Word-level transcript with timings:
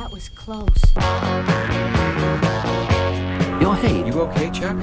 That 0.00 0.12
was 0.12 0.28
close. 0.28 0.82
Ja, 3.62 3.76
hej. 3.82 4.08
You 4.08 4.20
okay, 4.20 4.46
Chuck? 4.46 4.76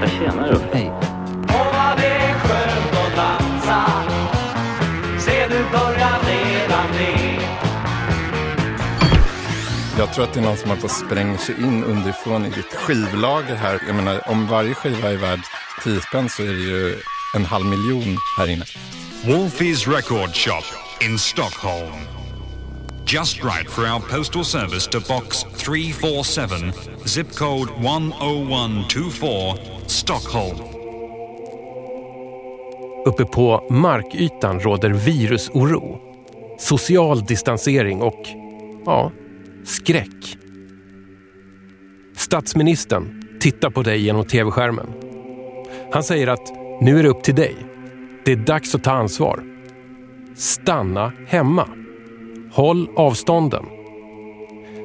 Jag 0.00 0.10
tjänar 0.10 0.52
upp. 0.52 0.62
Hej. 0.72 0.92
Åh 1.48 1.66
vad 1.72 1.98
det 1.98 2.06
är 2.06 2.34
skönt 2.34 2.92
att 2.92 3.16
dansa 3.16 4.02
Se 5.18 5.46
nu 5.48 5.64
börjar 5.72 6.20
redan 6.26 6.86
det 6.92 7.42
Jag 9.98 10.14
tror 10.14 10.24
att 10.24 10.34
det 10.34 10.40
är 10.40 10.44
någon 10.44 10.56
som 10.56 10.70
har 10.70 10.76
på 10.76 10.86
att 10.86 10.92
spränga 10.92 11.38
sig 11.38 11.54
in 11.62 11.84
underifrån 11.84 12.46
i 12.46 12.50
ditt 12.50 12.74
skivlager 12.74 13.54
här. 13.54 13.82
Jag 13.86 13.96
menar, 13.96 14.28
om 14.28 14.46
varje 14.46 14.74
skiva 14.74 15.10
är 15.10 15.16
värd 15.16 15.40
10 15.84 16.00
spänn 16.00 16.28
så 16.28 16.42
är 16.42 16.46
det 16.46 16.62
ju 16.62 16.98
en 17.36 17.44
halv 17.44 17.66
miljon 17.66 18.16
här 18.38 18.50
inne. 18.50 18.64
Wolfie's 19.24 19.94
Record 19.94 20.34
Shop 20.34 20.64
in 21.00 21.18
Stockholm. 21.18 22.21
Just 23.14 23.44
right 23.44 23.70
for 23.70 23.86
our 23.86 24.00
postal 24.00 24.44
service 24.44 24.86
to 24.86 25.00
box 25.00 25.42
347, 25.42 26.72
zip 27.04 27.34
code 27.34 27.70
10124, 27.78 29.56
Stockholm. 29.86 30.56
Uppe 33.06 33.24
på 33.24 33.66
markytan 33.70 34.60
råder 34.60 34.90
virusoro, 34.90 36.00
social 36.58 37.24
distansering 37.24 38.02
och, 38.02 38.26
ja, 38.84 39.12
skräck. 39.64 40.38
Statsministern 42.16 43.22
tittar 43.40 43.70
på 43.70 43.82
dig 43.82 44.00
genom 44.00 44.24
tv-skärmen. 44.24 44.86
Han 45.92 46.02
säger 46.02 46.26
att 46.26 46.52
nu 46.80 46.98
är 46.98 47.02
det 47.02 47.08
upp 47.08 47.22
till 47.22 47.34
dig. 47.34 47.56
Det 48.24 48.32
är 48.32 48.36
dags 48.36 48.74
att 48.74 48.84
ta 48.84 48.90
ansvar. 48.90 49.44
Stanna 50.36 51.12
hemma. 51.26 51.81
Håll 52.52 52.88
avstånden. 52.96 53.64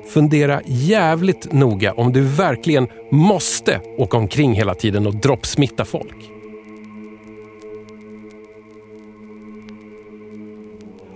Fundera 0.08 0.62
jävligt 0.66 1.54
noga 1.54 1.94
om 1.94 2.14
du 2.14 2.22
verkligen 2.22 2.88
måste 3.12 3.82
åka 3.98 4.18
omkring 4.18 4.54
hela 4.54 4.74
tiden 4.74 5.08
och 5.08 5.16
droppsmitta 5.16 5.86
folk. 5.86 6.32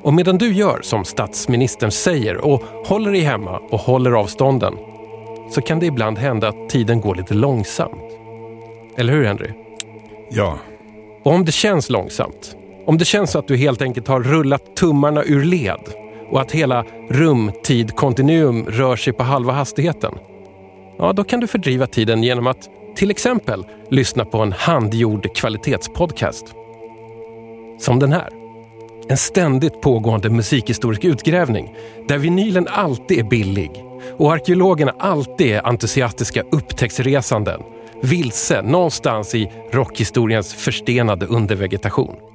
Och 0.02 0.14
medan 0.14 0.38
du 0.38 0.54
gör 0.54 0.80
som 0.82 1.06
statsministern 1.06 1.92
säger 1.92 2.38
och 2.38 2.64
håller 2.86 3.12
dig 3.12 3.22
hemma 3.22 3.58
och 3.58 3.80
håller 3.80 4.12
avstånden 4.12 4.74
så 5.52 5.62
kan 5.62 5.80
det 5.80 5.86
ibland 5.86 6.18
hända 6.18 6.48
att 6.48 6.70
tiden 6.70 7.02
går 7.02 7.16
lite 7.16 7.34
långsamt. 7.34 8.12
Eller 8.98 9.14
hur 9.14 9.26
Henry? 9.26 9.50
Ja, 10.32 10.58
Och 11.24 11.32
om 11.34 11.46
det 11.46 11.52
känns 11.52 11.90
långsamt, 11.90 12.56
om 12.86 12.98
det 12.98 13.06
känns 13.06 13.36
att 13.36 13.48
du 13.48 13.58
helt 13.58 13.82
enkelt 13.82 14.08
har 14.08 14.20
rullat 14.20 14.76
tummarna 14.76 15.24
ur 15.24 15.44
led 15.44 16.01
och 16.32 16.42
att 16.42 16.52
hela 16.52 16.86
rum-tid-kontinuum 17.10 18.66
rör 18.66 18.96
sig 18.96 19.14
på 19.14 19.24
halva 19.24 19.54
hastigheten, 19.54 20.14
ja 20.98 21.14
då 21.14 21.24
kan 21.24 21.40
du 21.40 21.48
fördriva 21.48 21.88
tiden 21.88 22.24
genom 22.24 22.48
att 22.48 22.70
till 22.96 23.12
exempel 23.12 23.66
lyssna 23.90 24.26
på 24.26 24.38
en 24.38 24.52
handgjord 24.52 25.36
kvalitetspodcast. 25.36 26.46
Som 27.80 28.00
den 28.00 28.12
här. 28.12 28.30
En 29.08 29.18
ständigt 29.18 29.82
pågående 29.82 30.30
musikhistorisk 30.30 31.04
utgrävning 31.04 31.76
där 32.08 32.18
vinylen 32.18 32.68
alltid 32.70 33.20
är 33.20 33.24
billig 33.24 33.72
och 34.18 34.34
arkeologerna 34.34 34.96
alltid 35.00 35.48
är 35.48 35.68
entusiastiska 35.68 36.44
upptäcktsresanden 36.52 37.62
vilse 38.02 38.62
någonstans 38.62 39.36
i 39.36 39.52
rockhistoriens 39.72 40.54
förstenade 40.54 41.26
undervegetation. 41.26 42.31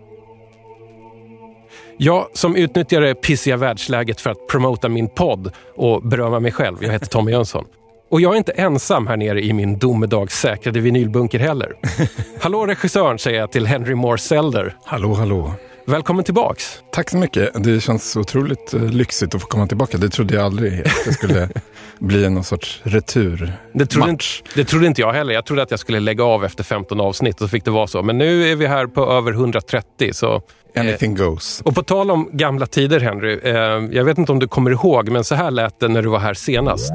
Jag 1.98 2.26
som 2.32 2.56
utnyttjar 2.56 3.00
det 3.00 3.14
pissiga 3.14 3.56
världsläget 3.56 4.20
för 4.20 4.30
att 4.30 4.46
promota 4.46 4.88
min 4.88 5.08
podd 5.08 5.52
och 5.76 6.02
berömma 6.02 6.40
mig 6.40 6.52
själv, 6.52 6.76
jag 6.80 6.92
heter 6.92 7.06
Tommy 7.06 7.32
Jönsson. 7.32 7.64
Och 8.10 8.20
jag 8.20 8.32
är 8.32 8.38
inte 8.38 8.52
ensam 8.52 9.06
här 9.06 9.16
nere 9.16 9.44
i 9.44 9.52
min 9.52 9.78
domedagssäkrade 9.78 10.80
vinylbunker 10.80 11.38
heller. 11.38 11.72
Hallå 12.40 12.66
regissören 12.66 13.18
säger 13.18 13.40
jag 13.40 13.52
till 13.52 13.66
Henry 13.66 13.94
Moore 13.94 14.18
Selder. 14.18 14.76
hallå 14.84 15.14
hallå. 15.14 15.52
Välkommen 15.88 16.24
tillbaks. 16.24 16.80
Tack 16.92 17.10
så 17.10 17.16
mycket. 17.16 17.64
Det 17.64 17.80
känns 17.80 18.16
otroligt 18.16 18.74
eh, 18.74 18.82
lyxigt 18.84 19.34
att 19.34 19.40
få 19.40 19.46
komma 19.46 19.66
tillbaka. 19.66 19.98
Det 19.98 20.08
trodde 20.08 20.34
jag 20.34 20.44
aldrig 20.44 20.80
att 20.80 21.04
det 21.04 21.12
skulle 21.12 21.48
bli 21.98 22.30
någon 22.30 22.44
sorts 22.44 22.80
retur. 22.82 23.52
Det 23.72 23.86
trodde, 23.86 24.10
inte, 24.10 24.24
det 24.54 24.64
trodde 24.64 24.86
inte 24.86 25.00
jag 25.00 25.12
heller. 25.12 25.34
Jag 25.34 25.44
trodde 25.46 25.62
att 25.62 25.70
jag 25.70 25.80
skulle 25.80 26.00
lägga 26.00 26.24
av 26.24 26.44
efter 26.44 26.64
15 26.64 27.00
avsnitt 27.00 27.34
och 27.34 27.40
så 27.40 27.48
fick 27.48 27.64
det 27.64 27.70
vara 27.70 27.86
så. 27.86 28.02
Men 28.02 28.18
nu 28.18 28.48
är 28.52 28.56
vi 28.56 28.66
här 28.66 28.86
på 28.86 29.12
över 29.12 29.32
130. 29.32 30.12
Så, 30.12 30.42
Anything 30.76 31.14
goes. 31.14 31.60
och 31.64 31.74
på 31.74 31.82
tal 31.82 32.10
om 32.10 32.28
gamla 32.32 32.66
tider 32.66 33.00
Henry. 33.00 33.40
Eh, 33.42 33.54
jag 33.96 34.04
vet 34.04 34.18
inte 34.18 34.32
om 34.32 34.38
du 34.38 34.48
kommer 34.48 34.70
ihåg, 34.70 35.08
men 35.08 35.24
så 35.24 35.34
här 35.34 35.50
lät 35.50 35.80
det 35.80 35.88
när 35.88 36.02
du 36.02 36.08
var 36.08 36.18
här 36.18 36.34
senast. 36.34 36.92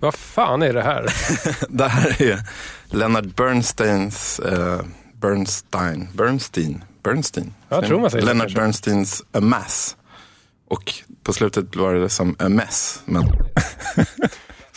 Vad 0.00 0.14
fan 0.14 0.62
är 0.62 0.72
det 0.72 0.82
här? 0.82 1.06
Det 1.68 1.88
här 1.88 2.22
är 2.22 2.38
Leonard 2.86 3.34
Bernsteins, 3.34 4.38
eh, 4.40 4.80
Bernstein, 5.14 6.08
Bernstein, 6.12 6.84
Bernstein. 7.02 7.54
Jag 7.68 7.86
tror 7.86 8.00
man 8.00 8.10
säger 8.10 8.24
Leonard 8.24 8.46
kanske. 8.46 8.60
Bernsteins 8.60 9.22
A 9.32 9.40
Mass. 9.40 9.96
Och 10.68 10.94
på 11.22 11.32
slutet 11.32 11.76
var 11.76 11.94
det 11.94 12.08
som 12.08 12.36
A 12.38 12.48
Mess. 12.48 13.02
Men 13.04 13.24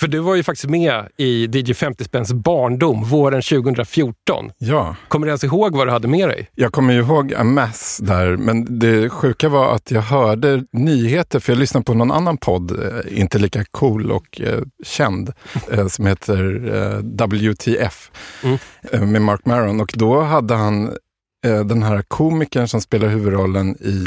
du 0.09 0.20
var 0.20 0.36
ju 0.36 0.44
faktiskt 0.44 0.70
med 0.70 1.08
i 1.18 1.47
DJ 1.47 1.74
50 1.74 2.03
Spänns 2.03 2.34
barndom 2.34 3.03
våren 3.03 3.42
2014. 3.42 4.52
ja, 4.58 4.96
Kommer 5.08 5.25
du 5.25 5.30
ens 5.30 5.44
ihåg 5.44 5.75
vad 5.75 5.88
du 5.88 5.92
hade 5.92 6.08
med 6.08 6.30
dig? 6.30 6.50
jag 6.56 6.72
kommer 6.72 6.94
ju 6.94 7.00
ihåg 7.00 7.34
A 7.34 7.44
Mess 7.44 7.97
där. 8.02 8.38
Men 8.38 8.80
det 8.80 9.09
sjuka 9.09 9.50
var 9.50 9.75
att 9.75 9.92
jag 9.92 10.02
hörde 10.02 10.64
nyheter, 10.72 11.40
för 11.40 11.52
jag 11.53 11.59
lyssnade 11.59 11.84
på 11.84 11.94
någon 11.94 12.12
annan 12.12 12.38
podd, 12.38 12.72
eh, 12.72 13.20
inte 13.20 13.40
lika 13.40 13.64
cool 13.72 14.12
och 14.12 14.42
eh, 14.42 14.59
känd, 14.86 15.31
eh, 15.72 15.88
som 15.88 16.06
heter 16.06 16.72
eh, 16.76 16.97
WTF 17.38 18.12
Mm. 18.44 18.58
eh, 18.91 19.02
med 19.02 19.22
Mark 19.22 19.46
Maron. 19.46 19.81
Och 19.81 19.91
då 19.96 20.22
hade 20.22 20.53
han 20.56 20.88
eh, 21.46 21.59
den 21.66 21.84
här 21.84 22.02
komikern 22.08 22.68
som 22.68 22.81
spelar 22.81 23.08
huvudrollen 23.08 23.76
i 23.80 24.06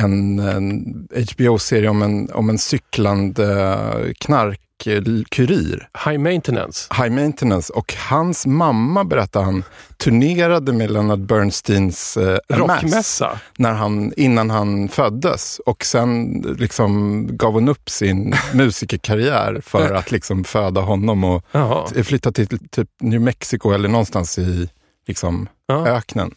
en, 0.00 0.38
en 0.38 1.08
HBO-serie 1.32 1.88
om 1.88 2.02
en, 2.02 2.30
om 2.32 2.50
en 2.50 2.58
cyklande 2.58 4.14
knarkkurir. 4.18 5.88
High 6.04 6.18
maintenance. 6.18 6.88
High 7.02 7.10
Maintenance. 7.10 7.72
Och 7.72 7.94
hans 7.94 8.46
mamma, 8.46 9.04
berättade 9.04 9.44
han, 9.44 9.64
turnerade 9.96 10.72
med 10.72 10.90
Leonard 10.90 11.18
Bernsteins 11.18 12.16
eh, 12.16 12.38
Rockmässa. 12.48 13.40
när 13.56 13.72
han, 13.72 14.12
innan 14.16 14.50
han 14.50 14.88
föddes. 14.88 15.60
Och 15.66 15.84
sen 15.84 16.40
liksom 16.58 17.26
gav 17.36 17.52
hon 17.52 17.68
upp 17.68 17.90
sin 17.90 18.34
musikerkarriär 18.54 19.60
för 19.64 19.94
att 19.94 20.10
liksom 20.10 20.44
föda 20.44 20.80
honom 20.80 21.24
och 21.24 21.44
Jaha. 21.52 21.86
flytta 22.04 22.32
till 22.32 22.68
typ 22.70 22.88
New 23.00 23.20
Mexico 23.20 23.70
eller 23.72 23.88
någonstans 23.88 24.38
i 24.38 24.68
liksom, 25.06 25.48
öknen. 25.86 26.34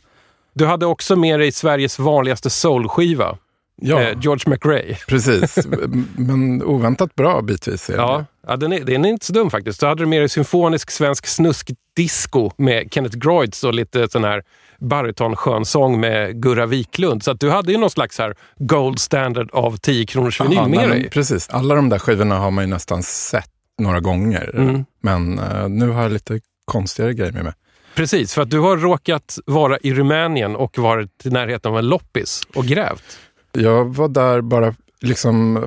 Du 0.56 0.66
hade 0.66 0.86
också 0.86 1.16
med 1.16 1.40
dig 1.40 1.52
Sveriges 1.52 2.00
vanligaste 2.00 2.50
soulskiva. 2.50 3.38
Ja, 3.82 4.02
Eh, 4.02 4.18
George 4.22 4.44
McRae. 4.50 4.98
precis. 5.08 5.68
Men 6.16 6.64
oväntat 6.64 7.16
bra 7.16 7.42
bitvis. 7.42 7.90
Ja, 7.96 8.26
ja 8.48 8.56
den, 8.56 8.74
är, 8.74 8.80
den 8.80 9.06
är 9.06 9.10
inte 9.10 9.26
så 9.26 9.34
dum 9.34 9.50
faktiskt. 9.50 9.80
Du 9.80 9.86
hade 9.86 10.06
du 10.06 10.10
dig 10.10 10.30
symfonisk 10.30 10.92
svensk 10.92 11.28
snuskdisco 11.28 12.52
med 12.58 12.94
Kenneth 12.94 13.18
Groids 13.18 13.64
och 13.64 13.74
lite 13.74 14.10
sån 14.10 14.24
här 14.24 14.44
barytonskönsång 14.80 16.00
med 16.00 16.42
Gurra 16.42 16.66
Wiklund. 16.66 17.24
Så 17.24 17.32
att 17.32 17.40
du 17.40 17.50
hade 17.50 17.72
ju 17.72 17.78
någon 17.78 17.90
slags 17.90 18.18
här 18.20 18.36
gold 18.60 19.00
standard 19.00 19.50
av 19.54 19.78
10 19.78 20.06
kronors 20.06 20.42
vinyl 20.42 20.58
Aha, 20.58 20.68
med 20.68 20.80
nej, 20.80 20.90
dig. 20.90 21.10
Precis. 21.10 21.50
Alla 21.50 21.76
de 21.76 21.90
där 21.90 22.00
skivorna 22.00 22.38
har 22.38 22.52
man 22.52 22.64
ju 22.64 22.70
nästan 22.70 23.04
sett 23.04 23.50
några 23.82 24.00
gånger. 24.00 24.52
Mm. 24.56 24.86
Men 25.02 25.40
eh, 25.40 25.70
nu 25.70 25.90
har 25.90 26.02
jag 26.02 26.12
lite 26.12 26.40
konstigare 26.66 27.14
grejer 27.14 27.32
med 27.32 27.44
mig. 27.44 27.54
Precis, 27.96 28.34
för 28.34 28.42
att 28.42 28.50
du 28.50 28.60
har 28.60 28.78
råkat 28.78 29.40
vara 29.46 29.78
i 29.78 29.94
Rumänien 29.94 30.56
och 30.56 30.78
varit 30.78 31.26
i 31.26 31.30
närheten 31.30 31.72
av 31.72 31.78
en 31.78 31.88
loppis 31.88 32.42
och 32.56 32.66
grävt. 32.66 33.20
Jag 33.58 33.96
var 33.96 34.08
där 34.08 34.42
bara, 34.42 34.74
liksom, 35.02 35.64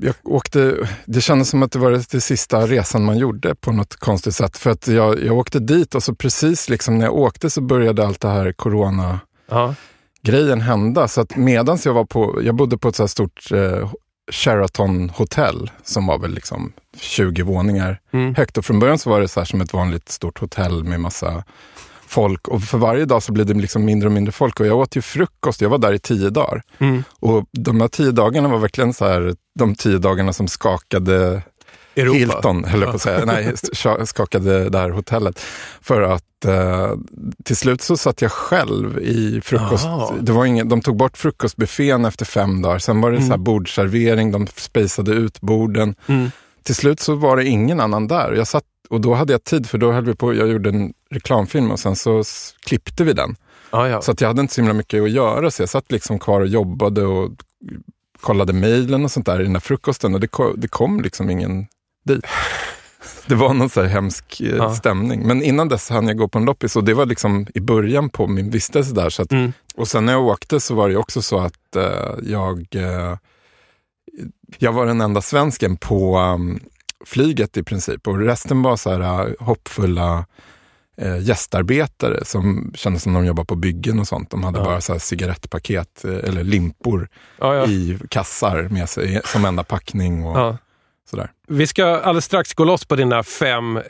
jag 0.00 0.14
åkte, 0.22 0.88
det 1.04 1.20
kändes 1.20 1.48
som 1.48 1.62
att 1.62 1.72
det 1.72 1.78
var 1.78 1.90
det, 1.90 2.10
det 2.10 2.20
sista 2.20 2.66
resan 2.66 3.04
man 3.04 3.18
gjorde 3.18 3.54
på 3.54 3.72
något 3.72 3.96
konstigt 3.96 4.34
sätt. 4.34 4.56
För 4.56 4.70
att 4.70 4.88
jag, 4.88 5.24
jag 5.24 5.36
åkte 5.38 5.58
dit 5.58 5.94
och 5.94 6.02
så 6.02 6.14
precis 6.14 6.68
liksom 6.68 6.98
när 6.98 7.04
jag 7.04 7.14
åkte 7.14 7.50
så 7.50 7.60
började 7.60 8.06
allt 8.06 8.20
det 8.20 8.28
här 8.28 8.52
corona 8.52 9.20
Ja. 9.50 9.74
grejen 10.22 10.60
hända. 10.60 11.08
Så 11.08 11.20
att 11.20 11.36
medans 11.36 11.86
jag 11.86 11.94
var 11.94 12.04
på, 12.04 12.40
jag 12.42 12.54
bodde 12.54 12.78
på 12.78 12.88
ett 12.88 12.96
så 12.96 13.02
här 13.02 13.08
stort 13.08 13.52
eh, 13.52 13.90
Sheraton 14.32 15.10
hotell 15.10 15.70
som 15.84 16.06
var 16.06 16.18
väl 16.18 16.34
liksom 16.34 16.72
20 17.00 17.42
våningar 17.42 18.00
Mm. 18.12 18.34
högt. 18.34 18.58
Och 18.58 18.64
från 18.64 18.78
början 18.78 18.98
så 18.98 19.10
var 19.10 19.20
det 19.20 19.28
så 19.28 19.40
här 19.40 19.44
som 19.44 19.60
ett 19.60 19.72
vanligt 19.72 20.08
stort 20.08 20.38
hotell 20.38 20.84
med 20.84 21.00
massa 21.00 21.44
folk. 22.06 22.48
Och 22.48 22.62
för 22.62 22.78
varje 22.78 23.04
dag 23.04 23.22
så 23.22 23.32
blev 23.32 23.46
det 23.46 23.54
liksom 23.54 23.84
mindre 23.84 24.08
och 24.08 24.12
mindre 24.12 24.32
folk. 24.32 24.60
Och 24.60 24.66
jag 24.66 24.78
åt 24.78 24.96
ju 24.96 25.02
frukost, 25.02 25.60
jag 25.60 25.68
var 25.68 25.78
där 25.78 25.92
i 25.92 25.98
tio 25.98 26.30
dagar. 26.30 26.62
Mm. 26.78 27.04
Och 27.20 27.44
de 27.52 27.80
här 27.80 27.88
tio 27.88 28.10
dagarna 28.10 28.48
var 28.48 28.58
verkligen 28.58 28.94
så 28.94 29.04
här, 29.04 29.34
de 29.58 29.74
tio 29.74 29.98
dagarna 29.98 30.32
som 30.32 30.48
skakade 30.48 31.42
Europa. 31.96 32.18
Hilton, 32.18 32.64
höll 32.64 32.80
jag 32.80 32.90
på 32.90 32.96
att 32.96 33.02
säga. 33.02 33.24
Nej, 33.24 33.52
skakade 34.06 34.68
det 34.68 34.78
här 34.78 34.90
hotellet. 34.90 35.40
För 35.80 36.02
att 36.02 36.44
eh, 36.44 36.92
till 37.44 37.56
slut 37.56 37.82
så 37.82 37.96
satt 37.96 38.22
jag 38.22 38.32
själv 38.32 38.98
i 38.98 39.40
frukost. 39.44 39.86
Aha. 39.86 40.14
Det 40.20 40.32
var 40.32 40.44
ingen, 40.44 40.68
de 40.68 40.80
tog 40.80 40.96
bort 40.96 41.16
frukostbuffén 41.16 42.04
efter 42.04 42.24
fem 42.24 42.62
dagar. 42.62 42.78
Sen 42.78 43.00
var 43.00 43.10
det 43.10 43.22
så 43.22 43.28
här 43.30 43.36
bordservering, 43.36 44.32
de 44.32 44.46
spejsade 44.46 45.12
ut 45.12 45.40
borden. 45.40 45.94
Mm. 46.06 46.30
Till 46.62 46.74
slut 46.74 47.00
så 47.00 47.14
var 47.14 47.36
det 47.36 47.44
ingen 47.44 47.80
annan 47.80 48.08
där. 48.08 48.32
Jag 48.32 48.46
satt, 48.46 48.64
och 48.90 49.00
då 49.00 49.14
hade 49.14 49.32
jag 49.32 49.44
tid, 49.44 49.68
för 49.68 49.78
då 49.78 49.92
höll 49.92 50.04
vi 50.04 50.14
på, 50.14 50.34
jag 50.34 50.48
gjorde 50.48 50.68
en 50.68 50.92
reklamfilm 51.10 51.70
och 51.70 51.78
sen 51.80 51.96
så 51.96 52.22
klippte 52.66 53.04
vi 53.04 53.12
den. 53.12 53.36
Ja, 53.70 53.88
ja. 53.88 54.02
Så 54.02 54.10
att 54.10 54.20
jag 54.20 54.28
hade 54.28 54.40
inte 54.40 54.54
så 54.54 54.60
himla 54.60 54.74
mycket 54.74 55.02
att 55.02 55.10
göra, 55.10 55.50
så 55.50 55.62
jag 55.62 55.68
satt 55.68 55.92
liksom 55.92 56.18
kvar 56.18 56.40
och 56.40 56.46
jobbade 56.46 57.04
och 57.06 57.30
kollade 58.20 58.52
mejlen 58.52 59.04
och 59.04 59.10
sånt 59.10 59.26
där 59.26 59.40
i 59.40 59.42
den 59.42 59.52
där 59.52 59.60
frukosten 59.60 60.14
och 60.14 60.20
det 60.20 60.28
kom, 60.28 60.54
det 60.56 60.68
kom 60.68 61.00
liksom 61.00 61.30
ingen 61.30 61.66
dit. 62.04 62.24
Det 63.26 63.34
var 63.34 63.54
någon 63.54 63.68
så 63.70 63.80
här 63.82 63.88
hemsk 63.88 64.40
eh, 64.40 64.56
Ja. 64.56 64.74
stämning. 64.74 65.26
Men 65.26 65.42
innan 65.42 65.68
dess 65.68 65.90
hann 65.90 66.08
jag 66.08 66.16
gå 66.18 66.28
på 66.28 66.38
en 66.38 66.44
loppis 66.44 66.76
och 66.76 66.84
det 66.84 66.94
var 66.94 67.06
liksom 67.06 67.46
i 67.54 67.60
början 67.60 68.08
på 68.10 68.26
min 68.26 68.50
vistelse 68.50 68.94
där. 68.94 69.10
Så 69.10 69.22
att, 69.22 69.32
Mm. 69.32 69.52
Och 69.76 69.88
sen 69.88 70.04
när 70.06 70.12
jag 70.12 70.26
åkte 70.26 70.60
så 70.60 70.74
var 70.74 70.88
det 70.88 70.96
också 70.96 71.22
så 71.22 71.38
att 71.38 71.76
eh, 71.76 72.14
jag, 72.22 72.66
eh, 72.74 73.16
jag 74.58 74.72
var 74.72 74.86
den 74.86 75.00
enda 75.00 75.20
svensken 75.22 75.76
på 75.76 76.18
um, 76.18 76.60
flyget 77.06 77.56
i 77.56 77.62
princip 77.62 78.08
och 78.08 78.18
resten 78.18 78.62
var 78.62 78.76
så 78.76 78.90
här 78.90 79.26
uh, 79.28 79.34
hoppfulla 79.40 80.26
eh, 81.00 81.18
gästarbetare 81.18 82.24
som 82.24 82.72
kändes 82.74 83.02
som 83.02 83.12
de 83.14 83.24
jobbade 83.26 83.46
på 83.46 83.54
byggen 83.56 83.98
och 84.00 84.08
sånt. 84.08 84.30
De 84.30 84.44
hade 84.44 84.58
Ja. 84.58 84.64
bara 84.64 84.80
så 84.80 84.92
här 84.92 84.98
cigarettpaket 85.00 86.04
eh, 86.04 86.10
eller 86.14 86.44
limpor 86.44 87.08
Ja, 87.38 87.54
ja. 87.54 87.66
i 87.66 87.98
kassar 88.10 88.62
med 88.62 88.88
sig 88.88 89.20
som 89.24 89.44
enda 89.44 89.64
packning 89.64 90.24
och. 90.24 90.54
Sådär. 91.10 91.30
Vi 91.48 91.66
ska 91.66 91.84
alldeles 91.86 92.24
strax 92.24 92.54
gå 92.54 92.64
loss 92.64 92.84
på 92.84 92.96
dina 92.96 93.22
fem 93.22 93.76
eh, 93.76 93.82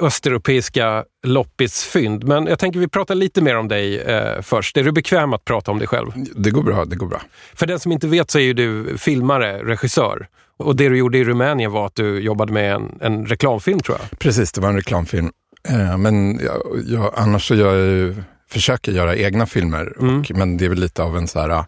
östeuropeiska 0.00 1.04
loppisfynd. 1.26 2.24
Men 2.24 2.46
jag 2.46 2.58
tänker 2.58 2.80
vi 2.80 2.88
pratar 2.88 3.14
lite 3.14 3.42
mer 3.42 3.56
om 3.56 3.68
dig 3.68 4.00
eh, 4.00 4.42
först. 4.42 4.76
Är 4.76 4.84
du 4.84 4.92
bekväm 4.92 5.32
att 5.32 5.44
prata 5.44 5.70
om 5.70 5.78
dig 5.78 5.88
själv? 5.88 6.10
Det 6.36 6.50
går 6.50 6.62
bra, 6.62 6.84
det 6.84 6.96
går 6.96 7.06
bra. 7.06 7.22
För 7.54 7.66
den 7.66 7.80
som 7.80 7.92
inte 7.92 8.06
vet 8.06 8.30
så 8.30 8.38
är 8.38 8.42
ju 8.42 8.52
du 8.52 8.98
filmare, 8.98 9.58
regissör. 9.62 10.28
Och 10.56 10.76
det 10.76 10.88
du 10.88 10.96
gjorde 10.98 11.18
i 11.18 11.24
Rumänien 11.24 11.72
var 11.72 11.86
att 11.86 11.94
du 11.94 12.20
jobbade 12.20 12.52
med 12.52 12.74
en, 12.74 12.98
en 13.00 13.26
reklamfilm 13.26 13.80
tror 13.80 13.98
jag. 14.00 14.18
Precis, 14.18 14.52
det 14.52 14.60
var 14.60 14.68
en 14.68 14.76
reklamfilm. 14.76 15.30
Eh, 15.68 15.98
men 15.98 16.40
jag, 16.44 16.62
jag, 16.86 17.12
annars 17.16 17.48
så 17.48 17.54
gör 17.54 17.76
jag 17.76 17.86
ju, 17.86 18.14
försöker 18.50 18.92
göra 18.92 19.16
egna 19.16 19.46
filmer. 19.46 19.92
Mm. 20.00 20.20
Och, 20.20 20.30
men 20.34 20.56
det 20.56 20.64
är 20.64 20.68
väl 20.68 20.80
lite 20.80 21.02
av 21.02 21.16
en 21.16 21.28
så 21.28 21.40
här 21.40 21.50
uh, 21.50 21.64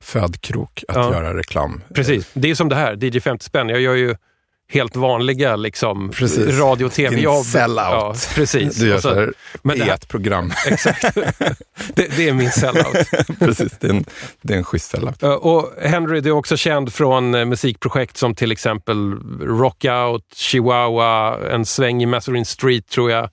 födkrok 0.00 0.84
att 0.88 0.96
Ja. 0.96 1.12
göra 1.12 1.36
reklam. 1.36 1.82
Precis. 1.94 2.30
Det 2.34 2.50
är 2.50 2.54
som 2.54 2.68
det 2.68 2.76
här, 2.76 3.04
DJ 3.04 3.20
50 3.20 3.44
spänn. 3.44 3.68
Jag 3.68 3.80
gör 3.80 3.94
ju 3.94 4.14
helt 4.72 4.96
vanliga 4.96 5.56
liksom, 5.56 6.10
Precis. 6.10 6.58
radio 6.58 6.84
och 6.86 6.92
tv-jobb. 6.92 7.44
Sellout. 7.44 7.76
Ja, 7.92 8.14
precis. 8.34 8.76
Du 8.76 8.88
gör 8.88 8.98
så- 8.98 9.14
här 9.14 9.32
men 9.62 9.78
det 9.78 9.84
här- 9.84 9.96
P1-program. 9.96 10.52
Exakt. 10.66 11.14
det, 11.94 12.16
det 12.16 12.28
är 12.28 12.32
min 12.32 12.50
sellout. 12.50 13.08
Precis, 13.38 13.72
det 13.80 13.86
är 13.86 13.90
en, 13.90 14.04
det 14.42 14.54
är 14.54 14.58
en 14.58 14.64
schysst 14.64 14.90
sellout. 14.90 15.22
Och 15.22 15.72
Henry, 15.82 16.20
du 16.20 16.28
är 16.28 16.32
också 16.34 16.56
känd 16.56 16.92
från 16.92 17.34
eh, 17.34 17.44
musikprojekt 17.44 18.16
som 18.16 18.34
till 18.34 18.52
exempel 18.52 19.12
Rockout, 19.40 20.24
Chihuahua, 20.34 21.38
en 21.50 21.66
sväng 21.66 22.02
i 22.02 22.06
Mazarin 22.06 22.44
Street 22.44 22.88
tror 22.88 23.10
jag. 23.10 23.28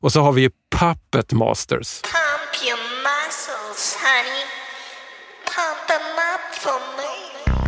Och 0.00 0.12
så 0.12 0.20
har 0.20 0.32
vi 0.32 0.42
ju 0.42 0.50
Puppet 0.76 1.32
Masters. 1.32 2.00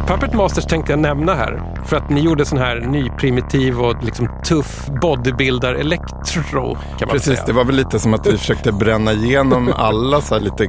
Puppet 0.07 0.35
Masters 0.35 0.65
tänkte 0.65 0.93
jag 0.93 0.99
nämna 0.99 1.35
här 1.35 1.63
för 1.85 1.97
att 1.97 2.11
ni 2.11 2.21
gjorde 2.21 2.45
sån 2.45 2.59
här 2.59 2.81
nyprimitiv 2.81 3.81
och 3.81 4.05
liksom 4.05 4.29
tuff 4.45 4.87
bodybuilder 5.03 5.75
elektro 5.75 6.75
kan 6.75 6.79
man 7.01 7.09
Precis, 7.09 7.25
säga. 7.35 7.43
det 7.47 7.53
var 7.53 7.65
väl 7.65 7.75
lite 7.77 7.99
som 7.99 8.15
att 8.15 8.27
vi 8.27 8.37
försökte 8.39 8.73
bränna 8.73 9.13
igenom 9.13 9.73
alla 9.77 10.21
så 10.21 10.35
här 10.35 10.41
lite 10.43 10.69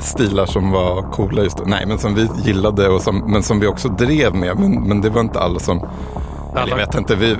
stilar 0.00 0.46
som 0.46 0.70
var 0.70 1.02
coola 1.02 1.42
just 1.42 1.58
då. 1.58 1.64
Nej, 1.66 1.86
men 1.86 1.98
som 1.98 2.14
vi 2.14 2.28
gillade 2.44 2.88
och 2.88 3.02
som, 3.02 3.18
men 3.32 3.42
som 3.42 3.60
vi 3.60 3.66
också 3.66 3.88
drev 3.88 4.34
med. 4.34 4.58
Men, 4.58 4.82
men 4.88 5.00
det 5.00 5.10
var 5.10 5.20
inte 5.20 5.38
alla 5.40 5.58
som... 5.58 5.86
Eller 6.56 6.68
jag 6.68 6.76
vet 6.76 6.94
inte, 6.94 7.14
vi, 7.16 7.36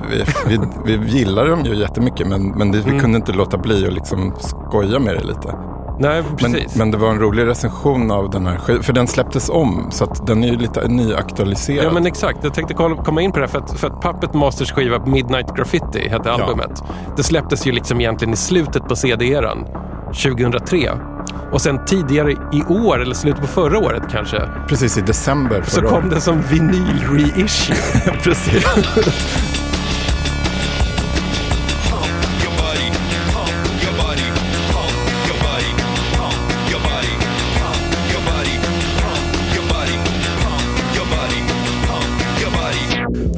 vi, 0.47 0.59
vi, 0.85 0.97
vi 0.97 1.07
gillade 1.17 1.49
dem 1.49 1.65
ju 1.65 1.75
jättemycket 1.75 2.27
men, 2.27 2.47
men 2.49 2.71
det, 2.71 2.77
vi 2.77 2.89
Mm. 2.89 2.99
kunde 3.01 3.15
inte 3.17 3.31
låta 3.33 3.57
bli 3.57 3.87
att 3.87 3.93
liksom 3.93 4.33
skoja 4.39 4.99
med 4.99 5.15
det 5.15 5.23
lite. 5.23 5.55
Nej, 5.99 6.23
Men, 6.27 6.37
precis. 6.37 6.75
men 6.75 6.91
det 6.91 6.97
var 6.97 7.09
en 7.09 7.19
rolig 7.19 7.45
recension 7.45 8.11
av 8.11 8.29
den 8.29 8.47
här 8.47 8.57
skivan, 8.57 8.83
för 8.83 8.93
den 8.93 9.07
släpptes 9.07 9.49
om 9.49 9.87
så 9.91 10.03
att 10.03 10.27
den 10.27 10.43
är 10.43 10.47
ju 10.47 10.57
lite 10.57 10.87
nyaktualiserad. 10.87 11.85
Ja 11.85 11.91
men 11.91 12.05
exakt, 12.05 12.39
jag 12.43 12.53
tänkte 12.53 12.73
komma 12.73 13.21
in 13.21 13.31
på 13.31 13.39
det 13.39 13.47
för 13.47 13.59
att, 13.59 13.79
för 13.79 13.87
att 13.87 14.01
Puppet 14.01 14.33
Masters 14.33 14.71
skiva 14.71 15.05
Midnight 15.05 15.55
Graffiti 15.55 16.09
hette 16.09 16.31
albumet. 16.31 16.83
Det 17.17 17.23
släpptes 17.23 17.67
ju 17.67 17.71
liksom 17.71 17.99
egentligen 18.01 18.33
i 18.33 18.37
slutet 18.37 18.87
på 18.87 18.95
CD-eran, 18.95 19.65
2003. 20.23 20.91
Och 21.51 21.61
sen 21.61 21.85
tidigare 21.85 22.31
i 22.31 22.63
år, 22.69 23.01
eller 23.01 23.15
slutet 23.15 23.41
på 23.41 23.47
förra 23.47 23.77
året 23.79 24.03
kanske, 24.11 24.41
Precis 24.67 24.97
i 24.97 25.01
december 25.01 25.63
så 25.67 25.79
förra 25.81 25.89
kom 25.89 25.97
året. 25.97 26.09
det 26.11 26.21
som 26.21 26.41
vinyl 26.41 27.01
reissue. 27.11 27.75
Precis. 28.23 28.65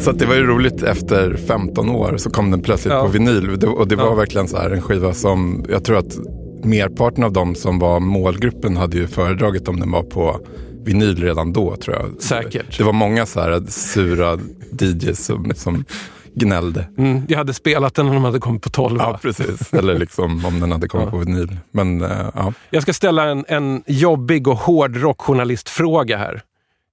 Så 0.07 0.13
det 0.13 0.25
var 0.25 0.35
ju 0.35 0.43
roligt 0.45 0.83
efter 0.83 1.37
15 1.47 1.89
år 1.89 2.17
så 2.17 2.29
kom 2.29 2.51
den 2.51 2.61
plötsligt 2.61 2.93
Ja. 2.93 3.01
på 3.01 3.07
vinyl. 3.07 3.63
Och 3.65 3.87
det 3.87 3.95
var 3.95 4.05
Ja. 4.05 4.13
verkligen 4.15 4.47
så 4.47 4.57
här 4.57 4.69
en 4.69 4.81
skiva 4.81 5.13
som, 5.13 5.65
jag 5.69 5.83
tror 5.83 5.97
att 5.97 6.17
merparten 6.63 7.23
av 7.23 7.31
dem 7.33 7.55
som 7.55 7.79
var 7.79 7.99
målgruppen 7.99 8.77
hade 8.77 8.97
ju 8.97 9.07
föredragit 9.07 9.67
om 9.67 9.79
den 9.79 9.91
var 9.91 10.03
på 10.03 10.39
vinyl 10.83 11.15
redan 11.23 11.53
då 11.53 11.75
tror 11.75 11.95
jag. 11.95 12.21
Säkert. 12.21 12.77
Det 12.77 12.83
var 12.83 12.93
många 12.93 13.25
så 13.25 13.39
här 13.41 13.63
sura 13.67 14.37
DJs 14.81 15.25
som, 15.25 15.51
som 15.55 15.85
gnällde. 16.33 16.87
Mm, 16.97 17.21
jag 17.27 17.37
hade 17.37 17.53
spelat 17.53 17.95
den 17.95 18.07
om 18.07 18.13
de 18.13 18.23
hade 18.23 18.39
kommit 18.39 18.61
på 18.63 18.69
12. 18.69 18.97
Ja, 18.99 19.19
precis. 19.21 19.73
Eller 19.73 19.99
liksom 19.99 20.45
om 20.45 20.59
den 20.59 20.71
hade 20.71 20.87
kommit 20.87 21.09
på 21.09 21.17
vinyl. 21.17 21.57
Men 21.71 22.01
eh, 22.01 22.09
ja. 22.35 22.53
Jag 22.69 22.83
ska 22.83 22.93
ställa 22.93 23.23
en, 23.29 23.45
en 23.47 23.83
jobbig 23.87 24.47
och 24.47 24.57
hård 24.57 24.97
rockjournalistfråga 24.97 26.17
här. 26.17 26.41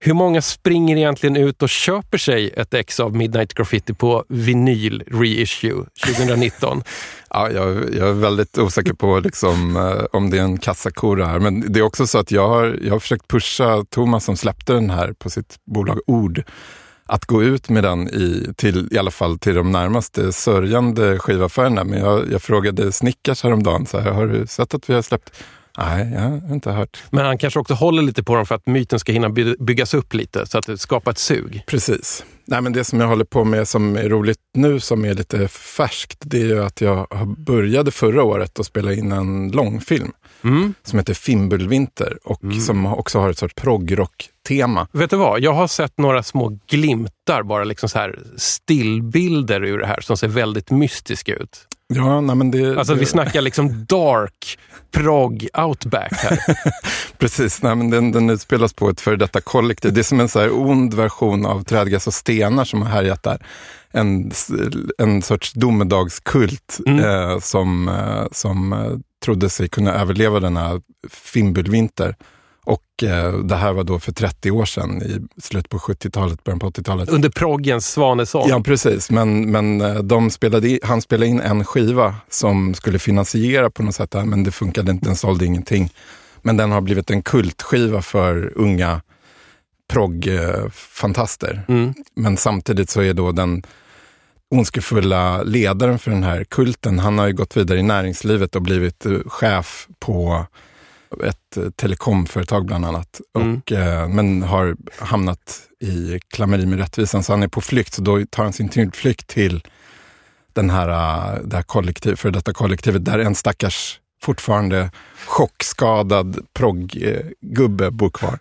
Hur 0.07 0.15
många 0.15 0.43
springer 0.43 0.97
egentligen 0.97 1.37
ut 1.37 1.63
och 1.63 1.69
köper 1.69 2.19
sig 2.19 2.51
ett 2.57 2.75
ex 2.75 3.01
av 3.01 3.17
Midnight 3.17 3.55
Graffiti 3.55 3.95
på 3.95 4.25
vinyl 4.29 5.03
reissue 5.07 5.85
2019? 6.07 6.83
Ja, 7.31 7.51
jag, 7.51 7.95
jag 7.95 8.09
är 8.09 8.13
väldigt 8.13 8.59
osäker 8.59 8.93
på 8.93 9.21
liksom, 9.21 9.77
eh, 9.77 10.05
om 10.13 10.31
det 10.31 10.39
är 10.39 10.43
en 10.43 10.59
kassako 10.59 11.15
det 11.15 11.27
här. 11.27 11.39
Men 11.39 11.73
det 11.73 11.81
är 11.81 11.83
också 11.83 12.07
så 12.07 12.19
att 12.19 12.31
jag 12.31 12.49
har, 12.49 12.79
jag 12.83 12.93
har 12.93 12.99
försökt 12.99 13.29
pusha 13.29 13.85
Thomas 13.91 14.25
som 14.25 14.37
släppte 14.37 14.73
den 14.73 14.91
här 14.91 15.13
på 15.13 15.31
sitt 15.31 15.57
bolag 15.67 16.01
Ord 16.07 16.43
att 17.07 17.25
gå 17.25 17.43
ut 17.43 17.69
med 17.69 17.85
den 17.85 18.09
i, 18.09 18.55
till, 18.57 18.89
i 18.91 18.99
alla 18.99 19.11
fall 19.11 19.39
till 19.39 19.55
de 19.55 19.73
närmaste 19.73 20.33
sörjande 20.33 21.19
skivaffärerna. 21.19 21.85
Men 21.85 21.99
jag, 21.99 22.33
jag 22.33 22.43
frågade 22.43 22.93
Snickars 22.93 23.43
häromdagen, 23.43 23.87
så 23.87 23.99
här, 23.99 24.11
har 24.11 24.27
du 24.27 24.47
sett 24.47 24.75
att 24.75 24.91
vi 24.91 24.95
har 24.95 25.03
släppt? 25.03 25.45
Nej, 25.79 26.13
jag 26.15 26.21
har 26.21 26.55
inte 26.55 26.71
hört. 26.71 27.03
Men 27.11 27.25
han 27.27 27.39
kanske 27.39 27.61
också 27.61 27.75
håller 27.75 28.03
lite 28.03 28.23
på 28.23 28.35
dem 28.35 28.47
för 28.47 28.55
att 28.55 28.67
myten 28.67 28.99
ska 28.99 29.13
hinna 29.13 29.29
by- 29.31 29.57
byggas 29.59 29.95
upp 29.95 30.15
lite 30.15 30.47
så 30.47 30.59
att 30.59 30.67
det 30.67 30.79
skapar 30.79 31.11
ett 31.11 31.19
sug. 31.19 31.63
Precis. 31.67 32.25
Nej, 32.47 32.61
men 32.61 32.73
det 32.73 32.85
som 32.85 33.01
jag 33.01 33.09
håller 33.09 33.25
på 33.25 33.45
med 33.45 33.69
som 33.69 33.97
är 33.97 34.09
roligt 34.09 34.39
nu, 34.55 34.81
som 34.81 35.05
är 35.05 35.15
lite 35.15 35.49
färskt, 35.49 36.19
det 36.21 36.37
är 36.43 36.45
ju 36.47 36.65
att 36.65 36.81
jag 36.81 37.07
började 37.39 37.91
förra 37.91 38.23
året 38.23 38.59
att 38.61 38.67
spela 38.67 38.93
in 38.93 39.13
en 39.13 39.51
långfilm 39.51 40.13
Mm. 40.45 40.75
som 40.83 40.99
heter 40.99 41.15
Fimbulvinter 41.15 42.19
och 42.25 42.41
som 42.67 42.87
också 42.87 43.19
har 43.19 43.31
ett 43.31 43.39
sorts 43.39 43.55
proggrock-tema. 43.55 44.89
Vet 44.93 45.11
du 45.11 45.17
vad? 45.17 45.41
Jag 45.41 45.53
har 45.53 45.67
sett 45.69 45.99
några 45.99 46.23
små 46.23 46.59
glimtar, 46.71 47.43
bara 47.43 47.65
liksom 47.65 47.89
så 47.89 47.99
här 47.99 48.19
stillbilder 48.37 49.65
ur 49.65 49.79
det 49.79 49.87
här 49.87 50.01
som 50.01 50.17
ser 50.17 50.29
väldigt 50.29 50.71
mystiska 50.71 51.35
ut. 51.35 51.67
Ja, 51.89 52.21
nej, 52.21 52.37
men 52.37 52.51
det, 52.51 52.79
Alltså 52.79 52.95
det, 52.95 53.01
vi 53.01 53.07
snackar 53.07 53.41
liksom 53.41 53.85
dark 53.89 54.59
prog 54.91 55.49
outback 55.59 56.13
här. 56.13 56.39
Precis, 57.19 57.63
nej, 57.63 57.75
men 57.75 57.91
den, 57.91 58.13
den 58.13 58.31
utspelas 58.31 58.73
på 58.73 58.89
ett 58.89 59.01
före 59.01 59.17
detta 59.17 59.41
kollektiv. 59.41 59.93
Det 59.93 60.01
är 60.01 60.03
som 60.03 60.21
en 60.21 60.29
så 60.29 60.41
här 60.41 60.59
ond 60.59 60.95
version 60.95 61.47
av 61.47 61.63
Trädgräs 61.65 62.07
och 62.07 62.15
stenar 62.15 62.65
som 62.65 62.83
har 62.83 62.89
härjat 62.89 63.23
där. 63.23 63.47
En, 63.91 64.33
en 64.99 65.23
sorts 65.23 65.53
domedagskult 65.53 66.79
Mm. 66.87 67.05
eh, 67.05 67.39
som, 67.39 67.89
eh, 67.89 68.25
som 68.33 68.73
eh, 68.73 68.93
trodde 69.25 69.51
sig 69.51 69.69
kunna 69.69 69.95
överleva 69.95 70.41
denna 70.41 70.81
fimbulvinter. 71.11 72.17
Och 72.65 73.03
eh, 73.03 73.33
det 73.33 73.57
här 73.57 73.73
var 73.73 73.85
då 73.85 73.99
för 73.99 74.13
30 74.13 74.51
år 74.51 74.65
sedan, 74.65 75.03
i 75.03 75.41
slutet 75.41 75.71
på 75.71 75.79
70-talet, 75.79 76.45
början 76.45 76.59
på 76.59 76.71
80-talet. 76.71 77.09
Under 77.09 77.29
proggens 77.29 77.93
svanesång. 77.93 78.49
Ja, 78.49 78.61
precis. 78.61 79.11
Men, 79.11 79.51
men 79.51 79.81
eh, 79.81 79.95
de 79.95 80.31
spelade 80.31 80.69
i, 80.69 80.81
han 80.83 81.03
spelade 81.03 81.27
in 81.27 81.41
en 81.41 81.65
skiva 81.65 82.15
som 82.29 82.75
skulle 82.75 82.99
finansiera 82.99 83.71
på 83.71 83.83
något 83.83 83.95
sätt, 83.95 84.11
det 84.11 84.19
här, 84.19 84.27
men 84.27 84.45
det 84.45 84.51
funkade 84.51 84.91
inte, 84.91 85.07
den 85.07 85.17
sålde 85.17 85.47
ingenting. 85.47 85.93
Men 86.43 86.57
den 86.57 86.71
har 86.71 86.81
blivit 86.81 87.11
en 87.11 87.23
kultskiva 87.23 88.03
för 88.03 88.53
unga 88.57 89.01
proggfantaster. 89.93 91.65
Mm. 91.69 91.95
Men 92.17 92.37
samtidigt 92.37 92.91
så 92.91 93.01
är 93.01 93.15
då 93.15 93.33
den 93.33 93.63
ondskefulla 94.51 95.43
ledaren 95.43 95.99
för 95.99 96.11
den 96.11 96.23
här 96.23 96.45
kulten, 96.45 96.99
han 96.99 97.19
har 97.19 97.27
ju 97.27 97.33
gått 97.33 97.57
vidare 97.57 97.79
i 97.79 97.83
näringslivet 97.83 98.57
och 98.57 98.63
blivit 98.63 99.07
eh, 99.07 99.19
chef 99.27 99.89
på 99.99 100.47
ett 101.23 101.57
eh, 101.57 101.71
telekomföretag 101.71 102.67
bland 102.67 102.85
annat. 102.85 103.21
Mm. 103.39 103.57
Och, 103.57 103.73
eh, 103.73 104.09
men 104.09 104.43
har 104.43 104.77
hamnat 104.99 105.61
i 105.81 106.21
klammeri 106.29 106.67
med 106.67 106.79
rättvisan, 106.79 107.23
så 107.23 107.33
han 107.33 107.43
är 107.43 107.49
på 107.49 107.61
flykt. 107.61 107.95
Så 107.95 108.03
då 108.03 108.27
tar 108.31 108.43
han 108.43 108.53
sin 108.53 108.69
tillflykt 108.69 109.27
till 109.27 109.63
den 110.53 110.71
här, 110.71 110.89
eh, 110.89 111.43
det 111.45 111.57
här 111.57 111.63
kollektiv, 111.63 112.17
för 112.17 112.31
detta 112.31 112.53
kollektivet 112.53 113.05
där 113.05 113.19
en 113.19 113.35
stackars 113.35 114.01
fortfarande 114.23 114.91
chockskadad 115.27 116.39
progggubbe 116.53 117.91
bor 117.91 118.11
kvar. 118.11 118.39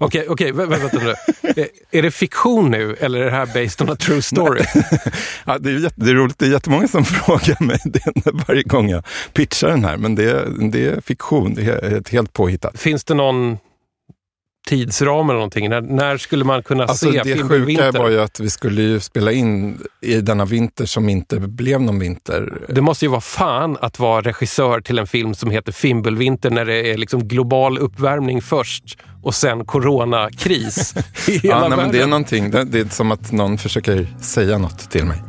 Okej, 0.00 0.26
vä- 0.28 0.52
vä- 0.52 0.66
vänta 0.80 0.98
nu. 0.98 1.10
Eh, 1.62 1.66
Är 1.90 2.02
det 2.02 2.10
fiktion 2.10 2.70
nu 2.70 2.96
eller 3.00 3.20
är 3.20 3.24
det 3.24 3.30
här 3.30 3.46
based 3.46 3.82
on 3.88 3.90
a 3.92 3.96
true 3.96 4.22
story? 4.22 4.62
Ja, 5.46 5.58
det, 5.58 5.70
är 5.70 5.78
jätte, 5.78 5.94
det 5.96 6.10
är 6.10 6.14
roligt, 6.14 6.38
det 6.38 6.46
är 6.46 6.50
jättemånga 6.50 6.88
som 6.88 7.04
frågar 7.04 7.62
mig 7.64 7.78
det 7.84 8.02
varje 8.48 8.62
gång 8.62 8.88
jag 8.90 9.04
pitchar 9.32 9.68
den 9.68 9.84
här, 9.84 9.96
men 9.96 10.14
det, 10.14 10.24
är- 10.30 10.70
det 10.70 10.86
är 10.86 11.00
fiktion, 11.00 11.54
det 11.54 11.62
är 11.62 11.96
ett 11.98 12.08
helt 12.08 12.32
påhittat. 12.32 12.78
Finns 12.80 13.04
det 13.04 13.14
någon 13.14 13.58
tidsram 14.68 15.24
eller 15.30 15.34
någonting? 15.38 15.68
När, 15.68 15.80
när 15.80 16.16
skulle 16.16 16.44
man 16.44 16.62
kunna 16.62 16.84
Alltså 16.84 17.12
se 17.12 17.18
det 17.18 17.24
filmen 17.24 17.48
sjuka 17.48 17.64
Vinter? 17.66 17.98
var 17.98 18.08
ju 18.10 18.20
att 18.20 18.40
vi 18.40 18.50
skulle 18.50 18.82
ju 18.82 19.00
spela 19.00 19.32
in 19.32 19.78
i 20.02 20.14
denna 20.20 20.44
vinter 20.44 20.86
som 20.86 21.08
inte 21.08 21.40
blev 21.40 21.80
någon 21.82 21.98
vinter. 21.98 22.52
Det 22.68 22.80
måste 22.80 23.04
ju 23.04 23.08
vara 23.10 23.20
fan 23.20 23.76
att 23.80 23.98
vara 23.98 24.20
regissör 24.22 24.80
till 24.80 24.98
en 24.98 25.06
film 25.06 25.34
som 25.34 25.50
heter 25.50 25.72
Fimbulvinter 25.72 26.50
när 26.50 26.64
det 26.64 26.90
är 26.92 26.96
liksom 26.98 27.28
global 27.28 27.78
uppvärmning 27.78 28.42
först 28.42 28.98
och 29.22 29.34
sen 29.34 29.64
coronakris 29.64 30.94
Ja, 31.42 31.68
nej, 31.68 31.76
men 31.78 31.92
det 31.92 32.00
är 32.00 32.06
någonting, 32.06 32.50
det, 32.50 32.64
det 32.64 32.80
är 32.80 32.88
som 32.88 33.12
att 33.12 33.32
någon 33.32 33.58
försöker 33.58 34.06
säga 34.20 34.58
något 34.58 34.90
till 34.90 35.04
mig. 35.04 35.22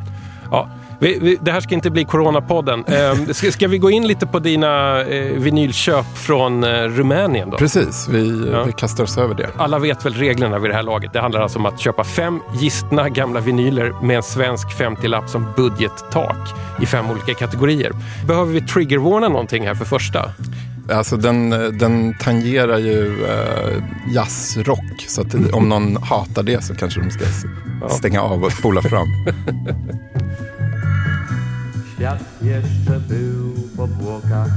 Ja, 0.50 0.68
vi, 1.00 1.18
vi, 1.20 1.38
det 1.42 1.52
här 1.52 1.60
ska 1.60 1.74
inte 1.74 1.90
bli 1.90 2.04
Coronapodden. 2.04 2.84
Eh, 2.92 3.26
ska, 3.32 3.52
ska 3.52 3.68
vi 3.68 3.78
gå 3.78 3.90
in 3.90 4.06
lite 4.06 4.26
på 4.26 4.38
dina 4.38 5.00
eh, 5.02 5.32
vinylköp 5.38 6.16
från 6.16 6.64
eh, 6.64 6.68
Rumänien 6.68 7.50
då? 7.50 7.56
Precis, 7.56 8.08
vi, 8.10 8.50
Ja. 8.52 8.64
vi 8.64 8.72
kastar 8.72 9.04
oss 9.04 9.18
över 9.18 9.34
det. 9.34 9.48
Alla 9.56 9.78
vet 9.78 10.06
väl 10.06 10.14
reglerna 10.14 10.58
vid 10.58 10.70
det 10.70 10.74
här 10.74 10.82
laget. 10.82 11.12
Det 11.12 11.20
handlar 11.20 11.40
alltså 11.40 11.58
om 11.58 11.66
att 11.66 11.80
köpa 11.80 12.04
fem 12.04 12.40
gistna 12.60 13.08
gamla 13.08 13.40
vinyler 13.40 13.92
med 14.02 14.16
en 14.16 14.22
svensk 14.22 14.68
50-lapp 14.68 15.28
som 15.28 15.46
budgettak 15.56 16.48
i 16.82 16.86
fem 16.86 17.10
olika 17.10 17.34
kategorier. 17.34 17.92
Behöver 18.26 18.52
vi 18.52 18.60
triggervarna 18.60 19.28
någonting 19.28 19.66
här 19.66 19.74
för 19.74 19.84
första? 19.84 20.30
Alltså 20.88 21.16
den, 21.16 21.50
den 21.78 22.14
tangerar 22.20 22.78
ju 22.78 23.24
eh, 23.24 23.82
jazzrock, 24.14 25.04
så 25.08 25.20
att 25.20 25.34
om 25.52 25.68
någon 25.68 25.96
hatar 25.96 26.42
det 26.42 26.64
så 26.64 26.74
kanske 26.74 27.00
de 27.00 27.10
ska 27.10 27.24
stänga 27.90 28.20
av 28.20 28.44
och 28.44 28.52
spola 28.52 28.82
fram. 28.82 29.08
Świat 31.96 32.24
jeszcze 32.40 33.00
był 33.08 33.54
w 33.76 33.80
obłokach 33.80 34.50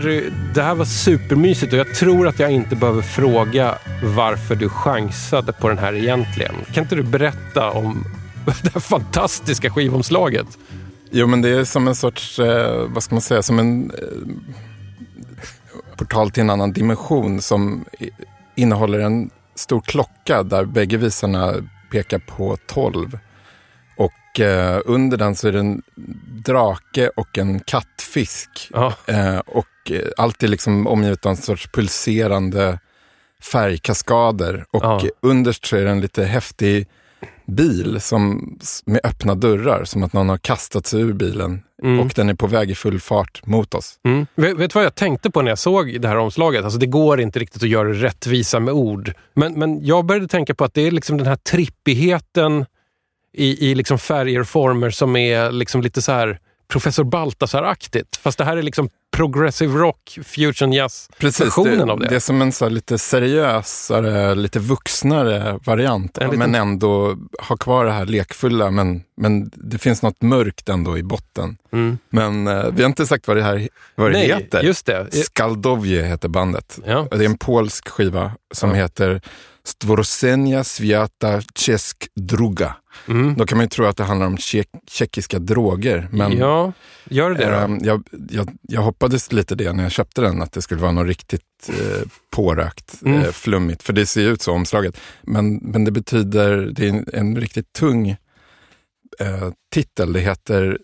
Henry, 0.00 0.30
det 0.54 0.62
här 0.62 0.74
var 0.74 0.84
supermysigt 0.84 1.72
och 1.72 1.78
jag 1.78 1.94
tror 1.94 2.28
att 2.28 2.38
jag 2.38 2.50
inte 2.50 2.76
behöver 2.76 3.02
fråga 3.02 3.78
varför 4.16 4.56
du 4.56 4.68
chansade 4.68 5.52
på 5.52 5.68
den 5.68 5.78
här 5.78 5.94
egentligen. 5.94 6.54
Kan 6.72 6.84
inte 6.84 6.94
du 6.94 7.02
berätta 7.02 7.70
om 7.70 8.04
det 8.62 8.72
här 8.74 8.80
fantastiska 8.80 9.70
skivomslaget? 9.70 10.46
Jo, 11.10 11.26
men 11.26 11.42
det 11.42 11.48
är 11.48 11.64
som 11.64 11.88
en 11.88 11.94
sorts, 11.94 12.38
eh, 12.38 12.88
vad 12.88 13.02
ska 13.02 13.14
man 13.14 13.22
säga, 13.22 13.42
som 13.42 13.58
en 13.58 13.90
eh, 13.90 13.96
portal 15.96 16.30
till 16.30 16.40
en 16.40 16.50
annan 16.50 16.72
dimension 16.72 17.40
som 17.40 17.84
innehåller 18.54 18.98
en 18.98 19.30
stor 19.54 19.80
klocka 19.80 20.42
där 20.42 20.64
bägge 20.64 20.96
visarna 20.96 21.54
pekar 21.92 22.18
på 22.18 22.56
12. 22.66 23.18
Och 24.00 24.40
eh, 24.40 24.80
under 24.84 25.16
den 25.16 25.36
så 25.36 25.48
är 25.48 25.52
det 25.52 25.58
en 25.58 25.82
drake 26.44 27.08
och 27.16 27.38
en 27.38 27.60
kattfisk. 27.60 28.68
Ja, 28.72 28.94
Eh, 29.06 29.38
och 29.38 29.90
eh, 29.90 30.08
allt 30.16 30.42
är 30.42 30.48
liksom 30.48 30.86
omgivet 30.86 31.26
av 31.26 31.30
en 31.30 31.36
sorts 31.36 31.68
pulserande 31.72 32.78
färgkaskader. 33.52 34.64
Och 34.70 34.84
Ja. 34.84 35.02
underst 35.20 35.66
så 35.66 35.76
är 35.76 35.84
det 35.84 35.90
en 35.90 36.00
lite 36.00 36.24
häftig 36.24 36.88
bil 37.46 38.00
som, 38.00 38.54
med 38.84 39.00
öppna 39.04 39.34
dörrar, 39.34 39.84
som 39.84 40.02
att 40.02 40.12
någon 40.12 40.28
har 40.28 40.38
kastat 40.38 40.86
sig 40.86 41.00
ur 41.00 41.12
bilen. 41.12 41.62
Mm. 41.82 42.00
Och 42.00 42.12
den 42.16 42.28
är 42.28 42.34
på 42.34 42.46
väg 42.46 42.70
i 42.70 42.74
full 42.74 43.00
fart 43.00 43.46
mot 43.46 43.74
oss. 43.74 43.98
Mm. 44.04 44.26
Vet, 44.34 44.58
du 44.58 44.68
vad 44.74 44.84
jag 44.84 44.94
tänkte 44.94 45.30
på 45.30 45.42
när 45.42 45.50
jag 45.50 45.58
såg 45.58 46.00
det 46.00 46.08
här 46.08 46.16
omslaget? 46.16 46.64
Alltså 46.64 46.78
det 46.78 46.86
går 46.86 47.20
inte 47.20 47.38
riktigt 47.38 47.62
att 47.62 47.68
göra 47.68 47.92
rättvisa 47.92 48.60
med 48.60 48.74
ord. 48.74 49.12
Men, 49.34 49.58
men 49.58 49.84
jag 49.84 50.04
började 50.04 50.28
tänka 50.28 50.54
på 50.54 50.64
att 50.64 50.74
det 50.74 50.86
är 50.86 50.90
liksom 50.90 51.18
den 51.18 51.26
här 51.26 51.36
trippigheten 51.36 52.66
i, 53.32 53.70
i 53.70 53.74
liksom 53.74 53.98
färger 53.98 54.40
och 54.40 54.48
former 54.48 54.90
som 54.90 55.16
är 55.16 55.52
liksom 55.52 55.82
lite 55.82 56.02
så 56.02 56.12
här 56.12 56.38
Professor 56.68 57.04
Baltasar-aktigt. 57.04 58.16
Fast 58.16 58.38
det 58.38 58.44
här 58.44 58.56
är 58.56 58.62
liksom 58.62 58.88
progressive 59.16 59.78
rock, 59.78 60.18
fusion 60.24 60.72
jazz-versionen 60.72 61.86
det, 61.86 61.92
av 61.92 62.00
det. 62.00 62.08
det 62.08 62.14
är 62.14 62.20
som 62.20 62.42
en 62.42 62.52
så 62.52 62.68
lite 62.68 62.98
seriösare, 62.98 64.34
lite 64.34 64.58
vuxnare 64.58 65.58
variant. 65.64 66.18
En 66.18 66.24
liten- 66.30 66.38
Men 66.38 66.54
ändå 66.54 67.16
ha 67.48 67.56
kvar 67.56 67.84
det 67.84 67.92
här 67.92 68.06
lekfulla. 68.06 68.70
Men, 68.70 69.02
men 69.16 69.50
det 69.54 69.78
finns 69.78 70.02
något 70.02 70.22
mörkt 70.22 70.68
ändå 70.68 70.98
i 70.98 71.02
botten. 71.02 71.56
Mm. 71.72 71.98
Men 72.10 72.46
eh, 72.46 72.64
vi 72.72 72.82
har 72.82 72.88
inte 72.88 73.06
sagt 73.06 73.28
vad 73.28 73.36
det 73.36 73.42
här 73.42 73.68
vad 73.94 74.06
det 74.12 74.18
Nej, 74.18 74.26
heter. 74.28 74.62
just 74.62 74.86
det. 74.86 75.06
Skaldovje 75.14 76.02
heter 76.02 76.28
bandet. 76.28 76.78
Ja. 76.86 77.06
Det 77.10 77.16
är 77.24 77.28
en 77.28 77.38
polsk 77.38 77.88
skiva 77.88 78.32
som 78.54 78.70
Ja. 78.70 78.76
heter 78.76 79.20
Stvorosenia 79.70 80.64
Sviata 80.64 81.42
Czesk 81.54 81.96
Druga. 82.14 82.76
Mm. 83.08 83.34
Då 83.36 83.46
kan 83.46 83.58
man 83.58 83.64
ju 83.64 83.68
tro 83.68 83.84
att 83.86 83.96
det 83.96 84.04
handlar 84.04 84.26
om 84.26 84.36
tjeckiska 84.90 85.38
droger. 85.38 86.08
Men 86.12 86.38
ja, 86.38 86.72
gör 87.04 87.30
det 87.34 87.46
då. 87.46 87.52
ehm, 87.56 87.78
jag, 87.82 88.02
jag, 88.30 88.50
jag 88.62 88.80
hoppades 88.80 89.32
lite 89.32 89.54
det 89.54 89.72
när 89.72 89.82
jag 89.82 89.92
köpte 89.92 90.20
den, 90.20 90.42
att 90.42 90.52
det 90.52 90.62
skulle 90.62 90.80
vara 90.80 90.92
något 90.92 91.06
riktigt 91.06 91.42
eh, 91.68 92.08
pårökt, 92.30 93.02
Mm. 93.04 93.18
eh, 93.22 93.30
flummigt. 93.30 93.82
För 93.82 93.92
det 93.92 94.06
ser 94.06 94.20
ju 94.20 94.28
ut 94.28 94.42
så 94.42 94.52
omslaget. 94.52 95.00
Men, 95.22 95.54
men 95.56 95.84
det 95.84 95.90
betyder, 95.90 96.56
det 96.72 96.84
är 96.84 96.88
en, 96.88 97.06
en 97.12 97.36
riktigt 97.36 97.72
tung 97.72 98.08
eh, 99.20 99.48
titel. 99.74 100.12
Det 100.12 100.20
heter 100.20 100.78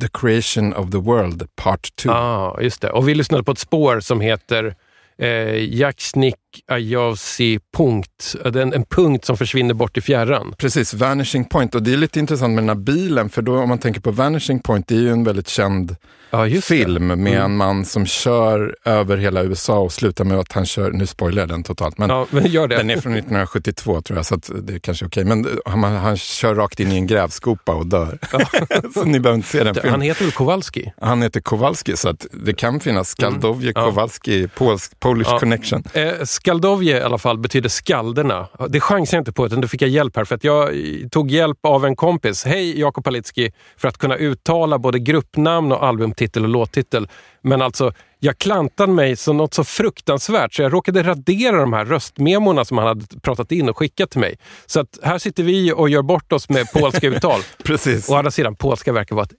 The 0.00 0.08
Creation 0.12 0.74
of 0.74 0.90
the 0.90 0.98
World 0.98 1.48
Part 1.56 1.96
2. 1.96 2.10
ah, 2.10 2.60
just 2.60 2.80
det. 2.80 2.90
Och 2.90 3.08
vi 3.08 3.14
lyssnade 3.14 3.44
på 3.44 3.52
ett 3.52 3.58
spår 3.58 4.00
som 4.00 4.20
heter 4.20 4.74
eh, 5.18 5.74
Jaksnik 5.78 6.34
Ajavsi 6.68 7.60
punkt. 7.76 8.36
En, 8.44 8.56
en 8.72 8.84
punkt 8.84 9.24
som 9.24 9.36
försvinner 9.36 9.74
bort 9.74 9.96
i 9.96 10.00
fjärran. 10.00 10.54
Precis, 10.58 10.94
Vanishing 10.94 11.44
Point. 11.44 11.74
Och 11.74 11.82
det 11.82 11.92
är 11.92 11.96
lite 11.96 12.18
intressant 12.18 12.54
med 12.54 12.62
den 12.64 12.68
här 12.68 12.76
bilen, 12.84 13.28
för 13.30 13.42
då 13.42 13.58
om 13.58 13.68
man 13.68 13.78
tänker 13.78 14.00
på 14.00 14.10
Vanishing 14.10 14.60
Point, 14.60 14.88
det 14.88 14.94
är 14.94 15.00
ju 15.00 15.10
en 15.10 15.24
väldigt 15.24 15.48
känd 15.48 15.96
Ja, 16.30 16.46
just 16.46 16.68
det. 16.68 16.74
film 16.74 17.06
med 17.22 17.40
en 17.40 17.56
man 17.56 17.84
som 17.84 18.06
kör 18.06 18.76
över 18.84 19.16
hela 19.16 19.42
USA 19.44 19.78
och 19.78 19.92
slutar 19.92 20.24
med 20.24 20.38
att 20.38 20.52
han 20.52 20.66
kör, 20.66 20.90
nu 20.92 21.06
spoilar 21.06 21.42
jag 21.42 21.48
den 21.48 21.62
totalt, 21.62 21.98
men 21.98 22.10
Ja, 22.10 22.26
men 22.30 22.42
den 22.42 22.90
är 22.90 23.00
från 23.00 23.12
1972 23.12 24.00
tror 24.02 24.18
jag, 24.18 24.26
så 24.26 24.36
det 24.36 24.74
är 24.74 24.78
kanske 24.78 25.04
är 25.04 25.06
okej. 25.08 25.24
Men 25.24 25.46
han, 25.66 25.82
han 25.82 26.16
kör 26.16 26.54
rakt 26.54 26.80
in 26.80 26.92
i 26.92 26.96
en 26.96 27.06
grävskopa 27.06 27.74
och 27.74 27.86
dör. 27.86 28.18
så 28.94 29.04
ni 29.04 29.20
behöver 29.20 29.36
inte 29.36 29.48
se 29.48 29.58
den 29.58 29.66
Han 29.66 29.82
filmen. 29.82 30.00
heter 30.00 30.22
väl 30.24 30.32
Kowalski? 30.32 30.92
Han 31.00 31.22
heter 31.22 31.40
Kowalski, 31.40 31.96
så 31.96 32.14
det 32.32 32.52
kan 32.54 32.80
finnas 32.80 33.08
Skaldovje 33.08 33.72
Ja. 33.74 33.84
Kowalski, 33.84 34.48
Polsk, 34.48 35.00
Polish 35.00 35.30
Ja. 35.30 35.38
connection. 35.38 35.82
Eh, 35.92 36.12
Skaldovje 36.48 36.98
i 36.98 37.00
alla 37.00 37.18
fall 37.18 37.38
betyder 37.38 37.68
skalderna. 37.68 38.48
Det 38.68 38.80
chansade 38.80 39.16
jag 39.16 39.20
inte 39.20 39.32
på, 39.32 39.46
utan 39.46 39.60
då 39.60 39.68
fick 39.68 39.82
jag 39.82 39.90
hjälp 39.90 40.16
här. 40.16 40.24
För 40.24 40.34
att 40.34 40.44
jag 40.44 40.70
tog 41.10 41.30
hjälp 41.30 41.58
av 41.62 41.84
en 41.84 41.96
kompis. 41.96 42.44
Hej 42.44 42.80
Jakob 42.80 43.04
Palitski, 43.04 43.52
för 43.76 43.88
att 43.88 43.98
kunna 43.98 44.16
uttala 44.16 44.78
både 44.78 44.98
gruppnamn 44.98 45.72
och 45.72 45.84
albumtitel 45.84 46.42
och 46.42 46.48
låttitel. 46.48 47.08
Men 47.42 47.62
alltså, 47.62 47.92
jag 48.18 48.38
klantade 48.38 48.92
mig 48.92 49.16
så 49.16 49.32
något 49.32 49.54
så 49.54 49.64
fruktansvärt 49.64 50.54
så 50.54 50.62
jag 50.62 50.72
råkade 50.72 51.02
radera 51.02 51.56
de 51.56 51.72
här 51.72 51.84
röstmemorna 51.84 52.64
som 52.64 52.78
han 52.78 52.86
hade 52.86 53.06
pratat 53.22 53.52
in 53.52 53.68
och 53.68 53.78
skickat 53.78 54.10
till 54.10 54.20
mig. 54.20 54.38
Så 54.66 54.80
att 54.80 54.98
här 55.02 55.18
sitter 55.18 55.42
vi 55.42 55.72
och 55.72 55.88
gör 55.88 56.02
bort 56.02 56.32
oss 56.32 56.48
med 56.48 56.72
polska 56.72 57.06
uttal. 57.06 57.40
Precis. 57.64 58.10
Å 58.10 58.14
andra 58.14 58.30
sidan, 58.30 58.54
polska 58.56 58.92
verkar 58.92 59.16
vara 59.16 59.24
ett 59.24 59.32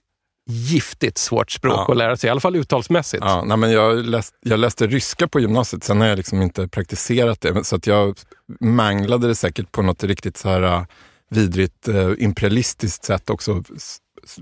giftigt 0.50 1.18
svårt 1.18 1.50
språk 1.50 1.74
Ja. 1.88 1.90
att 1.92 1.96
lära 1.96 2.16
sig, 2.16 2.28
i 2.28 2.30
alla 2.30 2.40
fall 2.40 2.56
uttalsmässigt. 2.56 3.22
Ja, 3.26 3.44
nej, 3.46 3.56
men 3.56 3.72
jag, 3.72 4.04
läst, 4.06 4.34
jag 4.40 4.60
läste 4.60 4.86
ryska 4.86 5.28
på 5.28 5.40
gymnasiet, 5.40 5.84
sen 5.84 6.00
har 6.00 6.08
jag 6.08 6.16
liksom 6.16 6.42
inte 6.42 6.68
praktiserat 6.68 7.40
det. 7.40 7.64
Så 7.64 7.76
att 7.76 7.86
jag 7.86 8.18
manglade 8.60 9.28
det 9.28 9.34
säkert 9.34 9.72
på 9.72 9.82
något 9.82 10.04
riktigt 10.04 10.36
så 10.36 10.48
här 10.48 10.62
äh, 10.62 10.82
vidrigt 11.30 11.88
äh, 11.88 12.10
imperialistiskt 12.18 13.04
sätt 13.04 13.30
också. 13.30 13.62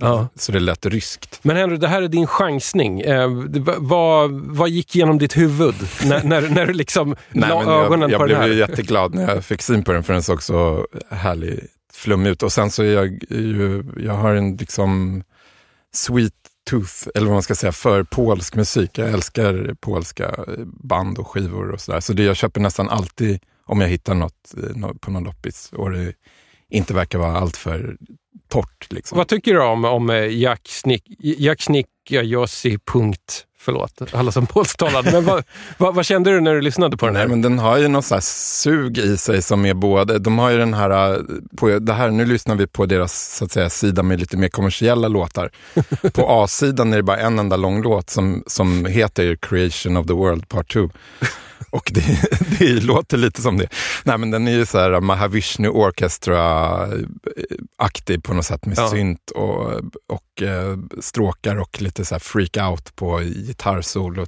Ja. 0.01 0.29
Så 0.35 0.53
det 0.53 0.61
lät 0.61 0.87
ryskt. 0.87 1.41
Men 1.43 1.57
Henry, 1.57 1.77
det 1.77 1.89
här 1.89 2.03
är 2.03 2.09
din 2.09 2.27
chansning. 2.27 3.01
Eh, 3.01 3.29
vad, 3.79 4.31
vad 4.31 4.69
gick 4.69 4.95
genom 4.95 5.19
ditt 5.19 5.37
huvud 5.37 5.75
när, 6.05 6.23
när, 6.23 6.41
när 6.49 6.67
du 6.67 6.73
liksom 6.73 7.09
Nej, 7.31 7.49
la 7.49 7.85
ögonen 7.85 8.11
jag, 8.11 8.19
på 8.21 8.25
jag 8.25 8.29
den 8.29 8.39
blev 8.39 8.39
här? 8.39 8.49
ju 8.49 8.55
jätteglad 8.55 9.15
när 9.15 9.35
jag 9.35 9.45
fick 9.45 9.63
syn 9.63 9.85
på 9.85 9.93
den 9.93 10.03
för 10.05 10.13
den 10.13 10.23
såg 10.23 10.43
så 10.43 10.87
härlig 11.11 11.61
flummig 11.93 12.31
ut. 12.31 12.43
Och 12.43 12.53
sen 12.53 12.71
så 12.71 12.83
är 12.83 12.93
jag 12.95 13.07
ju, 13.31 13.85
jag 13.97 14.13
har 14.15 14.35
en 14.35 14.57
liksom 14.57 15.23
sweet 15.95 16.35
tooth, 16.71 17.09
eller 17.15 17.27
vad 17.27 17.35
man 17.35 17.43
ska 17.43 17.55
säga, 17.55 17.73
för 17.73 18.03
polsk 18.03 18.55
musik. 18.55 18.99
Jag 18.99 19.11
älskar 19.11 19.77
polska 19.81 20.45
band 20.67 21.19
och 21.19 21.29
skivor 21.29 21.71
och 21.71 21.81
sådär. 21.81 22.01
Så 22.01 22.13
det 22.13 22.23
jag 22.23 22.37
köper 22.37 22.61
nästan 22.61 22.89
alltid 22.89 23.41
om 23.65 23.81
jag 23.81 23.89
hittar 23.89 24.15
något 24.15 24.55
eh, 24.57 24.93
på 25.01 25.11
någon 25.11 25.25
loppis 25.25 25.73
och 25.73 25.91
det 25.91 26.13
inte 26.71 26.95
verkar 26.95 27.19
vara 27.19 27.39
alltför 27.39 27.97
torrt. 28.49 28.93
Liksom. 28.93 29.19
Vad 29.19 29.29
tycker 29.29 29.55
du 29.55 29.63
om, 29.63 29.85
om 29.85 30.11
eh, 30.11 30.39
Jack 30.39 30.69
Snick, 30.69 31.05
Jack 31.19 31.63
Snick 31.63 31.87
Jossi 32.11 32.79
punkt? 32.79 33.45
Förlåt, 33.61 34.15
alla 34.15 34.33
som 34.33 34.47
polsktalade. 34.47 35.13
Men 35.13 35.25
vad, 35.25 35.45
vad, 35.79 35.95
vad 35.95 36.07
kände 36.07 36.31
du 36.31 36.41
när 36.41 36.55
du 36.55 36.61
lyssnade 36.61 36.97
på 36.97 37.07
den 37.07 37.17
här? 37.17 37.23
Nej, 37.23 37.31
men 37.31 37.43
den 37.43 37.59
har 37.59 37.79
ju 37.79 37.89
något 37.89 38.05
så 38.05 38.15
här 38.15 38.21
sug 38.23 38.99
i 38.99 39.17
sig 39.17 39.43
som 39.43 39.67
är 39.67 39.75
både, 39.75 40.19
de 40.19 40.39
har 40.39 40.51
ju 40.51 40.59
den 40.59 40.75
här, 40.75 41.15
äh, 41.15 41.19
på 41.57 41.79
det 41.79 41.93
här, 41.93 42.11
nu 42.11 42.25
lyssnar 42.27 42.55
vi 42.55 42.67
på 42.67 42.87
deras 42.87 43.37
så 43.37 43.45
att 43.45 43.53
säga, 43.53 43.71
sida 43.71 44.03
med 44.03 44.21
lite 44.21 44.37
mer 44.37 44.49
kommersiella 44.49 45.09
låtar. 45.09 45.51
På 46.13 46.27
A-sidan 46.29 46.93
är 46.93 46.97
det 46.97 47.03
bara 47.03 47.19
en 47.19 47.39
enda 47.39 47.57
lång 47.57 47.83
låt 47.83 48.11
som, 48.11 48.43
som 48.47 48.87
heter 48.87 49.37
Creation 49.37 49.97
of 49.97 50.07
the 50.07 50.13
World 50.13 50.49
Part 50.49 50.73
2. 50.73 50.91
Och 51.71 51.91
det, 51.95 52.05
det 52.59 52.85
låter 52.85 53.17
lite 53.17 53.43
som 53.43 53.59
det. 53.59 53.69
Nej 54.05 54.19
men 54.19 54.31
den 54.31 54.49
är 54.49 54.53
ju 54.53 54.67
så 54.67 54.79
här 54.79 55.01
Mahavishnu 55.01 55.69
Orchestra-aktig 55.69 58.23
på 58.23 58.35
något 58.35 58.47
sätt 58.47 58.67
med 58.67 58.79
Ja. 58.79 58.89
synt 58.91 59.31
och, 59.31 59.73
och 60.07 60.43
stråkar 61.01 61.57
och 61.57 61.83
lite 61.83 62.05
så 62.05 62.15
här 62.15 62.21
freak 62.21 62.57
out 62.71 62.97
på 62.97 63.21
gitarrsolo. 63.49 64.27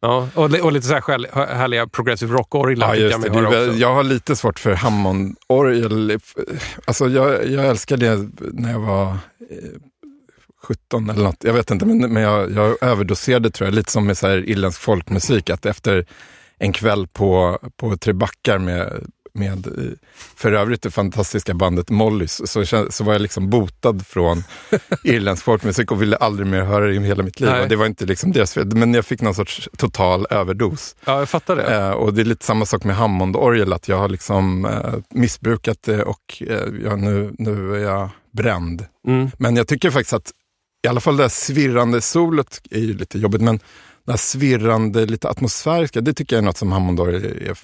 Ja, 0.00 0.28
och, 0.34 0.44
och 0.44 0.72
lite 0.72 0.86
så 0.86 0.94
här 0.94 1.00
själ- 1.00 1.26
härliga 1.32 1.86
progressive 1.86 2.32
rock-orglar 2.34 2.94
Ja, 2.94 3.08
jag 3.10 3.46
också. 3.46 3.72
jag 3.72 3.94
har 3.94 4.02
lite 4.02 4.36
svårt 4.36 4.58
för 4.58 4.72
Hammond-orgel. 4.74 6.18
Alltså 6.84 7.08
jag, 7.08 7.46
jag 7.50 7.66
älskade 7.66 8.06
det 8.16 8.28
när 8.52 8.72
jag 8.72 8.80
var 8.80 9.08
eh, 9.10 9.16
17 10.62 11.10
eller 11.10 11.22
något. 11.24 11.44
Jag 11.44 11.52
vet 11.52 11.70
inte, 11.70 11.86
men, 11.86 12.12
men 12.12 12.22
jag, 12.22 12.50
jag 12.52 12.82
överdoserade 12.82 13.50
tror 13.50 13.66
jag. 13.66 13.74
Lite 13.74 13.92
som 13.92 14.06
med 14.06 14.18
så 14.18 14.26
här 14.26 14.48
irländsk 14.48 14.80
folkmusik. 14.80 15.50
Att 15.50 15.66
efter 15.66 16.06
en 16.58 16.72
kväll 16.72 17.06
på, 17.06 17.58
på 17.76 17.96
Tre 17.96 18.12
Backar 18.12 18.58
med, 18.58 19.06
med 19.34 19.66
eh, 19.66 19.92
för 20.36 20.52
övrigt 20.52 20.82
det 20.82 20.90
fantastiska 20.90 21.54
bandet 21.54 21.90
Mollys 21.90 22.42
så, 22.44 22.64
så 22.90 23.04
var 23.04 23.12
jag 23.12 23.22
liksom 23.22 23.50
botad 23.50 24.06
från 24.06 24.44
irländsk 25.04 25.44
folkmusik 25.44 25.90
och 25.92 26.02
ville 26.02 26.16
aldrig 26.16 26.46
mer 26.46 26.62
höra 26.62 26.86
det 26.86 26.94
i 26.94 27.00
hela 27.00 27.22
mitt 27.22 27.40
liv. 27.40 27.50
Det 27.68 27.76
var 27.76 27.86
inte 27.86 28.06
liksom 28.06 28.32
deras 28.32 28.54
fel, 28.54 28.76
men 28.76 28.94
jag 28.94 29.06
fick 29.06 29.20
någon 29.20 29.34
sorts 29.34 29.68
total 29.76 30.26
överdos. 30.30 30.96
Ja, 31.04 31.18
jag 31.18 31.28
fattar 31.28 31.56
det. 31.56 31.74
Eh, 31.74 31.90
och 31.90 32.14
det 32.14 32.22
är 32.22 32.24
lite 32.24 32.44
samma 32.44 32.66
sak 32.66 32.84
med 32.84 32.96
Hammond-orgel, 32.96 33.72
att 33.72 33.88
jag 33.88 33.98
har 33.98 34.08
liksom 34.08 34.64
eh, 34.64 34.94
missbrukat 35.10 35.82
det 35.82 36.02
och 36.02 36.42
eh, 36.46 36.68
ja, 36.84 36.96
nu, 36.96 37.34
nu 37.38 37.76
är 37.76 37.80
jag 37.80 38.08
bränd. 38.32 38.86
Mm. 39.06 39.30
Men 39.38 39.56
jag 39.56 39.68
tycker 39.68 39.90
faktiskt 39.90 40.12
att 40.12 40.32
i 40.84 40.88
alla 40.88 41.00
fall 41.00 41.16
det 41.16 41.22
här 41.22 41.28
svirrande 41.28 42.00
solot 42.00 42.60
är 42.70 42.80
ju 42.80 42.94
lite 42.94 43.18
jobbigt, 43.18 43.42
men 43.42 43.60
det 44.04 44.12
här 44.12 44.16
svirrande, 44.16 45.06
lite 45.06 45.28
atmosfäriska, 45.28 46.00
det 46.00 46.14
tycker 46.14 46.36
jag 46.36 46.42
är 46.42 46.46
något 46.46 46.56
som 46.56 46.72
Hammond-orgel 46.72 47.24
är 47.24 47.56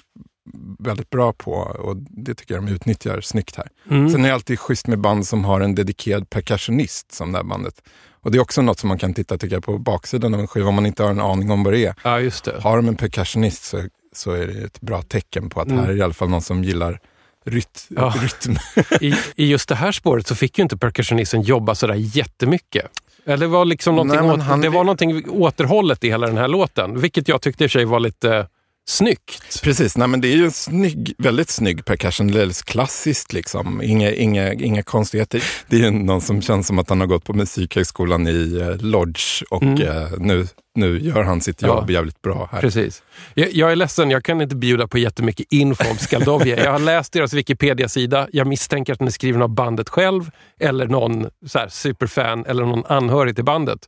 väldigt 0.79 1.09
bra 1.09 1.33
på 1.33 1.51
och 1.53 1.95
det 1.97 2.33
tycker 2.35 2.53
jag 2.55 2.65
de 2.65 2.71
utnyttjar 2.71 3.21
snyggt 3.21 3.55
här. 3.55 3.67
Mm. 3.89 4.09
Sen 4.09 4.23
är 4.23 4.27
det 4.27 4.33
alltid 4.33 4.59
schysst 4.59 4.87
med 4.87 4.99
band 4.99 5.27
som 5.27 5.45
har 5.45 5.61
en 5.61 5.75
dedikerad 5.75 6.29
percussionist 6.29 7.11
som 7.11 7.31
det 7.31 7.37
här 7.37 7.43
bandet. 7.43 7.81
Och 8.23 8.31
det 8.31 8.37
är 8.37 8.41
också 8.41 8.61
något 8.61 8.79
som 8.79 8.87
man 8.87 8.97
kan 8.97 9.13
titta 9.13 9.37
tycker 9.37 9.55
jag, 9.55 9.63
på 9.63 9.77
baksidan 9.77 10.33
av 10.33 10.39
en 10.39 10.47
skiva 10.47 10.69
om 10.69 10.75
man 10.75 10.85
inte 10.85 11.03
har 11.03 11.09
en 11.09 11.19
aning 11.21 11.51
om 11.51 11.63
vad 11.63 11.73
det 11.73 11.85
är. 11.85 11.95
Ja, 12.03 12.19
just 12.19 12.43
det. 12.43 12.61
Har 12.61 12.75
de 12.77 12.87
en 12.87 12.95
percussionist 12.95 13.63
så, 13.63 13.83
så 14.15 14.31
är 14.31 14.47
det 14.47 14.63
ett 14.65 14.81
bra 14.81 15.01
tecken 15.01 15.49
på 15.49 15.61
att 15.61 15.67
Mm. 15.67 15.79
här 15.79 15.89
är 15.91 15.95
i 15.95 16.01
alla 16.01 16.13
fall 16.13 16.29
någon 16.29 16.41
som 16.41 16.63
gillar 16.63 16.99
ryt, 17.45 17.85
Ja. 17.89 18.13
rytm. 18.21 18.57
I, 19.01 19.13
I 19.35 19.49
just 19.49 19.69
det 19.69 19.75
här 19.75 19.91
spåret 19.91 20.27
så 20.27 20.35
fick 20.35 20.57
ju 20.57 20.61
inte 20.61 20.77
percussionisten 20.77 21.41
jobba 21.41 21.75
sådär 21.75 21.93
jättemycket. 21.97 22.85
Eller 23.25 23.37
det 23.37 23.47
var, 23.47 23.65
liksom 23.65 23.95
Nej, 24.07 24.19
åt, 24.21 24.41
han- 24.41 24.61
det 24.61 24.69
var 24.69 24.83
någonting 24.83 25.29
återhållet 25.29 26.03
i 26.03 26.09
hela 26.09 26.27
den 26.27 26.37
här 26.37 26.47
låten, 26.47 26.99
vilket 27.01 27.27
jag 27.27 27.41
tyckte 27.41 27.63
i 27.63 27.67
och 27.67 27.71
för 27.71 27.79
sig 27.79 27.85
var 27.85 27.99
lite 27.99 28.47
snyggt. 28.91 29.61
Precis, 29.63 29.97
nej 29.97 30.07
men 30.07 30.21
det 30.21 30.27
är 30.27 30.35
ju 30.35 30.45
en 30.45 30.51
snygg, 30.51 31.13
väldigt 31.17 31.49
snygg 31.49 31.85
percussion, 31.85 32.27
alldeles 32.27 32.61
klassiskt 32.61 33.33
liksom. 33.33 33.81
Inga, 33.81 34.11
inga, 34.11 34.53
inga 34.53 34.83
konstigheter. 34.83 35.43
Det 35.67 35.75
är 35.75 35.79
ju 35.79 35.91
någon 35.91 36.21
som 36.21 36.41
känns 36.41 36.67
som 36.67 36.79
att 36.79 36.89
han 36.89 36.99
har 36.99 37.07
gått 37.07 37.23
på 37.25 37.33
Musikhögskolan 37.33 38.27
i 38.27 38.57
eh, 38.61 38.85
Lodge 38.85 39.43
och 39.49 39.61
Mm. 39.63 39.81
eh, 39.81 40.07
nu, 40.17 40.47
nu 40.75 40.99
gör 40.99 41.23
han 41.23 41.41
sitt 41.41 41.61
jobb 41.61 41.85
Ja. 41.89 41.93
jävligt 41.93 42.21
bra 42.21 42.49
här. 42.51 42.61
Precis. 42.61 43.03
Jag, 43.33 43.51
jag 43.53 43.71
är 43.71 43.75
ledsen, 43.75 44.11
jag 44.11 44.23
kan 44.23 44.41
inte 44.41 44.55
bjuda 44.55 44.87
på 44.87 44.97
jättemycket 44.97 45.45
info 45.49 45.91
om 45.91 45.97
Skaldovje. 45.97 46.63
Jag 46.63 46.71
har 46.71 46.79
läst 46.79 47.13
deras 47.13 47.33
Wikipedia-sida. 47.33 48.27
Jag 48.31 48.47
misstänker 48.47 48.93
att 48.93 48.99
den 48.99 49.07
är 49.07 49.11
skriven 49.11 49.41
av 49.41 49.49
bandet 49.49 49.89
själv 49.89 50.29
eller 50.59 50.87
någon 50.87 51.27
så 51.47 51.59
här, 51.59 51.67
superfan 51.69 52.45
eller 52.45 52.63
någon 52.65 52.85
anhörig 52.85 53.35
till 53.35 53.45
bandet. 53.45 53.79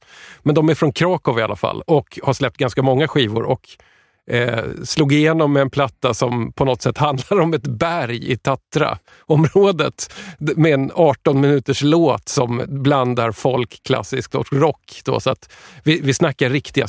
Men 0.44 0.56
de 0.56 0.70
är 0.70 0.76
från 0.76 0.92
Krakow 0.92 1.40
i 1.40 1.42
alla 1.42 1.56
fall 1.56 1.82
och 1.88 2.20
har 2.24 2.34
släppt 2.34 2.58
ganska 2.58 2.82
många 2.82 3.08
skivor 3.08 3.44
och 3.44 3.62
eh, 4.32 4.64
slog 4.84 5.14
igenom 5.14 5.54
med 5.54 5.62
en 5.62 5.70
platta 5.70 6.14
som 6.14 6.52
på 6.52 6.66
något 6.66 6.82
sätt 6.82 6.98
handlar 6.98 7.40
om 7.40 7.54
ett 7.54 7.68
berg 7.68 8.32
i 8.32 8.38
Tatra-området 8.38 10.14
med 10.40 10.74
en 10.74 10.92
18 10.96 11.42
minuters 11.42 11.82
låt 11.82 12.30
som 12.30 12.62
blandar 12.68 13.32
folk, 13.32 13.84
klassiskt 13.84 14.36
och 14.36 14.54
rock. 14.54 15.02
Då, 15.06 15.20
så 15.20 15.30
att 15.30 15.54
vi, 15.84 16.02
vi 16.02 16.14
snackar 16.14 16.50
riktiga 16.50 16.88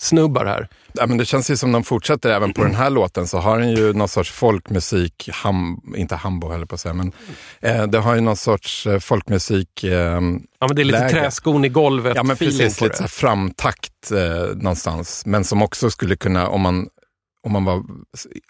symf-snubbar 0.00 0.46
här. 0.46 0.68
Ja, 0.92 1.06
men 1.06 1.18
det 1.18 1.24
känns 1.24 1.50
ju 1.50 1.56
som 1.56 1.72
de 1.72 1.84
fortsätter 1.84 2.30
även 2.30 2.52
på 2.52 2.62
den 2.64 2.74
här 2.74 2.90
låten 3.00 3.26
så 3.26 3.38
har 3.38 3.58
den 3.58 3.70
ju 3.70 3.92
någon 3.92 4.08
sorts 4.08 4.30
folkmusik, 4.30 5.28
ham, 5.32 5.80
inte 5.96 6.16
hambo 6.16 6.50
heller 6.50 6.66
på 6.66 6.74
att 6.74 6.80
säga, 6.80 6.94
men 6.94 7.12
eh, 7.60 7.86
det 7.86 7.98
har 7.98 8.14
ju 8.14 8.20
någon 8.20 8.36
sorts 8.36 8.86
eh, 8.86 8.98
folkmusik 8.98 9.84
eh, 9.84 9.92
Ja, 10.60 10.66
men 10.66 10.76
det 10.76 10.82
är 10.82 10.84
lite 10.84 10.98
läge. 10.98 11.10
träskon 11.10 11.64
i 11.64 11.68
golvet 11.68 12.12
Ja 12.16 12.22
men 12.22 12.36
precis, 12.36 12.80
lite 12.80 13.02
det. 13.02 13.08
framtakt 13.08 14.10
eh, 14.12 14.56
någonstans. 14.56 15.26
Men 15.26 15.44
som 15.44 15.62
också 15.62 15.90
skulle 15.90 16.16
kunna, 16.16 16.48
om 16.48 16.60
man, 16.60 16.88
om 17.42 17.52
man 17.52 17.64
var 17.64 17.82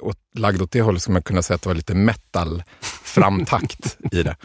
åt, 0.02 0.18
lagd 0.34 0.62
åt 0.62 0.70
det 0.72 0.80
hållet, 0.82 1.02
skulle 1.02 1.12
man 1.12 1.22
kunna 1.22 1.42
säga 1.42 1.54
att 1.54 1.62
det 1.62 1.68
var 1.68 1.74
lite 1.74 1.94
metal 1.94 2.62
framtakt 3.04 3.96
i 4.12 4.22
det. 4.22 4.36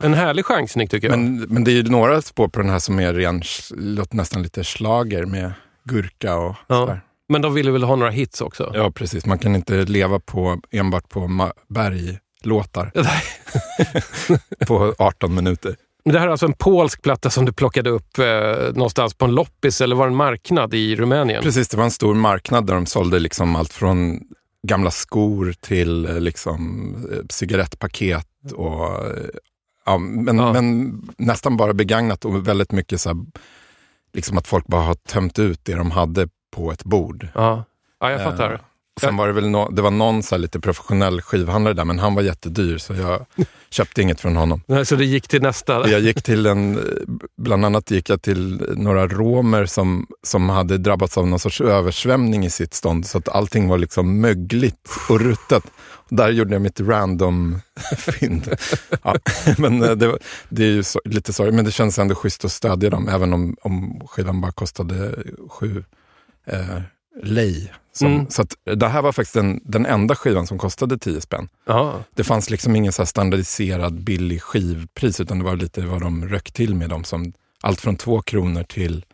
En 0.00 0.14
härlig 0.14 0.44
chansning 0.44 0.88
tycker 0.88 1.08
jag. 1.08 1.18
Men, 1.18 1.36
men 1.40 1.64
det 1.64 1.70
är 1.70 1.74
ju 1.74 1.82
några 1.82 2.22
spår 2.22 2.48
på 2.48 2.60
den 2.60 2.70
här 2.70 2.78
som 2.78 2.98
är 3.00 3.14
ren, 3.14 3.42
låter 3.70 4.16
nästan 4.16 4.42
lite 4.42 4.64
slager 4.64 5.24
med 5.24 5.52
gurka 5.88 6.36
och 6.36 6.54
Ja. 6.66 6.74
sådär. 6.76 7.00
Men 7.28 7.42
de 7.42 7.54
ville 7.54 7.70
väl 7.70 7.82
ha 7.82 7.96
några 7.96 8.10
hits 8.12 8.40
också? 8.40 8.70
Ja, 8.74 8.90
precis. 8.90 9.26
Man 9.26 9.38
kan 9.38 9.54
inte 9.54 9.74
leva 9.84 10.20
på, 10.20 10.60
enbart 10.70 11.08
på 11.08 11.50
berglåtar 11.68 12.92
på 14.66 14.94
18 14.98 15.34
minuter. 15.34 15.76
Men 16.04 16.12
Det 16.12 16.18
här 16.20 16.26
är 16.26 16.30
alltså 16.30 16.46
en 16.46 16.52
polsk 16.52 17.02
platta 17.02 17.30
som 17.30 17.44
du 17.44 17.52
plockade 17.52 17.90
upp 17.90 18.18
eh, 18.18 18.24
någonstans 18.74 19.14
på 19.14 19.24
en 19.24 19.34
loppis 19.34 19.80
eller 19.80 19.96
var 19.96 20.06
det 20.06 20.10
en 20.12 20.16
marknad 20.16 20.74
i 20.74 20.96
Rumänien? 20.96 21.42
Precis, 21.42 21.68
det 21.68 21.76
var 21.76 21.84
en 21.84 21.90
stor 21.90 22.14
marknad 22.14 22.66
där 22.66 22.74
de 22.74 22.86
sålde 22.86 23.18
liksom 23.18 23.56
allt 23.56 23.72
från 23.72 24.20
gamla 24.68 24.90
skor 24.90 25.54
till 25.60 26.06
eh, 26.06 26.20
liksom, 26.20 26.94
eh, 27.12 27.18
cigarettpaket 27.30 28.26
och 28.54 28.84
eh, 29.06 29.24
ja, 29.86 29.98
men, 29.98 30.38
Ja. 30.38 30.52
men 30.52 30.92
nästan 31.18 31.56
bara 31.56 31.74
begagnat 31.74 32.24
och 32.24 32.48
väldigt 32.48 32.72
mycket 32.72 33.00
så 33.00 33.26
liksom 34.12 34.38
att 34.38 34.46
folk 34.46 34.66
bara 34.66 34.82
har 34.82 34.94
tömt 34.94 35.38
ut 35.38 35.64
det 35.64 35.74
de 35.74 35.90
hade 35.90 36.28
på 36.56 36.72
ett 36.72 36.84
bord. 36.84 37.28
Ja, 37.34 37.64
ja 38.00 38.10
jag 38.10 38.24
fattar. 38.24 38.60
Eh, 39.02 39.08
Sen 39.08 39.16
var 39.16 39.26
det 39.26 39.32
väl 39.32 39.48
no, 39.48 39.70
det 39.70 39.82
var 39.82 39.90
någon 39.90 40.22
så 40.22 40.36
lite 40.36 40.60
professionell 40.60 41.20
skivhandlare 41.22 41.74
där, 41.74 41.84
men 41.84 41.98
han 41.98 42.14
var 42.14 42.22
jättedyr 42.22 42.78
så 42.78 42.94
jag 42.94 43.26
köpte 43.70 44.02
inget 44.02 44.20
från 44.20 44.36
honom. 44.36 44.62
Nej, 44.66 44.86
Så 44.86 44.96
det 44.96 45.04
gick 45.04 45.28
till 45.28 45.42
nästa? 45.42 45.88
Jag 45.88 46.00
gick 46.00 46.22
till 46.22 46.46
en, 46.46 46.80
bland 47.36 47.64
annat 47.64 47.90
gick 47.90 48.10
jag 48.10 48.22
till 48.22 48.62
några 48.76 49.06
romer 49.08 49.66
som, 49.66 50.06
som 50.22 50.48
hade 50.48 50.78
drabbats 50.78 51.18
av 51.18 51.26
någon 51.26 51.38
sorts 51.38 51.60
översvämning 51.60 52.44
i 52.44 52.50
sitt 52.50 52.74
stånd, 52.74 53.06
så 53.06 53.18
att 53.18 53.28
allting 53.28 53.68
var 53.68 53.78
liksom 53.78 54.20
mögligt 54.20 54.90
och 55.08 55.20
ruttet. 55.20 55.62
Där 56.10 56.28
gjorde 56.30 56.52
jag 56.54 56.62
mitt 56.62 56.80
random-fynd. 56.80 58.54
Ja, 59.02 59.16
men 59.58 59.82
eh, 59.82 59.90
det, 59.90 60.06
var- 60.06 60.18
det 60.48 60.62
är 60.64 60.70
ju 60.70 60.82
så, 60.82 61.00
lite 61.04 61.32
sorgligt, 61.32 61.54
men 61.54 61.64
det 61.64 61.70
känns 61.70 61.98
ändå 61.98 62.14
schysst 62.14 62.44
att 62.44 62.52
stödja 62.52 62.90
dem, 62.90 63.08
även 63.08 63.32
om, 63.32 63.56
om 63.62 64.00
skivan 64.08 64.40
bara 64.40 64.52
kostade 64.52 65.14
sju 65.50 65.84
eh, 66.46 66.80
lei. 67.22 67.70
Som, 67.98 68.12
Mm. 68.14 68.26
Så 68.30 68.42
att 68.42 68.54
det 68.76 68.88
här 68.88 69.02
var 69.02 69.12
faktiskt 69.12 69.34
den, 69.34 69.60
den 69.64 69.86
enda 69.86 70.14
skivan 70.14 70.46
som 70.46 70.58
kostade 70.58 70.98
10 70.98 71.20
spänn. 71.20 71.48
Ja. 71.66 72.04
Det 72.14 72.24
fanns 72.24 72.50
liksom 72.50 72.76
ingen 72.76 72.92
så 72.92 73.06
standardiserad 73.06 74.00
billig 74.04 74.42
skivpris 74.42 75.20
utan 75.20 75.38
det 75.38 75.44
var 75.44 75.56
lite 75.56 75.80
vad 75.80 76.00
de 76.00 76.28
röck 76.28 76.52
till 76.52 76.74
med 76.74 76.90
dem. 76.90 77.04
Som 77.04 77.32
allt 77.60 77.80
från 77.80 77.96
två 77.96 78.22
kronor 78.22 78.62
till, 78.62 79.04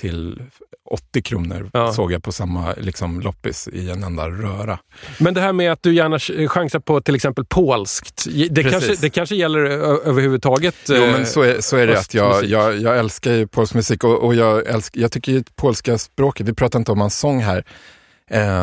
till 0.00 0.42
80 0.90 1.22
kronor 1.22 1.70
Ja. 1.72 1.92
såg 1.92 2.12
jag 2.12 2.22
på 2.22 2.32
samma 2.32 2.72
liksom, 2.72 3.20
loppis 3.20 3.68
i 3.68 3.90
en 3.90 4.04
enda 4.04 4.28
röra. 4.28 4.78
Men 5.18 5.34
det 5.34 5.40
här 5.40 5.52
med 5.52 5.72
att 5.72 5.82
du 5.82 5.94
gärna 5.94 6.18
ch- 6.18 6.48
chansar 6.48 6.80
på 6.80 7.00
till 7.00 7.14
exempel 7.14 7.44
polskt. 7.44 8.24
Det, 8.50 8.62
Precis. 8.62 8.70
kanske, 8.72 8.94
det 9.00 9.10
kanske 9.10 9.36
gäller 9.36 9.60
överhuvudtaget? 10.08 10.74
Jo, 10.88 10.94
eh, 10.94 11.12
men 11.12 11.26
så 11.26 11.42
är, 11.42 11.60
så 11.60 11.76
är 11.76 11.86
det 11.86 11.98
att 11.98 12.14
jag, 12.14 12.44
jag, 12.44 12.76
jag 12.80 12.98
älskar 12.98 13.32
ju 13.32 13.46
polsk 13.46 13.74
musik 13.74 14.04
och, 14.04 14.22
och 14.24 14.34
jag, 14.34 14.66
älskar, 14.66 15.00
jag 15.00 15.12
tycker 15.12 15.32
ju 15.32 15.42
polska 15.56 15.98
språket, 15.98 16.48
vi 16.48 16.54
pratar 16.54 16.78
inte 16.78 16.92
om 16.92 17.00
hans 17.00 17.18
sång 17.18 17.40
här, 17.40 17.64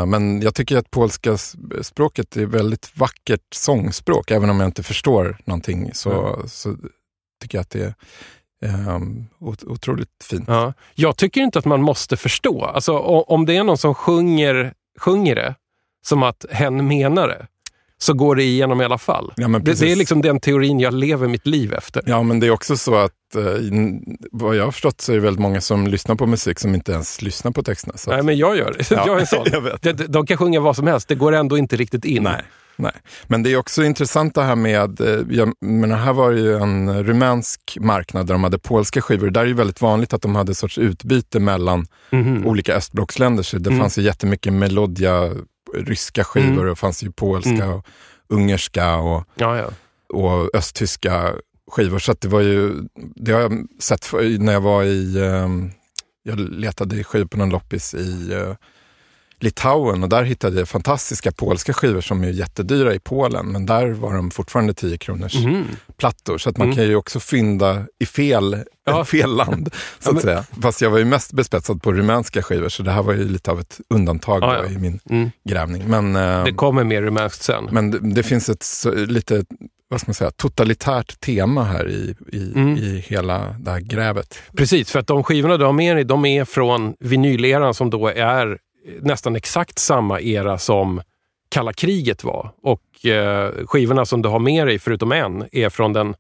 men 0.06 0.42
jag 0.42 0.56
tycker 0.56 0.78
att 0.78 0.92
polska 0.92 1.38
språket 1.82 2.38
är 2.38 2.46
väldigt 2.46 2.92
vackert 2.98 3.54
sångspråk. 3.54 4.32
Även 4.32 4.50
om 4.50 4.60
jag 4.60 4.68
inte 4.68 4.84
förstår 4.84 5.38
någonting 5.46 5.90
så, 5.94 6.42
så 6.48 6.76
tycker 7.42 7.58
jag 7.58 7.62
att 7.62 7.70
det 7.70 7.84
är 7.84 7.94
eh, 8.66 9.00
ot- 9.40 9.64
otroligt 9.64 10.24
fint. 10.24 10.44
Ja. 10.48 10.74
Jag 10.96 11.18
tycker 11.18 11.42
inte 11.42 11.60
att 11.60 11.66
man 11.66 11.82
måste 11.82 12.18
förstå. 12.18 12.64
Alltså, 12.66 12.98
om 13.00 13.46
det 13.46 13.58
är 13.58 13.64
någon 13.64 13.78
som 13.78 13.96
sjunger, 13.96 14.74
sjunger 15.00 15.36
det 15.36 15.56
som 16.06 16.24
att 16.24 16.46
hen 16.52 16.88
menar 16.88 17.28
det, 17.28 17.48
så 18.02 18.14
går 18.14 18.36
det 18.36 18.44
igenom 18.44 18.82
i 18.82 18.86
alla 18.86 18.98
fall. 18.98 19.34
Ja, 19.38 19.48
Det, 19.48 19.80
det 19.80 19.92
är 19.92 19.96
liksom 19.96 20.22
den 20.22 20.40
teorin 20.40 20.80
jag 20.80 20.94
lever 20.94 21.28
mitt 21.28 21.48
liv 21.48 21.74
efter. 21.74 22.04
Ja, 22.06 22.24
men 22.24 22.40
det 22.40 22.48
är 22.48 22.52
också 22.52 22.78
så 22.78 22.96
att 22.96 23.12
eh, 23.36 23.44
vad 24.32 24.56
jag 24.56 24.64
har 24.66 24.72
förstått 24.72 25.02
så 25.02 25.12
är 25.12 25.16
det 25.16 25.22
väldigt 25.22 25.42
många 25.42 25.62
som 25.62 25.88
lyssnar 25.88 26.16
på 26.16 26.26
musik 26.26 26.60
som 26.60 26.76
inte 26.76 26.92
ens 26.92 27.22
lyssnar 27.22 27.52
på 27.52 27.64
texterna. 27.64 27.98
Så 27.98 28.10
Nej, 28.12 28.24
men 28.24 28.38
jag 28.38 28.58
gör 28.58 28.76
det. 28.78 28.92
Ja, 28.96 29.04
jag 29.08 29.16
är 29.16 29.20
en 29.20 29.28
sån. 29.28 29.46
De, 29.82 29.94
de- 30.08 30.26
kan 30.26 30.38
sjunga 30.38 30.60
vad 30.60 30.76
som 30.76 30.88
helst, 30.88 31.08
det 31.08 31.16
går 31.16 31.32
ändå 31.32 31.58
inte 31.58 31.76
riktigt 31.76 32.06
in. 32.06 32.24
Nej, 32.24 32.42
nej. 32.76 32.92
Men 33.28 33.44
det 33.44 33.52
är 33.54 33.58
också 33.58 33.84
intressant 33.84 34.36
det 34.36 34.44
här 34.44 34.56
med, 34.56 35.02
eh, 35.02 35.20
jag 35.30 35.54
menar, 35.66 35.98
här 35.98 36.14
var 36.14 36.32
ju 36.32 36.56
en 36.58 37.04
rumänsk 37.04 37.78
marknad 37.82 38.28
där 38.28 38.34
de 38.34 38.44
hade 38.44 38.60
polska 38.60 39.02
skivor. 39.02 39.30
Där 39.30 39.42
är 39.42 39.46
det 39.46 39.54
väldigt 39.54 39.82
vanligt 39.82 40.14
att 40.14 40.22
de 40.22 40.36
hade 40.36 40.56
sorts 40.56 40.78
utbyte 40.78 41.40
mellan 41.40 41.88
Mhm. 42.10 42.46
olika 42.48 42.76
östblocksländer. 42.76 43.44
Så 43.44 43.58
det 43.58 43.70
Mm. 43.70 43.80
fanns 43.80 43.98
ju 43.98 44.02
jättemycket 44.02 44.54
Melodia, 44.54 45.30
ryska 45.74 46.24
skivor 46.24 46.48
Mm. 46.48 46.60
och 46.60 46.66
det 46.66 46.76
fanns 46.76 47.04
ju 47.04 47.12
polska 47.12 47.50
Mm. 47.64 47.70
och 47.70 47.86
ungerska 48.30 48.96
och, 48.96 49.24
Ja, 49.36 49.58
ja. 49.58 49.70
och 50.14 50.56
östtyska 50.56 51.34
skivor. 51.72 52.00
Så 52.00 52.14
det 52.20 52.28
var 52.28 52.42
ju, 52.42 52.74
det 53.16 53.32
har 53.32 53.42
jag 53.42 53.68
sett 53.80 54.12
när 54.40 54.54
jag 54.54 54.62
var 54.62 54.84
i, 54.84 55.20
ehm, 55.26 55.72
jag 56.24 56.40
letade 56.40 56.96
i 56.96 57.04
skivor 57.04 57.26
på 57.28 57.38
någon 57.38 57.50
loppis 57.50 57.94
i, 57.94 58.34
eh, 58.34 58.56
Litauen 59.44 60.04
och 60.04 60.10
där 60.10 60.24
hittade 60.24 60.60
jag 60.60 60.70
fantastiska 60.70 61.32
polska 61.32 61.74
skivor 61.74 62.02
som 62.02 62.24
är 62.24 62.28
jättedyra 62.30 62.94
i 62.94 63.00
Polen. 63.00 63.46
Men 63.52 63.66
där 63.66 63.88
var 63.92 64.14
de 64.14 64.32
fortfarande 64.32 64.74
10 64.74 64.98
kronors 64.98 65.34
plattor. 65.98 66.38
Så 66.38 66.50
att 66.50 66.58
man 66.58 66.76
kan 66.76 66.84
ju 66.84 66.96
också 66.96 67.20
fynda 67.20 67.86
i 68.00 68.06
fel. 68.06 68.64
Ja. 68.86 69.06
fel 69.12 69.36
land. 69.36 69.70
Så 70.00 70.10
att 70.10 70.14
men- 70.16 70.24
säga. 70.24 70.46
Fast 70.62 70.82
jag 70.82 70.90
var 70.90 70.98
ju 70.98 71.06
mest 71.06 71.34
bespetsad 71.34 71.82
på 71.84 71.94
rumänska 71.94 72.42
skivor 72.44 72.70
så 72.70 72.84
det 72.84 72.92
här 72.92 73.04
var 73.04 73.14
ju 73.14 73.28
lite 73.30 73.52
av 73.52 73.60
ett 73.60 73.80
undantag 73.90 74.44
Ja, 74.44 74.56
ja. 74.66 74.72
i 74.72 74.78
min 74.78 75.00
Mm. 75.10 75.32
grävning. 75.50 75.84
Men, 75.88 76.16
eh, 76.16 76.44
Det 76.44 76.54
kommer 76.54 76.84
mer 76.84 77.02
rumänskt 77.02 77.44
sen. 77.44 77.68
men 77.72 77.92
det, 77.92 78.00
det 78.14 78.24
finns 78.24 78.50
ett 78.50 78.64
så, 78.64 78.94
lite 78.96 79.44
vad 79.90 80.00
ska 80.00 80.10
man 80.10 80.14
säga, 80.16 80.32
totalitärt 80.32 81.20
tema 81.20 81.64
här 81.64 81.90
i, 81.90 82.16
i, 82.32 82.52
Mm. 82.56 82.78
i 82.78 83.06
hela 83.08 83.56
det 83.60 83.72
här 83.72 83.80
grävet. 83.80 84.40
Precis, 84.58 84.92
för 84.92 85.00
att 85.00 85.08
de 85.08 85.24
skivorna 85.24 85.58
du 85.58 85.66
har 85.66 85.74
med 85.74 85.96
dig, 85.96 86.04
de 86.04 86.26
är 86.26 86.46
från 86.46 86.94
vinyleran 87.00 87.74
som 87.74 87.90
då 87.90 88.08
är 88.08 88.58
nästan 89.02 89.36
exakt 89.36 89.80
samma 89.80 90.22
era 90.22 90.58
som 90.58 91.02
kalla 91.50 91.74
kriget 91.74 92.24
var. 92.24 92.52
Och 92.64 93.06
eh, 93.06 93.52
skivorna 93.66 94.06
som 94.06 94.22
du 94.22 94.30
har 94.30 94.40
med 94.40 94.68
dig, 94.68 94.80
förutom 94.80 95.12
en, 95.12 95.46
är 95.52 95.70
från 95.70 95.94
den, 95.94 96.16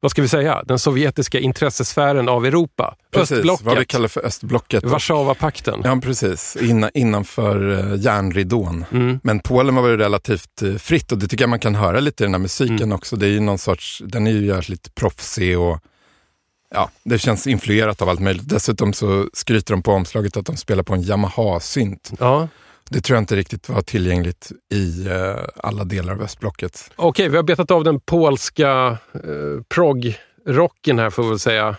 vad 0.00 0.10
ska 0.10 0.22
vi 0.22 0.28
säga, 0.28 0.62
den 0.64 0.78
sovjetiska 0.78 1.38
intressesfären 1.38 2.28
av 2.28 2.46
Europa. 2.46 2.96
Precis, 3.12 3.30
vad 3.30 3.44
vi 3.44 3.50
Östblocket, 3.50 3.88
kallar 3.88 4.08
för 4.08 4.26
östblocket. 4.26 4.84
Warszawapakten. 4.84 5.80
Ja, 5.84 6.00
precis. 6.02 6.56
Inna, 6.60 6.90
innanför 6.94 7.62
uh, 7.62 8.00
järnridån. 8.00 8.84
Mm. 8.92 9.20
Men 9.22 9.40
Polen 9.40 9.74
var 9.74 9.88
ju 9.88 9.96
relativt 9.96 10.62
eh, 10.62 10.74
fritt 10.74 11.12
och 11.12 11.18
det 11.18 11.28
tycker 11.28 11.42
jag 11.42 11.50
man 11.50 11.60
kan 11.60 11.74
höra 11.74 12.00
lite 12.00 12.24
i 12.24 12.26
den 12.26 12.34
här 12.34 12.40
musiken 12.40 12.76
Mm. 12.76 12.92
också. 12.92 13.16
Det 13.16 13.26
är 13.26 13.30
ju 13.30 13.40
någon 13.40 13.58
sorts, 13.58 14.02
den 14.06 14.26
är 14.26 14.30
ju 14.30 14.46
jävligt 14.46 14.94
proffsig 14.94 15.58
och 15.58 15.80
ja, 16.70 16.90
det 17.02 17.18
känns 17.18 17.46
influerat 17.46 18.02
av 18.02 18.08
allt 18.08 18.20
möjligt. 18.20 18.48
Dessutom 18.48 18.92
så 18.92 19.28
skryter 19.32 19.74
de 19.74 19.82
på 19.82 19.92
omslaget 19.92 20.36
att 20.36 20.46
de 20.46 20.56
spelar 20.56 20.82
på 20.82 20.94
en 20.94 21.02
Yamaha-synt. 21.02 22.12
Ja. 22.18 22.48
Det 22.90 23.00
tror 23.00 23.16
jag 23.16 23.22
inte 23.22 23.36
riktigt 23.36 23.68
var 23.68 23.82
tillgängligt 23.82 24.52
i 24.74 25.06
eh, 25.08 25.36
alla 25.56 25.84
delar 25.84 26.12
av 26.12 26.22
östblocket. 26.22 26.90
Okej, 26.96 27.28
vi 27.28 27.36
har 27.36 27.42
betat 27.42 27.70
av 27.70 27.84
den 27.84 28.00
polska 28.00 28.98
eh, 29.14 29.62
prog-rocken 29.68 30.98
här 30.98 31.10
får 31.10 31.22
vi 31.22 31.28
väl 31.28 31.38
säga. 31.38 31.76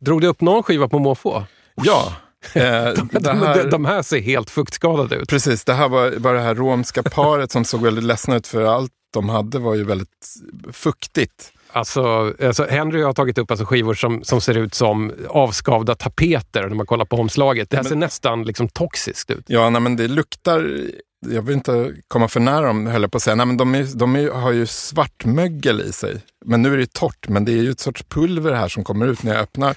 Drog 0.00 0.20
du 0.20 0.26
upp 0.26 0.40
någon 0.40 0.62
skiva 0.62 0.88
på 0.88 0.98
måfå? 0.98 1.44
Ja, 1.74 2.12
eh, 2.54 2.62
det 2.62 2.94
De, 3.20 3.38
här, 3.38 3.70
de 3.70 3.84
här 3.84 4.02
ser 4.02 4.20
helt 4.20 4.50
fuktskadade 4.50 5.16
ut. 5.16 5.28
precis. 5.28 5.64
Det 5.64 5.74
här 5.74 5.88
var, 5.88 6.10
var 6.16 6.34
det 6.34 6.40
här 6.40 6.54
romska 6.54 7.02
paret 7.02 7.52
som 7.52 7.64
såg 7.64 7.82
väldigt 7.82 8.04
ledsna 8.04 8.36
ut 8.36 8.46
för 8.46 8.62
allt 8.64 8.92
de 9.12 9.28
hade 9.28 9.58
var 9.58 9.74
ju 9.74 9.84
väldigt 9.84 10.26
fuktigt. 10.72 11.52
Alltså, 11.72 12.34
alltså 12.42 12.66
Henry 12.70 13.02
har 13.02 13.12
tagit 13.12 13.38
upp 13.38 13.50
alltså 13.50 13.66
skivor 13.66 13.94
som, 13.94 14.24
som 14.24 14.40
ser 14.40 14.58
ut 14.58 14.74
som 14.74 15.12
avskavda 15.28 15.94
tapeter 15.94 16.62
när 16.68 16.74
man 16.74 16.86
kollar 16.86 17.04
på 17.04 17.16
omslaget. 17.16 17.70
Det 17.70 17.76
här 17.76 17.84
ser 17.84 17.96
nästan 17.96 18.44
liksom 18.44 18.68
toxiskt 18.68 19.30
ut. 19.30 19.44
Ja, 19.46 19.70
nej, 19.70 19.82
men 19.82 19.96
det 19.96 20.08
luktar... 20.08 20.80
Jag 21.26 21.42
vill 21.42 21.54
inte 21.54 21.94
komma 22.08 22.28
för 22.28 22.40
nära 22.40 22.66
dem, 22.66 22.86
höll 22.86 23.02
jag 23.02 23.12
på 23.12 23.16
att 23.16 23.22
säga. 23.22 23.34
Nej, 23.34 23.46
men 23.46 23.56
de 23.56 23.74
är, 23.74 23.98
de 23.98 24.16
är, 24.16 24.30
har 24.30 24.52
ju 24.52 24.66
svartmögel 24.66 25.80
i 25.80 25.92
sig. 25.92 26.22
Men 26.44 26.62
nu 26.62 26.72
är 26.72 26.78
det 26.78 26.92
torrt, 26.92 27.28
men 27.28 27.44
det 27.44 27.52
är 27.52 27.62
ju 27.62 27.70
ett 27.70 27.80
sorts 27.80 28.02
pulver 28.02 28.52
här 28.52 28.68
som 28.68 28.84
kommer 28.84 29.06
ut 29.06 29.22
när 29.22 29.32
jag 29.32 29.42
öppnar 29.42 29.76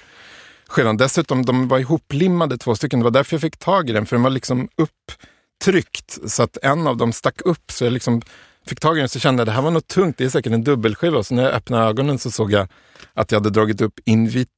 skivan. 0.68 0.96
Dessutom, 0.96 1.44
de 1.44 1.68
var 1.68 1.78
ihoplimmade 1.78 2.58
två 2.58 2.74
stycken. 2.74 2.98
Det 2.98 3.04
var 3.04 3.10
därför 3.10 3.34
jag 3.34 3.40
fick 3.40 3.56
tag 3.56 3.90
i 3.90 3.92
den, 3.92 4.06
för 4.06 4.16
den 4.16 4.22
var 4.22 4.30
liksom 4.30 4.68
upptryckt. 4.76 6.30
Så 6.30 6.42
att 6.42 6.58
en 6.62 6.86
av 6.86 6.96
dem 6.96 7.12
stack 7.12 7.40
upp. 7.44 7.70
Så 7.70 7.84
jag 7.84 7.92
liksom 7.92 8.22
fick 8.66 8.80
tag 8.80 8.96
i 8.96 9.00
den 9.00 9.08
så 9.08 9.20
kände 9.20 9.40
jag 9.40 9.44
att 9.44 9.46
det 9.46 9.52
här 9.52 9.62
var 9.62 9.70
något 9.70 9.88
tungt. 9.88 10.18
Det 10.18 10.24
är 10.24 10.28
säkert 10.28 10.52
en 10.52 10.64
dubbelskiva. 10.64 11.22
Så 11.22 11.34
när 11.34 11.42
jag 11.42 11.52
öppnade 11.52 11.84
ögonen 11.84 12.18
så 12.18 12.30
såg 12.30 12.52
jag 12.52 12.68
att 13.14 13.32
jag 13.32 13.40
hade 13.40 13.50
dragit 13.50 13.80
upp 13.80 14.00
Invit 14.04 14.48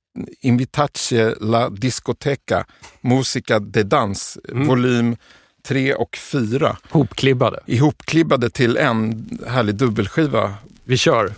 Invitace 0.40 1.34
la 1.40 1.68
discoteca, 1.70 2.66
Musica 3.00 3.58
de 3.58 3.82
dans, 3.82 4.38
volym 4.52 5.16
3 5.66 5.94
och 5.94 6.16
4. 6.16 6.76
Hopklibbade. 6.90 7.60
Ihopklibbade 7.66 8.50
till 8.50 8.76
en 8.76 9.28
härlig 9.46 9.74
dubbelskiva. 9.74 10.54
Vi 10.84 10.96
kör. 10.96 11.32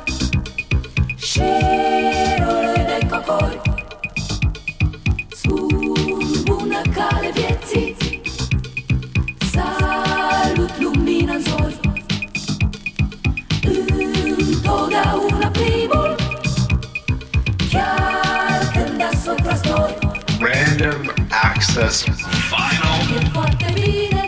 rolul 1.39 2.73
de 2.75 3.07
cocori 3.11 3.61
Spun 5.31 6.83
cale 6.95 7.31
vieții 7.35 7.97
Salut 9.53 10.81
lumina 10.81 11.33
în 11.33 11.41
zori 11.43 11.81
Întotdeauna 14.39 15.51
primul. 15.53 16.15
Chiar 17.71 18.71
când 18.73 19.03
asupra 19.13 19.55
stori 19.55 19.99
Random 20.41 21.13
access. 21.55 22.05
Final. 22.51 23.23
E 23.23 23.29
foarte 23.33 23.73
bine, 23.75 24.20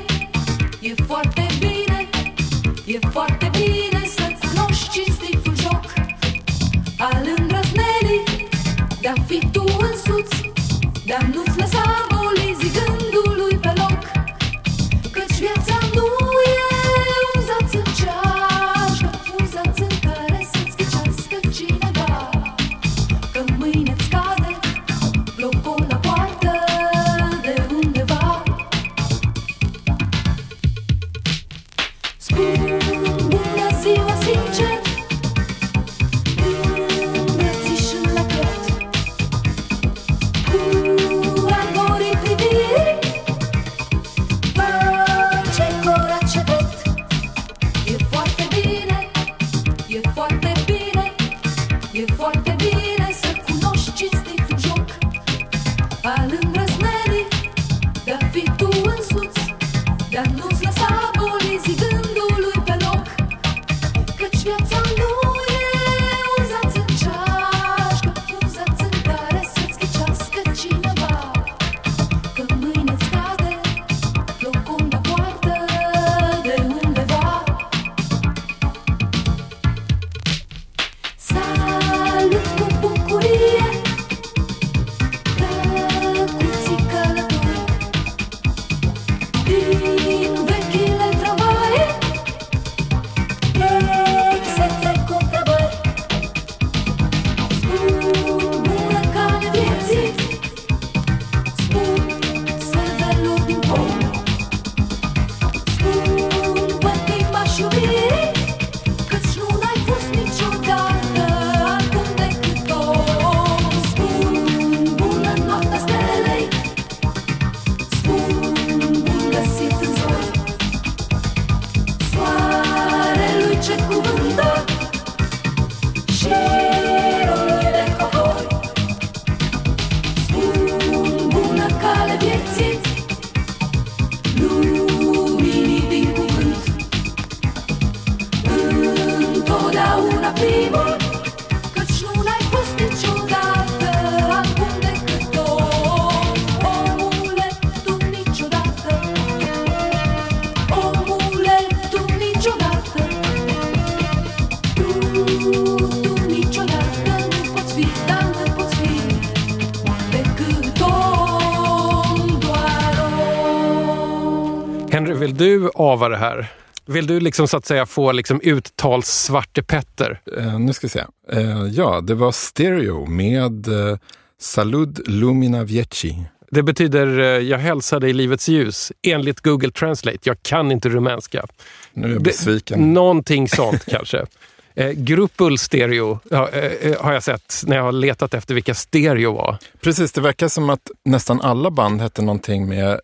vill 165.23 165.37
du 165.37 165.71
ava 165.75 166.09
det 166.09 166.17
här? 166.17 166.53
Vill 166.87 167.07
du 167.07 167.21
liksom 167.21 167.49
så 167.49 167.57
att 167.57 167.67
säga 167.67 167.87
få 167.87 168.13
liksom 168.13 168.41
uttals 168.43 169.07
Svarte 169.09 169.63
Petter? 169.63 170.21
Eh, 170.39 170.59
nu 170.59 170.73
ska 170.73 170.87
vi 170.87 170.91
se. 170.91 171.05
Eh, 171.33 171.63
ja, 171.73 172.01
det 172.01 172.15
var 172.15 172.33
Stereo 172.33 173.07
med 173.07 173.69
eh, 173.69 173.99
Salud 174.41 175.01
Lumina 175.09 175.65
Vieci. 175.65 176.25
Det 176.51 176.63
betyder 176.63 177.19
eh, 177.19 177.25
jag 177.25 177.59
hälsar 177.59 178.01
dig 178.01 178.13
livets 178.13 178.49
ljus 178.49 178.93
enligt 179.07 179.41
Google 179.41 179.71
Translate. 179.71 180.19
Jag 180.23 180.43
kan 180.43 180.73
inte 180.73 180.89
rumänska. 180.89 181.47
Nu 181.93 182.07
är 182.07 182.11
jag 182.13 182.19
Det- 182.21 182.25
besviken. 182.25 182.93
Någonting 182.95 183.49
sånt 183.49 183.85
kanske. 183.91 184.27
Eh, 184.75 184.91
Gruppul 184.91 185.59
Stereo 185.59 186.21
ja, 186.31 186.49
eh, 186.49 186.91
eh, 186.91 187.01
har 187.03 187.13
jag 187.13 187.23
sett 187.23 187.55
när 187.67 187.77
jag 187.77 187.83
har 187.83 187.93
letat 187.93 188.35
efter 188.35 188.55
vilka 188.55 188.75
stereo 188.75 189.33
var. 189.33 189.57
Precis, 189.81 190.13
det 190.13 190.21
verkar 190.21 190.49
som 190.49 190.71
att 190.71 190.91
nästan 191.05 191.41
alla 191.41 191.71
band 191.71 192.01
hette 192.01 192.23
någonting 192.23 192.69
med 192.69 193.01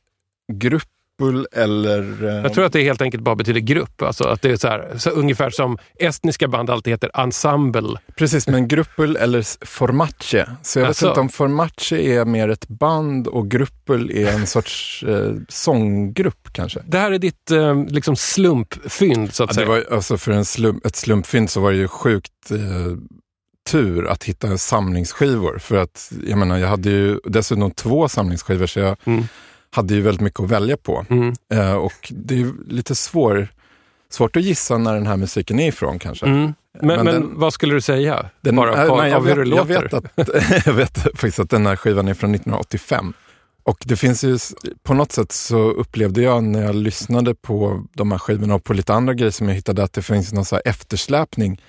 gruppul 1.18 1.46
eller... 1.52 2.24
eh, 2.28 2.34
Jag 2.42 2.54
tror 2.54 2.64
att 2.64 2.72
det 2.72 2.82
helt 2.82 3.02
enkelt 3.02 3.22
bara 3.22 3.34
betyder 3.36 3.60
grupp. 3.60 4.02
Alltså 4.02 4.24
att 4.24 4.42
det 4.42 4.50
är 4.50 4.56
så 4.56 4.68
här, 4.68 4.98
så 4.98 5.10
ungefär 5.10 5.50
som 5.50 5.78
estniska 5.98 6.48
band 6.48 6.70
alltid 6.70 6.92
heter 6.92 7.10
ensemble. 7.14 7.98
Precis, 8.16 8.48
men 8.48 8.68
gruppul 8.68 9.16
eller 9.16 9.66
formace. 9.66 10.56
Så 10.62 10.78
jag 10.78 10.86
vet 10.86 10.90
Asså. 10.90 11.08
inte 11.08 11.20
om 11.20 11.28
formace 11.28 11.96
är 11.96 12.24
mer 12.24 12.48
ett 12.48 12.68
band 12.68 13.26
och 13.26 13.50
gruppul 13.50 14.10
är 14.10 14.32
en 14.32 14.46
sorts 14.46 15.04
eh, 15.08 15.32
sånggrupp 15.48 16.48
kanske. 16.52 16.80
Det 16.86 16.98
här 16.98 17.12
är 17.12 17.18
ditt 17.18 17.50
eh, 17.50 17.84
liksom 17.88 18.16
slumpfynd 18.16 19.34
så 19.34 19.44
att 19.44 19.50
Ja, 19.50 19.54
säga. 19.54 19.68
var, 19.68 19.84
alltså 19.90 20.18
för 20.18 20.32
en 20.32 20.44
slump, 20.44 20.86
ett 20.86 20.96
slumpfynd 20.96 21.50
så 21.50 21.60
var 21.60 21.70
det 21.70 21.76
ju 21.78 21.88
sjukt 21.88 22.50
eh, 22.50 22.56
tur 23.70 24.06
att 24.06 24.24
hitta 24.24 24.58
samlingsskivor. 24.58 25.58
För 25.58 25.76
att 25.76 26.12
jag 26.26 26.38
menar, 26.38 26.58
jag 26.58 26.68
hade 26.68 26.90
ju 26.90 27.20
dessutom 27.24 27.70
två 27.70 28.08
samlingsskivor 28.08 28.66
så 28.66 28.78
jag 28.80 28.96
Mm. 29.04 29.24
Hade 29.70 29.94
ju 29.94 30.00
väldigt 30.00 30.20
mycket 30.20 30.40
att 30.40 30.50
välja 30.50 30.76
på. 30.76 31.06
Mm. 31.10 31.32
Eh, 31.52 31.72
och 31.74 31.92
det 32.10 32.40
är 32.40 32.52
lite 32.66 32.94
svår, 32.94 33.48
svårt 34.10 34.36
att 34.36 34.42
gissa 34.42 34.78
när 34.78 34.94
den 34.94 35.06
här 35.06 35.16
musiken 35.16 35.58
är 35.60 35.68
ifrån 35.68 35.98
kanske. 35.98 36.26
Mm. 36.26 36.54
Men, 36.80 36.86
men, 36.86 37.04
Men 37.04 37.14
den- 37.14 37.38
vad 37.38 37.52
skulle 37.52 37.74
du 37.74 37.80
säga? 37.80 38.30
Den, 38.40 38.56
Bara 38.56 38.86
på, 38.88 38.96
nej, 38.96 39.10
jag, 39.10 39.16
av 39.16 39.26
hur 39.28 39.36
det 39.36 39.40
vet, 39.40 39.48
jag, 39.48 39.68
låter? 39.68 40.00
vet 40.16 40.28
att, 40.28 40.66
jag 40.66 40.72
vet 40.72 40.98
faktiskt 40.98 41.38
att 41.38 41.50
den 41.50 41.66
här 41.66 41.76
skivan 41.76 42.08
är 42.08 42.14
från 42.14 42.34
1985. 42.34 43.12
Och 43.62 43.78
det 43.84 43.96
finns 43.96 44.24
ju, 44.24 44.38
på 44.82 44.94
något 44.94 45.12
sätt 45.12 45.32
så 45.32 45.58
upplevde 45.58 46.22
jag 46.22 46.44
när 46.44 46.62
jag 46.62 46.74
lyssnade 46.74 47.34
på 47.34 47.84
de 47.94 48.10
här 48.12 48.18
skivorna 48.18 48.54
och 48.54 48.64
på 48.64 48.72
lite 48.72 48.94
andra 48.94 49.14
grejer 49.14 49.30
som 49.30 49.48
jag 49.48 49.54
hittade 49.54 49.82
att 49.82 49.92
det 49.92 50.02
finns 50.02 50.32
någon 50.32 50.44
så 50.44 50.54
här 50.56 50.62
eftersläpning. 50.64 51.60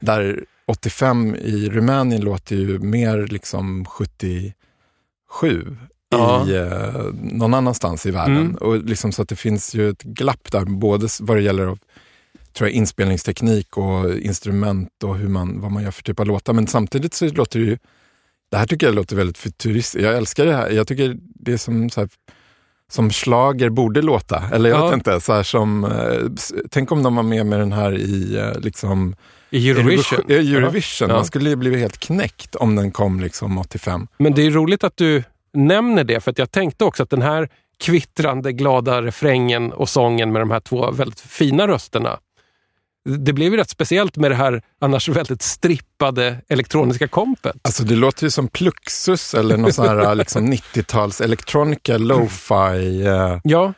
Där 0.00 0.44
85 0.66 1.34
i 1.36 1.68
Rumänien 1.70 2.20
låter 2.20 2.56
ju 2.56 2.78
mer 2.78 3.26
liksom 3.26 3.84
77 3.84 5.76
Ja. 6.10 6.46
i 6.48 6.56
eh, 6.56 7.02
någon 7.12 7.54
annanstans 7.54 8.06
i 8.06 8.10
världen. 8.10 8.36
Mm. 8.36 8.54
Och 8.54 8.76
liksom 8.84 9.12
så 9.12 9.22
att 9.22 9.28
det 9.28 9.36
finns 9.36 9.74
ju 9.74 9.90
ett 9.90 10.02
glapp 10.02 10.52
där, 10.52 10.64
både 10.64 11.08
vad 11.20 11.36
det 11.36 11.42
gäller 11.42 11.66
av, 11.66 11.78
tror 12.56 12.68
jag, 12.68 12.74
inspelningsteknik 12.76 13.76
och 13.76 14.14
instrument 14.14 14.88
och 15.04 15.16
hur 15.18 15.28
man, 15.28 15.60
vad 15.60 15.72
man 15.72 15.82
gör 15.82 15.90
för 15.90 16.02
typ 16.02 16.20
av 16.20 16.26
låtar. 16.26 16.52
Men 16.52 16.66
samtidigt 16.66 17.14
så 17.14 17.26
låter 17.28 17.58
det 17.60 17.66
ju, 17.66 17.78
det 18.50 18.56
här 18.56 18.66
tycker 18.66 18.86
jag 18.86 18.94
låter 18.94 19.16
väldigt 19.16 19.38
futuristiskt. 19.38 20.04
Jag 20.04 20.16
älskar 20.16 20.46
det 20.46 20.52
här. 20.54 20.70
Jag 20.70 20.86
tycker 20.86 21.16
det 21.20 21.52
är 21.52 21.56
som 21.56 21.90
så 21.90 22.00
här, 22.00 22.08
som 22.90 23.10
slager 23.10 23.68
borde 23.70 24.02
låta. 24.02 24.42
Eller 24.52 24.70
jag 24.70 24.78
Ja. 24.78 24.86
vet 24.86 24.94
inte, 24.94 25.20
så 25.20 25.44
som, 25.44 25.84
eh, 25.84 26.18
tänk 26.70 26.92
om 26.92 27.02
de 27.02 27.16
var 27.16 27.22
med 27.22 27.46
med 27.46 27.58
den 27.60 27.72
här 27.72 27.98
i 27.98 28.36
eh, 28.36 28.58
liksom, 28.60 29.16
I 29.50 29.70
Eurovision? 29.70 30.30
Eurovision. 30.30 31.08
Ja. 31.08 31.14
Man 31.14 31.24
skulle 31.24 31.50
ju 31.50 31.56
blivit 31.56 31.78
helt 31.80 31.98
knäckt 31.98 32.54
om 32.54 32.76
den 32.76 32.92
kom 32.92 33.20
liksom 33.20 33.58
85. 33.58 34.08
Men 34.18 34.34
det 34.34 34.46
är 34.46 34.50
roligt 34.50 34.84
att 34.84 34.96
du 34.96 35.22
nämner 35.56 36.04
det, 36.04 36.20
för 36.20 36.30
att 36.30 36.38
jag 36.38 36.50
tänkte 36.50 36.84
också 36.84 37.02
att 37.02 37.10
den 37.10 37.22
här 37.22 37.48
kvittrande, 37.80 38.52
glada 38.52 39.02
refrängen 39.02 39.72
och 39.72 39.88
sången 39.88 40.32
med 40.32 40.42
de 40.42 40.50
här 40.50 40.60
två 40.60 40.90
väldigt 40.90 41.20
fina 41.20 41.68
rösterna. 41.68 42.18
Det 43.18 43.32
blev 43.32 43.52
ju 43.52 43.56
rätt 43.58 43.70
speciellt 43.70 44.16
med 44.16 44.30
det 44.30 44.34
här 44.34 44.62
annars 44.80 45.08
väldigt 45.08 45.42
strippade 45.42 46.36
elektroniska 46.48 47.08
kompet. 47.08 47.56
Alltså 47.62 47.82
det 47.84 47.96
låter 47.96 48.24
ju 48.24 48.30
som 48.30 48.48
Pluxus 48.48 49.34
eller 49.34 49.56
någon 49.56 49.72
sån 49.72 49.86
här 49.88 50.14
liksom 50.14 50.52
90-tals 50.52 51.20
electronica, 51.20 51.98
lo-fi. 51.98 53.02
Eh, 53.06 53.38
Ja, 53.44 53.72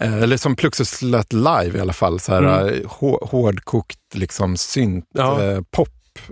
eh, 0.00 0.22
eller 0.22 0.36
som 0.36 0.56
Pluxus 0.56 1.02
lät 1.02 1.32
live 1.32 1.78
i 1.78 1.80
alla 1.80 1.92
fall. 1.92 2.20
Så 2.20 2.32
här, 2.32 2.42
Mm. 2.42 2.74
eh, 2.74 2.88
hå- 2.88 3.28
hårdkokt 3.30 3.98
liksom 4.14 4.56
synt, 4.56 5.04
Ja. 5.14 5.42
eh, 5.42 5.60
pop. 5.70 5.88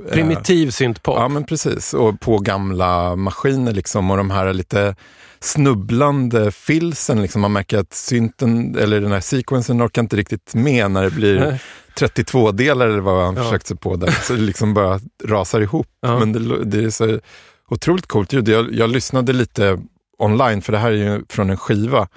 Eh, 0.06 0.12
primitiv 0.12 0.70
syntpop. 0.70 1.16
Ja 1.18 1.28
men 1.28 1.44
precis, 1.44 1.94
och 1.94 2.20
på 2.20 2.38
gamla 2.38 3.16
maskiner 3.16 3.72
liksom 3.72 4.10
och 4.10 4.16
de 4.16 4.30
här 4.30 4.52
lite 4.52 4.94
snubblande 5.40 6.50
filsen. 6.50 7.22
Liksom. 7.22 7.40
Man 7.40 7.52
märker 7.52 7.78
att 7.78 7.94
synten, 7.94 8.76
eller 8.78 9.00
den 9.00 9.12
här 9.12 9.20
sequensen 9.20 9.82
orkar 9.86 10.02
inte 10.02 10.16
riktigt 10.16 10.54
med 10.54 10.90
när 10.90 11.02
det 11.02 11.10
blir 11.10 11.40
Nej. 11.40 11.60
32-delar 11.98 12.88
eller 12.88 13.00
vad 13.00 13.24
han 13.24 13.36
Ja. 13.36 13.42
försökt 13.44 13.66
sig 13.66 13.76
på 13.76 13.96
där. 13.96 14.10
Så 14.10 14.32
det 14.32 14.40
liksom 14.40 14.74
bara 14.74 15.00
rasar 15.24 15.60
ihop. 15.60 15.86
Ja. 16.00 16.18
Men 16.18 16.32
det, 16.32 16.64
det 16.64 16.84
är 16.84 16.90
så 16.90 17.20
otroligt 17.68 18.06
coolt 18.06 18.32
ljud. 18.32 18.48
Jag, 18.48 18.72
jag 18.74 18.90
lyssnade 18.90 19.32
lite 19.32 19.78
online, 20.18 20.62
för 20.62 20.72
det 20.72 20.78
här 20.78 20.90
är 20.92 20.96
ju 20.96 21.22
från 21.28 21.50
en 21.50 21.56
skiva 21.56 22.08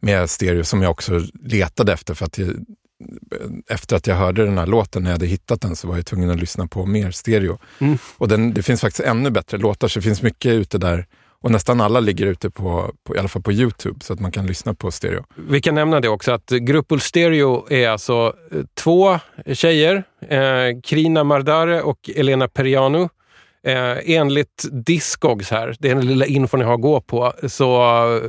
med 0.00 0.30
stereo 0.30 0.64
som 0.64 0.82
jag 0.82 0.90
också 0.90 1.20
letade 1.44 1.92
efter. 1.92 2.14
För 2.14 2.24
att 2.26 2.38
jag, 2.38 2.48
efter 3.68 3.96
att 3.96 4.06
jag 4.06 4.16
hörde 4.16 4.44
den 4.44 4.58
här 4.58 4.66
låten, 4.66 5.02
när 5.02 5.10
jag 5.10 5.14
hade 5.14 5.26
hittat 5.26 5.60
den, 5.60 5.76
så 5.76 5.88
var 5.88 5.96
jag 5.96 6.06
tvungen 6.06 6.30
att 6.30 6.40
lyssna 6.40 6.66
på 6.66 6.86
mer 6.86 7.10
stereo. 7.10 7.58
Mm. 7.78 7.98
Och 8.16 8.28
den, 8.28 8.54
det 8.54 8.62
finns 8.62 8.80
faktiskt 8.80 9.08
ännu 9.08 9.30
bättre 9.30 9.58
låtar, 9.58 9.88
så 9.88 9.98
det 9.98 10.02
finns 10.02 10.22
mycket 10.22 10.52
ute 10.52 10.78
där. 10.78 11.06
Och 11.40 11.50
nästan 11.50 11.80
alla 11.80 12.00
ligger 12.00 12.26
ute 12.26 12.50
på, 12.50 12.92
på, 13.04 13.16
i 13.16 13.18
alla 13.18 13.28
fall 13.28 13.42
på 13.42 13.52
Youtube, 13.52 14.04
så 14.04 14.12
att 14.12 14.20
man 14.20 14.32
kan 14.32 14.46
lyssna 14.46 14.74
på 14.74 14.90
stereo. 14.90 15.24
Vi 15.48 15.60
kan 15.60 15.74
nämna 15.74 16.00
det 16.00 16.08
också 16.08 16.32
att 16.32 16.50
Gruppul 16.50 17.00
Stereo 17.00 17.66
är 17.70 17.88
alltså 17.88 18.34
eh, 18.52 18.60
två 18.74 19.18
tjejer, 19.52 20.04
eh, 20.28 20.80
Krina 20.84 21.24
Mardare 21.24 21.82
och 21.82 22.10
Elena 22.16 22.48
Perianu. 22.48 23.08
Eh, 23.66 24.16
enligt 24.16 24.64
Discogs 24.72 25.50
här, 25.50 25.76
det 25.78 25.90
är 25.90 25.94
den 25.94 26.06
lilla 26.06 26.26
infon 26.26 26.60
jag 26.60 26.66
har 26.66 26.74
att 26.74 26.80
gå 26.80 27.00
på, 27.00 27.32
så 27.48 27.82
eh, 28.16 28.22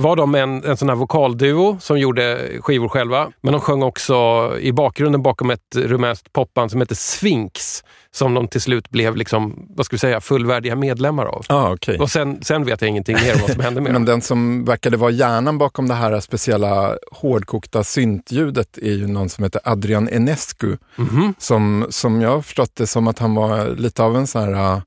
var 0.00 0.16
de 0.16 0.34
en, 0.34 0.64
en 0.64 0.76
sån 0.76 0.88
här 0.88 0.96
vokalduo 0.96 1.78
som 1.80 1.98
gjorde 1.98 2.48
skivor 2.60 2.88
själva. 2.88 3.32
Men 3.40 3.52
de 3.52 3.60
sjöng 3.60 3.82
också 3.82 4.14
i 4.60 4.72
bakgrunden 4.72 5.22
bakom 5.22 5.50
ett 5.50 5.76
rumänskt 5.76 6.32
popband 6.32 6.70
som 6.70 6.80
heter 6.80 6.94
Sphinx, 6.94 7.84
som 8.10 8.34
de 8.34 8.48
till 8.48 8.60
slut 8.60 8.90
blev 8.90 9.16
liksom, 9.16 9.66
vad 9.68 9.86
ska 9.86 9.94
vi 9.94 9.98
säga, 9.98 10.20
fullvärdiga 10.20 10.76
medlemmar 10.76 11.26
av. 11.26 11.44
Ah, 11.48 11.72
okay. 11.72 11.98
Och 11.98 12.10
sen, 12.10 12.42
sen 12.42 12.64
vet 12.64 12.80
jag 12.80 12.88
ingenting 12.88 13.16
mer 13.16 13.34
om 13.34 13.40
vad 13.40 13.50
som 13.50 13.60
hände 13.60 13.80
med 13.80 13.92
Men 14.00 14.04
den 14.04 14.20
som 14.20 14.64
verkade 14.64 14.96
vara 14.96 15.10
hjärnan 15.10 15.58
bakom 15.58 15.88
det 15.88 15.94
här 15.94 16.20
speciella 16.20 16.96
hårdkokta 17.12 17.84
syntljudet 17.84 18.78
är 18.78 18.92
ju 18.92 19.06
någon 19.06 19.28
som 19.28 19.44
heter 19.44 19.60
Adrian 19.64 20.08
Enescu. 20.08 20.76
Mhm. 20.96 21.34
Som, 21.38 21.86
som 21.90 22.20
jag 22.20 22.44
förstått 22.44 22.76
det 22.76 22.86
som 22.86 23.08
att 23.08 23.18
han 23.18 23.34
var 23.34 23.76
lite 23.76 24.02
av 24.02 24.16
en 24.16 24.26
sån 24.26 24.54
här 24.54 24.82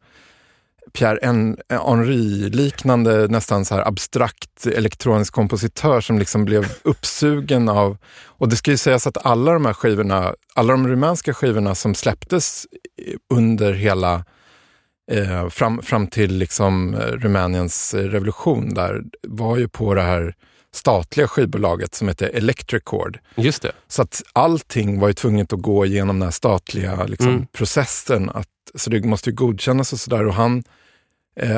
Pierre 0.93 1.17
En- 1.21 1.57
Henry-liknande, 1.69 3.27
nästan 3.27 3.65
så 3.65 3.75
här 3.75 3.87
abstrakt 3.87 4.65
elektronisk 4.67 5.33
kompositör 5.33 6.01
som 6.01 6.19
liksom 6.19 6.45
blev 6.45 6.73
uppsugen 6.83 7.69
av... 7.69 7.97
Och 8.25 8.49
det 8.49 8.55
ska 8.55 8.71
ju 8.71 8.77
sägas 8.77 9.07
att 9.07 9.25
alla 9.25 9.53
de 9.53 9.65
här 9.65 9.73
skivorna, 9.73 10.35
alla 10.53 10.73
de 10.73 10.87
rumänska 10.87 11.33
skivorna 11.33 11.75
som 11.75 11.95
släpptes 11.95 12.65
under 13.33 13.73
hela 13.73 14.25
eh, 15.11 15.49
fram, 15.49 15.81
fram 15.81 16.07
till 16.07 16.37
liksom 16.37 16.93
eh, 16.93 16.99
Rumäniens 16.99 17.93
eh, 17.93 18.03
revolution 18.03 18.73
där 18.73 19.01
var 19.27 19.57
ju 19.57 19.67
på 19.67 19.93
det 19.93 20.01
här 20.01 20.35
statliga 20.73 21.27
skivbolaget 21.27 21.95
som 21.95 22.07
heter 22.07 22.29
Electricord. 22.33 23.19
Just 23.35 23.61
det. 23.61 23.71
Så 23.87 24.01
att 24.01 24.21
allting 24.33 24.99
var 24.99 25.07
ju 25.07 25.13
tvunget 25.13 25.53
att 25.53 25.61
gå 25.61 25.85
igenom 25.85 26.19
den 26.19 26.27
här 26.27 26.31
statliga 26.31 27.03
liksom, 27.05 27.29
Mm. 27.29 27.45
processen. 27.51 28.29
Att, 28.29 28.47
så 28.75 28.89
det 28.89 29.05
måste 29.05 29.29
ju 29.29 29.35
godkännas 29.35 29.93
och 29.93 29.99
sådär. 29.99 30.27
Och 30.27 30.33
han, 30.33 30.63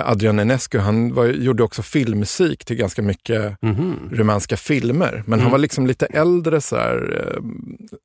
Adrian 0.06 0.40
Enescu, 0.40 0.78
han 0.80 1.14
var, 1.14 1.26
gjorde 1.26 1.64
också 1.64 1.82
filmmusik 1.84 2.66
till 2.66 2.76
ganska 2.76 3.02
mycket 3.02 3.62
Mhm. 3.62 4.10
rumänska 4.12 4.58
filmer. 4.58 5.12
Men 5.26 5.34
Mm. 5.34 5.40
han 5.44 5.52
var 5.52 5.58
liksom 5.60 5.88
lite 5.88 6.06
äldre 6.06 6.62
så 6.62 6.76
här. 6.76 7.28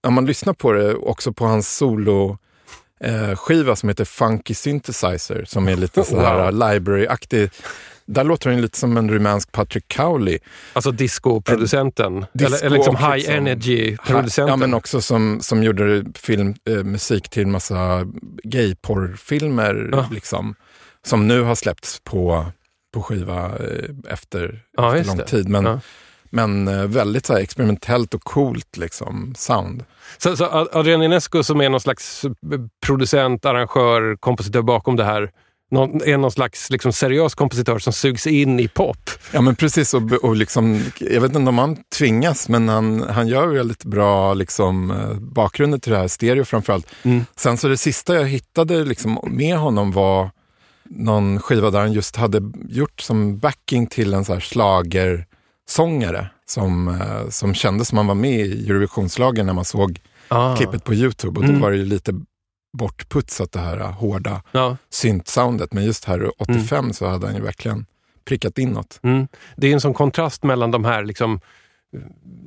Eh, 0.04 0.10
man 0.10 0.26
lyssnar 0.26 0.52
på 0.52 0.72
det, 0.72 0.94
också 0.94 1.32
på 1.32 1.44
hans 1.44 1.76
solo 1.76 2.38
eh, 3.04 3.36
skiva 3.36 3.76
som 3.76 3.88
heter 3.88 4.04
Funky 4.04 4.54
Synthesizer, 4.54 5.44
som 5.44 5.68
är 5.68 5.76
lite 5.76 6.04
så 6.04 6.20
här 6.20 6.50
Wow. 6.52 6.70
library-aktig. 6.70 7.50
Där 8.06 8.24
låter 8.24 8.50
han 8.50 8.60
lite 8.60 8.78
som 8.78 8.96
en 8.96 9.10
rumänsk 9.10 9.52
Patrick 9.52 9.88
Cowley. 9.88 10.38
Alltså 10.72 10.90
disco-producenten? 10.90 12.26
Disco 12.32 12.46
eller, 12.54 12.66
eller 12.66 12.76
liksom 12.76 12.96
high 12.96 13.30
energy-producenten? 13.30 14.48
Ja, 14.48 14.56
men 14.56 14.74
också 14.74 15.00
som, 15.00 15.38
som 15.40 15.62
gjorde 15.62 16.04
film, 16.14 16.54
eh, 16.68 16.84
musik 16.84 17.28
till 17.28 17.42
en 17.42 17.50
massa 17.50 18.06
gayporrfilmer. 18.44 19.88
Ja. 19.92 20.08
Liksom, 20.12 20.54
som 21.06 21.28
nu 21.28 21.42
har 21.42 21.54
släppts 21.54 22.00
på, 22.04 22.46
på 22.94 23.02
skiva 23.02 23.44
eh, 23.46 24.12
efter, 24.12 24.62
Ja, 24.76 24.96
efter 24.96 25.08
lång 25.08 25.16
det. 25.16 25.24
tid. 25.24 25.48
Men, 25.48 25.64
Ja. 25.64 25.80
men 26.30 26.68
eh, 26.68 26.84
väldigt 26.84 27.26
så 27.26 27.36
experimentellt 27.36 28.14
och 28.14 28.22
coolt 28.24 28.76
liksom, 28.76 29.34
sound. 29.36 29.84
Så, 30.18 30.36
så 30.36 30.68
Adrian 30.72 31.02
Enescu 31.02 31.42
som 31.42 31.60
är 31.60 31.68
någon 31.68 31.80
slags 31.80 32.24
producent, 32.86 33.44
arrangör, 33.44 34.16
kompositör 34.16 34.62
bakom 34.62 34.96
det 34.96 35.04
här. 35.04 35.30
någon, 35.70 36.02
är 36.02 36.16
någon 36.16 36.30
slags 36.30 36.70
liksom, 36.70 36.92
seriös 36.92 37.34
kompositör 37.34 37.78
som 37.78 37.92
sugs 37.92 38.26
in 38.26 38.60
i 38.60 38.68
pop. 38.68 39.10
Ja 39.32 39.40
men 39.40 39.56
precis, 39.56 39.94
och, 39.94 40.12
och 40.12 40.36
liksom, 40.36 40.84
jag 41.00 41.20
vet 41.20 41.34
inte 41.36 41.48
om 41.48 41.58
han 41.58 41.76
tvingas, 41.98 42.48
men 42.48 42.68
han, 42.68 43.02
han 43.02 43.28
gör 43.28 43.46
väldigt 43.46 43.84
bra 43.84 44.34
liksom, 44.34 44.90
eh, 44.90 45.14
bakgrunder 45.14 45.78
till 45.78 45.92
det 45.92 45.98
här, 45.98 46.08
stereo 46.08 46.44
framförallt. 46.44 46.86
Mm. 47.02 47.24
Sen 47.36 47.56
så 47.56 47.68
det 47.68 47.76
sista 47.76 48.14
jag 48.14 48.24
hittade 48.26 48.84
liksom, 48.84 49.18
med 49.24 49.56
honom 49.56 49.92
var 49.92 50.30
någon 50.90 51.38
skiva 51.40 51.70
där 51.70 51.80
han 51.80 51.92
just 51.92 52.16
hade 52.16 52.42
gjort 52.68 53.00
som 53.00 53.38
backing 53.38 53.86
till 53.86 54.14
en 54.14 54.24
så 54.24 54.32
här 54.32 54.40
schlagersångare 54.40 56.30
som, 56.46 56.88
eh, 56.88 57.28
som 57.28 57.54
kändes 57.54 57.88
som 57.88 57.98
han 57.98 58.06
var 58.06 58.14
med 58.14 58.40
i 58.40 58.66
Eurovisionsschlagern 58.70 59.46
när 59.46 59.52
man 59.52 59.64
såg 59.64 60.00
Ah. 60.28 60.56
klippet 60.56 60.84
på 60.84 60.94
Youtube. 60.94 61.38
Och 61.40 61.44
Mm. 61.44 61.56
då 61.56 61.62
var 61.62 61.70
det 61.70 61.76
ju 61.76 61.84
lite 61.84 62.12
bortputsat 62.78 63.52
det 63.52 63.60
här 63.60 63.80
eh, 63.80 63.90
hårda 63.92 64.42
Ja. 64.52 64.76
syntsoundet. 64.90 65.72
Men 65.72 65.84
just 65.84 66.04
här 66.04 66.30
85 66.42 66.92
så 66.92 67.06
hade 67.08 67.26
han 67.26 67.36
ju 67.36 67.42
verkligen 67.42 67.86
prickat 68.24 68.58
inåt. 68.58 69.00
Mm. 69.02 69.28
Det 69.56 69.66
är 69.68 69.72
en 69.72 69.80
sån 69.80 69.94
kontrast 69.94 70.42
mellan 70.44 70.70
de 70.70 70.84
här 70.84 71.04
liksom, 71.04 71.40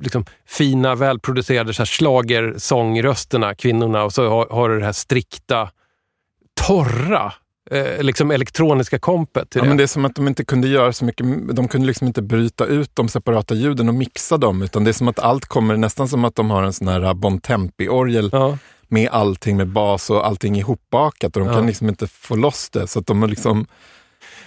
liksom 0.02 0.24
fina, 0.46 0.94
välproducerade 0.94 1.72
schlagersångrösterna, 1.72 3.54
kvinnorna, 3.54 4.04
och 4.04 4.12
så 4.12 4.28
har, 4.28 4.46
har 4.50 4.68
du 4.68 4.78
det 4.78 4.84
här 4.84 4.92
strikta, 4.92 5.70
torra, 6.66 7.32
eh, 7.70 8.02
liksom 8.02 8.30
elektroniska 8.30 8.98
kompet 8.98 9.50
till 9.50 9.58
Ja, 9.58 9.62
det. 9.62 9.68
men 9.68 9.76
det 9.76 9.82
är 9.82 9.86
som 9.86 10.04
att 10.04 10.14
de 10.14 10.28
inte 10.28 10.44
kunde 10.44 10.68
göra 10.68 10.92
så 10.92 11.04
mycket, 11.04 11.26
de 11.56 11.68
kunde 11.68 11.86
liksom 11.86 12.06
inte 12.06 12.22
bryta 12.22 12.66
ut 12.66 12.90
de 12.94 13.08
separata 13.08 13.54
ljuden 13.54 13.88
och 13.88 13.94
mixa 13.94 14.36
dem, 14.36 14.62
utan 14.62 14.84
det 14.84 14.90
är 14.90 14.92
som 14.92 15.08
att 15.08 15.18
allt 15.18 15.44
kommer, 15.46 15.76
nästan 15.76 16.08
som 16.08 16.24
att 16.24 16.34
de 16.34 16.50
har 16.50 16.62
en 16.62 16.72
sån 16.72 16.88
här 16.88 17.14
Bontempi-orgel 17.14 18.28
Ja. 18.32 18.58
med 18.88 19.08
allting 19.10 19.56
med 19.56 19.68
bas 19.68 20.10
och 20.10 20.26
allting 20.26 20.56
ihopbakat 20.56 21.36
och 21.36 21.42
de 21.42 21.48
Ja. 21.48 21.54
kan 21.54 21.66
liksom 21.66 21.88
inte 21.88 22.06
få 22.06 22.36
loss 22.36 22.70
det. 22.70 22.86
Så 22.86 22.98
att 22.98 23.06
de 23.06 23.26
liksom, 23.26 23.66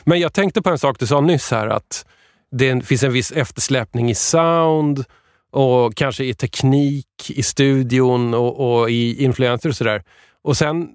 Men 0.03 0.19
jag 0.19 0.33
tänkte 0.33 0.61
på 0.61 0.69
en 0.69 0.79
sak 0.79 0.99
du 0.99 1.07
sa 1.07 1.21
nyss 1.21 1.51
här, 1.51 1.67
att 1.67 2.05
det 2.51 2.85
finns 2.85 3.03
en 3.03 3.13
viss 3.13 3.31
eftersläpning 3.31 4.09
i 4.09 4.15
sound 4.15 5.03
och 5.51 5.95
kanske 5.95 6.23
i 6.25 6.33
teknik 6.33 7.07
i 7.29 7.43
studion 7.43 8.33
och, 8.33 8.79
och 8.81 8.89
i 8.89 9.23
influenser 9.23 9.69
och 9.69 9.75
sådär. 9.75 10.03
Och 10.43 10.57
sen 10.57 10.89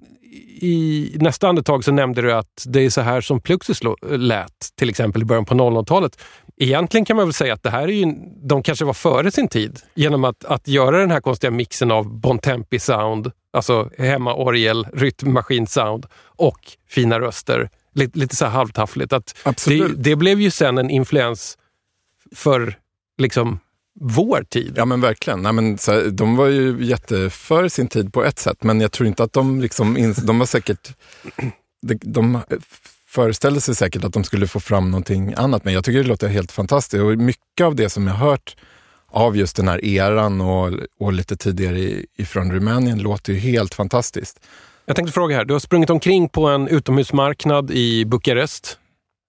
i 0.61 1.11
nästa 1.19 1.47
andetag 1.47 1.83
så 1.83 1.91
nämnde 1.91 2.21
du 2.21 2.33
att 2.33 2.63
det 2.67 2.79
är 2.79 2.89
så 2.89 3.01
här 3.01 3.21
som 3.21 3.41
Fluxus 3.41 3.83
lo- 3.83 3.97
lät, 4.01 4.69
till 4.75 4.89
exempel 4.89 5.21
i 5.21 5.25
början 5.25 5.45
på 5.45 5.53
00-talet. 5.53 6.21
Egentligen 6.57 7.05
kan 7.05 7.15
man 7.15 7.25
väl 7.25 7.33
säga 7.33 7.53
att 7.53 7.63
det 7.63 7.69
här 7.69 7.81
är 7.81 7.87
ju, 7.87 8.13
de 8.43 8.63
kanske 8.63 8.85
var 8.85 8.93
före 8.93 9.31
sin 9.31 9.47
tid 9.47 9.79
genom 9.93 10.23
att, 10.23 10.45
att 10.45 10.67
göra 10.67 10.97
den 10.97 11.11
här 11.11 11.21
konstiga 11.21 11.51
mixen 11.51 11.91
av 11.91 12.19
Bontempi 12.19 12.79
sound, 12.79 13.31
alltså 13.53 13.89
hemmaorgel, 13.97 14.87
rytmmaskin-sound 14.93 16.05
och 16.25 16.59
fina 16.89 17.19
röster. 17.19 17.69
Lite, 17.95 18.19
lite 18.19 18.35
så 18.35 18.45
här 18.45 18.51
halvtaffligt. 18.51 19.13
Att 19.13 19.33
det, 19.67 19.87
det 19.97 20.15
blev 20.15 20.41
ju 20.41 20.51
sen 20.51 20.77
en 20.77 20.89
influens 20.89 21.57
för 22.35 22.75
liksom 23.17 23.59
vår 24.05 24.43
tid. 24.49 24.73
ja 24.77 24.85
men 24.85 25.01
verkligen, 25.01 25.41
Nej, 25.41 25.53
men, 25.53 25.77
så 25.77 25.91
här, 25.91 26.09
de 26.09 26.35
var 26.35 26.47
ju 26.47 26.77
jätteför 26.85 27.67
sin 27.67 27.87
tid 27.87 28.13
på 28.13 28.23
ett 28.23 28.39
sätt, 28.39 28.63
men 28.63 28.81
jag 28.81 28.91
tror 28.91 29.07
inte 29.07 29.23
att 29.23 29.33
de 29.33 29.61
liksom, 29.61 29.97
ins- 29.97 30.25
de 30.25 30.39
var 30.39 30.45
säkert, 30.45 30.89
de, 31.81 31.99
de 32.01 32.39
föreställde 33.07 33.61
sig 33.61 33.75
säkert 33.75 34.03
att 34.03 34.13
de 34.13 34.23
skulle 34.23 34.47
få 34.47 34.59
fram 34.59 34.91
någonting 34.91 35.33
annat, 35.37 35.65
men 35.65 35.73
jag 35.73 35.83
tycker 35.83 35.99
det 35.99 36.07
låter 36.09 36.27
helt 36.27 36.51
fantastiskt. 36.51 37.03
Och 37.03 37.17
mycket 37.17 37.65
av 37.65 37.75
det 37.75 37.89
som 37.89 38.07
jag 38.07 38.13
hört 38.13 38.55
av 39.11 39.37
just 39.37 39.55
den 39.55 39.67
här 39.67 39.85
eran 39.85 40.41
och, 40.41 40.71
och 40.99 41.13
lite 41.13 41.35
tidigare 41.35 42.03
ifrån 42.17 42.51
Rumänien 42.51 42.99
låter 42.99 43.33
ju 43.33 43.39
helt 43.39 43.73
fantastiskt. 43.73 44.39
Jag 44.85 44.95
tänkte 44.95 45.13
fråga 45.13 45.35
här, 45.35 45.45
du 45.45 45.53
har 45.53 45.59
sprungit 45.59 45.89
omkring 45.89 46.29
på 46.29 46.47
en 46.47 46.67
utomhusmarknad 46.67 47.71
i 47.71 48.05
Bukarest. 48.05 48.79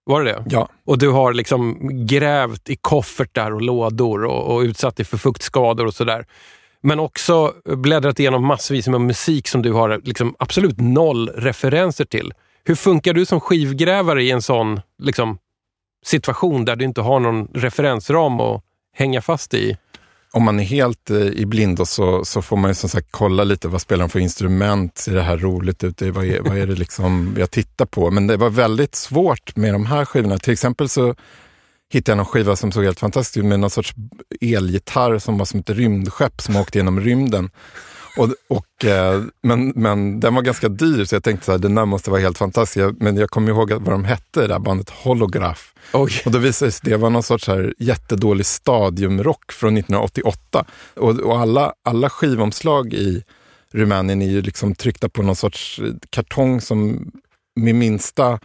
Var 0.07 0.25
det 0.25 0.33
det? 0.33 0.45
Ja, 0.47 0.69
Och 0.85 0.99
du 0.99 1.11
har 1.11 1.33
liksom 1.33 1.79
grävt 2.07 2.71
i 2.71 2.77
koffertar 2.77 3.51
och 3.51 3.63
lådor 3.63 4.25
och, 4.25 4.55
och 4.55 4.61
utsatt 4.61 4.97
dig 4.97 5.07
för 5.07 5.19
fuktskador 5.19 5.87
och 5.87 5.95
sådär. 5.95 6.27
Men 6.81 7.01
också 7.01 7.53
bläddrat 7.65 8.21
igenom 8.21 8.47
massvis 8.47 8.89
med 8.89 9.01
musik 9.01 9.49
som 9.49 9.63
du 9.63 9.73
har 9.73 10.01
liksom 10.05 10.37
absolut 10.39 10.81
noll 10.81 11.29
referenser 11.29 12.05
till. 12.05 12.33
Hur 12.65 12.75
funkar 12.75 13.13
du 13.13 13.27
som 13.27 13.41
skivgrävare 13.41 14.23
i 14.23 14.31
en 14.31 14.43
sån 14.43 14.81
liksom, 14.99 15.39
situation 16.05 16.65
där 16.65 16.77
du 16.77 16.85
inte 16.85 17.01
har 17.01 17.21
någon 17.21 17.47
referensram 17.55 18.41
att 18.41 18.63
hänga 18.97 19.23
fast 19.23 19.55
i? 19.55 19.77
Om 20.35 20.43
man 20.43 20.61
är 20.61 20.65
helt 20.65 21.11
eh, 21.11 21.17
i 21.17 21.47
blindo 21.47 21.87
så, 21.87 22.25
så 22.25 22.43
får 22.43 22.57
man 22.57 22.71
ju 22.71 22.75
som 22.75 22.89
sagt 22.89 23.09
kolla 23.11 23.45
lite 23.45 23.69
vad 23.69 23.81
spelar 23.81 24.05
de 24.05 24.11
för 24.11 24.21
instrument, 24.21 24.99
ser 24.99 25.15
det 25.15 25.23
här 25.23 25.37
roligt 25.37 25.85
ut, 25.85 26.03
vad 26.03 26.25
är, 26.25 26.41
vad 26.41 26.59
är 26.59 26.67
det 26.67 26.75
liksom 26.75 27.37
jag 27.39 27.51
tittar 27.51 27.87
på? 27.87 28.11
Men 28.11 28.27
det 28.27 28.37
var 28.37 28.51
väldigt 28.51 28.95
svårt 28.95 29.57
med 29.57 29.75
de 29.75 29.87
här 29.87 30.05
skivorna. 30.05 30.39
Till 30.39 30.53
exempel 30.53 30.89
så 30.89 31.15
hittade 31.93 32.13
jag 32.13 32.17
någon 32.17 32.27
skiva 32.27 32.57
som 32.57 32.73
såg 32.73 32.85
helt 32.85 33.01
fantastisk 33.01 33.37
ut 33.37 33.45
med 33.45 33.61
någon 33.61 33.71
sorts 33.71 33.95
elgitarr 34.41 35.19
som 35.19 35.39
var 35.39 35.45
som 35.45 35.61
ett 35.61 35.71
rymdskepp 35.71 36.41
som 36.41 36.57
åkte 36.57 36.79
genom 36.79 37.01
rymden. 37.01 37.51
Och, 38.17 38.29
och, 38.49 38.85
eh, 38.85 39.23
men, 39.43 39.69
men 39.69 40.21
den 40.21 40.35
var 40.35 40.43
ganska 40.43 40.69
dyr 40.69 41.05
så 41.05 41.15
jag 41.15 41.25
tänkte 41.25 41.55
att 41.55 41.63
den 41.63 41.75
där 41.75 41.85
måste 41.85 42.11
vara 42.11 42.21
helt 42.21 42.39
fantastisk. 42.39 42.87
Men 42.99 43.17
jag 43.17 43.31
kommer 43.31 43.51
ihåg 43.51 43.73
att 43.73 43.83
vad 43.83 43.95
de 43.95 44.05
hette, 44.05 44.41
det 44.41 44.47
där 44.47 44.59
bandet 44.59 44.91
Holograph. 44.91 45.63
Oj. 45.93 46.13
Och 46.25 46.31
då 46.31 46.39
visade 46.39 46.69
det 46.69 46.73
sig 46.73 46.79
att 46.79 46.91
det 46.91 46.97
var 46.97 47.11
någon 47.11 47.23
sorts 47.23 47.49
här 47.49 47.75
jättedålig 47.79 48.47
stadiumrock 48.47 49.53
från 49.53 49.77
1988. 49.77 50.65
Och, 50.95 51.21
och 51.21 51.39
alla, 51.39 51.73
alla 51.83 52.11
skivomslag 52.11 52.95
i 52.95 53.25
Rumänien 53.73 54.23
är 54.23 54.31
ju 54.31 54.43
liksom 54.43 54.75
tryckta 54.75 55.09
på 55.09 55.23
någon 55.23 55.37
sorts 55.37 55.81
kartong 56.11 56.61
som 56.61 57.11
med 57.57 57.75
minsta 57.75 58.39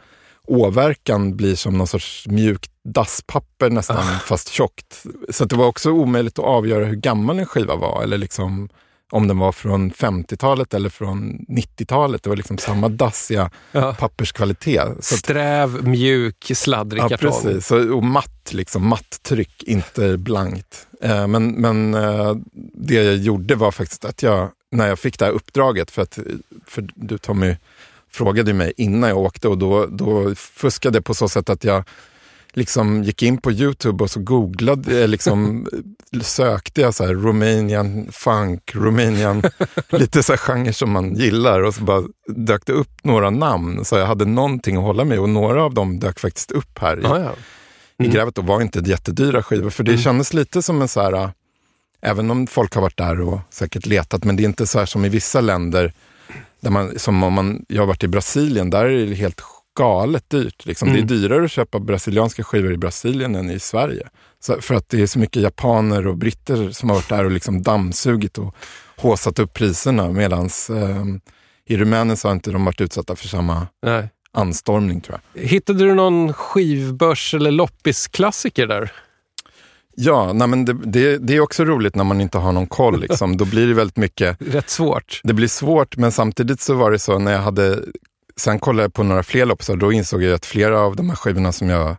åverkan 0.47 1.37
blir 1.37 1.55
som 1.55 1.77
någon 1.77 1.87
sorts 1.87 2.27
mjukt 2.27 2.71
dasspapper 2.83 3.69
nästan, 3.69 4.05
fast 4.25 4.49
tjockt. 4.49 5.05
Så 5.29 5.45
det 5.45 5.55
var 5.55 5.65
också 5.65 5.91
omöjligt 5.91 6.39
att 6.39 6.45
avgöra 6.45 6.85
hur 6.85 6.95
gammal 6.95 7.39
en 7.39 7.45
skiva 7.45 7.75
var, 7.75 8.03
eller 8.03 8.17
liksom 8.17 8.69
om 9.11 9.27
den 9.27 9.37
var 9.39 9.51
från 9.51 9.91
50-talet 9.91 10.73
eller 10.73 10.89
från 10.89 11.45
90-talet. 11.49 12.23
Det 12.23 12.29
var 12.29 12.37
liksom 12.37 12.57
samma 12.57 12.89
dassiga 12.89 13.51
Ja. 13.71 13.95
papperskvalitet. 13.99 14.87
Så 14.99 15.15
att, 15.15 15.19
Sträv, 15.19 15.87
mjuk, 15.87 16.51
sladdrig 16.55 17.01
Ja, 17.03 17.09
kartong. 17.09 17.31
precis. 17.43 17.67
Så, 17.67 17.93
och 17.95 18.03
matt, 18.03 18.49
liksom, 18.53 18.87
matt 18.87 19.19
tryck, 19.23 19.63
inte 19.63 20.17
blankt. 20.17 20.87
Eh, 21.01 21.27
men 21.27 21.47
men 21.51 21.93
eh, 21.93 22.35
det 22.73 22.93
jag 22.93 23.15
gjorde 23.15 23.55
var 23.55 23.71
faktiskt 23.71 24.05
att 24.05 24.23
jag, 24.23 24.49
när 24.71 24.87
jag 24.87 24.99
fick 24.99 25.19
det 25.19 25.25
här 25.25 25.31
uppdraget, 25.31 25.91
för 25.91 26.01
att 26.01 26.19
för 26.67 26.87
du 26.95 27.17
Tommy 27.17 27.55
frågade 28.11 28.53
mig 28.53 28.73
innan 28.77 29.09
jag 29.09 29.17
åkte 29.17 29.47
och 29.47 29.57
då, 29.57 29.85
då 29.85 30.35
fuskade 30.35 30.97
jag 30.97 31.05
på 31.05 31.13
så 31.13 31.29
sätt 31.29 31.49
att 31.49 31.63
jag 31.63 31.83
liksom 32.53 33.03
gick 33.03 33.23
in 33.23 33.37
på 33.37 33.51
Youtube 33.51 34.03
och 34.03 34.11
så 34.11 34.19
googlade, 34.19 35.01
eh, 35.01 35.07
liksom, 35.07 35.67
sökte 36.21 36.81
jag 36.81 36.93
så 36.93 37.05
här 37.05 37.13
Romanian 37.13 38.07
funk, 38.11 38.71
Romanian, 38.75 39.43
lite 39.89 40.23
så 40.23 40.31
här 40.33 40.37
genrer 40.37 40.71
som 40.71 40.91
man 40.91 41.15
gillar 41.15 41.61
och 41.63 41.73
så 41.75 41.83
bara 41.83 42.03
dök 42.27 42.65
det 42.65 42.73
upp 42.73 43.03
några 43.03 43.29
namn 43.29 43.85
så 43.85 43.95
jag 43.97 44.05
hade 44.05 44.25
någonting 44.25 44.77
att 44.77 44.83
hålla 44.83 45.05
med 45.05 45.19
och 45.19 45.29
några 45.29 45.63
av 45.63 45.73
dem 45.73 45.99
dök 45.99 46.19
faktiskt 46.19 46.51
upp 46.51 46.79
här 46.79 46.97
i, 46.97 47.01
Ja, 47.03 47.19
ja. 47.19 47.31
i 47.99 48.03
Mm. 48.03 48.11
grävet 48.13 48.37
och 48.37 48.45
var 48.45 48.61
inte 48.61 48.79
jättedyra 48.79 49.43
skivor 49.43 49.69
för 49.69 49.83
det 49.83 49.97
kändes 49.97 50.33
lite 50.33 50.61
som 50.61 50.81
en 50.81 50.87
så 50.87 51.01
här, 51.01 51.31
även 52.01 52.31
om 52.31 52.47
folk 52.47 52.75
har 52.75 52.81
varit 52.81 52.97
där 52.97 53.21
och 53.21 53.39
säkert 53.49 53.85
letat, 53.85 54.23
men 54.23 54.35
det 54.35 54.43
är 54.43 54.45
inte 54.45 54.67
så 54.67 54.79
här 54.79 54.85
som 54.85 55.05
i 55.05 55.09
vissa 55.09 55.41
länder, 55.41 55.93
där 56.61 56.69
man, 56.71 56.99
som 56.99 57.23
om 57.23 57.33
man, 57.33 57.65
jag 57.67 57.81
har 57.81 57.87
varit 57.87 58.03
i 58.03 58.07
Brasilien, 58.07 58.69
där 58.69 58.85
är 58.85 59.05
det 59.05 59.15
helt 59.15 59.41
galet 59.77 60.29
dyrt. 60.29 60.65
Liksom. 60.65 60.87
Mm. 60.87 61.07
Det 61.07 61.13
är 61.15 61.17
dyrare 61.17 61.45
att 61.45 61.51
köpa 61.51 61.79
brasilianska 61.79 62.43
skivor 62.43 62.73
i 62.73 62.77
Brasilien 62.77 63.35
än 63.35 63.49
i 63.51 63.59
Sverige. 63.59 64.07
Så, 64.39 64.61
för 64.61 64.75
att 64.75 64.89
det 64.89 65.01
är 65.01 65.07
så 65.07 65.19
mycket 65.19 65.41
japaner 65.41 66.07
och 66.07 66.17
britter 66.17 66.71
som 66.71 66.89
har 66.89 66.95
varit 66.95 67.09
där 67.09 67.25
och 67.25 67.31
liksom 67.31 67.61
dammsugit 67.61 68.37
och 68.37 68.55
håsat 68.97 69.39
upp 69.39 69.53
priserna. 69.53 70.11
Medan 70.11 70.49
i 71.65 71.77
Rumänien 71.77 72.17
så 72.17 72.27
har 72.27 72.33
inte 72.33 72.51
de 72.51 72.65
varit 72.65 72.81
utsatta 72.81 73.15
för 73.15 73.27
samma 73.27 73.67
Nej. 73.85 74.09
anstormning 74.31 75.01
tror 75.01 75.19
jag. 75.33 75.41
Hittade 75.41 75.85
du 75.85 75.93
någon 75.93 76.33
skivbörs 76.33 77.33
eller 77.33 77.51
loppisklassiker 77.51 78.67
där? 78.67 78.91
Ja, 79.95 80.33
nej 80.33 80.47
men 80.47 80.65
det, 80.65 80.73
det, 80.73 81.17
det 81.17 81.35
är 81.35 81.39
också 81.39 81.65
roligt 81.65 81.95
när 81.95 82.03
man 82.03 82.21
inte 82.21 82.37
har 82.37 82.51
någon 82.51 82.67
koll. 82.67 82.99
Liksom. 82.99 83.37
Då 83.37 83.45
blir 83.45 83.67
det 83.67 83.73
väldigt 83.73 83.97
mycket, 83.97 84.37
Rätt 84.39 84.69
svårt. 84.69 85.21
det 85.23 85.33
blir 85.33 85.47
svårt 85.47 85.97
men 85.97 86.11
samtidigt 86.11 86.61
så 86.61 86.73
var 86.73 86.91
det 86.91 86.99
så 86.99 87.19
när 87.19 87.31
jag 87.31 87.39
hade, 87.39 87.83
sen 88.39 88.59
kollade 88.59 88.83
jag 88.83 88.93
på 88.93 89.03
några 89.03 89.23
fler 89.23 89.45
loppisar, 89.45 89.75
då 89.75 89.91
insåg 89.91 90.23
jag 90.23 90.33
att 90.33 90.45
flera 90.45 90.79
av 90.79 90.95
de 90.95 91.09
här 91.09 91.15
skivorna 91.15 91.51
som 91.51 91.69
jag 91.69 91.95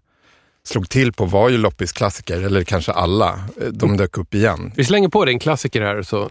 slog 0.64 0.88
till 0.88 1.12
på 1.12 1.24
var 1.24 1.49
ju 1.49 1.59
loppisklassiker, 1.59 2.41
eller 2.43 2.64
kanske 2.64 2.93
alla. 2.93 3.41
De 3.72 3.97
dök 3.97 4.18
upp 4.18 4.34
igen. 4.34 4.72
Vi 4.76 4.84
slänger 4.84 5.09
på 5.09 5.24
dig 5.24 5.34
en 5.34 5.41
klassiker 5.41 5.82
här 5.82 6.03
så... 6.03 6.30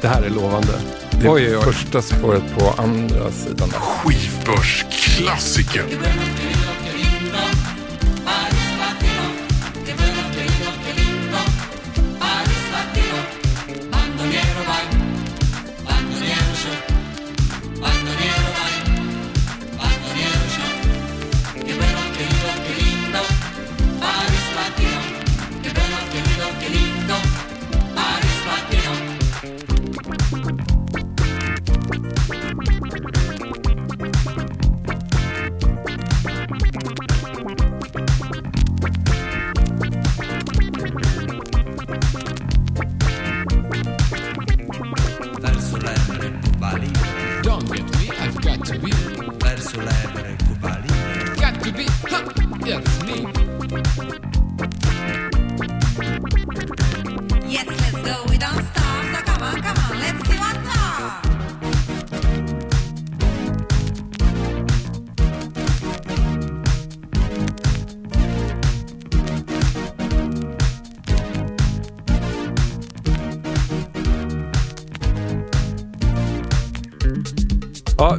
Det 0.00 0.08
här 0.08 0.22
är 0.22 0.30
lovande. 0.30 0.72
Det 1.10 1.26
är 1.26 1.32
Oj, 1.32 1.46
oj, 1.48 1.56
oj. 1.56 1.62
första 1.62 2.02
spåret 2.02 2.42
på 2.58 2.82
andra 2.82 3.30
sidan. 3.30 3.68
Skivbörsklassiker. 3.70 5.84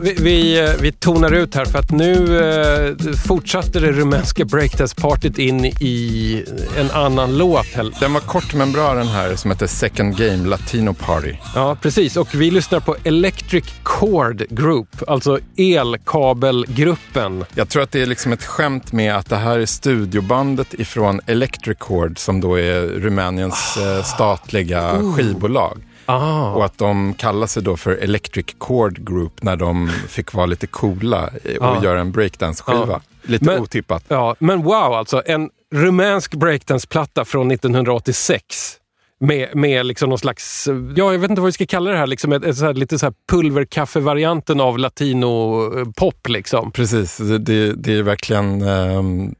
Vi, 0.02 0.14
vi, 0.14 0.76
vi 0.82 0.92
tonar 0.92 1.32
ut 1.32 1.56
här 1.56 1.66
för 1.66 1.80
att 1.80 1.92
nu 1.92 2.40
eh, 2.40 3.14
fortsatte 3.28 3.80
det 3.80 3.92
rumänska 3.92 4.44
breakdance-partyt 4.46 5.40
in 5.40 5.66
i 5.66 6.46
en 6.78 6.92
annan 6.92 7.38
låt. 7.38 7.68
Den 8.00 8.14
var 8.14 8.22
kort 8.22 8.54
men 8.54 8.72
bra 8.72 8.94
den 8.94 9.08
här 9.08 9.36
som 9.36 9.52
heter 9.52 9.68
Second 9.68 10.18
Game 10.18 10.48
Latino 10.48 10.94
Party. 10.94 11.34
Ja, 11.56 11.78
precis. 11.82 12.18
Och 12.18 12.36
vi 12.36 12.52
lyssnar 12.52 12.80
på 12.80 12.96
Electric 13.04 13.66
Cord 13.84 14.44
Group, 14.50 14.88
alltså 15.08 15.40
elkabelgruppen. 15.58 17.46
Jag 17.56 17.70
tror 17.70 17.84
att 17.84 17.92
det 17.92 18.02
är 18.02 18.06
liksom 18.06 18.34
ett 18.34 18.44
skämt 18.44 18.92
med 18.92 19.16
att 19.16 19.30
det 19.30 19.36
här 19.36 19.60
är 19.60 19.66
studiobandet 19.66 20.74
ifrån 20.74 21.22
Electric 21.26 21.78
Cord 21.78 22.20
som 22.20 22.42
då 22.42 22.60
är 22.60 22.82
Rumäniens 22.82 23.78
eh, 23.78 24.04
statliga 24.04 24.92
Oh. 24.92 25.16
skivbolag. 25.16 25.82
Ah. 26.12 26.52
Och 26.54 26.66
att 26.66 26.78
de 26.78 27.14
kallar 27.14 27.48
sig 27.48 27.64
då 27.64 27.78
för 27.78 27.92
Electric 27.92 28.46
Chord 28.60 28.98
Group 29.08 29.44
när 29.44 29.56
de 29.56 29.90
fick 30.08 30.34
vara 30.34 30.46
lite 30.46 30.68
coola 30.68 31.24
och 31.28 31.32
Ja. 31.62 31.84
göra 31.84 32.00
en 32.00 32.12
breakdance-skiva. 32.12 32.86
Ja. 32.88 33.02
Lite 33.24 33.46
Men- 33.46 33.60
otippat. 33.60 34.04
Ja, 34.08 34.36
men 34.40 34.62
wow 34.64 34.74
alltså. 34.94 35.24
En 35.26 35.50
rumänsk 35.76 36.34
breakdance-platta 36.36 37.26
från 37.26 37.52
1986. 37.52 38.78
Med, 39.24 39.56
med 39.56 39.86
liksom 39.86 40.10
någon 40.10 40.20
slags, 40.20 40.68
ja 40.96 41.12
jag 41.12 41.20
vet 41.20 41.30
inte 41.30 41.42
vad 41.42 41.48
vi 41.48 41.52
ska 41.52 41.66
kalla 41.66 41.92
det 41.92 41.98
här, 41.98 42.08
liksom 42.08 42.32
ett, 42.34 42.46
ett 42.46 42.58
så 42.58 42.66
här, 42.66 42.74
lite 42.74 43.00
så 43.00 43.06
här 43.06 43.14
pulverkaffe-varianten 43.32 44.62
av 44.62 44.78
latino-pop 44.78 46.28
liksom. 46.28 46.72
Precis, 46.72 47.18
det, 47.18 47.74
det, 47.74 47.94
är 47.94 48.04
verkligen... 48.04 48.62
ehm, 48.62 49.36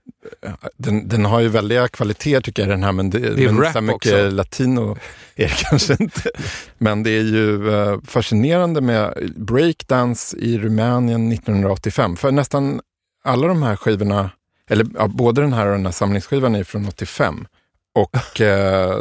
den, 0.78 1.08
den 1.08 1.26
har 1.26 1.40
ju 1.40 1.48
väldiga 1.48 1.88
kvaliteter 1.88 2.42
tycker 2.42 2.62
jag 2.62 2.70
den 2.70 2.84
här, 2.84 2.92
men 2.92 3.10
det, 3.10 3.20
Det 3.20 3.44
är 3.44 3.52
men 3.52 3.62
rap 3.62 3.74
så 3.74 3.82
mycket 3.82 4.14
också. 4.14 4.30
latino 4.30 4.98
är 5.36 5.48
det 5.48 5.64
kanske 5.70 5.98
inte. 6.00 6.32
Men 6.78 7.04
det 7.04 7.10
är 7.10 7.24
ju 7.24 7.74
eh, 7.74 8.00
fascinerande 8.06 8.82
med 8.82 9.32
breakdance 9.36 10.38
i 10.38 10.58
Rumänien 10.58 11.32
1985. 11.32 12.16
För 12.16 12.32
nästan 12.32 12.82
alla 13.24 13.48
de 13.48 13.64
här 13.64 13.76
skivorna, 13.76 14.30
eller 14.70 14.88
ja, 14.98 15.08
både 15.08 15.42
den 15.42 15.54
här 15.54 15.66
och 15.66 15.72
den 15.72 15.86
här 15.86 15.94
samlingsskivan 15.94 16.56
är 16.56 16.64
från 16.64 16.88
85. 16.88 17.48
Och 17.96 18.42
eh, 18.42 18.98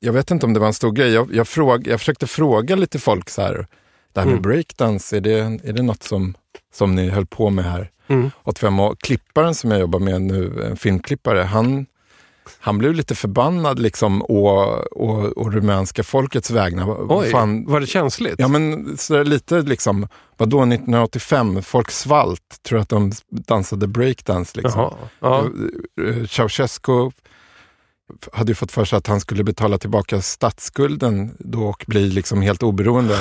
jag 0.00 0.12
vet 0.12 0.30
inte 0.30 0.46
om 0.46 0.52
det 0.54 0.60
var 0.60 0.66
en 0.66 0.74
stor 0.74 0.92
grej. 0.92 1.12
Jag, 1.12 1.34
jag, 1.34 1.48
fråg, 1.48 1.86
jag 1.86 1.98
försökte 2.00 2.26
fråga 2.26 2.76
lite 2.76 2.98
folk 2.98 3.30
så 3.30 3.42
här, 3.42 3.66
det 4.12 4.20
här 4.20 4.26
med 4.26 4.32
Mm. 4.32 4.42
breakdance, 4.42 5.16
är 5.16 5.20
det, 5.20 5.38
är 5.64 5.72
det 5.72 5.82
något 5.82 6.02
som, 6.02 6.34
som 6.74 6.94
ni 6.94 7.08
höll 7.08 7.26
på 7.26 7.50
med 7.50 7.64
här? 7.64 7.90
Mm. 8.08 8.30
85 8.44 8.80
och 8.80 8.98
klipparen 9.00 9.54
som 9.54 9.70
jag 9.70 9.80
jobbar 9.80 9.98
med 9.98 10.22
nu, 10.22 10.64
en 10.70 10.76
filmklippare, 10.76 11.38
han, 11.42 11.86
han 12.58 12.78
blev 12.78 12.94
lite 12.94 13.14
förbannad 13.14 13.78
liksom 13.78 14.22
å, 14.22 14.48
å, 14.92 15.32
å 15.36 15.50
rumänska 15.50 16.02
folkets 16.02 16.50
vägnar. 16.50 17.12
Oj, 17.12 17.30
fan- 17.30 17.64
var 17.66 17.80
det 17.80 17.86
känsligt? 17.86 18.34
Ja 18.38 18.48
men 18.48 18.96
så 18.98 19.14
där 19.14 19.24
lite 19.24 19.62
liksom, 19.62 20.08
vadå 20.36 20.62
1985, 20.62 21.62
folk 21.62 21.90
svalt, 21.90 22.58
tror 22.68 22.78
att 22.80 22.88
de 22.88 23.12
dansade 23.30 23.86
breakdance 23.86 24.60
liksom. 24.60 24.80
Jaha, 24.80 24.92
ja. 25.20 25.44
Eh, 26.04 26.26
Ceausescu 26.26 27.10
hade 28.32 28.50
ju 28.50 28.54
fått 28.54 28.72
för 28.72 28.84
sig 28.84 28.96
att 28.96 29.06
han 29.06 29.20
skulle 29.20 29.44
betala 29.44 29.78
tillbaka 29.78 30.20
statsskulden 30.20 31.36
då 31.38 31.62
och 31.66 31.84
bli 31.86 32.10
liksom 32.10 32.42
helt 32.42 32.62
oberoende. 32.62 33.18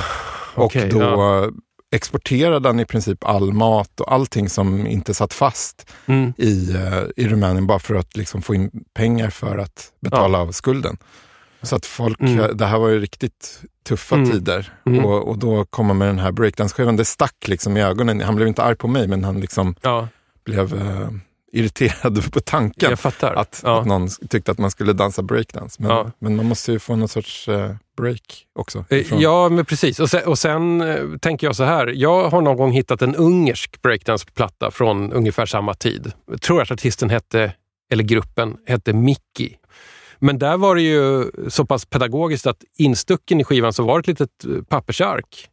Och 0.55 0.73
då 0.91 1.01
ja. 1.01 1.49
exporterade 1.95 2.69
han 2.69 2.79
i 2.79 2.85
princip 2.85 3.23
all 3.23 3.53
mat 3.53 3.99
och 3.99 4.13
allting 4.13 4.49
som 4.49 4.87
inte 4.87 5.13
satt 5.13 5.33
fast 5.33 5.91
Mm. 6.05 6.33
i, 6.37 6.71
eh, 6.75 7.03
i 7.23 7.27
Rumänien 7.27 7.67
bara 7.67 7.79
för 7.79 7.95
att 7.95 8.17
liksom 8.17 8.41
få 8.41 8.55
in 8.55 8.71
pengar 8.93 9.29
för 9.29 9.57
att 9.57 9.91
betala 10.01 10.37
av 10.39 10.51
skulden. 10.51 10.97
Så 11.61 11.75
att 11.75 11.85
folk, 11.85 12.19
Mm. 12.21 12.39
eh, 12.39 12.47
det 12.47 12.65
här 12.65 12.79
var 12.79 12.89
ju 12.89 12.99
riktigt 12.99 13.61
tuffa 13.87 14.15
Mm. 14.15 14.31
tider. 14.31 14.73
Mm. 14.85 15.05
Och, 15.05 15.27
och 15.27 15.37
då 15.37 15.65
kom 15.65 15.87
han 15.87 15.97
med 15.97 16.07
den 16.07 16.19
här 16.19 16.31
breakdance-skivan. 16.31 16.95
Det 16.97 17.05
stack 17.05 17.47
liksom 17.47 17.77
i 17.77 17.81
ögonen. 17.83 18.21
Han 18.21 18.35
blev 18.35 18.47
inte 18.47 18.63
arg 18.63 18.75
på 18.75 18.87
mig, 18.87 19.07
men 19.07 19.23
han 19.23 19.39
liksom 19.41 19.75
Ja, 19.81 20.07
blev 20.45 20.73
eh, 20.73 21.09
irriterad 21.53 22.31
på 22.31 22.39
tanken. 22.39 22.93
Att, 23.21 23.61
ja. 23.63 23.79
att 23.79 23.85
någon 23.87 24.07
tyckte 24.29 24.51
att 24.51 24.57
man 24.57 24.71
skulle 24.71 24.93
dansa 24.93 25.21
breakdance. 25.21 25.81
Men, 25.81 25.91
Ja. 25.91 26.11
men 26.19 26.35
man 26.35 26.45
måste 26.45 26.71
ju 26.71 26.79
få 26.79 26.95
någon 26.95 27.07
sorts 27.07 27.47
eh, 27.47 27.75
break 27.97 28.45
också. 28.59 28.85
Eh, 28.89 28.97
ifrån- 28.99 29.19
Ja, 29.19 29.49
men 29.49 29.65
precis. 29.65 29.99
Och 29.99 30.09
sen, 30.09 30.23
och 30.25 30.39
sen 30.39 30.81
eh, 30.81 30.97
tänker 31.21 31.47
jag 31.47 31.55
så 31.55 31.63
här. 31.63 31.87
Jag 31.87 32.29
har 32.29 32.41
någon 32.41 32.57
gång 32.57 32.71
hittat 32.71 33.01
en 33.01 33.15
ungersk 33.15 33.81
breakdance-platta 33.81 34.71
från 34.71 35.13
ungefär 35.13 35.45
samma 35.45 35.73
tid. 35.73 36.11
Jag 36.31 36.41
tror 36.41 36.61
att 36.61 36.71
artisten 36.71 37.09
hette, 37.09 37.53
eller 37.91 38.03
gruppen, 38.03 38.57
hette 38.67 38.93
Mickey. 38.93 39.55
Men 40.19 40.39
där 40.39 40.57
var 40.57 40.75
det 40.75 40.81
ju 40.81 41.31
så 41.49 41.65
pass 41.65 41.85
pedagogiskt 41.85 42.47
att 42.47 42.63
instucken 42.77 43.41
i 43.41 43.43
skivan 43.43 43.73
så 43.73 43.83
var 43.83 44.01
det 44.01 44.11
ett 44.11 44.19
litet 44.19 44.69
pappersark. 44.69 45.49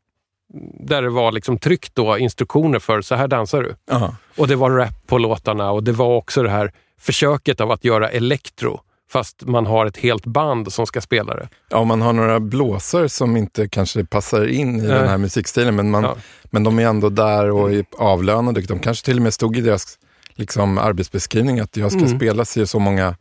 Där 0.81 1.03
det 1.03 1.11
var 1.11 1.33
liksom 1.33 1.59
tryckt 1.59 1.95
då 1.95 2.19
instruktioner 2.19 2.79
för 2.79 3.03
så 3.03 3.15
här 3.15 3.29
dansar 3.29 3.63
du. 3.63 3.75
Ja. 3.91 4.15
Och 4.37 4.49
det 4.49 4.57
var 4.57 4.71
rap 4.71 5.07
på 5.07 5.19
låtarna 5.19 5.71
och 5.71 5.83
det 5.85 5.93
var 5.93 6.17
också 6.17 6.43
det 6.43 6.51
här 6.51 6.73
försöket 7.01 7.61
av 7.61 7.71
att 7.71 7.85
göra 7.85 8.09
elektro. 8.11 8.81
Fast 9.13 9.43
man 9.47 9.67
har 9.67 9.87
ett 9.87 9.97
helt 9.97 10.27
band 10.27 10.73
som 10.73 10.87
ska 10.87 11.01
spela 11.01 11.35
det. 11.35 11.49
Ja, 11.71 11.85
man 11.85 12.01
har 12.03 12.13
några 12.13 12.41
blåsor 12.41 13.09
som 13.09 13.37
inte 13.37 13.69
kanske 13.69 14.05
passar 14.05 14.47
in 14.47 14.69
i 14.79 14.83
Nej. 14.83 14.89
den 14.89 15.09
här 15.09 15.19
musikstilen, 15.19 15.77
men, 15.77 15.91
man, 15.91 16.03
Ja. 16.03 16.17
men 16.45 16.65
de 16.65 16.79
är 16.79 16.87
ändå 16.87 17.09
där 17.09 17.51
och 17.51 17.73
är 17.73 17.85
avlönade. 17.99 18.61
De 18.61 18.79
kanske 18.79 19.05
till 19.05 19.17
och 19.17 19.23
med 19.23 19.35
stod 19.35 19.57
i 19.57 19.61
deras 19.61 19.99
liksom, 20.35 20.79
arbetsbeskrivning 20.79 21.61
att 21.61 21.77
jag 21.77 21.93
ska 21.93 22.01
Mm. 22.05 22.17
spela 22.19 22.45
sig 22.45 22.67
så 22.67 22.79
många 22.79 23.17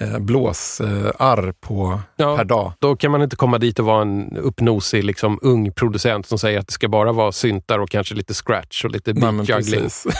eh, 0.00 0.18
blåsarr 0.18 1.52
på 1.60 2.00
Ja. 2.16 2.36
per 2.36 2.44
dag. 2.44 2.72
Då 2.78 2.96
kan 2.96 3.10
man 3.10 3.22
inte 3.22 3.36
komma 3.36 3.58
dit 3.58 3.78
och 3.78 3.84
vara 3.86 4.02
en 4.02 4.36
uppnosig 4.36 5.04
liksom, 5.04 5.38
ung 5.42 5.72
producent 5.72 6.26
som 6.26 6.38
säger 6.38 6.58
att 6.58 6.66
det 6.66 6.72
ska 6.72 6.88
bara 6.88 7.12
vara 7.12 7.32
syntar 7.32 7.78
och 7.78 7.90
kanske 7.90 8.14
lite 8.14 8.34
scratch 8.34 8.84
och 8.84 8.90
lite 8.90 9.14
beatjuggling. 9.14 9.88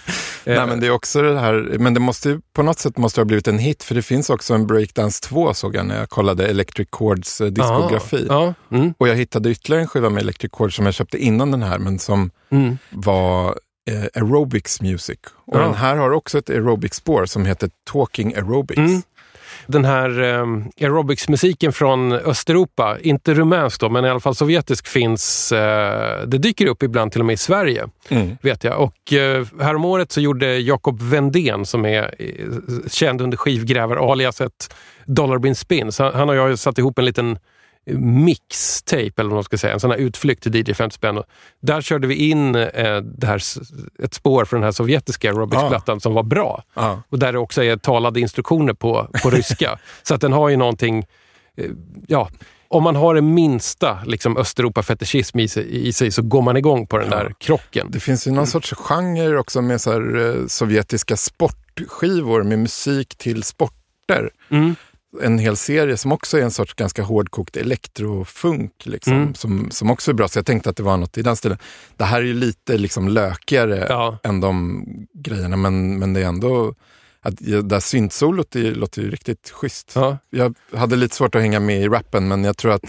Nej, 0.44 0.66
men 0.66 0.80
det 0.80 0.86
är 0.86 0.90
också 0.90 1.22
det 1.22 1.38
här, 1.40 1.76
men 1.78 1.94
det 1.94 2.00
måste 2.00 2.28
ju, 2.28 2.40
på 2.52 2.62
något 2.62 2.78
sätt 2.78 2.96
måste 2.98 3.20
det 3.20 3.22
ha 3.22 3.26
blivit 3.26 3.48
en 3.48 3.58
hit, 3.58 3.82
för 3.84 3.94
det 3.94 4.02
finns 4.02 4.30
också 4.30 4.54
en 4.54 4.66
Breakdance 4.66 5.22
2 5.28 5.54
såg 5.54 5.74
jag 5.76 5.86
när 5.86 5.98
jag 5.98 6.08
kollade 6.10 6.46
Electric 6.46 6.88
Chords 6.92 7.40
eh, 7.40 7.46
diskografi. 7.46 8.26
Ja. 8.28 8.54
Mm, 8.70 8.94
Och 8.98 9.08
jag 9.08 9.14
hittade 9.16 9.50
ytterligare 9.50 9.82
en 9.82 9.88
skiva 9.88 10.10
med 10.10 10.22
Electric 10.22 10.52
Chords 10.52 10.76
som 10.76 10.84
jag 10.84 10.94
köpte 10.94 11.18
innan 11.18 11.50
den 11.50 11.62
här, 11.62 11.78
men 11.78 11.98
som 11.98 12.30
mm. 12.50 12.78
var 12.90 13.58
eh, 13.90 14.22
aerobics 14.22 14.80
music. 14.80 15.18
Och 15.46 15.56
Ja. 15.56 15.60
den 15.62 15.74
här 15.74 15.96
har 15.96 16.10
också 16.10 16.38
ett 16.38 16.50
aerobics-spår 16.50 17.26
som 17.26 17.46
heter 17.46 17.70
Talking 17.92 18.34
Aerobics. 18.34 18.78
Mm. 18.78 19.02
Den 19.66 19.84
här 19.84 20.22
eh, 20.22 20.46
aerobics-musiken 20.80 21.72
från 21.72 22.12
Östeuropa, 22.12 22.98
inte 23.00 23.34
rumänsk 23.34 23.80
då, 23.80 23.88
men 23.88 24.04
i 24.04 24.08
alla 24.08 24.20
fall 24.20 24.34
sovjetisk 24.34 24.86
finns, 24.86 25.52
eh, 25.52 26.26
det 26.26 26.38
dyker 26.38 26.66
upp 26.66 26.82
ibland 26.82 27.12
till 27.12 27.20
och 27.20 27.26
med 27.26 27.34
i 27.34 27.36
Sverige. 27.36 27.88
Mm. 28.08 28.36
vet 28.42 28.64
jag. 28.64 28.80
Och 28.80 29.12
eh, 29.12 29.46
häromåret 29.60 30.12
så 30.12 30.20
gjorde 30.20 30.58
Jakob 30.58 31.02
Vendén, 31.02 31.66
som 31.66 31.84
är 31.84 32.14
eh, 32.18 32.46
känd 32.90 33.20
under 33.20 33.36
skivgrävar-aliaset 33.36 34.74
Dollar 35.06 35.38
Bin 35.38 35.54
Spin, 35.54 35.92
så 35.92 36.04
han, 36.04 36.14
han 36.14 36.28
och 36.28 36.36
jag 36.36 36.48
har 36.48 36.56
satt 36.56 36.78
ihop 36.78 36.98
en 36.98 37.04
liten 37.04 37.38
mixtape, 37.86 39.12
eller 39.16 39.30
vad 39.30 39.36
man 39.36 39.44
ska 39.44 39.58
säga, 39.58 39.72
en 39.72 39.80
sån 39.80 39.90
här 39.90 39.98
utflykt 39.98 40.42
till 40.42 40.54
DJ 40.68 40.74
50 40.74 40.94
spänn. 40.94 41.22
Där 41.62 41.80
körde 41.80 42.06
vi 42.06 42.14
in 42.14 42.54
eh, 42.54 42.96
det 42.96 43.26
här, 43.26 43.42
ett 44.02 44.14
spår 44.14 44.44
från 44.44 44.60
den 44.60 44.64
här 44.64 44.72
sovjetiska 44.72 45.30
aerobicsplattan 45.30 46.00
som 46.00 46.14
var 46.14 46.22
bra. 46.22 46.62
Ja. 46.74 47.02
Och 47.08 47.18
där 47.18 47.32
det 47.32 47.38
också 47.38 47.62
är 47.64 47.76
talade 47.76 48.20
instruktioner 48.20 48.72
på, 48.74 49.08
på 49.22 49.30
ryska. 49.30 49.78
Så 50.02 50.14
att 50.14 50.20
den 50.20 50.32
har 50.32 50.48
ju 50.48 50.56
någonting, 50.56 50.98
eh, 51.56 51.70
ja, 52.06 52.28
om 52.68 52.82
man 52.82 52.96
har 52.96 53.14
det 53.14 53.22
minsta 53.22 53.98
liksom 54.06 54.36
Östeuropa-fetischism 54.36 55.40
i 55.40 55.48
sig, 55.48 55.86
i 55.88 55.92
sig 55.92 56.10
så 56.10 56.22
går 56.22 56.42
man 56.42 56.56
igång 56.56 56.86
på 56.86 56.98
den 56.98 57.08
Ja. 57.10 57.16
där 57.16 57.34
krocken. 57.38 57.86
Det 57.90 58.00
finns 58.00 58.26
ju 58.26 58.30
någon 58.30 58.46
sorts 58.46 58.72
genre 58.74 59.38
också 59.38 59.62
med 59.62 59.80
så 59.80 59.92
här, 59.92 60.26
eh, 60.40 60.46
sovjetiska 60.46 61.16
sportskivor 61.16 62.42
med 62.42 62.58
musik 62.58 63.16
till 63.16 63.42
sporter. 63.42 64.30
Mm. 64.50 64.76
En 65.22 65.38
hel 65.38 65.56
serie 65.56 65.96
som 65.96 66.12
också 66.12 66.38
är 66.38 66.42
en 66.42 66.50
sorts 66.50 66.74
ganska 66.74 67.02
hårdkokt 67.02 67.56
elektrofunk. 67.56 68.72
Liksom, 68.86 69.12
Mm. 69.12 69.34
som, 69.34 69.70
som 69.70 69.90
också 69.90 70.10
är 70.10 70.14
bra, 70.14 70.28
så 70.28 70.38
jag 70.38 70.46
tänkte 70.46 70.70
att 70.70 70.76
det 70.76 70.82
var 70.82 70.96
något 70.96 71.18
i 71.18 71.22
den 71.22 71.36
stilen. 71.36 71.58
Det 71.96 72.04
här 72.04 72.18
är 72.20 72.24
ju 72.24 72.34
lite 72.34 72.78
liksom 72.78 73.08
lökigare 73.08 73.86
Ja. 73.88 74.18
än 74.22 74.40
de 74.40 74.84
grejerna, 75.14 75.56
men, 75.56 75.98
men 75.98 76.12
det 76.12 76.20
är 76.20 76.26
ändå... 76.26 76.74
Att, 77.20 77.40
här 77.40 77.80
syntsolot 77.80 78.54
låter 78.54 79.02
ju 79.02 79.10
riktigt 79.10 79.50
schysst. 79.50 79.92
Ja. 79.94 80.18
Jag 80.30 80.54
hade 80.76 80.96
lite 80.96 81.16
svårt 81.16 81.34
att 81.34 81.42
hänga 81.42 81.60
med 81.60 81.82
i 81.82 81.88
rappen, 81.88 82.28
men 82.28 82.44
jag 82.44 82.56
tror 82.56 82.72
att 82.72 82.84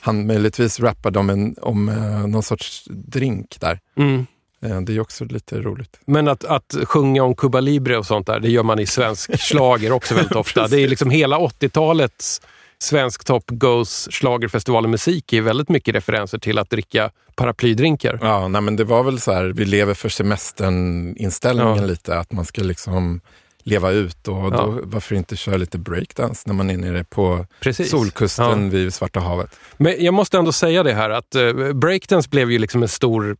han 0.00 0.26
möjligtvis 0.26 0.80
rappade 0.80 1.18
om, 1.18 1.30
en, 1.30 1.56
om 1.62 1.88
eh, 1.88 2.26
någon 2.26 2.42
sorts 2.42 2.84
drink 2.90 3.56
där. 3.60 3.80
Mm. 3.96 4.26
Eh, 4.62 4.80
Det 4.80 4.92
är 4.96 5.00
också 5.00 5.24
lite 5.24 5.60
roligt. 5.60 6.00
Men 6.06 6.28
att, 6.28 6.44
att 6.44 6.76
sjunga 6.84 7.22
om 7.22 7.34
Cuba 7.34 7.60
Libre 7.60 7.98
och 7.98 8.06
sånt 8.06 8.26
där, 8.26 8.40
det 8.40 8.50
gör 8.50 8.62
man 8.62 8.78
i 8.78 8.86
svensk 8.86 9.40
slager 9.40 9.92
också 9.92 10.14
väldigt 10.14 10.36
ofta. 10.36 10.68
Det 10.68 10.80
är 10.80 10.88
liksom 10.88 11.10
hela 11.10 11.38
80-talets 11.38 12.40
Svensk 12.80 13.24
Top 13.24 13.44
Goes 13.46 14.08
schlagerfestivalen 14.10 14.90
musik 14.90 15.32
är 15.32 15.40
väldigt 15.42 15.68
mycket 15.68 15.94
referenser 15.94 16.38
till 16.38 16.58
att 16.58 16.70
dricka 16.70 17.10
paraplydrinkar. 17.34 18.18
Ja, 18.22 18.48
nej, 18.48 18.60
men 18.62 18.76
det 18.76 18.84
var 18.84 19.02
väl 19.02 19.20
så 19.20 19.32
här, 19.32 19.44
vi 19.44 19.64
lever 19.64 19.94
för 19.94 20.08
semestern-inställningen 20.08 21.76
Ja. 21.76 21.84
lite. 21.86 22.18
Att 22.18 22.32
man 22.32 22.44
ska 22.44 22.62
liksom 22.62 23.20
leva 23.68 23.90
ut 23.90 24.28
och 24.28 24.50
då, 24.52 24.56
Ja. 24.58 24.78
varför 24.82 25.14
inte 25.14 25.36
köra 25.36 25.56
lite 25.56 25.78
breakdance 25.78 26.42
när 26.46 26.54
man 26.54 26.70
är 26.70 26.76
nere 26.76 27.04
på 27.04 27.46
Precis. 27.60 27.90
solkusten 27.90 28.64
Ja. 28.64 28.70
vid 28.70 28.94
Svarta 28.94 29.20
havet. 29.20 29.60
Men 29.76 30.04
jag 30.04 30.14
måste 30.14 30.38
ändå 30.38 30.52
säga 30.52 30.82
det 30.82 30.92
här 30.92 31.10
att 31.10 31.34
eh, 31.34 31.72
breakdance 31.72 32.28
blev 32.28 32.50
ju 32.50 32.58
liksom 32.58 32.82
en 32.82 32.88
stor 32.88 33.36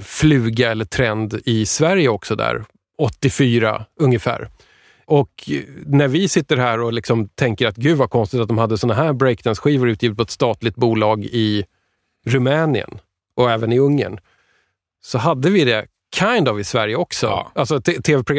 fluga 0.00 0.70
eller 0.70 0.84
trend 0.84 1.40
i 1.44 1.66
Sverige 1.66 2.08
också 2.08 2.36
där, 2.36 2.64
84 2.98 3.84
ungefär. 4.00 4.48
Och 5.06 5.50
när 5.86 6.08
vi 6.08 6.28
sitter 6.28 6.56
här 6.56 6.80
och 6.80 6.92
liksom 6.92 7.28
tänker 7.28 7.66
att 7.66 7.76
gud 7.76 7.98
vad 7.98 8.10
konstigt 8.10 8.40
att 8.40 8.48
de 8.48 8.58
hade 8.58 8.78
såna 8.78 8.94
här 8.94 9.12
breakdance-skivor 9.12 9.88
utgivet 9.88 10.16
på 10.16 10.22
ett 10.22 10.30
statligt 10.30 10.76
bolag 10.76 11.24
i 11.24 11.64
Rumänien 12.26 12.98
och 13.36 13.50
även 13.50 13.72
i 13.72 13.78
Ungern, 13.78 14.18
så 15.04 15.18
hade 15.18 15.50
vi 15.50 15.64
det 15.64 15.86
kind 16.14 16.48
of 16.48 16.60
i 16.60 16.64
Sverige 16.64 16.96
också. 16.96 17.26
Ja. 17.26 17.50
Alltså 17.54 17.80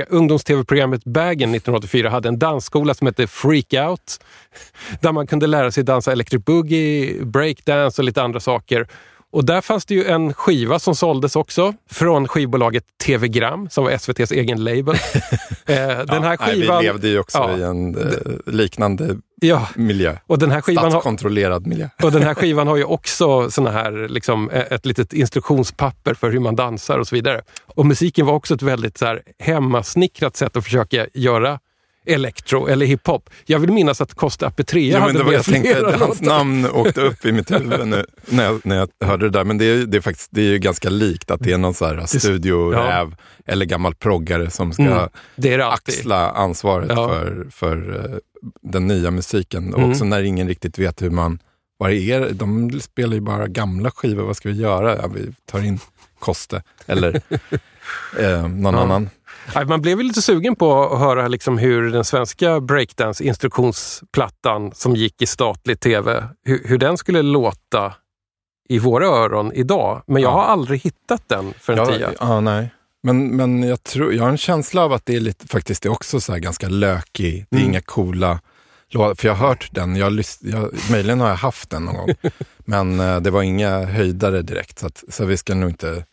ungdoms-tv-programmet 0.09 1.03
Bagen 1.03 1.55
1984 1.55 2.09
hade 2.09 2.27
en 2.27 2.39
dansskola 2.39 2.93
som 2.93 3.07
hette 3.07 3.27
Freak 3.27 3.73
Out 3.73 4.19
där 5.01 5.11
man 5.11 5.27
kunde 5.27 5.47
lära 5.47 5.71
sig 5.71 5.83
dansa 5.83 6.11
electric 6.11 6.45
boogie, 6.45 7.25
breakdance 7.25 8.01
och 8.01 8.05
lite 8.05 8.21
andra 8.21 8.39
saker. 8.39 8.87
Och 9.31 9.45
där 9.45 9.61
fanns 9.61 9.85
det 9.85 9.93
ju 9.95 10.05
en 10.05 10.33
skiva 10.33 10.79
som 10.79 10.95
såldes 10.95 11.35
också 11.35 11.73
från 11.91 12.27
skivbolaget 12.27 12.83
TV 13.05 13.27
Gram 13.27 13.69
som 13.69 13.83
var 13.83 13.91
SVTs 13.91 14.31
egen 14.31 14.63
label. 14.63 14.95
eh, 15.65 15.75
den 15.87 16.09
här 16.09 16.19
nej, 16.19 16.37
skivan... 16.37 16.77
vi 16.81 16.83
levde 16.87 17.07
ju 17.07 17.19
också 17.19 17.37
Ja. 17.37 17.57
i 17.57 17.61
en 17.63 17.95
eh, 17.97 18.11
liknande 18.45 19.17
Ja, 19.41 19.67
miljö. 19.75 20.17
och 20.27 20.39
den 20.39 20.51
här 20.51 20.61
skivan 20.61 20.83
har, 20.83 20.91
Statskontrollerad 20.91 21.67
miljö. 21.67 21.89
och 22.03 22.11
den 22.11 22.23
här 22.23 22.33
skivan 22.35 22.67
har 22.67 22.75
ju 22.77 22.83
också 22.83 23.51
såna 23.51 23.71
här, 23.71 24.07
liksom, 24.09 24.49
eh, 24.49 24.63
ett 24.69 24.85
litet 24.85 25.13
instruktionspapper 25.13 26.13
för 26.13 26.29
hur 26.31 26.39
man 26.39 26.55
dansar 26.55 26.99
och 26.99 27.07
så 27.07 27.15
vidare. 27.15 27.41
Och 27.65 27.85
musiken 27.85 28.25
var 28.25 28.33
också 28.33 28.53
ett 28.53 28.61
väldigt 28.61 28.97
så 28.97 29.05
här, 29.05 29.21
hemmasnickrat 29.39 30.35
sätt 30.35 30.57
att 30.57 30.63
försöka 30.63 31.07
göra 31.13 31.59
electro 32.05 32.67
eller 32.67 32.85
hiphop. 32.85 33.29
Jag 33.45 33.59
vill 33.59 33.71
minnas 33.71 34.01
att 34.01 34.13
Costa 34.13 34.47
Apetrea 34.47 34.93
Ja, 34.93 34.99
hade 34.99 35.13
men 35.13 35.19
det 35.21 35.25
var, 35.25 35.33
jag 35.33 35.45
tänkte 35.45 35.97
hans 35.99 36.21
namn 36.21 36.65
åkte 36.69 37.01
upp 37.01 37.25
i 37.25 37.31
mitt 37.31 37.51
huvud 37.51 37.87
nu, 37.87 38.05
när, 38.25 38.43
jag, 38.43 38.61
när 38.65 38.75
jag 38.75 38.89
hörde 39.07 39.25
det 39.25 39.29
där. 39.29 39.43
Men 39.43 39.57
det 39.57 39.65
är, 39.65 39.85
det 39.85 39.97
är, 39.97 40.01
faktiskt, 40.01 40.29
det 40.31 40.41
är 40.41 40.45
ju 40.51 40.57
ganska 40.59 40.89
likt 40.89 41.31
att 41.31 41.39
det 41.43 41.51
är 41.53 41.57
någon 41.57 41.73
så 41.73 41.85
här 41.85 42.05
studioräv 42.05 43.15
eller 43.45 43.65
gammal 43.65 43.95
proggare 43.95 44.49
som 44.49 44.73
ska 44.73 44.83
Mm, 44.83 45.09
det 45.35 45.57
det 45.57 45.67
axla 45.67 46.29
ansvaret 46.31 46.89
Ja. 46.95 47.07
för, 47.09 47.47
för 47.51 48.05
eh, 48.11 48.17
den 48.61 48.87
nya 48.87 49.11
musiken. 49.11 49.73
Och 49.73 49.79
Mm. 49.79 49.91
också 49.91 50.05
när 50.05 50.23
ingen 50.23 50.47
riktigt 50.47 50.79
vet 50.79 51.01
hur 51.01 51.09
man, 51.09 51.39
vad 51.77 51.91
är. 51.91 52.29
De 52.31 52.71
spelar 52.81 53.13
ju 53.13 53.21
bara 53.21 53.47
gamla 53.47 53.91
skivor, 53.91 54.23
vad 54.23 54.37
ska 54.37 54.49
vi 54.49 54.55
göra? 54.55 54.95
Ja, 54.95 55.07
vi 55.07 55.33
tar 55.51 55.59
in 55.65 55.79
Koste 56.19 56.63
eller 56.87 57.15
eh, 58.19 58.47
någon 58.47 58.73
Ja. 58.73 58.81
annan. 58.81 59.09
Man 59.67 59.81
blev 59.81 59.97
ju 59.97 60.03
lite 60.03 60.21
sugen 60.21 60.55
på 60.55 60.83
att 60.83 60.99
höra 60.99 61.27
liksom 61.27 61.57
hur 61.57 61.91
den 61.91 62.03
svenska 62.03 62.59
breakdance-instruktionsplattan 62.59 64.71
som 64.75 64.95
gick 64.95 65.21
i 65.21 65.25
statlig 65.25 65.79
tv, 65.79 66.23
hur, 66.45 66.61
hur 66.67 66.77
den 66.77 66.97
skulle 66.97 67.21
låta 67.21 67.93
i 68.69 68.79
våra 68.79 69.07
öron 69.07 69.51
idag. 69.53 70.03
Men 70.07 70.21
jag 70.21 70.29
Ja. 70.31 70.35
har 70.35 70.43
aldrig 70.43 70.81
hittat 70.81 71.21
den 71.27 71.53
för 71.59 71.73
en 71.73 71.79
Ja, 71.79 71.85
tia. 71.85 72.11
ja, 72.19 72.39
nej. 72.39 72.69
Men, 73.03 73.27
men 73.35 73.63
jag, 73.63 73.83
tror, 73.83 74.13
jag 74.13 74.23
har 74.23 74.29
en 74.29 74.37
känsla 74.37 74.83
av 74.83 74.93
att 74.93 75.05
det 75.05 75.15
är 75.15 75.19
lite, 75.19 75.47
faktiskt 75.47 75.83
det 75.83 75.89
är 75.89 75.91
också 75.91 76.19
så 76.21 76.31
här 76.31 76.39
ganska 76.39 76.69
lökig. 76.69 77.45
Det 77.49 77.55
är 77.55 77.59
Mm. 77.59 77.69
inga 77.71 77.81
coola 77.81 78.39
låtar. 78.89 79.15
För 79.15 79.27
jag 79.27 79.35
har 79.35 79.47
hört 79.47 79.69
den, 79.71 79.95
jag, 79.95 80.21
jag, 80.41 80.69
möjligen 80.91 81.19
har 81.19 81.27
jag 81.29 81.35
haft 81.35 81.69
den 81.69 81.85
någon 81.85 81.95
gång. 81.95 82.09
men 82.57 82.99
eh, 82.99 83.19
det 83.19 83.31
var 83.31 83.41
inga 83.41 83.85
höjdare 83.85 84.41
direkt. 84.41 84.79
Så, 84.79 84.87
att, 84.87 85.03
så 85.09 85.25
vi 85.25 85.37
ska 85.37 85.55
nog 85.55 85.69
inte 85.69 86.05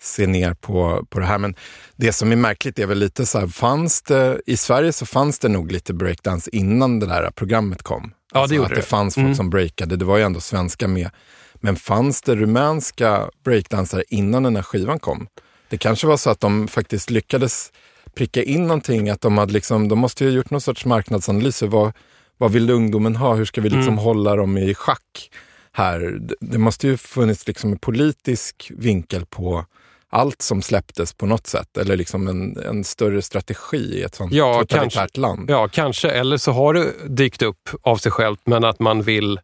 se 0.00 0.26
ner 0.26 0.54
på, 0.54 1.06
på 1.10 1.18
det 1.20 1.26
här. 1.26 1.38
Men 1.38 1.54
det 1.96 2.12
som 2.12 2.32
är 2.32 2.36
märkligt 2.36 2.78
är 2.78 2.86
väl 2.86 2.98
lite 2.98 3.26
så 3.26 3.38
här, 3.38 3.46
fanns 3.46 4.02
det, 4.02 4.40
i 4.46 4.56
Sverige 4.56 4.92
så 4.92 5.06
fanns 5.06 5.38
det 5.38 5.48
nog 5.48 5.72
lite 5.72 5.94
breakdance 5.94 6.50
innan 6.52 7.00
det 7.00 7.06
där 7.06 7.30
programmet 7.30 7.82
kom. 7.82 8.12
Ja, 8.34 8.46
det 8.46 8.54
gjorde 8.54 8.66
att 8.66 8.70
det. 8.74 8.76
det 8.80 8.82
fanns 8.86 9.14
folk 9.14 9.24
Mm. 9.24 9.34
som 9.36 9.50
breakade, 9.50 9.96
det 9.96 10.04
var 10.04 10.16
ju 10.16 10.22
ändå 10.22 10.40
svenska 10.40 10.88
med. 10.88 11.10
Men 11.54 11.76
fanns 11.76 12.22
det 12.22 12.34
rumänska 12.36 13.30
breakdansare 13.44 14.02
innan 14.08 14.42
den 14.42 14.56
här 14.56 14.62
skivan 14.62 14.98
kom? 14.98 15.26
Det 15.68 15.78
kanske 15.78 16.06
var 16.06 16.16
så 16.16 16.30
att 16.30 16.40
de 16.40 16.68
faktiskt 16.68 17.10
lyckades 17.10 17.72
pricka 18.14 18.42
in 18.42 18.62
någonting, 18.66 19.10
att 19.10 19.20
de 19.20 19.38
hade 19.38 19.52
liksom, 19.52 19.88
de 19.88 19.98
måste 19.98 20.24
ju 20.24 20.30
ha 20.30 20.36
gjort 20.36 20.50
någon 20.50 20.60
sorts 20.60 20.84
marknadsanalys. 20.84 21.62
Vad, 21.62 21.92
vad 22.38 22.52
vill 22.52 22.70
ungdomen 22.70 23.16
ha? 23.16 23.34
Hur 23.34 23.44
ska 23.44 23.60
vi 23.60 23.68
liksom 23.68 23.92
Mm. 23.92 23.98
hålla 23.98 24.36
dem 24.36 24.58
i 24.58 24.74
schack 24.74 25.30
här? 25.76 26.18
Det, 26.40 26.58
måste 26.58 26.86
ju 26.86 26.96
funnits 26.96 27.46
liksom 27.46 27.72
en 27.72 27.78
politisk 27.78 28.72
vinkel 28.76 29.26
på 29.26 29.64
allt 30.10 30.42
som 30.42 30.62
släpptes 30.62 31.12
på 31.14 31.26
något 31.26 31.46
sätt, 31.46 31.76
eller 31.76 31.96
liksom 31.96 32.28
en, 32.28 32.56
en 32.56 32.84
större 32.84 33.22
strategi 33.22 33.76
i 33.98 34.02
ett 34.02 34.14
sånt 34.14 34.32
Ja, 34.32 34.58
totalitärt 34.60 34.92
kanske. 34.94 35.20
land. 35.20 35.50
Ja, 35.50 35.68
kanske. 35.68 36.10
Eller 36.10 36.36
så 36.36 36.52
har 36.52 36.74
det 36.74 36.92
dykt 37.08 37.42
upp 37.42 37.68
av 37.82 37.96
sig 37.96 38.12
självt, 38.12 38.40
men 38.44 38.64
att 38.64 38.80
man 38.80 39.02
vill 39.02 39.40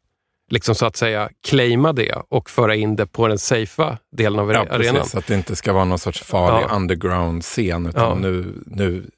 liksom 0.50 0.74
så 0.74 0.86
att 0.86 0.96
säga 0.96 1.30
claima 1.48 1.92
det 1.92 2.14
och 2.28 2.50
föra 2.50 2.74
in 2.74 2.96
det 2.96 3.06
på 3.06 3.28
den 3.28 3.38
safea 3.38 3.98
delen 4.16 4.38
av 4.40 4.52
Ja, 4.52 4.58
arenan. 4.70 4.94
precis. 4.94 5.14
Att 5.14 5.26
det 5.26 5.34
inte 5.34 5.56
ska 5.56 5.72
vara 5.72 5.84
någon 5.84 5.98
sorts 5.98 6.22
farlig 6.22 6.66
Ja. 6.70 6.76
underground-scen, 6.76 7.86
utan 7.86 8.02
Ja. 8.02 8.14
nu, 8.14 8.54
nu 8.66 9.10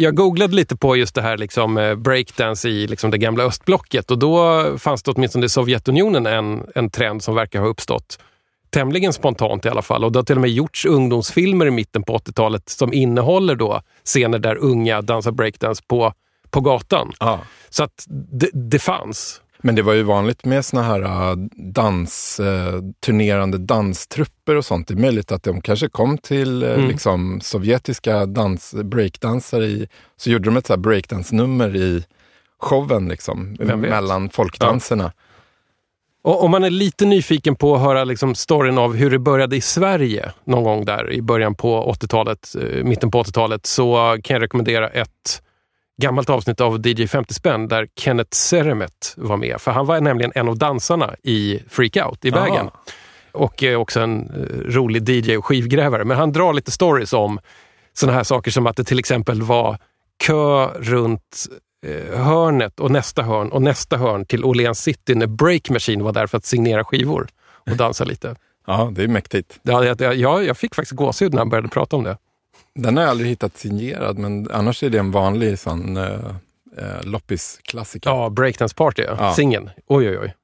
Jag 0.00 0.14
googlade 0.14 0.54
lite 0.54 0.76
på 0.76 0.96
just 0.96 1.14
det 1.14 1.22
här 1.22 1.36
liksom, 1.36 1.78
eh, 1.78 1.94
breakdance 1.94 2.68
i 2.68 2.86
liksom, 2.86 3.10
det 3.10 3.18
gamla 3.18 3.44
östblocket 3.44 4.10
och 4.10 4.18
då 4.18 4.64
fanns 4.78 5.02
det 5.02 5.10
åtminstone 5.10 5.46
i 5.46 5.48
Sovjetunionen 5.48 6.26
en, 6.26 6.66
en 6.74 6.90
trend 6.90 7.22
som 7.22 7.34
verkar 7.34 7.60
ha 7.60 7.66
uppstått 7.66 8.18
tämligen 8.70 9.12
spontant 9.12 9.66
i 9.66 9.68
alla 9.68 9.82
fall. 9.82 10.04
Och 10.04 10.12
det 10.12 10.18
har 10.18 10.24
till 10.24 10.36
och 10.36 10.40
med 10.40 10.50
gjorts 10.50 10.86
ungdomsfilmer 10.86 11.66
i 11.66 11.70
mitten 11.70 12.02
på 12.02 12.18
80-talet 12.18 12.68
som 12.68 12.92
innehåller 12.92 13.54
då 13.54 13.82
scener 14.04 14.38
där 14.38 14.56
unga 14.56 15.02
dansar 15.02 15.32
breakdance 15.32 15.82
på, 15.86 16.12
på 16.50 16.60
gatan. 16.60 17.12
Ja. 17.20 17.40
Så 17.70 17.84
att 17.84 18.04
det, 18.08 18.50
det 18.52 18.78
fanns. 18.78 19.40
Men 19.62 19.74
det 19.74 19.82
var 19.82 19.92
ju 19.92 20.02
vanligt 20.02 20.44
med 20.44 20.64
såna 20.64 20.82
här 20.82 21.02
äh, 21.02 21.36
dans, 21.56 22.40
äh, 22.40 22.80
turnerande 23.06 23.58
danstrupper 23.58 24.56
och 24.56 24.64
sånt. 24.64 24.88
Det 24.88 24.94
är 24.94 24.98
möjligt 24.98 25.32
att 25.32 25.42
de 25.42 25.60
kanske 25.60 25.88
kom 25.88 26.18
till 26.18 26.62
äh, 26.62 26.70
Mm. 26.70 26.88
liksom, 26.88 27.40
sovjetiska 27.40 28.26
dans, 28.26 28.74
breakdansare 28.84 29.64
i, 29.64 29.88
så 30.16 30.30
gjorde 30.30 30.44
de 30.44 30.56
ett 30.56 30.66
så 30.66 30.72
här 30.72 30.78
breakdance-nummer 30.80 31.76
i 31.76 32.04
showen 32.60 33.08
liksom, 33.08 33.56
mellan 33.76 34.30
folkdanserna. 34.30 35.12
Och 36.22 36.44
om 36.44 36.50
man 36.50 36.64
är 36.64 36.70
lite 36.70 37.04
nyfiken 37.04 37.56
på 37.56 37.74
att 37.74 37.80
höra 37.82 38.04
liksom 38.04 38.34
storyn 38.34 38.78
av 38.78 38.94
hur 38.94 39.10
det 39.10 39.18
började 39.18 39.56
i 39.56 39.60
Sverige 39.60 40.32
någon 40.44 40.64
gång 40.64 40.84
där 40.84 41.12
i 41.12 41.22
början 41.22 41.54
på 41.54 41.92
80-talet, 41.92 42.54
eh, 42.60 42.84
mitten 42.84 43.10
på 43.10 43.22
80-talet, 43.22 43.66
så 43.66 44.18
kan 44.24 44.34
jag 44.34 44.42
rekommendera 44.42 44.88
ett 44.88 45.42
gammalt 46.00 46.30
avsnitt 46.30 46.60
av 46.60 46.86
DJ 46.86 47.06
50 47.06 47.34
spänn 47.34 47.68
där 47.68 47.88
Kenneth 47.96 48.30
Seremet 48.30 49.14
var 49.16 49.36
med. 49.36 49.60
För 49.60 49.70
han 49.70 49.86
var 49.86 50.00
nämligen 50.00 50.32
en 50.34 50.48
av 50.48 50.58
dansarna 50.58 51.14
i 51.22 51.62
Freak 51.68 51.96
Out 51.96 52.24
i. 52.24 52.32
Aha. 52.32 52.70
Och 53.32 53.62
eh, 53.62 53.80
också 53.80 54.00
en 54.00 54.30
eh, 54.30 54.72
rolig 54.72 55.08
DJ 55.08 55.36
och 55.36 55.44
skivgrävare. 55.44 56.04
Men 56.04 56.16
han 56.16 56.32
drar 56.32 56.52
lite 56.52 56.70
stories 56.70 57.12
om 57.12 57.38
sådana 57.92 58.16
här 58.16 58.24
saker 58.24 58.50
som 58.50 58.66
att 58.66 58.76
det 58.76 58.84
till 58.84 58.98
exempel 58.98 59.42
var 59.42 59.78
kö 60.26 60.66
runt 60.66 61.46
eh, 61.86 62.18
hörnet 62.18 62.80
och 62.80 62.90
nästa 62.90 63.22
hörn 63.22 63.52
och 63.52 63.62
nästa 63.62 63.96
hörn 63.96 64.26
till 64.26 64.44
Åhléns 64.44 64.82
City 64.82 65.14
när 65.14 65.26
Break 65.26 65.70
Machine 65.70 66.04
var 66.04 66.12
där 66.12 66.26
för 66.26 66.38
att 66.38 66.44
signera 66.44 66.84
skivor 66.84 67.28
och 67.70 67.76
dansa 67.76 68.04
lite. 68.04 68.36
Ja, 68.66 68.92
det 68.92 69.02
är 69.02 69.08
mäktigt. 69.08 69.58
Ja, 69.62 69.84
jag, 69.84 70.16
jag, 70.16 70.44
jag 70.44 70.56
fick 70.56 70.74
faktiskt 70.74 70.96
gåshud 70.96 71.32
när 71.32 71.38
han 71.38 71.48
började 71.48 71.68
prata 71.68 71.96
om 71.96 72.04
det. 72.04 72.16
Den 72.74 72.96
har 72.96 73.04
jag 73.04 73.10
aldrig 73.10 73.30
hittat 73.30 73.58
signerad, 73.58 74.18
men 74.18 74.50
annars 74.50 74.82
är 74.82 74.90
det 74.90 74.98
en 74.98 75.10
vanlig 75.10 75.58
sån 75.58 75.96
äh, 75.96 76.04
äh, 76.78 77.02
loppisklassiker. 77.02 78.10
Ja, 78.10 78.30
Breakdance 78.30 78.74
Party, 78.74 79.02
ja. 79.02 79.16
Ja. 79.18 79.34
singeln. 79.34 79.70
Oj, 79.86 80.08
oj, 80.10 80.18
oj. 80.18 80.34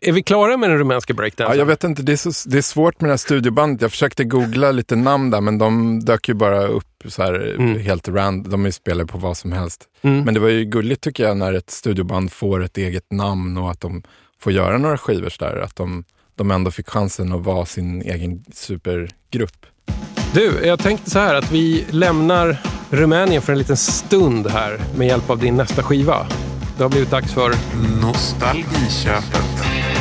Är 0.00 0.12
vi 0.12 0.22
klara 0.22 0.56
med 0.56 0.70
den 0.70 0.78
rumänska 0.78 1.12
Ja, 1.12 1.16
breakdansen? 1.16 1.58
jag 1.58 1.66
vet 1.66 1.84
inte, 1.84 2.02
det 2.02 2.12
är, 2.12 2.16
så, 2.32 2.48
det 2.48 2.58
är 2.58 2.62
svårt 2.62 3.00
med 3.00 3.08
det 3.08 3.12
här 3.12 3.16
studiobandet. 3.16 3.82
Jag 3.82 3.90
försökte 3.90 4.24
googla 4.24 4.72
lite 4.72 4.96
namn 4.96 5.30
där, 5.30 5.40
men 5.40 5.58
de 5.58 6.00
dök 6.04 6.28
ju 6.28 6.34
bara 6.34 6.66
upp 6.66 7.02
så 7.08 7.22
här 7.22 7.54
Mm. 7.58 7.78
helt 7.78 8.08
rand. 8.08 8.50
De 8.50 8.72
spelare 8.72 9.06
på 9.06 9.18
vad 9.18 9.36
som 9.36 9.52
helst. 9.52 9.84
Mm. 10.02 10.20
Men 10.24 10.34
det 10.34 10.40
var 10.40 10.48
ju 10.48 10.64
gulligt 10.64 11.00
tycker 11.02 11.24
jag 11.24 11.36
när 11.36 11.52
ett 11.52 11.70
studioband 11.70 12.32
får 12.32 12.62
ett 12.64 12.78
eget 12.78 13.12
namn 13.12 13.56
och 13.56 13.70
att 13.70 13.80
de 13.80 14.02
får 14.40 14.52
göra 14.52 14.78
några 14.78 14.98
skivor 14.98 15.28
så 15.28 15.44
där. 15.44 15.56
Att 15.56 15.76
de, 15.76 16.04
de 16.34 16.50
ändå 16.50 16.70
fick 16.70 16.88
chansen 16.88 17.32
att 17.32 17.42
vara 17.44 17.66
sin 17.66 18.02
egen 18.02 18.44
supergrupp. 18.52 19.66
Du, 20.34 20.66
jag 20.66 20.78
tänkte 20.78 21.10
så 21.10 21.18
här 21.18 21.34
att 21.34 21.52
vi 21.52 21.84
lämnar 21.90 22.56
Rumänien 22.90 23.42
för 23.42 23.52
en 23.52 23.58
liten 23.58 23.76
stund 23.76 24.46
här 24.46 24.80
med 24.96 25.06
hjälp 25.06 25.30
av 25.30 25.38
din 25.38 25.56
nästa 25.56 25.82
skiva. 25.82 26.26
Det 26.76 26.82
har 26.82 26.90
blivit 26.90 27.10
dags 27.10 27.32
för 27.32 27.54
Nostalgiköpet. 28.02 29.93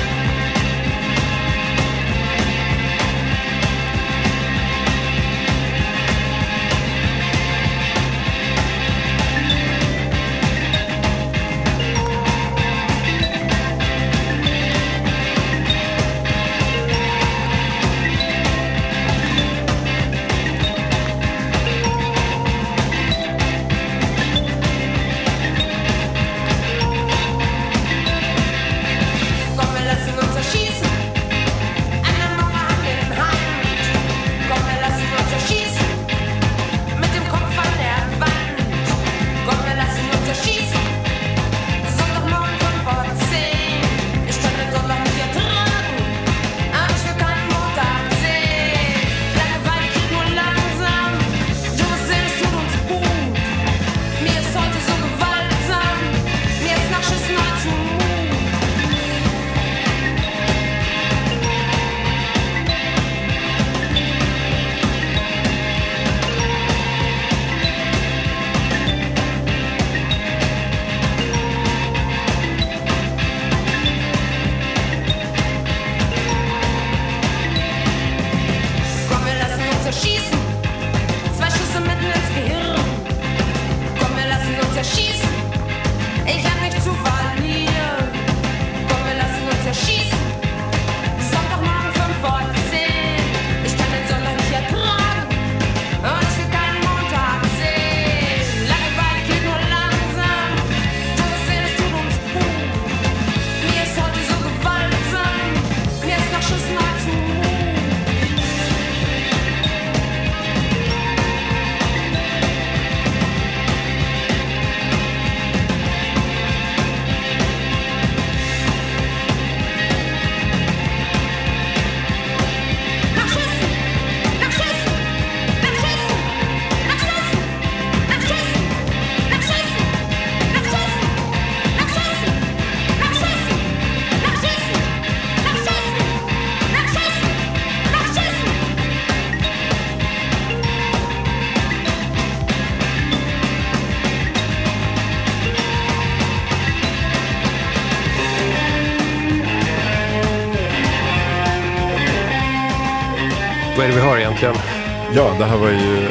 Ja, 155.15 155.35
det 155.39 155.45
här 155.45 155.57
var 155.57 155.69
ju... 155.69 156.07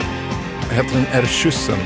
Heter 0.70 0.94
den 0.94 1.06
Erschüssen? 1.22 1.78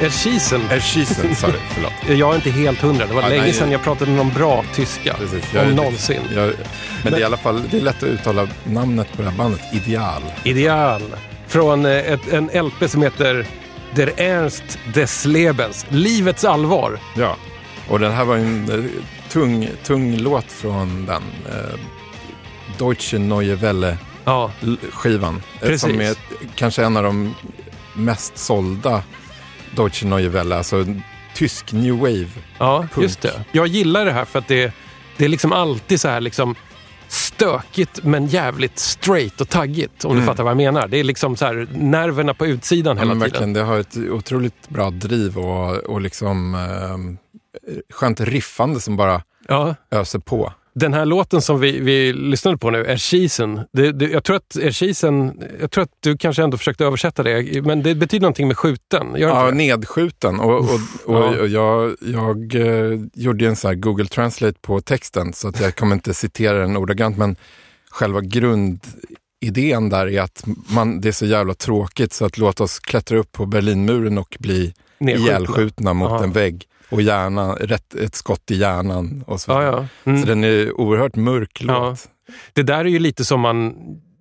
Erschießen. 0.00 0.60
Erschießen, 0.70 1.34
sorry, 1.34 1.58
förlåt. 1.74 1.92
Jag 2.18 2.30
är 2.30 2.34
inte 2.34 2.50
helt 2.50 2.80
hundra. 2.80 3.06
Det 3.06 3.14
var 3.14 3.22
Ja, 3.22 3.28
länge 3.28 3.42
nej, 3.42 3.52
sedan 3.52 3.70
jag 3.70 3.82
pratade 3.82 4.10
någon 4.10 4.30
bra 4.30 4.64
tyska. 4.74 5.14
Precis, 5.14 5.44
om 5.62 5.70
någonsin. 5.74 6.20
Jag, 6.34 6.52
men, 7.02 7.12
det 7.12 7.18
är 7.18 7.20
i 7.20 7.24
alla 7.24 7.36
fall 7.36 7.62
det 7.70 7.76
är 7.76 7.80
lätt 7.80 7.96
att 7.96 8.08
uttala 8.08 8.48
namnet 8.64 9.12
på 9.16 9.22
det 9.22 9.28
här 9.30 9.36
bandet, 9.36 9.60
Ideal. 9.72 10.22
Ideal. 10.44 11.02
Från 11.46 11.86
eh, 11.86 11.92
ett, 12.12 12.32
en 12.32 12.44
LP 12.66 12.90
som 12.90 13.02
heter 13.02 13.46
Der 13.94 14.12
Ernst 14.16 14.78
des 14.94 15.24
Lebens. 15.24 15.86
Livets 15.88 16.44
allvar. 16.44 16.98
Ja, 17.16 17.36
och 17.88 18.00
den 18.00 18.12
här 18.12 18.24
var 18.24 18.36
en 18.36 18.70
eh, 18.70 18.84
tung, 19.32 19.68
tung 19.84 20.16
låt 20.16 20.52
från 20.52 21.06
den. 21.06 21.22
Eh, 21.48 21.78
Deutsche 22.78 23.18
Neue 23.18 23.54
Welle 23.54 23.96
Ja, 24.24 24.50
skivan. 24.92 25.42
eh, 25.60 25.60
Precis. 25.68 25.80
Som 25.80 26.00
är 26.00 26.14
kanske 26.58 26.84
en 26.84 26.96
av 26.96 27.02
de 27.02 27.34
mest 27.94 28.38
sålda 28.38 29.02
Deutsche 29.76 30.06
Neue 30.06 30.28
Welle, 30.28 30.56
alltså 30.56 30.84
tysk 31.34 31.72
new 31.72 31.98
wave. 31.98 32.28
ja 32.58 32.80
Punk. 32.92 33.02
just 33.02 33.20
det. 33.20 33.44
Jag 33.52 33.66
gillar 33.66 34.04
det 34.04 34.12
här 34.12 34.24
för 34.24 34.38
att 34.38 34.48
det, 34.48 34.72
det 35.16 35.24
är 35.24 35.28
liksom 35.28 35.52
alltid 35.52 36.00
så 36.00 36.08
här 36.08 36.20
liksom 36.20 36.54
stökigt 37.08 38.00
men 38.04 38.26
jävligt 38.26 38.78
straight 38.78 39.40
och 39.40 39.48
taggigt. 39.48 40.04
Om 40.04 40.16
du 40.16 40.22
fattar 40.22 40.42
vad 40.44 40.50
jag 40.50 40.56
menar. 40.56 40.88
Det 40.88 40.96
är 40.98 41.04
liksom 41.04 41.36
så 41.36 41.44
här 41.46 41.68
nerverna 41.72 42.34
på 42.34 42.46
utsidan 42.46 42.96
Ja, 42.96 43.02
hela 43.02 43.12
tiden. 43.14 43.18
verkligen, 43.20 43.52
det 43.52 43.62
har 43.62 43.78
ett 43.78 43.96
otroligt 43.96 44.68
bra 44.68 44.90
driv 44.90 45.38
och, 45.38 45.76
och 45.76 46.00
liksom 46.00 46.54
eh, 46.54 47.78
skönt 47.94 48.20
riffande 48.20 48.80
som 48.80 48.96
bara 48.96 49.22
Ja. 49.48 49.74
öser 49.90 50.18
på. 50.18 50.52
Den 50.74 50.94
här 50.94 51.04
låten 51.04 51.42
som 51.42 51.60
vi, 51.60 51.80
vi 51.80 52.12
lyssnade 52.12 52.58
på 52.58 52.70
nu, 52.70 52.84
det, 53.92 54.06
jag, 54.06 54.24
tror 54.24 54.36
att 54.36 54.56
jag 55.60 55.70
tror 55.70 55.84
att 55.84 55.92
du 56.00 56.16
kanske 56.16 56.42
ändå 56.42 56.56
försökte 56.58 56.84
översätta 56.84 57.22
det, 57.22 57.64
men 57.64 57.82
det 57.82 57.94
betyder 57.94 58.22
någonting 58.22 58.46
med 58.48 58.58
skjuten. 58.58 59.06
Ja, 59.16 59.50
nedskjuten. 59.50 60.40
Och, 60.40 60.58
och, 60.58 60.64
och, 61.04 61.14
Ja. 61.14 61.40
och 61.40 61.48
jag, 61.48 61.96
jag 62.00 62.54
eh, 62.54 63.00
gjorde 63.14 63.46
en 63.46 63.56
här 63.64 63.74
Google 63.74 64.06
Translate 64.06 64.58
på 64.60 64.80
texten 64.80 65.32
så 65.32 65.48
att 65.48 65.60
jag 65.60 65.76
kommer 65.76 65.94
inte 65.94 66.14
citera 66.14 66.58
den 66.58 66.76
ordagrant 66.76 67.16
men 67.16 67.36
själva 67.90 68.20
grundidén 68.20 69.88
där 69.88 70.06
är 70.08 70.20
att 70.20 70.44
man, 70.74 71.00
det 71.00 71.08
är 71.08 71.12
så 71.12 71.26
jävla 71.26 71.54
tråkigt 71.54 72.12
så 72.12 72.24
att 72.24 72.38
låt 72.38 72.60
oss 72.60 72.78
klättra 72.78 73.18
upp 73.18 73.32
på 73.32 73.46
Berlinmuren 73.46 74.18
och 74.18 74.36
bli 74.40 74.74
ihjälskjutna 75.00 75.92
mot 75.94 76.10
Ja. 76.10 76.24
en 76.24 76.32
vägg 76.32 76.64
och 76.90 77.02
hjärna, 77.02 77.54
rätt, 77.54 77.94
ett 77.94 78.14
skott 78.14 78.50
i 78.50 78.56
hjärnan. 78.56 79.24
Och 79.26 79.40
så. 79.40 79.50
Ja, 79.50 79.62
ja. 79.62 79.86
Mm. 80.04 80.20
så 80.20 80.26
den 80.28 80.44
är 80.44 80.80
oerhört 80.80 81.16
mörk 81.16 81.62
Ja. 81.64 81.88
låt. 81.88 82.08
Det 82.52 82.62
där 82.62 82.78
är 82.78 82.84
ju 82.84 82.98
lite 82.98 83.24
som 83.24 83.40
man 83.40 83.74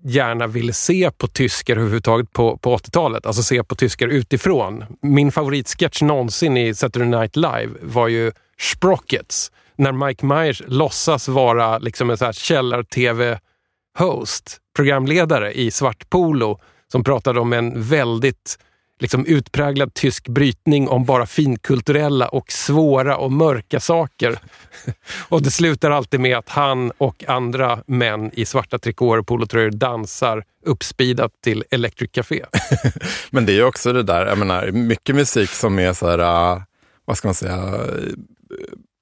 gärna 0.03 0.47
ville 0.47 0.74
se 0.74 1.11
på 1.18 1.28
tyskar 1.28 1.76
överhuvudtaget 1.76 2.34
på, 2.34 2.57
på 2.57 2.78
80-talet. 2.78 3.26
Alltså 3.26 3.43
se 3.43 3.63
på 3.63 3.76
tyskar 3.76 4.07
utifrån. 4.07 4.84
Min 5.01 5.32
favoritsketch 5.32 6.01
någonsin 6.01 6.57
i 6.57 6.76
Saturday 6.76 7.09
Night 7.09 7.36
Live 7.36 7.70
var 7.82 8.07
ju 8.07 8.32
Sprockets. 8.59 9.51
När 9.76 9.91
Mike 9.91 10.26
Myers 10.26 10.61
låtsas 10.68 11.28
vara 11.28 11.78
liksom 11.78 12.09
en 12.09 12.18
källar-tv-host, 12.34 14.57
programledare 14.76 15.53
i 15.53 15.72
svart 15.72 16.09
polo 16.09 16.59
som 16.91 17.03
pratade 17.03 17.39
om 17.39 17.53
en 17.53 17.82
väldigt 17.82 18.59
liksom 19.00 19.26
utpräglad 19.26 19.93
tysk 19.93 20.28
brytning 20.28 20.89
om 20.89 21.06
bara 21.06 21.26
finkulturella 21.26 22.28
och 22.28 22.52
svåra 22.52 23.18
och 23.18 23.32
mörka 23.32 23.80
saker. 23.80 24.39
Och 25.30 25.41
det 25.41 25.52
slutar 25.52 25.91
alltid 25.91 26.20
med 26.20 26.38
att 26.38 26.50
han 26.50 26.91
och 26.98 27.24
andra 27.28 27.84
män 27.88 28.32
i 28.34 28.45
svarta 28.45 28.80
trikåer 28.80 29.18
och 29.18 29.28
polotröjor 29.28 29.72
dansar 29.72 30.43
uppspeedat 30.66 31.32
till 31.43 31.64
Electric 31.72 32.12
Café. 32.12 32.45
Men 33.30 33.45
det 33.45 33.60
är 33.60 33.64
också 33.64 33.93
det 33.93 34.04
där, 34.04 34.26
jag 34.26 34.38
menar, 34.38 34.72
mycket 34.72 35.16
musik 35.16 35.50
som 35.50 35.80
är 35.80 35.93
så 35.93 36.10
här, 36.10 36.54
äh, 36.54 36.62
vad 37.06 37.18
ska 37.18 37.28
man 37.28 37.36
säga, 37.36 37.56
äh, 37.56 38.14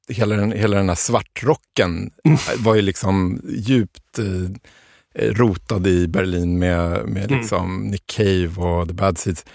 hela 0.07 0.35
den, 0.35 0.51
hela 0.51 0.77
den 0.77 0.89
här 0.89 0.95
svartrocken 0.95 2.11
var 2.57 2.75
ju 2.75 2.81
liksom 2.81 3.41
djupt 3.49 4.19
äh, 4.19 5.33
rotad 5.33 5.87
i 5.87 6.07
Berlin 6.07 6.59
med, 6.59 7.07
med 7.07 7.31
liksom 7.31 7.87
Nick 7.87 8.07
Cave 8.07 8.55
och 8.57 8.87
The 8.87 8.93
Bad 8.93 9.17
Seeds. 9.17 9.45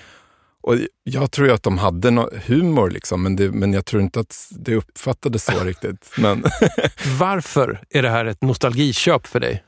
Och 0.63 0.77
jag 1.05 1.31
tror 1.31 1.49
ju 1.49 1.55
att 1.55 1.63
de 1.63 1.79
hade 1.79 2.11
no 2.11 2.31
humor, 2.47 2.91
liksom, 2.91 3.23
men, 3.23 3.37
det, 3.37 3.51
men 3.51 3.73
jag 3.73 3.85
tror 3.85 4.03
inte 4.03 4.21
att 4.21 4.49
det 4.51 4.75
uppfattades 4.75 5.45
så 5.45 5.65
riktigt. 5.65 6.11
Men 6.19 6.45
Varför 7.19 7.81
är 7.91 8.03
det 8.03 8.11
här 8.11 8.25
ett 8.25 8.43
nostalgiköp 8.43 9.27
för 9.27 9.41
dig? 9.41 9.63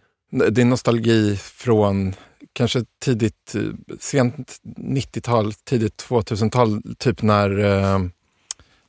det 0.50 0.60
är 0.60 0.64
nostalgi 0.64 1.36
från 1.36 2.14
kanske 2.52 2.84
tidigt, 3.04 3.54
eh, 3.54 3.96
sent 4.00 4.56
90-tal, 4.76 5.52
tidigt 5.52 6.04
2000-tal, 6.08 6.82
typ 6.98 7.22
när, 7.22 7.58
eh, 7.58 7.98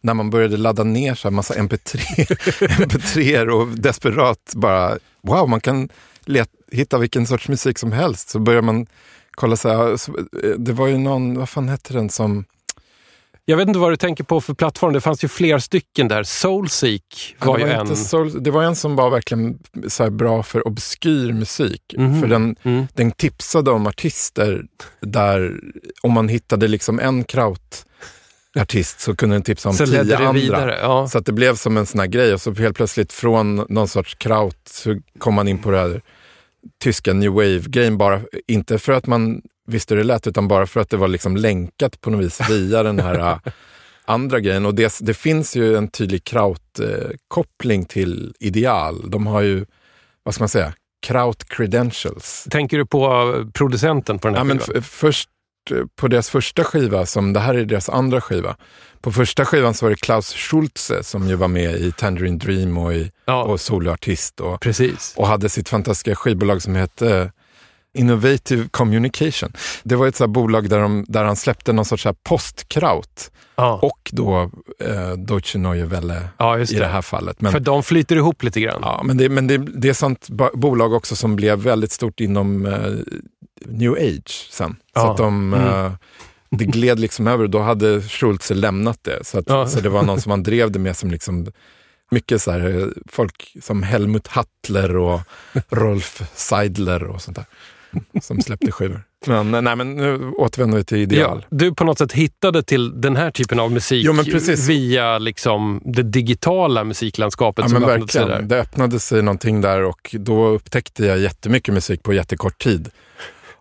när 0.01 0.13
man 0.13 0.29
började 0.29 0.57
ladda 0.57 0.83
ner 0.83 1.15
så 1.15 1.27
här 1.27 1.33
massa 1.33 1.53
MP3, 1.53 1.97
MP3 2.85 3.47
och 3.47 3.67
desperat 3.67 4.53
bara, 4.55 4.97
wow, 5.21 5.49
man 5.49 5.61
kan 5.61 5.89
let, 6.25 6.49
hitta 6.71 6.97
vilken 6.97 7.27
sorts 7.27 7.47
musik 7.47 7.79
som 7.79 7.91
helst. 7.91 8.29
Så 8.29 8.39
börjar 8.39 8.61
man 8.61 8.87
kolla 9.35 9.55
så 9.55 9.69
här, 9.69 9.91
eh, 9.91 10.49
det 10.57 10.73
var 10.73 10.87
ju 10.87 10.97
någon, 10.97 11.37
vad 11.37 11.49
fan 11.49 11.69
hette 11.69 11.93
den 11.93 12.09
som, 12.09 12.45
Jag 13.45 13.57
vet 13.57 13.67
inte 13.67 13.79
vad 13.79 13.91
du 13.91 13.97
tänker 13.97 14.23
på 14.23 14.41
för 14.41 14.53
plattform. 14.53 14.93
Det 14.93 15.01
fanns 15.01 15.23
ju 15.23 15.27
fler 15.27 15.59
stycken 15.59 16.07
där. 16.07 16.23
Soulseek 16.23 17.35
var, 17.39 17.57
det, 17.57 17.63
ju 17.63 17.67
var 17.69 17.75
en... 17.75 17.81
inte 17.81 17.95
soul, 17.95 18.43
det 18.43 18.51
var 18.51 18.63
en 18.63 18.75
som 18.75 18.95
var 18.95 19.09
verkligen 19.09 19.59
så 19.87 20.09
bra 20.09 20.43
för 20.43 20.67
obskyr 20.67 21.31
musik. 21.33 21.81
Mhm. 21.97 22.21
För 22.21 22.27
den, 22.27 22.55
Mm. 22.63 22.87
den 22.93 23.11
tipsade 23.11 23.71
om 23.71 23.87
artister 23.87 24.61
där, 25.01 25.59
om 26.03 26.11
man 26.11 26.27
hittade 26.29 26.67
liksom 26.67 26.99
en 26.99 27.23
krautartist 27.23 28.99
så 29.01 29.15
kunde 29.15 29.35
den 29.35 29.43
tipsa 29.43 29.69
om 29.69 29.75
Så 29.75 29.85
tio 29.85 29.99
andra. 30.17 30.31
vidare. 30.31 30.79
Ja. 30.81 31.07
Så 31.07 31.17
att 31.17 31.25
det 31.25 31.31
blev 31.33 31.55
som 31.55 31.77
en 31.77 31.85
sån 31.85 31.99
här 31.99 32.07
grej 32.07 32.33
och 32.33 32.41
så 32.41 32.53
helt 32.53 32.75
plötsligt 32.75 33.13
från 33.13 33.65
någon 33.69 33.87
sorts 33.87 34.15
kraut 34.15 34.57
så 34.69 34.99
kom 35.19 35.33
man 35.33 35.47
in 35.47 35.59
på 35.61 35.71
det 35.71 35.77
här 35.79 36.01
tyska 36.83 37.13
new 37.13 37.31
wave-grejen 37.31 37.97
bara, 37.97 38.21
inte 38.47 38.79
för 38.79 38.93
att 38.93 39.07
man 39.07 39.41
visste 39.67 39.93
hur 39.93 40.01
det 40.01 40.07
lät 40.07 40.27
utan 40.27 40.47
bara 40.47 40.67
för 40.67 40.79
att 40.81 40.89
det 40.89 40.97
var 40.97 41.07
liksom 41.07 41.37
länkat 41.37 42.01
på 42.01 42.09
något 42.09 42.25
vis 42.25 42.49
via 42.49 42.83
den 42.83 42.99
här 42.99 43.19
äh, 43.45 43.51
andra 44.05 44.39
grejen. 44.39 44.65
Och 44.65 44.75
det, 44.75 44.97
det 45.01 45.13
finns 45.13 45.55
ju 45.55 45.77
en 45.77 45.87
tydlig 45.87 46.23
kraut-koppling 46.23 47.85
till 47.85 48.33
ideal. 48.39 49.09
De 49.09 49.27
har 49.27 49.41
ju, 49.41 49.65
vad 50.23 50.33
ska 50.35 50.41
man 50.41 50.49
säga, 50.49 50.73
kraut 51.05 51.49
credentials. 51.49 52.47
Tänker 52.49 52.77
du 52.77 52.85
på 52.85 53.33
producenten 53.53 54.19
på 54.19 54.27
den 54.27 54.35
här 54.35 54.39
Ja, 54.39 54.43
men 54.43 54.59
skivan? 54.59 54.77
f- 54.79 54.89
först 54.91 55.29
på 55.95 56.07
deras 56.07 56.29
första 56.29 56.63
skiva, 56.63 57.05
som 57.05 57.33
det 57.33 57.39
här 57.39 57.53
är 57.53 57.65
deras 57.65 57.89
andra 57.89 58.21
skiva. 58.21 58.55
På 59.01 59.11
första 59.11 59.45
skivan 59.45 59.73
så 59.73 59.85
var 59.85 59.89
det 59.89 59.95
Klaus 59.95 60.33
Schulze 60.33 61.03
som 61.03 61.27
ju 61.27 61.35
var 61.35 61.47
med 61.47 61.75
i 61.75 61.91
Tangerine 61.91 62.37
Dream 62.37 62.77
och, 62.77 62.93
i, 62.93 63.11
Ja, 63.25 63.43
och 63.43 63.61
soloartist 63.61 64.39
och, 64.39 64.61
precis. 64.61 65.13
och 65.17 65.27
hade 65.27 65.49
sitt 65.49 65.69
fantastiska 65.69 66.15
skivbolag 66.15 66.61
som 66.61 66.75
hette 66.75 67.31
Innovative 67.93 68.67
Communication. 68.71 69.53
Det 69.83 69.95
var 69.95 70.07
ett 70.07 70.15
så 70.15 70.27
bolag 70.27 70.69
där, 70.69 70.79
de, 70.79 71.05
där 71.07 71.23
han 71.23 71.35
släppte 71.35 71.73
någon 71.73 71.85
sorts 71.85 72.07
postkraut 72.23 73.31
Ja, 73.55 73.79
och 73.81 74.09
då 74.11 74.51
eh, 74.79 75.11
Deutsche 75.11 75.59
Neue 75.59 75.85
Welle 75.85 76.27
ja 76.37 76.57
just 76.57 76.73
i 76.73 76.75
det 76.79 76.85
här 76.87 77.01
fallet. 77.01 77.41
Men, 77.41 77.51
För 77.51 77.59
de 77.59 77.83
flyter 77.83 78.15
ihop 78.15 78.43
lite 78.43 78.61
grann. 78.61 78.79
Ja, 78.81 79.01
men 79.03 79.17
det, 79.17 79.29
men 79.29 79.47
det, 79.47 79.57
det 79.57 79.89
är 79.89 79.93
sånt 79.93 80.27
bolag 80.53 80.93
också 80.93 81.15
som 81.15 81.35
blev 81.35 81.59
väldigt 81.59 81.91
stort 81.91 82.19
inom 82.19 82.65
eh, 82.65 82.93
new 83.65 83.93
age 83.93 84.47
sen. 84.51 84.69
Så 84.93 84.99
Ja. 84.99 85.11
att 85.11 85.17
de, 85.17 85.53
Mm. 85.53 85.67
eh, 85.85 85.91
det 86.49 86.65
gled 86.65 86.99
liksom 86.99 87.27
över 87.27 87.43
och 87.43 87.49
då 87.49 87.59
hade 87.59 88.01
Schulze 88.01 88.53
lämnat 88.53 88.99
det. 89.01 89.25
Så, 89.25 89.39
att, 89.39 89.45
Ja. 89.47 89.67
så 89.67 89.79
det 89.79 89.89
var 89.89 90.03
någon 90.03 90.21
som 90.21 90.29
man 90.29 90.43
drev 90.43 90.71
det 90.71 90.79
med 90.79 90.97
som 90.97 91.11
liksom 91.11 91.47
mycket 92.11 92.41
så 92.41 92.51
här, 92.51 92.79
eh, 92.81 92.87
folk 93.07 93.53
som 93.61 93.83
Helmut 93.83 94.27
Hattler 94.27 94.95
och 94.95 95.19
Rolf 95.69 96.21
Seidler 96.35 97.03
och 97.03 97.21
sånt 97.21 97.37
där. 97.37 97.45
Som 98.21 98.41
släppte 98.41 98.71
skivor. 98.71 99.03
Men, 99.27 99.53
eh, 99.53 99.61
nej, 99.61 99.75
men 99.75 99.95
nu 99.95 100.29
återvänder 100.29 100.77
vi 100.77 100.83
till 100.83 100.97
Ideal. 100.97 101.45
Ja, 101.49 101.57
du 101.57 101.73
på 101.73 101.83
något 101.83 101.97
sätt 101.97 102.11
hittade 102.11 102.63
till 102.63 103.01
den 103.01 103.15
här 103.15 103.31
typen 103.31 103.59
av 103.59 103.71
musik 103.71 104.05
Jo, 104.05 104.13
via 104.67 105.17
liksom 105.19 105.81
det 105.85 106.03
digitala 106.03 106.83
musiklandskapet 106.83 107.63
Ja, 107.65 107.69
som 107.69 107.81
men 107.81 107.89
öppnade 107.89 108.11
sig 108.11 108.21
verkligen. 108.21 108.47
där. 108.47 108.55
Det 108.55 108.61
öppnade 108.61 108.99
sig 108.99 109.21
någonting 109.21 109.61
där 109.61 109.81
och 109.83 110.15
då 110.19 110.47
upptäckte 110.47 111.05
jag 111.05 111.19
jättemycket 111.19 111.73
musik 111.73 112.03
på 112.03 112.13
jättekort 112.13 112.63
tid. 112.63 112.89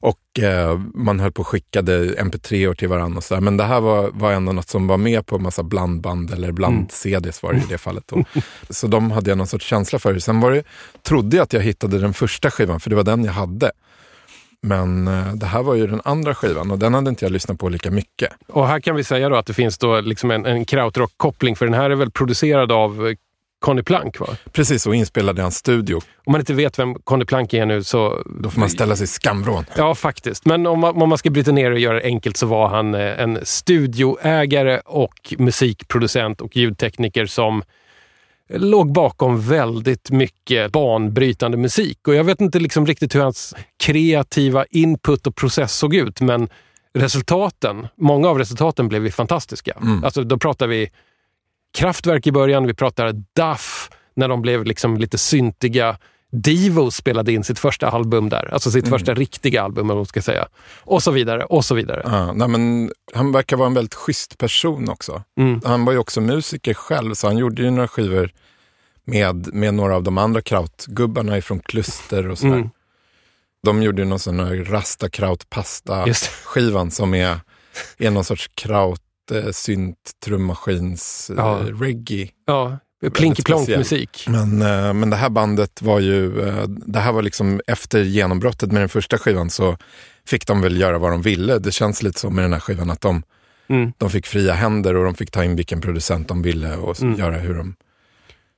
Och 0.03 0.41
eh, 0.41 0.81
man 0.95 1.21
höll 1.21 1.33
på 1.33 1.41
och 1.41 1.47
skickade 1.47 2.15
mp3 2.15 2.75
till 2.75 2.89
varandra 2.89 3.17
och 3.17 3.25
så 3.25 3.35
där. 3.35 3.41
Men 3.41 3.57
det 3.57 3.65
här 3.65 3.81
var, 3.81 4.11
var 4.11 4.33
ändå 4.33 4.53
något 4.53 4.69
som 4.69 4.87
var 4.87 4.97
med 4.97 5.27
på 5.27 5.37
en 5.37 5.43
massa 5.43 5.63
blandband 5.63 6.33
eller 6.33 6.53
bland-CDs 6.53 7.43
var 7.43 7.53
det 7.53 7.59
i 7.59 7.65
det 7.69 7.79
fallet. 7.79 8.05
Då. 8.07 8.25
Så 8.71 8.87
de 8.87 9.11
hade 9.11 9.31
jag 9.31 9.39
någon 9.39 9.47
sorts 9.47 9.67
känsla 9.67 9.99
för. 9.99 10.19
Sen 10.19 10.41
var 10.41 10.51
det, 10.51 10.63
trodde 11.03 11.37
jag 11.37 11.45
att 11.45 11.53
jag 11.53 11.61
hittade 11.61 11.99
den 11.99 12.15
första 12.15 12.51
skivan, 12.51 12.81
för 12.81 12.91
det 12.91 12.97
var 12.97 13.03
den 13.03 13.25
jag 13.25 13.33
hade. 13.33 13.73
Men 14.63 15.09
eh, 15.09 15.35
det 15.35 15.47
här 15.47 15.63
var 15.63 15.75
ju 15.75 15.87
den 15.87 16.01
andra 16.05 16.35
skivan 16.35 16.71
och 16.71 16.79
den 16.79 16.95
hade 16.95 17.11
inte 17.11 17.25
jag 17.25 17.33
lyssnat 17.33 17.59
på 17.59 17.69
lika 17.69 17.91
mycket. 17.91 18.33
Och 18.47 18.69
här 18.69 18.81
kan 18.81 18.97
vi 18.97 19.05
säga 19.05 19.29
då 19.29 19.37
att 19.37 19.47
det 19.47 19.55
finns 19.55 19.79
då 19.79 20.01
liksom 20.01 20.31
en, 20.31 20.47
en 20.47 20.65
krautrock-koppling, 20.65 21.57
för 21.57 21.67
den 21.67 21.75
här 21.75 21.91
är 21.91 21.95
väl 21.95 22.11
producerad 22.11 22.73
av 22.73 23.09
eh, 23.09 23.15
Conny 23.63 23.83
Plank. 23.83 24.21
Va? 24.21 24.27
Precis, 24.53 24.87
och 24.87 24.95
inspelad 24.95 25.39
i 25.39 25.43
hans 25.43 25.57
studio. 25.57 26.01
Om 26.25 26.33
man 26.33 26.41
inte 26.41 26.55
vet 26.55 26.79
vem 26.79 26.95
Conny 26.95 27.25
Plank 27.25 27.55
är 27.55 27.67
nu 27.67 27.83
så... 27.83 28.23
Då 28.43 28.51
får 28.51 28.61
man 28.61 28.71
ställa 28.71 28.97
sig 28.97 29.05
i 29.05 29.07
skamvrån. 29.07 29.65
Ja, 29.77 29.95
faktiskt. 29.95 30.45
Men 30.45 30.67
om 30.67 30.81
man, 30.81 31.03
om 31.03 31.09
man 31.09 31.19
ska 31.19 31.31
bryta 31.31 31.53
ner 31.53 31.71
och 31.71 31.79
göra 31.79 31.95
det 31.95 32.05
enkelt 32.05 32.37
så 32.37 32.47
var 32.47 32.69
han 32.69 32.95
eh, 32.95 33.21
en 33.21 33.39
studioägare 33.43 34.81
och 34.85 35.35
musikproducent 35.39 36.41
och 36.41 36.57
ljudtekniker 36.57 37.27
som 37.27 37.63
låg 38.55 38.93
bakom 38.93 39.41
väldigt 39.41 40.11
mycket 40.11 40.73
banbrytande 40.73 41.57
musik. 41.57 42.09
Och 42.09 42.15
jag 42.15 42.25
vet 42.25 42.41
inte 42.41 42.59
liksom 42.59 42.87
riktigt 42.87 43.15
hur 43.15 43.21
hans 43.21 43.55
kreativa 43.85 44.65
input 44.71 45.27
och 45.27 45.37
process 45.37 45.75
såg 45.75 45.95
ut, 45.95 46.21
men 46.21 46.49
resultaten, 46.95 47.89
många 47.97 48.29
av 48.29 48.39
resultaten 48.39 48.89
blev 48.89 49.05
ju 49.05 49.11
fantastiska. 49.11 49.73
Alltså 50.05 50.25
då 50.25 50.39
pratar 50.39 50.67
vi 50.67 50.91
Kraftwerk 51.73 52.27
i 52.27 52.33
början, 52.33 52.67
vi 52.67 52.75
pratar 52.75 53.13
Duff 53.13 53.91
när 54.15 54.29
de 54.29 54.43
blev 54.43 54.65
liksom 54.65 54.97
lite 54.97 55.19
syntiga. 55.19 55.99
Divo 56.33 56.91
spelade 56.91 57.33
in 57.33 57.45
sitt 57.45 57.59
första 57.59 57.89
album 57.89 58.29
där, 58.29 58.55
alltså 58.55 58.71
sitt 58.71 58.89
första 58.89 59.15
riktiga 59.15 59.63
album, 59.63 59.91
om 59.91 59.97
man 59.97 60.07
ska 60.07 60.23
säga. 60.23 60.49
Och 60.81 61.03
så 61.03 61.11
vidare, 61.11 61.45
och 61.45 61.65
så 61.65 61.75
vidare. 61.75 62.03
Ja, 62.05 62.33
nej, 62.33 62.49
men 62.49 62.93
han 63.15 63.33
verkar 63.33 63.57
vara 63.57 63.67
en 63.67 63.75
väldigt 63.75 63.95
schysst 63.95 64.39
person 64.39 64.89
också. 64.89 65.23
Mm. 65.39 65.61
Han 65.65 65.85
var 65.85 65.93
ju 65.93 65.99
också 65.99 66.21
musiker 66.21 66.75
själv, 66.75 67.15
så 67.15 67.27
han 67.27 67.39
gjorde 67.39 67.63
ju 67.63 67.71
några 67.71 67.89
skivor 67.89 68.31
med, 69.05 69.55
med 69.55 69.75
några 69.75 69.97
av 69.97 70.03
de 70.03 70.19
andra 70.19 70.41
krautgubbarna 70.41 71.39
ifrån 71.39 71.61
Kluster 71.61 72.29
och 72.29 72.39
sådär. 72.39 72.55
Mm. 72.55 72.71
De 73.63 73.83
gjorde 73.83 74.03
ju 74.03 74.09
någon 74.09 74.19
sån 74.19 74.41
här 74.41 74.55
Rasta 74.65 75.09
Kraut 75.09 75.51
Pasta 75.51 76.07
Just 76.07 76.25
det. 76.25 76.31
skivan 76.45 76.91
som 76.91 77.15
är, 77.15 77.41
är 77.99 78.11
någon 78.11 78.25
sorts 78.25 78.51
kraut 78.55 79.01
eh, 79.33 79.51
synt 79.53 79.97
trummaskins 80.25 81.31
eh, 81.31 81.37
Ja. 81.37 81.61
reggae. 81.81 82.29
Ja, 82.47 82.79
plinky-plonk-musik. 83.15 84.27
Men, 84.29 84.63
eh, 84.63 84.93
men 84.95 85.11
det 85.11 85.17
här 85.17 85.29
bandet 85.31 85.83
var 85.83 86.01
ju, 86.01 86.49
eh, 86.49 86.65
det 86.69 86.99
här 86.99 87.13
var 87.13 87.23
liksom 87.23 87.61
efter 87.67 88.03
genombrottet 88.03 88.73
med 88.73 88.83
den 88.83 88.89
första 88.89 89.19
skivan 89.19 89.51
så 89.51 89.77
fick 90.27 90.47
de 90.47 90.61
väl 90.61 90.81
göra 90.81 90.99
vad 90.99 91.11
de 91.11 91.23
ville. 91.23 91.59
Det 91.59 91.73
känns 91.73 92.03
lite 92.03 92.21
så 92.21 92.31
med 92.31 92.45
den 92.45 92.53
här 92.53 92.61
skivan 92.61 92.91
att 92.91 93.01
de, 93.01 93.23
Mm. 93.69 93.93
de 93.99 94.11
fick 94.11 94.27
fria 94.27 94.53
händer 94.55 94.95
och 94.97 95.05
de 95.05 95.15
fick 95.15 95.31
ta 95.31 95.45
in 95.45 95.57
vilken 95.57 95.81
producent 95.81 96.29
de 96.29 96.43
ville 96.43 96.77
och 96.77 97.03
Mm. 97.03 97.19
göra 97.19 97.37
hur 97.39 97.55
de 97.55 97.75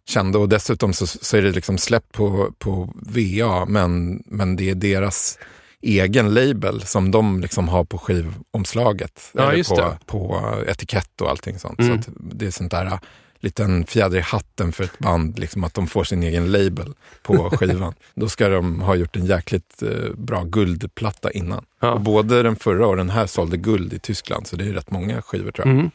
kände. 0.08 0.38
Och 0.38 0.48
dessutom 0.48 0.92
så, 0.92 1.06
så 1.06 1.36
är 1.36 1.42
det 1.42 1.50
liksom 1.52 1.78
släppt 1.78 2.12
på, 2.12 2.52
på 2.58 2.92
VA, 2.94 3.64
men, 3.68 4.22
men 4.26 4.56
det 4.56 4.70
är 4.70 4.74
deras 4.74 5.38
egen 5.84 6.34
label 6.34 6.80
som 6.80 7.10
de 7.10 7.40
liksom 7.40 7.68
har 7.68 7.84
på 7.84 7.98
skivomslaget. 7.98 9.30
Ja, 9.32 9.52
eller 9.52 9.64
på, 9.64 9.76
det. 9.76 9.98
på 10.06 10.42
etikett 10.66 11.20
och 11.20 11.30
allting 11.30 11.58
sånt. 11.58 11.80
Mm. 11.80 12.02
Så 12.02 12.10
att 12.10 12.16
det 12.20 12.46
är 12.46 12.50
sånt 12.50 12.70
där 12.70 12.86
äh, 12.86 12.98
liten 13.44 13.86
fjäder 13.86 14.18
i 14.18 14.20
hatten 14.20 14.72
för 14.72 14.84
ett 14.84 14.98
band, 14.98 15.38
liksom 15.38 15.64
att 15.64 15.74
de 15.74 15.86
får 15.86 16.04
sin 16.04 16.22
egen 16.22 16.52
label 16.52 16.94
på 17.22 17.50
skivan. 17.56 17.94
Då 18.14 18.28
ska 18.28 18.48
de 18.48 18.80
ha 18.80 18.94
gjort 18.94 19.16
en 19.16 19.26
jäkligt 19.26 19.82
eh, 19.82 20.10
bra 20.16 20.44
guldplatta 20.44 21.30
innan. 21.30 21.64
Ja. 21.80 21.92
Och 21.92 22.00
både 22.00 22.42
den 22.42 22.56
förra 22.56 22.86
och 22.86 22.96
den 22.96 23.10
här 23.10 23.26
sålde 23.26 23.56
guld 23.56 23.92
i 23.92 23.98
Tyskland, 23.98 24.46
så 24.46 24.56
det 24.56 24.64
är 24.64 24.72
rätt 24.72 24.90
många 24.90 25.22
skivor 25.22 25.50
tror 25.50 25.68
jag. 25.68 25.74
Mm. 25.74 25.90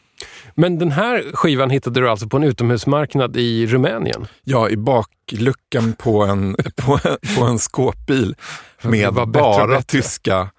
Men 0.54 0.78
den 0.78 0.92
här 0.92 1.24
skivan 1.34 1.70
hittade 1.70 2.00
du 2.00 2.10
alltså 2.10 2.28
på 2.28 2.36
en 2.36 2.44
utomhusmarknad 2.44 3.36
i 3.36 3.66
Rumänien? 3.66 4.26
Ja, 4.44 4.68
i 4.68 4.76
bakluckan 4.76 5.92
på 5.92 6.24
en, 6.24 6.56
på, 6.76 6.98
på 7.36 7.44
en 7.44 7.58
skåpbil 7.58 8.34
med 8.82 9.14
bättre 9.14 9.26
bara 9.26 9.66
bättre. 9.66 9.82
tyska, 9.82 10.50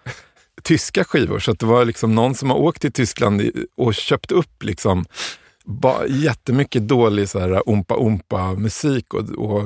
tyska 0.64 1.04
skivor. 1.04 1.40
Så 1.40 1.54
det 1.54 1.66
var 1.66 1.86
liksom 1.86 2.16
någon 2.16 2.36
som 2.36 2.50
har 2.50 2.58
åkt 2.58 2.82
till 2.82 2.94
Tyskland 2.94 3.42
och 3.78 3.94
köpt 3.94 4.32
upp 4.32 4.64
liksom 4.64 5.06
ba, 5.72 6.06
jättemycket 6.06 6.88
dålig 6.88 7.30
så 7.30 7.40
här, 7.40 7.64
umpa 7.66 7.96
umpa 7.96 8.54
musik 8.54 9.14
och, 9.14 9.30
och 9.30 9.64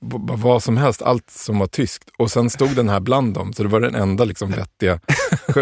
b- 0.00 0.34
vad 0.34 0.62
som 0.62 0.76
helst, 0.76 1.02
allt 1.02 1.30
som 1.30 1.58
var 1.58 1.66
tyskt. 1.66 2.08
Och 2.18 2.30
sen 2.30 2.50
stod 2.50 2.76
den 2.76 2.88
här 2.88 3.00
bland 3.00 3.34
dem, 3.34 3.52
så 3.52 3.62
det 3.62 3.68
var 3.68 3.80
den 3.80 3.94
enda 3.94 4.24
liksom 4.24 4.50
vettiga. 4.50 5.00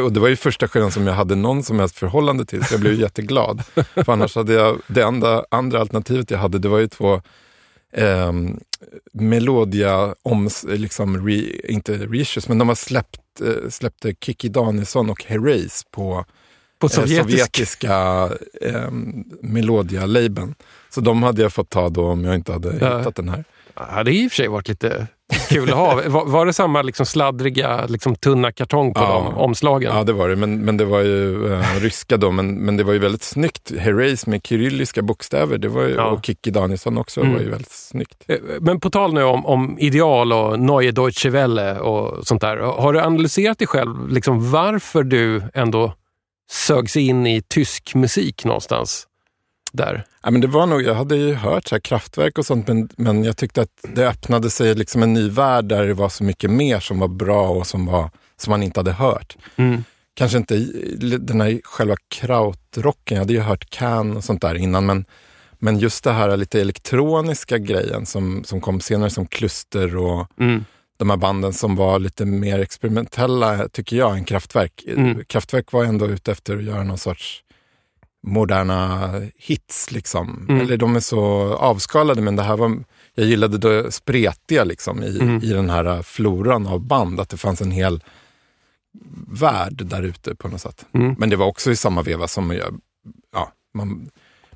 Och 0.04 0.12
det 0.12 0.20
var 0.20 0.28
ju 0.28 0.36
första 0.36 0.68
skivan 0.68 0.90
som 0.90 1.06
jag 1.06 1.14
hade 1.14 1.34
någon 1.34 1.62
som 1.62 1.78
helst 1.78 1.96
förhållande 1.98 2.44
till, 2.44 2.64
så 2.64 2.74
jag 2.74 2.80
blev 2.80 3.00
jätteglad. 3.00 3.62
För 3.94 4.12
annars 4.12 4.36
hade 4.36 4.52
jag, 4.52 4.78
det 4.86 5.02
enda 5.02 5.44
andra 5.50 5.80
alternativet 5.80 6.30
jag 6.30 6.38
hade, 6.38 6.58
det 6.58 6.68
var 6.68 6.78
ju 6.78 6.88
två 6.88 7.22
ehm, 7.92 8.60
Melodia, 9.12 10.14
om, 10.22 10.50
liksom 10.66 11.26
re, 11.28 11.60
inte 11.68 11.96
reissues, 11.96 12.48
men 12.48 12.58
de 12.58 12.68
har 12.68 12.74
släppt, 12.74 13.40
eh, 13.40 13.68
släppte 13.70 14.14
Kikki 14.20 14.48
Danielsson 14.48 15.10
och 15.10 15.24
Herreys 15.24 15.84
på 15.90 16.24
på 16.78 16.86
eh, 16.86 16.90
sovjetisk? 16.90 17.28
sovjetiska 17.30 18.28
eh, 18.62 18.90
Melodia-labeln. 19.42 20.54
Så 20.90 21.00
de 21.00 21.22
hade 21.22 21.42
jag 21.42 21.52
fått 21.52 21.70
ta 21.70 21.88
då 21.88 22.06
om 22.06 22.24
jag 22.24 22.34
inte 22.34 22.52
hade 22.52 22.74
Ja. 22.80 22.98
hittat 22.98 23.14
den 23.16 23.28
här. 23.28 23.44
Ja, 23.94 24.04
det 24.04 24.10
är 24.10 24.12
i 24.12 24.26
och 24.26 24.30
för 24.30 24.36
sig 24.36 24.48
varit 24.48 24.68
lite 24.68 25.06
kul 25.48 25.68
att 25.70 25.76
ha. 25.76 26.02
Var, 26.08 26.24
var 26.24 26.46
det 26.46 26.52
samma 26.52 26.82
liksom 26.82 27.06
sladdriga, 27.06 27.86
liksom 27.86 28.14
tunna 28.16 28.52
kartong 28.52 28.94
på 28.94 29.00
Ja. 29.00 29.22
de 29.30 29.34
omslagen? 29.34 29.96
Ja, 29.96 30.04
det 30.04 30.12
var 30.12 30.28
det. 30.28 30.36
Men, 30.36 30.64
men 30.64 30.76
det 30.76 30.84
var 30.84 31.00
ju 31.00 31.52
eh, 31.52 31.80
ryska 31.80 32.16
då, 32.16 32.30
men, 32.30 32.54
men 32.54 32.76
det 32.76 32.84
var 32.84 32.92
ju 32.92 32.98
väldigt 32.98 33.22
snyggt. 33.22 33.72
Herreys 33.78 34.26
med 34.26 34.40
kyrilliska 34.46 35.02
bokstäver, 35.02 35.58
det 35.58 35.68
var 35.68 35.82
ju, 35.82 35.94
Ja. 35.94 36.04
och 36.04 36.26
Kikki 36.26 36.50
Danielsson 36.50 36.98
också, 36.98 37.20
Mm. 37.20 37.32
var 37.32 37.40
ju 37.40 37.50
väldigt 37.50 37.70
snyggt. 37.72 38.22
Eh, 38.28 38.36
Men 38.60 38.80
på 38.80 38.90
tal 38.90 39.14
nu 39.14 39.22
om, 39.22 39.46
om 39.46 39.78
ideal 39.78 40.32
och 40.32 40.60
Neue 40.60 40.90
Deutsche 40.90 41.30
Welle 41.30 41.78
och 41.78 42.26
sånt 42.26 42.40
där. 42.40 42.56
Har 42.56 42.92
du 42.92 43.00
analyserat 43.00 43.58
dig 43.58 43.66
själv 43.68 44.08
liksom 44.08 44.50
varför 44.50 45.02
du 45.02 45.42
ändå 45.54 45.92
sögs 46.50 46.96
in 46.96 47.26
i 47.26 47.42
tysk 47.42 47.94
musik 47.94 48.44
någonstans 48.44 49.06
där? 49.72 50.04
Ja, 50.22 50.30
men 50.30 50.40
det 50.40 50.46
var 50.46 50.66
nog, 50.66 50.82
jag 50.82 50.94
hade 50.94 51.16
ju 51.16 51.34
hört 51.34 51.68
så 51.68 51.74
här 51.74 51.80
kraftverk 51.80 52.38
och 52.38 52.46
sånt, 52.46 52.68
men, 52.68 52.88
men 52.96 53.24
jag 53.24 53.36
tyckte 53.36 53.62
att 53.62 53.84
det 53.94 54.08
öppnade 54.08 54.50
sig 54.50 54.74
liksom 54.74 55.02
en 55.02 55.12
ny 55.12 55.30
värld 55.30 55.64
där 55.64 55.86
det 55.86 55.94
var 55.94 56.08
så 56.08 56.24
mycket 56.24 56.50
mer 56.50 56.80
som 56.80 56.98
var 56.98 57.08
bra 57.08 57.48
och 57.48 57.66
som, 57.66 57.86
var, 57.86 58.10
som 58.36 58.50
man 58.50 58.62
inte 58.62 58.80
hade 58.80 58.92
hört. 58.92 59.36
Mm. 59.56 59.84
Kanske 60.14 60.38
inte 60.38 60.56
den 61.18 61.40
här 61.40 61.60
själva 61.64 61.96
krautrocken, 62.08 63.16
jag 63.16 63.22
hade 63.22 63.32
ju 63.32 63.40
hört 63.40 63.70
Can 63.70 64.16
och 64.16 64.24
sånt 64.24 64.42
där 64.42 64.54
innan, 64.54 64.86
men, 64.86 65.04
men 65.58 65.78
just 65.78 66.04
det 66.04 66.12
här 66.12 66.36
lite 66.36 66.60
elektroniska 66.60 67.58
grejen 67.58 68.06
som, 68.06 68.44
som 68.44 68.60
kom 68.60 68.80
senare 68.80 69.10
som 69.10 69.26
kluster 69.26 69.96
och 69.96 70.26
Mm. 70.40 70.64
De 70.98 71.10
här 71.10 71.16
banden 71.16 71.52
som 71.52 71.76
var 71.76 71.98
lite 71.98 72.24
mer 72.24 72.58
experimentella, 72.58 73.68
tycker 73.68 73.96
jag, 73.96 74.16
än 74.16 74.24
Kraftwerk. 74.24 74.84
Mm. 74.86 75.24
Kraftwerk 75.24 75.72
var 75.72 75.84
ändå 75.84 76.06
ute 76.06 76.32
efter 76.32 76.56
att 76.56 76.64
göra 76.64 76.84
någon 76.84 76.98
sorts 76.98 77.42
moderna 78.22 79.12
hits. 79.36 79.90
Liksom. 79.90 80.46
Mm. 80.48 80.60
Eller 80.60 80.76
de 80.76 80.96
är 80.96 81.00
så 81.00 81.20
avskalade, 81.54 82.22
men 82.22 82.36
det 82.36 82.42
här 82.42 82.56
var, 82.56 82.84
jag 83.14 83.26
gillade 83.26 83.58
det 83.58 83.92
spretiga 83.92 84.64
liksom, 84.64 85.02
i, 85.02 85.18
Mm. 85.20 85.42
i 85.42 85.52
den 85.52 85.70
här 85.70 86.02
floran 86.02 86.66
av 86.66 86.80
band. 86.80 87.20
Att 87.20 87.28
det 87.28 87.36
fanns 87.36 87.60
en 87.60 87.70
hel 87.70 88.04
värld 89.26 89.86
där 89.86 90.02
ute 90.02 90.34
på 90.34 90.48
något 90.48 90.60
sätt. 90.60 90.86
Mm. 90.92 91.14
Men 91.18 91.30
det 91.30 91.36
var 91.36 91.46
också 91.46 91.70
i 91.70 91.76
samma 91.76 92.02
veva 92.02 92.28
som 92.28 92.50
jag, 92.50 92.80
ja, 93.32 93.52
man 93.74 94.10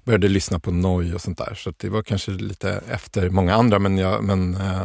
började 0.05 0.29
lyssna 0.29 0.59
på 0.59 0.71
Noi 0.71 1.15
och 1.15 1.21
sånt 1.21 1.39
där. 1.39 1.55
Så 1.55 1.73
det 1.77 1.89
var 1.89 2.03
kanske 2.03 2.31
lite 2.31 2.83
efter 2.89 3.31
många 3.31 3.55
andra, 3.55 3.79
men, 3.79 3.99
jag, 3.99 4.25
men 4.25 4.55
eh, 4.55 4.83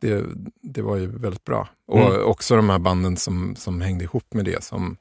det, 0.00 0.24
det 0.62 0.82
var 0.82 0.96
ju 0.96 1.06
väldigt 1.18 1.44
bra. 1.44 1.68
Och 1.88 1.98
Mm. 2.00 2.24
också 2.26 2.56
de 2.56 2.70
här 2.70 2.78
banden 2.78 3.16
som, 3.16 3.56
som 3.56 3.80
hängde 3.80 4.04
ihop 4.04 4.34
med 4.34 4.44
det, 4.44 4.64
som 4.64 4.96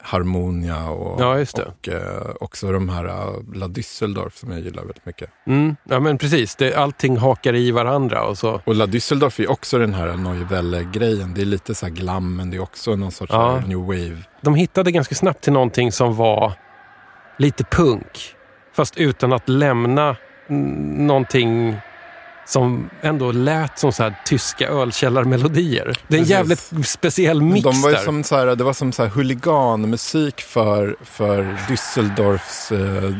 Harmonia 0.00 0.88
och, 0.90 1.20
Ja, 1.20 1.44
och 1.66 1.88
eh, 1.88 2.30
också 2.40 2.72
de 2.72 2.88
här 2.88 3.04
eh, 3.04 3.54
La 3.54 3.66
Düsseldorf 3.68 4.30
som 4.30 4.50
jag 4.50 4.60
gillar 4.60 4.82
väldigt 4.82 5.06
mycket. 5.06 5.30
Mm. 5.46 5.76
Ja, 5.84 6.00
men 6.00 6.18
precis. 6.18 6.56
Det, 6.56 6.74
allting 6.74 7.16
hakar 7.16 7.54
i 7.54 7.70
varandra 7.70 8.24
och 8.26 8.38
så. 8.38 8.60
Och 8.64 8.74
La 8.74 8.86
Düsseldorf 8.86 9.40
är 9.42 9.50
också 9.50 9.78
den 9.78 9.94
här 9.94 10.16
Neue 10.16 10.44
Welle-grejen. 10.44 11.34
Det 11.34 11.40
är 11.40 11.44
lite 11.44 11.74
så 11.74 11.86
här 11.86 11.92
glam, 11.92 12.36
men 12.36 12.50
det 12.50 12.56
är 12.56 12.60
också 12.62 12.96
någon 12.96 13.12
sorts 13.12 13.32
Ja. 13.32 13.60
new 13.66 13.78
wave. 13.78 14.16
De 14.40 14.54
hittade 14.54 14.92
ganska 14.92 15.14
snabbt 15.14 15.40
till 15.40 15.52
någonting 15.52 15.92
som 15.92 16.16
var 16.16 16.52
lite 17.38 17.64
punk. 17.64 18.34
Fast 18.72 18.96
utan 18.96 19.32
att 19.32 19.48
lämna 19.48 20.16
någonting 20.98 21.76
som 22.52 22.90
ändå 23.00 23.32
lät 23.32 23.78
som 23.78 23.92
så 23.92 24.02
här 24.02 24.14
tyska 24.24 24.68
ölkällarmelodier. 24.68 25.84
Det 26.08 26.16
är 26.16 26.18
en 26.18 26.24
Precis. 26.24 26.30
jävligt 26.30 26.86
speciell 26.88 27.42
mix 27.42 27.64
de 27.64 27.82
var 27.82 27.90
där. 27.90 27.98
som 27.98 28.24
så 28.24 28.36
här, 28.36 28.46
det 28.46 28.64
var 28.64 28.72
som 28.72 28.92
så 28.92 29.02
här 29.02 29.10
huliganmusik 29.10 30.40
för, 30.40 30.96
för 31.04 31.58
Düsseldorfs 31.68 32.72
eh, 33.06 33.14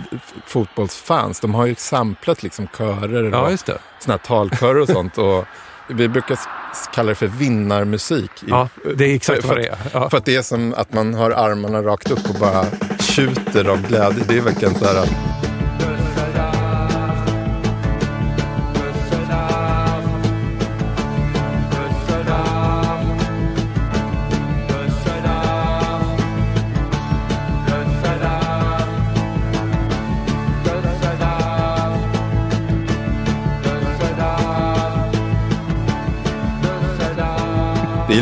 fotbollsfans. 0.47 1.41
De 1.41 1.55
har 1.55 1.67
ju 1.67 1.75
samplat 1.75 2.43
liksom 2.43 2.69
körer 2.79 3.31
Ja, 3.31 3.41
och 3.41 3.59
såna 3.59 4.13
här 4.15 4.19
talkörer 4.19 4.81
och 4.81 4.89
sånt. 4.89 5.19
Och 5.19 5.45
vi 5.89 6.09
brukar 6.09 6.35
s- 6.35 6.89
kalla 6.95 7.09
det 7.09 7.15
för 7.15 7.27
vinnarmusik. 7.27 8.31
Ja, 8.47 8.69
det 8.97 9.05
är 9.05 9.15
exakt 9.15 9.41
för, 9.43 9.49
vad 9.49 9.57
det 9.59 9.67
är. 9.69 9.77
Ja. 9.93 10.11
För 10.11 10.19
att 10.19 10.25
det 10.25 10.37
är 10.37 10.43
som 10.43 10.75
att 10.77 10.93
man 10.93 11.15
har 11.15 11.31
armarna 11.31 11.83
rakt 11.83 12.11
upp 12.11 12.31
och 12.31 12.35
bara 12.41 12.65
tjuter 13.01 13.69
av 13.69 13.83
glädje. 13.89 14.25
Det 14.29 14.37
är 14.37 14.41
verkligen 14.41 14.75
så 14.75 14.85
här... 14.85 15.09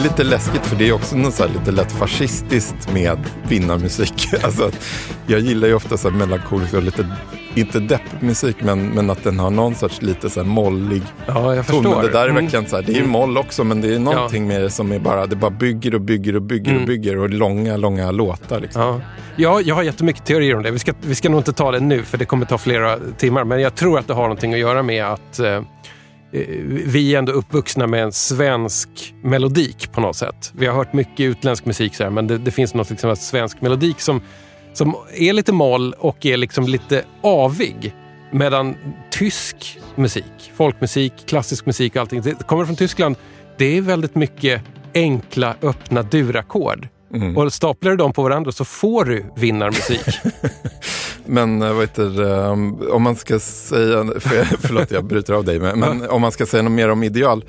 är 0.01 0.05
lite 0.05 0.25
läskigt 0.25 0.67
för 0.67 0.77
det 0.77 0.89
är 0.89 0.93
också 0.93 1.17
något 1.17 1.35
så 1.35 1.47
lite 1.47 1.71
lätt 1.71 1.93
fascistiskt 1.93 2.93
med 2.93 3.19
vinnarmusik. 3.49 4.29
Alltså, 4.45 4.71
jag 5.27 5.41
gillar 5.41 5.69
ju 5.69 5.75
ofta 5.75 5.97
så 5.97 6.11
här 6.11 6.17
melankolisk 6.17 6.75
och 6.75 6.83
lite, 6.83 7.07
inte 7.55 7.81
deppmusik 7.81 8.57
men, 8.63 8.89
men 8.89 9.11
att 9.11 9.25
den 9.25 9.39
har 9.39 9.51
någon 9.51 9.75
sorts 9.75 10.03
lite 10.03 10.31
så 10.31 10.41
här 10.41 10.47
mollig 10.47 11.03
Ja, 11.27 11.55
jag 11.55 11.67
ton. 11.67 11.75
förstår. 11.83 11.95
Men 11.97 12.05
det 12.07 12.13
där 12.13 12.25
är 12.25 12.29
Mm. 12.29 12.43
verkligen 12.45 12.67
så 12.67 12.77
här, 12.77 12.83
det 12.83 12.93
är 12.93 12.97
ju 12.97 13.07
moll 13.07 13.39
också 13.39 13.65
men 13.65 13.81
det 13.81 13.95
är 13.95 13.99
någonting 13.99 14.47
med 14.49 14.63
det 14.63 14.71
som 14.71 14.93
är 14.93 14.99
bara, 14.99 15.27
det 15.27 15.37
bara 15.37 15.51
bygger 15.51 15.95
och 15.95 16.01
bygger 16.01 16.37
och 16.37 16.43
bygger 16.43 16.71
Mm. 16.71 16.83
och 16.83 16.87
bygger 16.89 17.19
och 17.19 17.31
långa, 17.31 17.77
långa 17.77 18.11
låtar 18.11 18.61
liksom. 18.61 18.83
Ja. 18.83 19.01
Ja, 19.37 19.61
jag 19.61 19.75
har 19.75 19.83
jättemycket 19.83 20.25
teorier 20.25 20.57
om 20.57 20.63
det. 20.63 20.71
Vi 20.71 20.79
ska, 20.79 20.93
vi 21.03 21.15
ska 21.15 21.29
nog 21.29 21.41
inte 21.41 21.53
ta 21.53 21.71
det 21.73 21.81
nu 21.81 22.03
för 22.03 22.19
det 22.19 22.25
kommer 22.25 22.47
ta 22.47 22.59
flera 22.59 22.99
timmar. 23.19 23.45
Men 23.45 23.61
jag 23.61 23.75
tror 23.75 23.99
att 23.99 24.07
det 24.07 24.15
har 24.15 24.23
någonting 24.23 24.53
att 24.53 24.59
göra 24.61 24.83
med 24.83 25.05
att 25.07 25.39
eh, 25.39 25.63
Eh, 26.33 26.47
vi 26.87 27.15
är 27.15 27.19
ändå 27.19 27.33
uppvuxna 27.33 27.87
med 27.87 28.03
en 28.03 28.13
svensk 28.13 29.15
melodik 29.23 29.93
på 29.93 30.01
något 30.01 30.17
sätt. 30.17 30.53
Vi 30.55 30.67
har 30.67 30.75
hört 30.75 30.93
mycket 30.93 31.21
utländsk 31.21 31.65
musik 31.65 31.95
så 31.95 32.03
här, 32.03 32.11
men 32.11 32.27
det, 32.27 32.39
det 32.39 32.51
finns 32.51 32.75
något 32.75 32.91
liksom, 32.91 33.17
svensk 33.17 33.61
melodik 33.61 34.01
som, 34.01 34.21
som 34.73 34.95
är 35.15 35.33
lite 35.33 35.53
moll 35.53 35.95
och 35.99 36.27
är 36.27 36.37
liksom 36.37 36.67
lite 36.67 37.05
avig. 37.23 37.95
Medan 38.33 38.77
tysk 39.11 39.79
musik, 39.95 40.53
folkmusik, 40.55 41.13
klassisk 41.27 41.67
musik 41.67 41.97
och 41.97 42.01
allting, 42.01 42.21
det 42.21 42.47
kommer 42.47 42.65
från 42.65 42.77
Tyskland. 42.77 43.17
Det 43.59 43.77
är 43.77 43.81
väldigt 43.81 44.15
mycket 44.15 44.63
enkla, 44.95 45.55
öppna 45.63 46.03
durackord. 46.03 46.89
Mm. 47.15 47.37
Och 47.37 47.53
staplar 47.53 47.91
du 47.91 47.97
dem 47.97 48.13
på 48.13 48.23
varandra 48.23 48.53
så 48.53 48.65
får 48.65 49.05
du 49.05 49.25
vinnarmusik. 49.37 50.07
Men 51.27 51.63
eh, 51.63 51.73
vad 51.73 51.81
heter 51.81 52.23
om 52.93 53.03
man 53.03 53.17
ska 53.17 53.39
säga, 53.39 54.05
för, 54.21 54.67
förlåt 54.67 54.91
jag 54.91 55.05
bryter 55.05 55.33
av 55.33 55.45
dig, 55.45 55.61
men, 55.61 55.81
men 55.81 56.11
om 56.11 56.21
man 56.21 56.33
ska 56.33 56.47
säga 56.47 56.63
något 56.63 56.73
mer 56.73 56.89
om 56.89 57.03
Ideal 57.03 57.45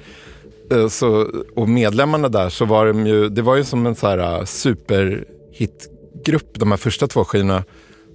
eh, 0.71 0.87
så, 0.87 1.27
och 1.55 1.69
medlemmarna 1.69 2.29
där 2.29 2.49
så 2.49 2.65
var 2.65 2.87
de 2.87 3.07
ju, 3.07 3.29
det 3.29 3.41
var 3.41 3.55
ju 3.55 3.63
som 3.63 3.85
en 3.85 3.95
så 3.95 4.07
här 4.07 4.39
eh, 4.39 4.45
superhitgrupp 4.45 6.59
de 6.59 6.71
här 6.71 6.77
första 6.77 7.07
två 7.07 7.23
skivorna. 7.23 7.63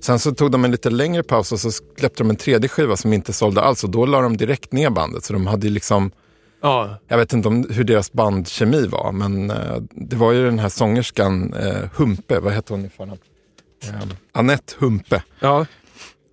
Sen 0.00 0.18
så 0.18 0.34
tog 0.34 0.50
de 0.50 0.64
en 0.64 0.70
lite 0.70 0.90
längre 0.90 1.22
paus 1.22 1.52
och 1.52 1.60
så 1.60 1.70
släppte 1.70 2.22
de 2.22 2.30
en 2.30 2.36
tredje 2.36 2.68
skiva 2.68 2.96
som 2.96 3.12
inte 3.12 3.32
sålde 3.32 3.60
alls 3.60 3.84
och 3.84 3.90
då 3.90 4.06
la 4.06 4.20
de 4.20 4.36
direkt 4.36 4.72
ner 4.72 4.90
bandet. 4.90 5.24
Så 5.24 5.32
de 5.32 5.46
hade 5.46 5.66
ju 5.66 5.72
liksom, 5.72 6.10
ja, 6.62 6.98
jag 7.08 7.18
vet 7.18 7.32
inte 7.32 7.48
om 7.48 7.66
hur 7.70 7.84
deras 7.84 8.12
bandkemi 8.12 8.86
var, 8.86 9.12
men 9.12 9.50
eh, 9.50 9.76
det 9.90 10.16
var 10.16 10.32
ju 10.32 10.44
den 10.44 10.58
här 10.58 10.68
sångerskan 10.68 11.54
eh, 11.54 11.88
Humpe, 11.94 12.40
vad 12.40 12.52
hette 12.52 12.72
hon 12.72 12.84
i 12.84 12.88
förnamn? 12.88 13.18
Eh, 13.84 14.08
Annette 14.32 14.74
Humpe. 14.78 15.22
ja, 15.40 15.66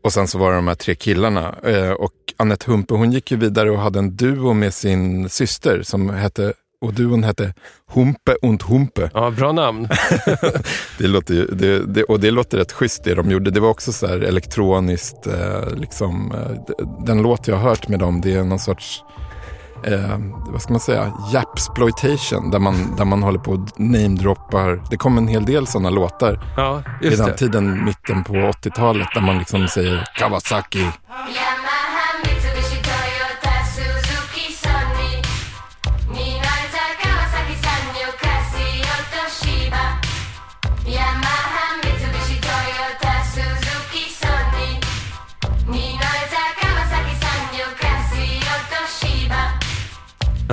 Och 0.03 0.13
sen 0.13 0.27
så 0.27 0.37
var 0.37 0.49
det 0.49 0.55
de 0.55 0.67
här 0.67 0.75
tre 0.75 0.95
killarna. 0.95 1.55
Eh, 1.63 1.91
och 1.91 2.13
Annette 2.37 2.71
Humpe, 2.71 2.93
hon 2.93 3.11
gick 3.11 3.31
ju 3.31 3.37
vidare 3.37 3.71
och 3.71 3.79
hade 3.79 3.99
en 3.99 4.15
duo 4.15 4.53
med 4.53 4.73
sin 4.73 5.29
syster 5.29 5.81
som 5.83 6.09
hette, 6.09 6.53
och 6.81 6.93
duon 6.93 7.23
hette 7.23 7.53
Humpe 7.93 8.35
und 8.41 8.63
Humpe. 8.63 9.09
ja, 9.13 9.31
bra 9.31 9.51
namn. 9.51 9.87
Det 10.97 11.07
låter 11.07 11.33
ju, 11.33 11.45
det, 11.45 11.79
det, 11.85 12.03
och 12.03 12.19
det 12.19 12.31
låter 12.31 12.57
rätt 12.57 12.71
schysst 12.71 13.03
det 13.03 13.15
de 13.15 13.31
gjorde. 13.31 13.51
Det 13.51 13.59
var 13.59 13.69
också 13.69 13.91
så 13.91 14.07
här 14.07 14.19
elektroniskt, 14.19 15.27
eh, 15.27 15.75
liksom, 15.75 16.31
eh, 16.31 16.75
den 17.05 17.21
låt 17.21 17.47
jag 17.47 17.55
har 17.55 17.69
hört 17.69 17.87
med 17.87 17.99
dem, 17.99 18.21
det 18.21 18.33
är 18.33 18.43
någon 18.43 18.59
sorts 18.59 19.03
Eh, 19.87 20.17
vad 20.51 20.61
ska 20.61 20.73
man 20.73 20.79
säga, 20.79 21.11
japsploitation 21.33 22.51
där 22.51 22.59
man, 22.59 22.95
där 22.97 23.05
man 23.05 23.23
håller 23.23 23.39
på 23.39 23.51
och 23.51 23.79
namedroppar. 23.79 24.81
Det 24.89 24.97
kom 24.97 25.17
en 25.17 25.27
hel 25.27 25.45
del 25.45 25.67
sådana 25.67 25.89
låtar 25.89 26.53
Ja, 26.57 26.81
i 27.01 27.05
just 27.05 27.17
den 27.17 27.27
det. 27.27 27.37
tiden, 27.37 27.85
mitten 27.85 28.23
på 28.23 28.33
80-talet, 28.33 29.07
där 29.13 29.21
man 29.21 29.37
liksom 29.37 29.67
säger 29.67 30.03
Kawasaki. 30.17 30.85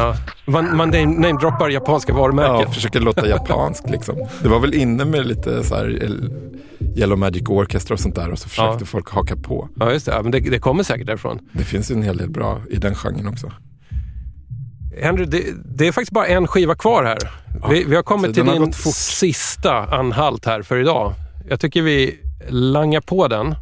Ja. 0.01 0.17
Man, 0.45 0.77
man 0.77 0.91
name- 0.91 1.21
namedroppar 1.21 1.69
japanska 1.69 2.13
varumärken. 2.13 2.61
Ja, 2.61 2.71
försöker 2.73 3.01
låta 3.01 3.29
japanskt 3.29 3.91
liksom. 3.91 4.29
Det 4.43 4.49
var 4.49 4.61
väl 4.61 4.75
inne 4.75 5.05
med 5.05 5.27
lite 5.27 5.65
så 5.65 5.75
här 5.75 6.03
el- 6.03 6.33
Yellow 6.97 7.19
Magic 7.19 7.49
Orchestra 7.49 7.95
och 7.95 8.01
sånt 8.01 8.15
där 8.15 8.31
och 8.31 8.39
så 8.39 8.49
försökte 8.49 8.77
Ja. 8.81 8.87
folk 8.87 9.11
haka 9.11 9.37
på. 9.37 9.69
Ja, 9.77 9.93
just 9.93 10.07
det. 10.07 10.13
Ja, 10.13 10.23
men 10.23 10.33
det, 10.33 10.41
det 10.41 10.59
kommer 10.59 10.83
säkert 10.83 11.07
därifrån. 11.07 11.39
Det 11.53 11.65
finns 11.65 11.91
ju 11.91 11.95
en 11.95 12.03
hel 12.03 12.17
del 12.17 12.31
bra 12.31 12.61
i 12.71 12.77
den 12.77 12.95
genren 12.95 13.29
också. 13.29 13.53
Henry, 15.03 15.25
det, 15.25 15.43
det 15.65 15.87
är 15.89 15.93
faktiskt 15.93 16.13
bara 16.13 16.27
en 16.27 16.47
skiva 16.47 16.75
kvar 16.75 17.05
här. 17.05 17.19
Vi, 17.71 17.85
vi 17.85 17.97
har 17.97 18.03
kommit 18.03 18.35
till 18.35 18.47
har 18.47 18.53
din 18.59 18.73
sista 18.93 19.75
anhalt 19.85 20.47
här 20.47 20.63
för 20.63 20.77
idag. 20.79 21.15
Jag 21.49 21.61
tycker 21.61 21.83
vi 21.83 22.19
langar 22.49 23.01
på 23.01 23.29
den. 23.29 23.55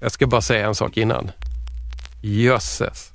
Jag 0.00 0.12
ska 0.12 0.26
bara 0.26 0.40
säga 0.40 0.66
en 0.66 0.74
sak 0.74 0.96
innan. 0.96 1.30
Jösses. 2.22 3.12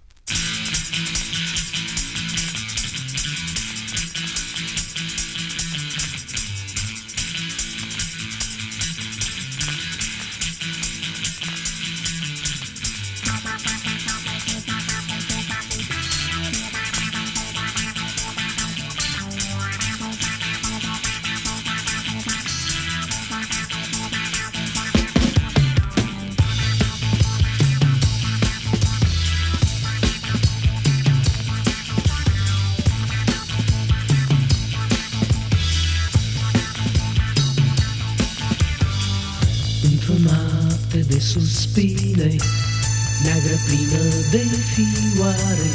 Fioare 45.36 45.70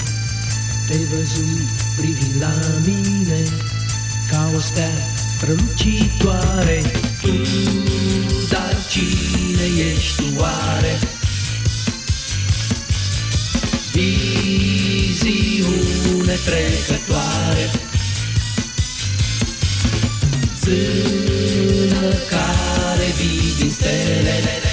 Te 0.86 0.96
văzui 1.10 1.68
privind 1.96 2.40
la 2.40 2.52
mine 2.84 3.42
Ca 4.30 4.50
o 4.56 4.58
stea 4.60 4.92
strălucitoare. 5.38 6.78
Tu, 7.22 7.32
dar 8.50 8.76
cine 8.88 9.66
ești 9.92 10.14
tu 10.16 10.24
oare? 10.36 10.98
Viziune 13.92 15.16
trecătoare. 16.44 17.70
Zână 20.60 22.08
care 22.30 23.06
vii 23.16 23.54
din 23.58 23.70
stele 23.70 24.67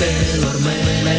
cugetelor 0.00 0.56
mele. 0.64 1.14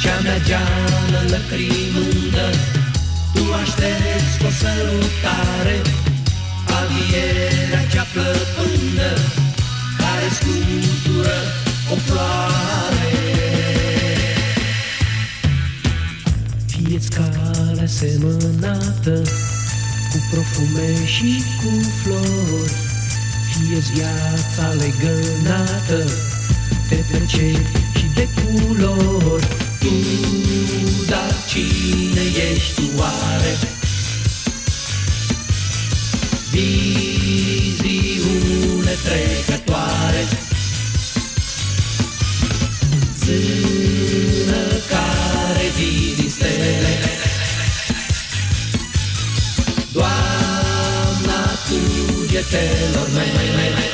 Și-a 0.00 0.18
mea 0.22 0.38
geană 0.38 1.20
lăcrimândă 1.28 2.46
Tu 3.34 3.42
aștepți 3.62 4.38
cu 4.38 4.46
o 4.46 4.50
sărutare 4.50 5.76
Avierea 6.80 7.86
cea 7.92 8.06
plăpândă 8.12 8.53
semănată 19.04 19.30
Cu 20.10 20.18
profume 20.30 21.06
și 21.06 21.42
cu 21.56 21.70
flori 22.02 22.72
Fie-ți 23.50 23.92
viața 23.92 24.68
legănată 24.72 26.10
De 26.88 27.04
percepi 27.10 27.98
și 27.98 28.06
de 28.14 28.28
culori 28.34 29.46
Tu, 29.80 29.94
dar 31.08 31.34
cine 31.48 32.22
ești 32.52 32.74
tu 32.74 32.82
oare? 32.98 33.73
you 52.34 52.42
tell 52.42 52.98
of. 52.98 53.93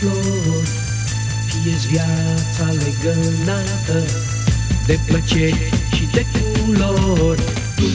Flori 0.00 0.68
Fie-ți 1.46 1.86
viața 1.86 2.64
legănată 2.64 4.04
De 4.86 4.98
plăceri 5.06 5.70
și 5.94 6.08
de 6.12 6.26
culori 6.32 7.42
Tu, 7.76 7.90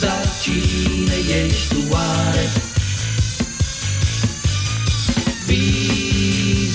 dar 0.00 0.28
cine 0.42 1.44
ești 1.44 1.74
tu 1.74 1.80
oare? 1.90 2.50
Viziune 5.46 6.66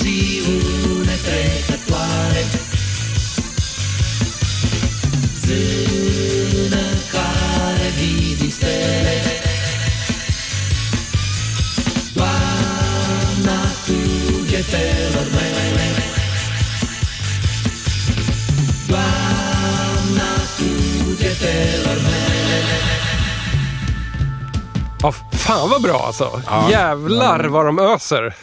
fan 25.58 25.70
vad 25.70 25.82
bra 25.82 25.98
alltså. 26.06 26.42
Ja, 26.46 26.70
Jävlar 26.70 27.44
vad 27.44 27.66
de 27.66 27.78
öser. 27.78 28.26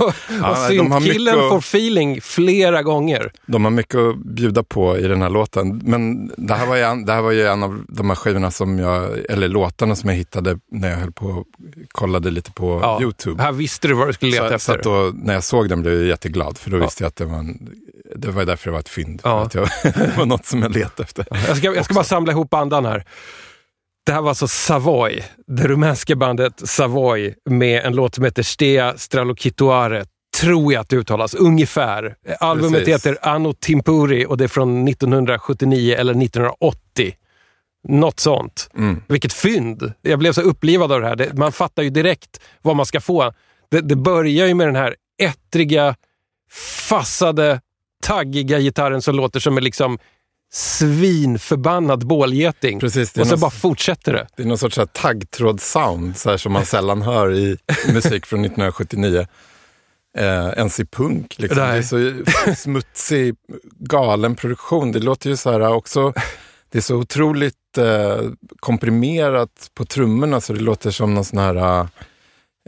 och 0.00 0.14
Ja, 0.42 0.66
syntkillen 0.68 1.34
att- 1.40 1.48
får 1.48 1.58
feeling 1.58 2.20
flera 2.20 2.82
gånger. 2.82 3.32
De 3.46 3.64
har 3.64 3.70
mycket 3.70 4.00
att 4.00 4.16
bjuda 4.16 4.62
på 4.62 4.98
i 4.98 5.02
den 5.08 5.22
här 5.22 5.30
låten. 5.30 5.80
Men 5.84 6.32
det 6.36 6.54
här 6.54 6.66
var 6.66 6.76
ju 6.76 6.82
en, 6.82 7.04
det 7.06 7.12
här 7.12 7.22
var 7.22 7.30
ju 7.30 7.46
en 7.46 7.62
av 7.62 7.84
de 7.88 8.08
här 8.10 8.16
skivorna 8.16 8.50
som 8.50 8.78
jag, 8.78 9.18
eller 9.30 9.48
låtarna 9.48 9.96
som 9.96 10.10
jag 10.10 10.16
hittade 10.16 10.58
när 10.70 10.90
jag 10.90 10.96
höll 10.96 11.12
på 11.12 11.26
och 11.26 11.44
kollade 11.92 12.30
lite 12.30 12.52
på 12.52 12.80
Ja, 12.82 12.98
YouTube. 13.02 13.42
Här 13.42 13.52
visste 13.52 13.88
du 13.88 13.94
vad 13.94 14.08
du 14.08 14.12
skulle 14.12 14.30
leta 14.32 14.58
Så, 14.58 14.64
så 14.64 14.72
efter. 14.72 14.78
att 14.78 14.82
då, 14.82 15.12
när 15.24 15.34
jag 15.34 15.44
såg 15.44 15.68
den 15.68 15.82
blev 15.82 15.94
jag 15.94 16.04
jätteglad, 16.08 16.58
för 16.58 16.70
då 16.70 16.76
Ja. 16.78 16.84
visste 16.84 17.04
jag 17.04 17.08
att 17.08 17.16
det 17.16 17.24
var, 17.24 17.38
en, 17.38 17.68
det 18.16 18.30
var 18.30 18.44
därför 18.44 18.64
det 18.66 18.72
var 18.72 18.80
ett 18.80 18.88
fynd. 18.88 19.20
Ja. 19.24 19.42
Att 19.42 19.54
jag, 19.54 19.68
det 19.82 20.14
var 20.16 20.26
något 20.26 20.46
som 20.46 20.62
jag 20.62 20.72
letade 20.76 21.02
efter. 21.02 21.26
Jag 21.48 21.56
ska, 21.56 21.74
jag 21.74 21.84
ska 21.84 21.94
bara 21.94 22.04
samla 22.04 22.32
ihop 22.32 22.54
andan 22.54 22.84
här. 22.84 23.04
Det 24.06 24.12
här 24.12 24.22
var 24.22 24.28
alltså 24.28 24.48
Savoy, 24.48 25.24
det 25.46 25.68
rumänska 25.68 26.16
bandet 26.16 26.68
Savoy 26.68 27.34
med 27.50 27.84
en 27.84 27.96
låt 27.96 28.14
som 28.14 28.24
heter 28.24 28.42
Stea 28.42 28.98
Stralokitoare. 28.98 30.04
Tror 30.40 30.72
jag 30.72 30.80
att 30.80 30.88
det 30.88 30.96
uttalas, 30.96 31.34
ungefär. 31.34 32.16
Albumet 32.40 32.84
Precis. 32.84 32.94
heter 32.94 33.18
Anno 33.22 33.52
Timpuri 33.52 34.26
och 34.26 34.36
det 34.36 34.44
är 34.44 34.48
från 34.48 34.88
1979 34.88 35.94
eller 35.98 36.12
1980. 36.12 37.14
Något 37.88 38.20
sånt. 38.20 38.70
Mm. 38.76 39.02
Vilket 39.08 39.32
fynd! 39.32 39.92
Jag 40.02 40.18
blev 40.18 40.32
så 40.32 40.40
upplivad 40.40 40.92
av 40.92 41.00
det 41.00 41.06
här. 41.06 41.16
Det, 41.16 41.38
man 41.38 41.52
fattar 41.52 41.82
ju 41.82 41.90
direkt 41.90 42.40
vad 42.62 42.76
man 42.76 42.86
ska 42.86 43.00
få. 43.00 43.32
Det, 43.70 43.80
det 43.80 43.96
börjar 43.96 44.46
ju 44.46 44.54
med 44.54 44.68
den 44.68 44.76
här 44.76 44.94
ettriga, 45.22 45.96
fassade, 46.88 47.60
taggiga 48.02 48.58
gitarren 48.58 49.02
som 49.02 49.14
låter 49.14 49.40
som 49.40 49.56
en 49.56 49.64
liksom 49.64 49.98
svinförbannad 50.54 52.06
bålgeting. 52.06 52.80
Precis, 52.80 53.16
Och 53.18 53.26
så 53.26 53.32
någon- 53.32 53.40
bara 53.40 53.50
fortsätter 53.50 54.12
det. 54.12 54.26
Det 54.36 54.42
är 54.42 54.46
någon 54.46 54.58
sorts 54.58 54.78
så 56.14 56.30
här 56.30 56.36
som 56.36 56.52
man 56.52 56.66
sällan 56.66 57.02
hör 57.02 57.32
i 57.32 57.56
musik 57.92 58.26
från 58.26 58.40
1979. 58.44 59.26
Eh, 60.18 60.48
ens 60.48 60.80
i 60.80 60.84
punk. 60.86 61.34
Liksom. 61.38 61.58
Det 61.58 61.64
är 61.64 61.82
så 61.82 62.12
smutsig, 62.56 63.34
galen 63.78 64.34
produktion. 64.34 64.92
Det 64.92 64.98
låter 64.98 65.30
ju 65.30 65.36
så 65.36 65.52
här 65.52 65.60
också, 65.72 66.12
det 66.72 66.78
är 66.78 66.82
så 66.82 66.96
otroligt 66.96 67.78
eh, 67.78 68.18
komprimerat 68.60 69.70
på 69.74 69.84
trummorna 69.84 70.40
så 70.40 70.52
det 70.52 70.60
låter 70.60 70.90
som 70.90 71.14
någon 71.14 71.24
sån 71.24 71.38
här 71.38 71.88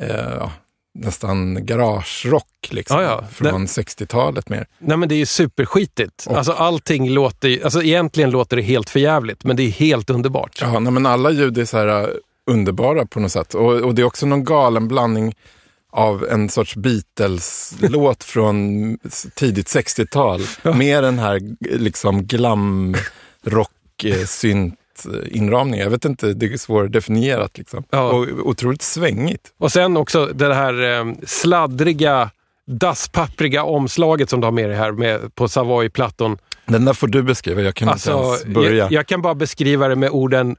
eh, 0.02 0.50
nästan 0.98 1.66
garagerock 1.66 2.68
liksom, 2.70 3.00
Ja, 3.00 3.02
ja. 3.02 3.24
från 3.32 3.66
60-talet 3.66 4.48
mer. 4.48 4.66
Nej 4.78 4.96
men 4.96 5.08
det 5.08 5.14
är 5.14 5.18
ju 5.18 5.26
superskitigt. 5.26 6.26
Och- 6.26 6.36
Alltså 6.36 6.52
allting 6.52 7.10
låter 7.10 7.64
alltså 7.64 7.82
egentligen 7.82 8.30
låter 8.30 8.56
det 8.56 8.62
helt 8.62 8.90
förjävligt, 8.90 9.44
men 9.44 9.56
det 9.56 9.62
är 9.62 9.70
helt 9.70 10.10
underbart. 10.10 10.58
Ja, 10.60 10.78
nej, 10.78 10.92
men 10.92 11.06
alla 11.06 11.30
ljud 11.30 11.58
är 11.58 11.64
så 11.64 11.76
här 11.76 12.02
uh, 12.02 12.08
underbara 12.50 13.06
på 13.06 13.20
något 13.20 13.32
sätt. 13.32 13.54
Och, 13.54 13.72
och 13.72 13.94
det 13.94 14.02
är 14.02 14.06
också 14.06 14.26
någon 14.26 14.44
galen 14.44 14.88
blandning 14.88 15.34
av 15.92 16.24
en 16.30 16.48
sorts 16.48 16.76
Beatles-låt 16.76 18.24
från 18.34 18.62
tidigt 19.34 19.66
60-tal 19.66 20.40
med 20.74 21.02
den 21.04 21.18
här 21.18 21.40
liksom 21.60 22.24
glam 22.26 22.96
rock 23.44 24.04
eh, 24.04 24.24
synt 24.24 24.74
eh, 25.06 25.36
inramningen. 25.36 25.84
Jag 25.84 25.90
vet 25.90 26.04
inte, 26.04 26.32
det 26.32 26.46
är 26.46 26.56
svårdefinierat 26.56 27.58
liksom. 27.58 27.84
Ja. 27.90 28.12
Och 28.12 28.20
otroligt 28.22 28.82
svängigt. 28.82 29.52
Och 29.58 29.72
sen 29.72 29.96
också 29.96 30.26
det 30.26 30.54
här 30.54 30.98
eh, 30.98 31.04
sladdriga, 31.26 32.30
dasspappriga 32.66 33.64
omslaget 33.64 34.30
som 34.30 34.40
du 34.40 34.46
har 34.46 34.52
med 34.52 34.68
dig 34.68 34.76
här 34.76 34.92
med, 34.92 35.34
på 35.34 35.48
Savoy-plattan. 35.48 36.38
Den 36.66 36.84
där 36.84 36.92
får 36.92 37.06
du 37.06 37.22
beskriva, 37.22 37.62
jag 37.62 37.74
kan 37.74 37.88
Alltså, 37.88 38.10
inte 38.10 38.26
ens 38.28 38.44
börja. 38.44 38.76
jag, 38.76 38.92
jag 38.92 39.06
kan 39.06 39.22
bara 39.22 39.34
beskriva 39.34 39.88
det 39.88 39.96
med 39.96 40.10
orden 40.10 40.56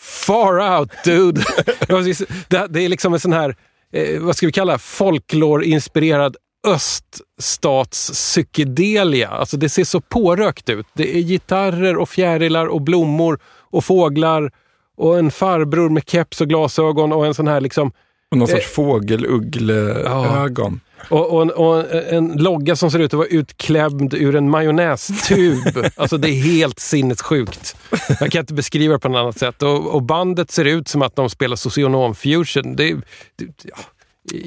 Far 0.00 0.78
out 0.78 0.90
dude! 1.04 1.44
det, 2.48 2.66
det 2.70 2.80
är 2.80 2.88
liksom 2.88 3.14
en 3.14 3.20
sån 3.20 3.32
här, 3.32 3.56
eh, 3.92 4.20
vad 4.20 4.36
ska 4.36 4.46
vi 4.46 4.52
kalla 4.52 4.78
folklore-inspirerad 4.78 6.36
öststats-psykedelia. 6.66 9.28
Alltså 9.28 9.56
det 9.56 9.68
ser 9.68 9.84
så 9.84 10.00
pårökt 10.00 10.68
ut. 10.68 10.86
Det 10.94 11.16
är 11.16 11.20
gitarrer 11.20 11.96
och 11.96 12.08
fjärilar 12.08 12.66
och 12.66 12.82
blommor 12.82 13.40
och 13.70 13.84
fåglar 13.84 14.50
och 14.96 15.18
en 15.18 15.30
farbror 15.30 15.88
med 15.88 16.02
keps 16.06 16.40
och 16.40 16.48
glasögon 16.48 17.12
och 17.12 17.26
en 17.26 17.34
sån 17.34 17.48
här 17.48 17.60
liksom 17.60 17.92
Och 18.30 18.38
någon 18.38 18.48
sorts 18.48 18.64
eh, 18.64 18.70
fågeluggleögon. 18.70 20.80
och, 21.10 21.34
och, 21.34 21.42
en, 21.42 21.50
och 21.50 21.92
en 21.92 22.32
logga 22.32 22.76
som 22.76 22.90
ser 22.90 22.98
ut 22.98 23.14
att 23.14 23.18
vara 23.18 23.28
utklämd 23.28 24.14
ur 24.14 24.36
en 24.36 24.50
majonnästub. 24.50 25.86
alltså 25.96 26.18
det 26.18 26.30
är 26.30 26.42
helt 26.42 26.78
sinnessjukt. 26.78 27.76
Jag 28.20 28.32
kan 28.32 28.40
inte 28.40 28.54
beskriva 28.54 28.92
det 28.92 28.98
på 28.98 29.08
något 29.08 29.18
annat 29.18 29.38
sätt. 29.38 29.62
Och, 29.62 29.94
och 29.94 30.02
bandet 30.02 30.50
ser 30.50 30.64
ut 30.64 30.88
som 30.88 31.02
att 31.02 31.16
de 31.16 31.30
spelar 31.30 31.56
socionom 31.56 32.14
fusion. 32.14 32.76
Det, 32.76 32.94
det, 33.36 33.46
ja. 33.64 33.76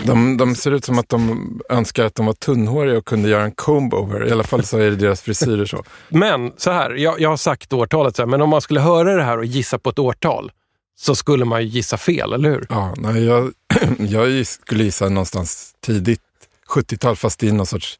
De, 0.06 0.38
de 0.38 0.56
ser 0.56 0.72
ut 0.72 0.86
som 0.86 0.99
att 0.99 1.10
de 1.10 1.60
önskar 1.70 2.06
att 2.06 2.16
de 2.16 2.26
var 2.26 2.34
tunnhåriga 2.34 2.98
och 2.98 3.06
kunde 3.06 3.30
göra 3.30 3.44
en 3.44 3.52
comb-over. 3.52 4.28
I 4.28 4.32
alla 4.32 4.44
fall 4.44 4.64
så 4.66 4.78
är 4.78 4.90
det 4.90 4.95
deras 4.95 5.22
frisyrer 5.22 5.66
så. 5.66 5.84
Men 6.10 6.52
så 6.58 6.72
här, 6.72 6.91
jag, 6.91 7.22
jag 7.22 7.30
har 7.30 7.38
sagt 7.38 7.74
årtalet, 7.74 8.16
så 8.16 8.22
här, 8.22 8.28
men 8.28 8.41
om 8.41 8.49
man 8.49 8.62
skulle 8.62 8.80
höra 8.80 9.16
det 9.16 9.24
här 9.24 9.38
och 9.38 9.45
gissa 9.45 9.78
på 9.80 9.90
ett 9.90 9.99
årtal 9.99 10.52
så 10.99 11.16
skulle 11.16 11.45
man 11.45 11.62
ju 11.62 11.68
gissa 11.68 11.98
fel, 11.98 12.34
eller 12.34 12.49
hur? 12.49 12.66
Ja, 12.70 12.94
nej, 12.98 13.26
jag, 13.26 13.52
jag 13.99 14.48
skulle 14.48 14.84
gissa 14.84 15.10
någonstans 15.10 15.74
tidigt 15.82 16.22
70-tal 16.70 17.16
fast 17.16 17.44
i 17.44 17.52
någon 17.52 17.66
sorts, 17.66 17.99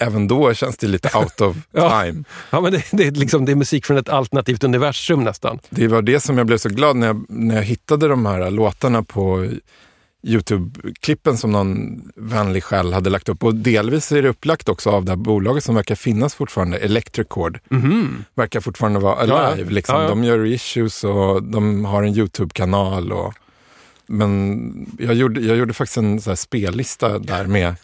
även 0.00 0.28
då 0.28 0.54
känns 0.54 0.76
det 0.76 0.86
lite 0.86 1.18
out 1.18 1.40
of 1.40 1.56
Ja. 1.72 2.02
time. 2.02 2.24
Ja, 2.50 2.60
men 2.60 2.72
det, 2.72 2.84
det, 2.90 3.06
är 3.06 3.10
liksom, 3.10 3.44
det 3.44 3.52
är 3.52 3.56
musik 3.56 3.86
från 3.86 3.96
ett 3.96 4.08
alternativt 4.08 4.64
universum 4.64 5.24
nästan. 5.24 5.58
Det 5.70 5.88
var 5.88 6.02
det 6.02 6.20
som 6.20 6.38
jag 6.38 6.46
blev 6.46 6.58
så 6.58 6.68
glad 6.68 6.96
när 6.96 7.06
jag, 7.06 7.24
när 7.28 7.54
jag 7.54 7.62
hittade 7.62 8.08
de 8.08 8.26
här 8.26 8.50
låtarna 8.50 9.02
på 9.02 9.50
Youtube-klippen 10.22 11.36
som 11.36 11.52
någon 11.52 12.02
vänlig 12.16 12.64
själ 12.64 12.92
hade 12.92 13.10
lagt 13.10 13.28
upp. 13.28 13.44
Och 13.44 13.54
delvis 13.54 14.12
är 14.12 14.22
det 14.22 14.28
upplagt 14.28 14.68
också 14.68 14.90
av 14.90 15.04
det 15.04 15.10
här 15.10 15.16
bolaget 15.16 15.64
som 15.64 15.74
verkar 15.74 15.94
finnas 15.94 16.34
fortfarande, 16.34 16.78
Electric 16.78 17.28
Chord. 17.30 17.58
Verkar 18.34 18.60
fortfarande 18.60 19.00
vara 19.00 19.14
alive. 19.14 19.64
Ja. 19.64 19.70
Liksom. 19.70 19.96
Ja, 19.96 20.02
ja. 20.02 20.08
De 20.08 20.24
gör 20.24 20.38
reissues 20.38 21.04
och 21.04 21.42
de 21.42 21.84
har 21.84 22.02
en 22.02 22.14
Youtube-kanal. 22.14 23.12
Och, 23.12 23.34
men 24.06 24.96
jag 24.98 25.14
gjorde, 25.14 25.40
jag 25.40 25.56
gjorde 25.56 25.72
faktiskt 25.72 25.96
en 25.96 26.20
så 26.20 26.30
här 26.30 26.36
spellista 26.36 27.18
där 27.18 27.46
med, 27.46 27.74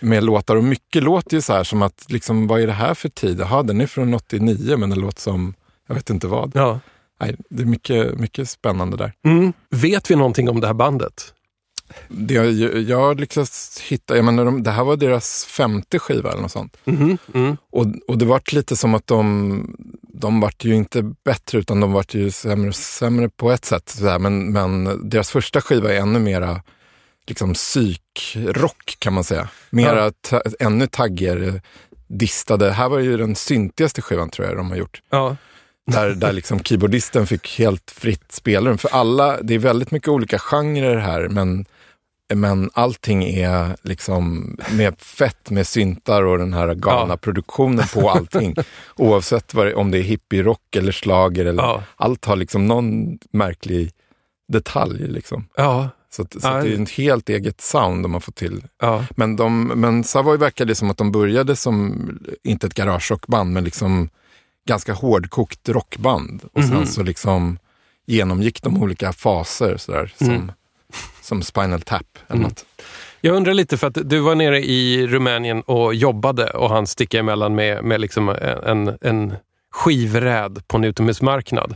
med 0.00 0.24
låtar. 0.24 0.56
Och 0.56 0.64
mycket 0.64 1.02
låter 1.02 1.36
ju 1.36 1.40
så 1.40 1.52
här 1.52 1.64
som 1.64 1.82
att, 1.82 2.04
liksom, 2.08 2.46
vad 2.46 2.60
är 2.60 2.66
det 2.66 2.72
här 2.72 2.94
för 2.94 3.08
tid? 3.08 3.40
Jaha, 3.40 3.62
den 3.62 3.80
är 3.80 3.86
från 3.86 4.14
89 4.14 4.76
men 4.76 4.90
den 4.90 5.00
låter 5.00 5.20
som, 5.20 5.54
jag 5.86 5.94
vet 5.94 6.10
inte 6.10 6.26
vad. 6.26 6.52
Nej, 7.20 7.36
det 7.50 7.62
är 7.62 7.66
mycket, 7.66 8.18
mycket 8.18 8.48
spännande 8.48 8.96
där. 8.96 9.12
Mm. 9.24 9.52
Vet 9.70 10.10
vi 10.10 10.16
någonting 10.16 10.48
om 10.48 10.60
det 10.60 10.66
här 10.66 10.74
bandet? 10.74 11.34
Det, 12.08 12.34
jag, 12.34 12.80
jag 12.82 12.98
har 13.00 13.14
lyckats 13.14 13.80
hitta, 13.80 14.16
jag 14.16 14.24
menar, 14.24 14.44
de, 14.44 14.62
det 14.62 14.70
här 14.70 14.84
var 14.84 14.96
deras 14.96 15.44
femte 15.44 15.98
skiva 15.98 16.30
eller 16.30 16.42
något 16.42 16.52
sånt. 16.52 16.76
Mhm, 16.84 17.18
mm. 17.34 17.56
Och, 17.70 17.86
och 18.06 18.18
det 18.18 18.24
vart 18.24 18.52
lite 18.52 18.76
som 18.76 18.94
att 18.94 19.06
de, 19.06 19.76
de 20.02 20.40
vart 20.40 20.64
ju 20.64 20.74
inte 20.74 21.02
bättre 21.24 21.58
utan 21.58 21.80
de 21.80 21.92
vart 21.92 22.14
ju 22.14 22.30
sämre 22.30 22.72
sämre 22.72 23.28
på 23.28 23.50
ett 23.50 23.64
sätt. 23.64 23.88
Sådär. 23.88 24.18
Men, 24.18 24.52
men 24.52 25.00
deras 25.10 25.30
första 25.30 25.60
skiva 25.60 25.92
är 25.92 26.00
ännu 26.00 26.18
mera 26.18 26.62
liksom 27.26 27.54
psykrock 27.54 28.96
kan 28.98 29.12
man 29.12 29.24
säga. 29.24 29.48
Mera 29.70 30.10
ta, 30.10 30.42
ännu 30.60 30.86
taggigare 30.86 31.60
distade. 32.08 32.70
Här 32.70 32.88
var 32.88 32.98
ju 32.98 33.16
den 33.16 33.36
syntigaste 33.36 34.02
skivan 34.02 34.30
tror 34.30 34.48
jag 34.48 34.56
de 34.56 34.70
har 34.70 34.76
gjort. 34.76 35.02
Ja. 35.10 35.36
Där, 35.86 36.10
där 36.10 36.32
liksom 36.32 36.60
keyboardisten 36.64 37.26
fick 37.26 37.58
helt 37.58 37.90
fritt 37.90 38.32
spelrum. 38.32 38.78
För 38.78 38.88
alla, 38.88 39.42
det 39.42 39.54
är 39.54 39.58
väldigt 39.58 39.90
mycket 39.90 40.08
olika 40.08 40.38
genrer 40.38 40.96
här, 40.96 41.28
men, 41.28 41.64
men 42.34 42.70
allting 42.74 43.24
är 43.24 43.76
liksom 43.82 44.56
med 44.72 45.00
fett 45.00 45.50
med 45.50 45.66
syntar 45.66 46.22
och 46.22 46.38
den 46.38 46.52
här 46.52 46.74
galna 46.74 47.12
Ja. 47.12 47.16
produktionen 47.16 47.84
på 47.94 48.10
allting. 48.10 48.54
Oavsett 48.96 49.48
det, 49.48 49.74
om 49.74 49.90
det 49.90 49.98
är 49.98 50.02
hippie-rock 50.02 50.76
eller 50.76 50.92
slager 50.92 51.44
eller 51.46 51.62
Ja. 51.62 51.82
allt 51.96 52.24
har 52.24 52.36
liksom 52.36 52.66
någon 52.66 53.18
märklig 53.32 53.90
detalj. 54.52 55.08
Liksom. 55.08 55.46
Ja. 55.56 55.88
Så, 56.12 56.22
att, 56.22 56.32
så 56.42 56.48
att 56.48 56.62
det 56.64 56.74
är 56.74 56.82
ett 56.82 56.90
helt 56.90 57.28
eget 57.28 57.60
sound 57.60 58.04
de 58.04 58.12
har 58.12 58.20
fått 58.20 58.34
till. 58.36 58.62
Men, 59.16 59.36
de, 59.36 59.64
men 59.66 60.04
Savoy 60.04 60.36
verkade 60.38 60.74
som 60.74 60.90
att 60.90 60.96
de 60.96 61.12
började 61.12 61.56
som, 61.56 62.08
inte 62.44 62.66
ett 62.66 62.74
garagerockband, 62.74 63.52
men 63.52 63.64
liksom 63.64 64.08
ganska 64.68 64.92
hårdkokt 64.92 65.68
rockband. 65.68 66.42
Och 66.52 66.62
sen 66.64 66.76
Mhm. 66.76 66.86
så 66.86 67.02
liksom 67.02 67.58
genomgick 68.06 68.62
de 68.62 68.82
olika 68.82 69.12
faser 69.12 69.76
sådär, 69.76 70.14
som, 70.18 70.26
Mm. 70.28 70.52
Som 71.30 71.42
Spinal 71.42 71.80
Tap 71.80 72.06
eller 72.28 72.36
Mm. 72.36 72.42
något. 72.42 72.64
Jag 73.20 73.36
undrar 73.36 73.54
lite, 73.54 73.76
för 73.76 73.86
att 73.86 73.98
du 74.04 74.20
var 74.20 74.34
nere 74.34 74.58
i 74.64 75.06
Rumänien 75.06 75.62
och 75.62 75.94
jobbade 75.94 76.50
och 76.50 76.70
han 76.70 76.86
sticker 76.86 77.18
emellan 77.18 77.54
med, 77.54 77.84
med 77.84 78.00
liksom 78.00 78.28
en, 78.66 78.98
en 79.00 79.34
skivräd 79.72 80.62
på 80.68 80.76
en 80.76 80.84
utomhusmarknad. 80.84 81.74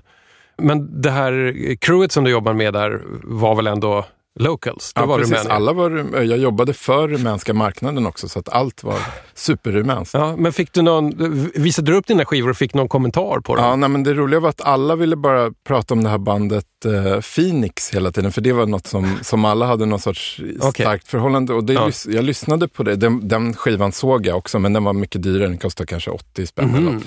Men 0.59 1.03
det 1.03 1.11
här 1.11 1.55
crewet 1.81 2.13
som 2.13 2.25
du 2.25 2.31
jobbar 2.31 2.53
med 2.53 2.73
där 2.73 3.01
var 3.23 3.55
väl 3.55 3.67
ändå 3.67 4.05
locals? 4.41 4.93
Det 4.95 5.01
Ja, 5.01 5.07
var 5.07 5.19
precis. 5.19 5.33
Rumänien. 5.35 5.53
Alla 5.57 5.73
var, 5.73 5.91
rum- 5.91 6.15
jag 6.29 6.39
jobbade 6.39 6.73
för 6.75 7.09
rumänska 7.09 7.55
marknaden 7.55 8.07
också, 8.07 8.29
så 8.29 8.39
att 8.39 8.49
allt 8.49 8.85
var 8.85 8.99
superrumänskt. 9.35 10.15
Ja, 10.15 10.37
men 10.37 10.53
fick 10.53 10.73
du 10.73 10.83
någon, 10.83 11.13
visade 11.55 11.91
du 11.93 11.97
upp 11.99 12.07
dina 12.07 12.25
skivor 12.25 12.51
och 12.51 12.57
fick 12.57 12.75
någon 12.75 12.89
kommentar 12.89 13.41
på 13.41 13.57
dem? 13.57 13.65
Ja, 13.65 13.77
nej, 13.77 13.89
men 13.89 14.03
det 14.03 14.15
roliga 14.15 14.41
var 14.41 14.49
att 14.49 14.61
alla 14.61 14.97
ville 14.97 15.17
bara 15.17 15.51
prata 15.67 15.95
om 15.95 16.05
det 16.05 16.11
här 16.11 16.19
bandet 16.19 16.65
eh, 16.85 17.21
Phoenix 17.21 17.91
hela 17.95 18.13
tiden, 18.13 18.33
för 18.33 18.41
det 18.41 18.53
var 18.53 18.67
något 18.67 18.87
som, 18.87 19.19
som 19.23 19.45
alla 19.45 19.67
hade 19.67 19.87
någon 19.87 20.01
sorts 20.01 20.41
Okej. 20.61 20.85
starkt 20.85 21.09
förhållande. 21.09 21.55
Och 21.55 21.65
det, 21.65 21.73
Ja. 21.73 21.91
Jag 22.09 22.25
lyssnade 22.25 22.69
på 22.69 22.83
det, 22.83 22.97
den, 22.97 23.29
den 23.29 23.55
skivan 23.55 23.93
såg 23.93 24.27
jag 24.27 24.37
också, 24.37 24.59
men 24.59 24.73
den 24.73 24.85
var 24.85 24.93
mycket 24.93 25.23
dyrare, 25.23 25.49
den 25.49 25.59
kostade 25.59 25.87
kanske 25.87 26.11
80 26.11 26.47
spänn. 26.47 26.71
eller 26.75 26.81
Mhm. 26.91 27.03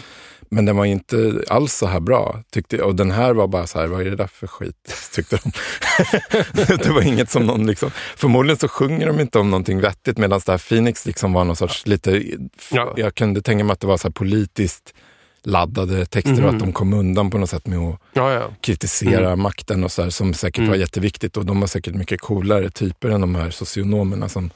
Men 0.49 0.65
den 0.65 0.77
var 0.77 0.85
inte 0.85 1.41
alls 1.47 1.73
så 1.73 1.85
här 1.87 1.99
bra. 1.99 2.43
Tyckte, 2.51 2.81
och 2.81 2.95
den 2.95 3.11
här 3.11 3.33
var 3.33 3.47
bara 3.47 3.67
så 3.67 3.79
här, 3.79 3.87
vad 3.87 4.01
är 4.01 4.05
det 4.05 4.15
där 4.15 4.27
för 4.27 4.47
skit? 4.47 4.75
Tyckte 5.15 5.39
de. 5.43 5.51
det 6.77 6.89
var 6.89 7.01
inget 7.01 7.29
som 7.29 7.45
någon 7.45 7.67
liksom, 7.67 7.91
förmodligen 8.15 8.57
så 8.59 8.67
sjunger 8.67 9.07
de 9.07 9.19
inte 9.19 9.39
om 9.39 9.49
någonting 9.49 9.81
vettigt 9.81 10.17
medan 10.17 10.41
det 10.45 10.51
här 10.51 10.57
Phoenix 10.69 11.05
liksom 11.05 11.33
var 11.33 11.43
någon 11.43 11.55
sorts 11.55 11.87
lite, 11.87 12.23
Ja. 12.71 12.93
jag 12.97 13.15
kunde 13.15 13.41
tänka 13.41 13.63
mig 13.63 13.73
att 13.73 13.79
det 13.79 13.87
var 13.87 13.97
så 13.97 14.07
här 14.07 14.13
politiskt 14.13 14.93
laddade 15.43 16.05
texter 16.05 16.33
och 16.33 16.39
Mhm. 16.39 16.55
att 16.55 16.59
de 16.59 16.73
kom 16.73 16.93
undan 16.93 17.29
på 17.29 17.37
något 17.37 17.49
sätt 17.49 17.67
med 17.67 17.79
att 17.79 17.99
Ja, 18.13 18.31
ja. 18.33 18.49
kritisera 18.61 19.27
Mm. 19.27 19.41
makten 19.41 19.83
och 19.83 19.91
så 19.91 20.03
här, 20.03 20.09
som 20.09 20.33
säkert 20.33 20.57
Mm. 20.57 20.69
var 20.69 20.75
jätteviktigt 20.77 21.37
och 21.37 21.45
de 21.45 21.59
var 21.59 21.67
säkert 21.67 21.95
mycket 21.95 22.21
coolare 22.21 22.69
typer 22.69 23.09
än 23.09 23.21
de 23.21 23.35
här 23.35 23.49
socionomerna 23.49 24.29
som 24.29 24.49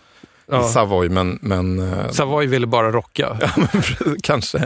Ja. 0.51 0.63
Savoy. 0.63 1.09
Men, 1.09 1.39
men, 1.41 1.93
eh, 1.93 2.09
Savoy 2.09 2.47
ville 2.47 2.67
bara 2.67 2.91
rocka. 2.91 3.37
Ja, 3.41 3.49
men 3.57 4.17
kanske. 4.23 4.65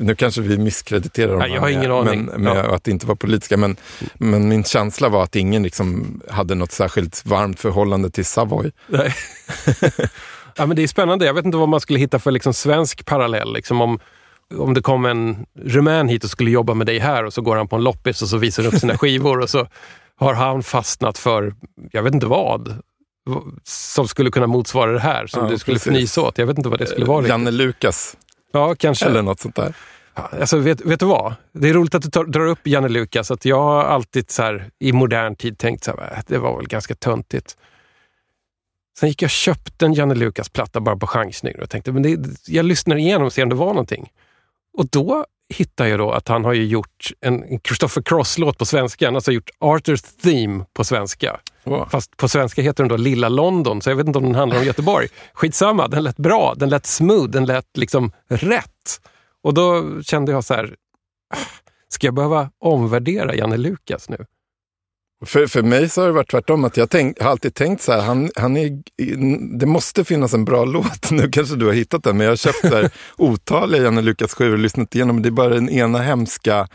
Nu 0.00 0.14
kanske 0.14 0.40
vi 0.40 0.58
misskrediterar 0.58 1.30
dem 1.30 1.38
Nej, 1.38 1.50
jag 1.52 1.60
har 1.60 1.68
ingen 1.68 1.90
med, 1.90 1.98
aning. 1.98 2.24
Men, 2.24 2.40
med 2.42 2.56
Ja. 2.56 2.74
att 2.74 2.84
det 2.84 2.90
inte 2.90 3.06
var 3.06 3.14
politiska. 3.14 3.56
Men, 3.56 3.76
men 4.14 4.48
min 4.48 4.64
känsla 4.64 5.08
var 5.08 5.22
att 5.22 5.36
ingen 5.36 5.62
liksom 5.62 6.20
hade 6.30 6.54
något 6.54 6.72
särskilt 6.72 7.26
varmt 7.26 7.60
förhållande 7.60 8.10
till 8.10 8.24
Savoy. 8.24 8.70
Nej. 8.86 9.14
ja, 10.56 10.66
men 10.66 10.76
det 10.76 10.82
är 10.82 10.86
spännande. 10.88 11.26
Jag 11.26 11.34
vet 11.34 11.44
inte 11.44 11.56
vad 11.58 11.68
man 11.68 11.80
skulle 11.80 11.98
hitta 11.98 12.18
för 12.18 12.30
liksom 12.30 12.54
svensk 12.54 13.04
parallell. 13.06 13.52
Liksom 13.54 13.80
om, 13.80 13.98
om 14.56 14.74
det 14.74 14.82
kom 14.82 15.04
en 15.04 15.46
rumän 15.64 16.08
hit 16.08 16.24
och 16.24 16.30
skulle 16.30 16.50
jobba 16.50 16.74
med 16.74 16.86
dig 16.86 16.98
här 16.98 17.24
och 17.24 17.32
så 17.32 17.42
går 17.42 17.56
han 17.56 17.68
på 17.68 17.76
en 17.76 17.82
loppis 17.82 18.22
och 18.22 18.28
så 18.28 18.36
visar 18.36 18.62
han 18.62 18.72
upp 18.74 18.80
sina 18.80 18.98
skivor 18.98 19.40
och 19.40 19.50
så 19.50 19.66
har 20.16 20.34
han 20.34 20.62
fastnat 20.62 21.18
för, 21.18 21.54
jag 21.92 22.02
vet 22.02 22.14
inte 22.14 22.26
vad, 22.26 22.78
som 23.62 24.08
skulle 24.08 24.30
kunna 24.30 24.46
motsvara 24.46 24.92
det 24.92 25.00
här, 25.00 25.26
som 25.26 25.44
Ja, 25.44 25.50
du 25.50 25.58
skulle 25.58 25.74
precis. 25.74 25.86
Fnysa 25.92 26.22
åt. 26.22 26.38
Jag 26.38 26.46
vet 26.46 26.58
inte 26.58 26.68
vad 26.68 26.78
det 26.78 26.86
skulle 26.86 27.06
vara. 27.06 27.26
Janne 27.28 27.50
Lukas 27.50 28.16
Ja, 28.52 28.74
kanske. 28.74 29.04
eller 29.06 29.22
något 29.22 29.40
sånt 29.40 29.56
där. 29.56 29.74
Alltså, 30.14 30.58
vet, 30.58 30.80
vet 30.80 31.00
du 31.00 31.06
vad? 31.06 31.34
Det 31.52 31.68
är 31.68 31.74
roligt 31.74 31.94
att 31.94 32.02
du 32.02 32.10
tar, 32.10 32.24
drar 32.24 32.46
upp 32.46 32.66
Janne 32.66 32.88
Lukas. 32.88 33.30
Att 33.30 33.44
jag 33.44 33.62
har 33.62 33.84
alltid 33.84 34.30
så 34.30 34.42
här, 34.42 34.70
i 34.78 34.92
modern 34.92 35.36
tid 35.36 35.58
tänkt 35.58 35.84
så 35.84 35.90
här, 35.90 36.12
"Äh, 36.12 36.18
det 36.26 36.38
var 36.38 36.56
väl 36.56 36.66
ganska 36.68 36.94
töntigt. 36.94 37.56
Sen 38.98 39.08
gick 39.08 39.22
jag 39.22 39.26
och 39.26 39.30
köpte 39.30 39.86
en 39.86 39.92
Janne 39.94 40.14
Lukas-platta 40.14 40.80
bara 40.80 40.96
på 40.96 41.06
chansning 41.06 41.54
och 41.62 41.70
tänkte, 41.70 41.92
men 41.92 42.02
det, 42.02 42.18
jag 42.46 42.64
lyssnar 42.64 42.96
igenom 42.96 43.26
och 43.26 43.32
ser 43.32 43.42
om 43.42 43.48
det 43.48 43.54
var 43.54 43.66
någonting. 43.66 44.10
Och 44.78 44.86
då 44.90 45.24
hittade 45.54 45.88
jag 45.90 45.98
då 45.98 46.12
att 46.12 46.28
han 46.28 46.44
har 46.44 46.52
ju 46.52 46.64
gjort 46.66 47.10
en 47.20 47.42
en 47.44 47.60
Christopher 47.60 48.02
Cross-låt 48.02 48.58
på 48.58 48.64
svenska. 48.64 49.06
Han 49.06 49.14
har 49.14 49.18
alltså 49.18 49.32
gjort 49.32 49.50
Arthurs 49.58 50.02
Theme 50.02 50.64
på 50.72 50.84
svenska. 50.84 51.40
Wow. 51.64 51.88
Fast 51.90 52.16
på 52.16 52.28
svenska 52.28 52.62
heter 52.62 52.82
den 52.82 52.88
då 52.88 52.96
Lilla 52.96 53.28
London, 53.28 53.82
så 53.82 53.90
jag 53.90 53.96
vet 53.96 54.06
inte 54.06 54.18
om 54.18 54.24
den 54.24 54.34
handlar 54.34 54.58
om 54.58 54.64
Göteborg. 54.64 55.08
Skitsamma, 55.32 55.88
den 55.88 56.02
lät 56.02 56.16
bra, 56.16 56.54
den 56.56 56.68
lät 56.68 56.86
smooth, 56.86 57.30
den 57.30 57.44
lät 57.46 57.76
liksom 57.76 58.12
rätt. 58.28 59.00
Och 59.42 59.54
då 59.54 59.84
kände 60.02 60.32
jag 60.32 60.44
så 60.44 60.54
här, 60.54 60.74
"Ah, 61.34 61.38
ska 61.88 62.06
jag 62.06 62.14
behöva 62.14 62.50
omvärdera 62.58 63.34
Janne 63.34 63.56
Lukas 63.56 64.08
nu? 64.08 64.26
För, 65.26 65.46
för 65.46 65.62
mig 65.62 65.88
så 65.88 66.00
har 66.00 66.06
det 66.06 66.12
varit 66.12 66.30
tvärtom. 66.30 66.64
Att 66.64 66.76
jag 66.76 66.90
tänk, 66.90 67.20
har 67.20 67.30
alltid 67.30 67.54
tänkt 67.54 67.82
så 67.82 67.92
här, 67.92 68.00
han, 68.00 68.30
han 68.36 68.56
är, 68.56 68.82
det 69.58 69.66
måste 69.66 70.04
finnas 70.04 70.34
en 70.34 70.44
bra 70.44 70.64
låt. 70.64 71.10
Nu 71.10 71.30
kanske 71.30 71.56
du 71.56 71.66
har 71.66 71.72
hittat 71.72 72.02
den, 72.02 72.16
men 72.16 72.24
jag 72.24 72.30
har 72.30 72.36
köpt 72.36 72.62
där 72.62 72.90
otaliga 73.16 73.82
Janne 73.82 74.02
Lukas-skivor 74.02 74.52
och 74.52 74.58
lyssnat 74.58 74.94
igenom. 74.94 75.22
Det 75.22 75.28
är 75.28 75.30
bara 75.30 75.48
den 75.48 75.70
ena 75.70 75.98
hemska 75.98 76.68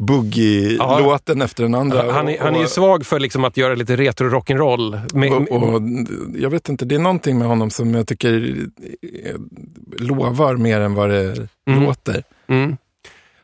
boogie-låten 0.00 1.42
efter 1.42 1.62
den 1.62 1.74
andra. 1.74 2.12
Han 2.12 2.28
är, 2.28 2.38
han 2.38 2.54
är 2.54 2.58
ju 2.58 2.64
Och- 2.64 2.70
svag 2.70 3.06
för 3.06 3.18
liksom 3.20 3.44
att 3.44 3.56
göra 3.56 3.74
lite 3.74 3.96
retro-rock'n'roll. 3.96 5.00
Och, 5.50 5.74
och, 5.74 5.82
jag 6.40 6.50
vet 6.50 6.68
inte, 6.68 6.84
det 6.84 6.94
är 6.94 6.98
någonting 6.98 7.38
med 7.38 7.48
honom 7.48 7.70
som 7.70 7.94
jag 7.94 8.06
tycker 8.06 8.56
eh, 9.24 9.34
lovar 9.98 10.56
mer 10.56 10.80
än 10.80 10.94
vad 10.94 11.08
det 11.10 11.48
Mm. 11.70 11.82
låter. 11.84 12.22
Mm. 12.48 12.76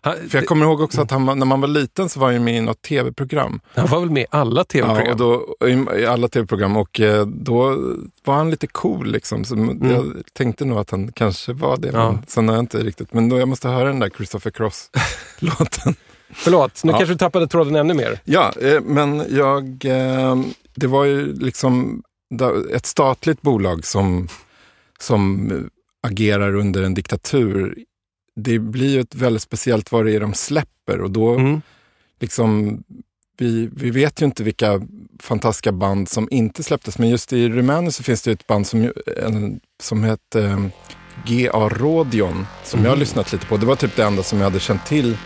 Han, 0.00 0.14
För 0.28 0.38
jag 0.38 0.46
kommer 0.46 0.66
ihåg 0.66 0.80
också 0.80 1.00
att 1.00 1.10
han, 1.10 1.26
var- 1.26 1.34
när 1.34 1.46
man 1.46 1.60
var 1.60 1.68
liten 1.68 2.08
så 2.08 2.20
var 2.20 2.26
han 2.26 2.34
ju 2.34 2.40
med 2.40 2.56
i 2.56 2.60
något 2.60 2.82
tv-program. 2.82 3.60
han 3.74 3.86
var 3.86 4.00
väl 4.00 4.10
med 4.10 4.22
i 4.22 4.26
alla 4.30 4.60
Ja, 4.60 4.64
tv-program? 4.64 5.10
och 5.10 5.16
då, 5.16 5.56
i, 5.98 6.06
alla 6.06 6.28
tv-program 6.28 6.76
och 6.76 7.00
eh, 7.00 7.26
då 7.26 7.78
var 8.24 8.34
han 8.34 8.50
lite 8.50 8.66
cool 8.66 9.06
liksom. 9.12 9.44
Så 9.44 9.76
Jag 9.82 10.12
tänkte 10.32 10.64
nog 10.64 10.78
att 10.78 10.90
han 10.90 11.12
kanske 11.12 11.52
var 11.52 11.76
det, 11.76 11.88
Mm. 11.88 12.00
Ja. 12.00 12.12
men 12.12 12.22
sen 12.26 12.48
har 12.48 12.54
jag 12.56 12.62
inte 12.62 12.78
riktigt. 12.78 13.12
Men 13.12 13.28
då 13.28 13.38
jag 13.38 13.48
måste 13.48 13.68
höra 13.68 13.88
den 13.88 13.98
där 13.98 14.10
Christopher 14.16 14.50
Cross-låten. 14.50 15.94
Förlåt, 16.30 16.84
nu 16.84 16.92
Ja. 16.92 16.98
kanske 16.98 17.14
du 17.14 17.18
tappade 17.18 17.46
tråden 17.48 17.76
ännu 17.76 17.94
mer. 17.94 18.20
Ja, 18.24 18.52
eh, 18.62 18.80
men 18.80 19.22
jag, 19.30 19.84
eh, 19.84 20.36
det 20.74 20.86
var 20.86 21.04
ju 21.04 21.32
liksom 21.38 22.02
ett 22.74 22.86
statligt 22.86 23.42
bolag 23.42 23.86
som, 23.86 24.28
som 24.98 25.50
agerar 26.02 26.54
under 26.54 26.82
en 26.82 26.94
diktatur. 26.94 27.78
Det 28.36 28.58
blir 28.58 28.88
ju 28.88 29.00
ett 29.00 29.14
väldigt 29.14 29.42
speciellt 29.42 29.92
vad 29.92 30.04
det 30.04 30.12
är 30.12 30.20
de 30.20 30.34
släpper 30.34 31.00
och 31.00 31.10
då 31.10 31.34
Mm. 31.34 31.62
liksom 32.20 32.82
vi, 33.38 33.70
vi 33.72 33.90
vet 33.90 34.22
ju 34.22 34.26
inte 34.26 34.42
vilka 34.42 34.82
fantastiska 35.22 35.72
band 35.72 36.08
som 36.08 36.28
inte 36.30 36.62
släpptes, 36.62 36.98
men 36.98 37.08
just 37.08 37.32
i 37.32 37.48
Rumänien 37.48 37.92
så 37.92 38.02
finns 38.02 38.22
det 38.22 38.30
ett 38.32 38.46
band 38.46 38.66
som, 38.66 38.92
en, 39.26 39.60
som 39.82 40.04
heter 40.04 40.46
eh, 40.48 40.66
GA 41.26 41.68
Rodion, 41.68 42.46
som 42.64 42.82
jag 42.84 42.90
har 42.90 42.96
lyssnat 42.96 43.32
lite 43.32 43.46
på. 43.46 43.56
Det 43.56 43.66
var 43.66 43.76
typ 43.76 43.96
det 43.96 44.04
enda 44.04 44.22
som 44.22 44.38
jag 44.38 44.44
hade 44.44 44.60
känt 44.60 44.86
till 44.86 45.16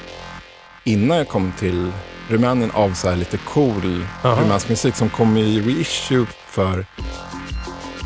innan 0.91 1.17
jag 1.17 1.29
kom 1.29 1.53
till 1.59 1.93
Rumänien 2.29 2.71
av 2.71 2.93
så 2.95 3.09
här 3.09 3.17
lite 3.17 3.37
cool 3.37 4.05
Aha. 4.25 4.41
rumänsk 4.43 4.69
musik 4.69 4.97
som 4.97 5.09
kom 5.11 5.37
i 5.37 5.61
reissue 5.61 6.27
för 6.47 6.87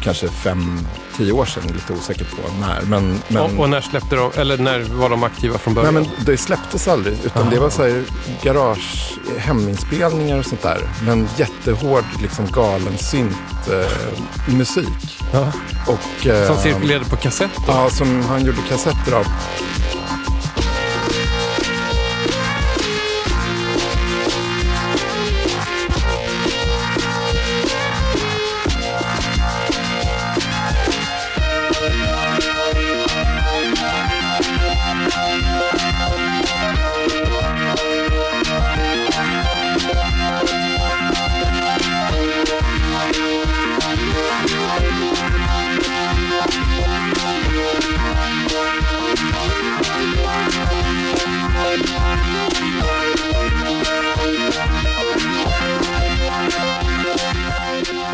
kanske 0.03 0.29
fem, 0.29 0.79
tio 1.17 1.33
år 1.33 1.45
sedan. 1.45 1.63
Lite 1.75 1.93
osäker 1.93 2.25
på 2.25 2.53
när. 2.61 2.83
Men, 2.83 3.21
men, 3.29 3.43
Och, 3.43 3.61
och 3.61 3.71
när 3.71 3.81
släppte 3.81 4.17
de, 4.17 4.31
eller 4.37 4.59
när 4.59 4.81
var 4.81 5.11
de 5.11 5.23
aktiva 5.25 5.59
från 5.59 5.75
Nej, 5.75 5.85
början? 5.85 5.95
men 5.95 6.27
det 6.27 6.37
släpptes 6.37 6.89
aldrig, 6.89 7.19
utan 7.25 7.51
det 7.51 7.59
var 7.59 7.71
så 7.71 7.83
här 7.83 8.03
garage, 8.43 9.13
heminspelningar 9.39 10.39
och 10.39 10.47
sånt 10.47 10.63
där. 10.63 10.79
Men 11.07 11.29
jättehård, 11.37 12.05
liksom 12.23 12.47
galen 12.47 12.99
synt 12.99 13.37
eh, 13.73 14.55
musik. 14.55 15.23
Och, 15.87 16.27
eh, 16.27 16.47
Som 16.47 16.57
cirkulerade 16.63 17.05
på 17.05 17.17
kassett 17.17 17.57
då? 17.57 17.73
Ja, 17.73 17.91
som 17.91 18.23
han 18.25 18.45
gjorde 18.45 18.59
kassetter 18.69 19.13
av. 19.13 19.27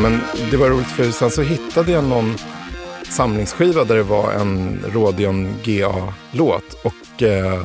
Men 0.03 0.21
det 0.51 0.57
var 0.57 0.69
roligt 0.71 0.87
för 0.87 1.11
sen 1.11 1.31
så 1.31 1.43
hittade 1.43 1.93
jag 1.93 2.05
någon 2.05 2.35
samlingsskiva 3.09 3.85
där 3.85 3.97
det 3.97 4.03
var 4.03 4.33
en 4.33 4.81
Rodion 4.89 5.55
GA-låt. 5.65 6.75
Och 6.85 7.23
eh, 7.23 7.65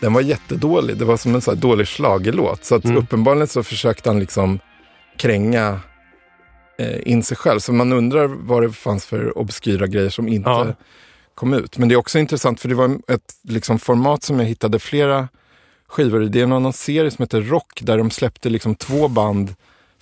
den 0.00 0.12
var 0.12 0.20
jättedålig. 0.20 0.96
Det 0.96 1.04
var 1.04 1.16
som 1.16 1.34
en 1.34 1.40
så 1.40 1.54
dålig 1.54 1.88
schlagerlåt. 1.88 2.64
Så 2.64 2.74
att 2.74 2.84
Mm. 2.84 2.96
uppenbarligen 2.96 3.46
så 3.48 3.62
försökte 3.62 4.10
han 4.10 4.20
liksom 4.20 4.58
kränga 5.18 5.80
eh, 6.78 7.08
in 7.12 7.22
sig 7.22 7.36
själv. 7.36 7.60
Så 7.60 7.72
man 7.72 7.92
undrar 7.92 8.26
vad 8.26 8.62
det 8.62 8.72
fanns 8.72 9.06
för 9.06 9.38
obskyra 9.38 9.86
grejer 9.86 10.10
som 10.10 10.28
inte 10.28 10.50
Ja. 10.50 10.66
kom 11.34 11.54
ut. 11.54 11.78
Men 11.78 11.88
det 11.88 11.94
är 11.94 11.96
också 11.96 12.18
intressant 12.18 12.60
för 12.60 12.68
det 12.68 12.74
var 12.74 12.98
ett 13.08 13.34
liksom, 13.42 13.78
format 13.78 14.22
som 14.22 14.38
jag 14.40 14.46
hittade 14.46 14.78
flera 14.78 15.28
skivor 15.88 16.24
i. 16.24 16.28
Det 16.28 16.40
är 16.40 16.46
någon 16.46 16.72
serie 16.72 17.10
som 17.10 17.22
heter 17.22 17.40
Rock 17.42 17.80
där 17.82 17.98
de 17.98 18.10
släppte 18.10 18.48
liksom 18.48 18.74
två 18.74 19.08
band, 19.08 19.54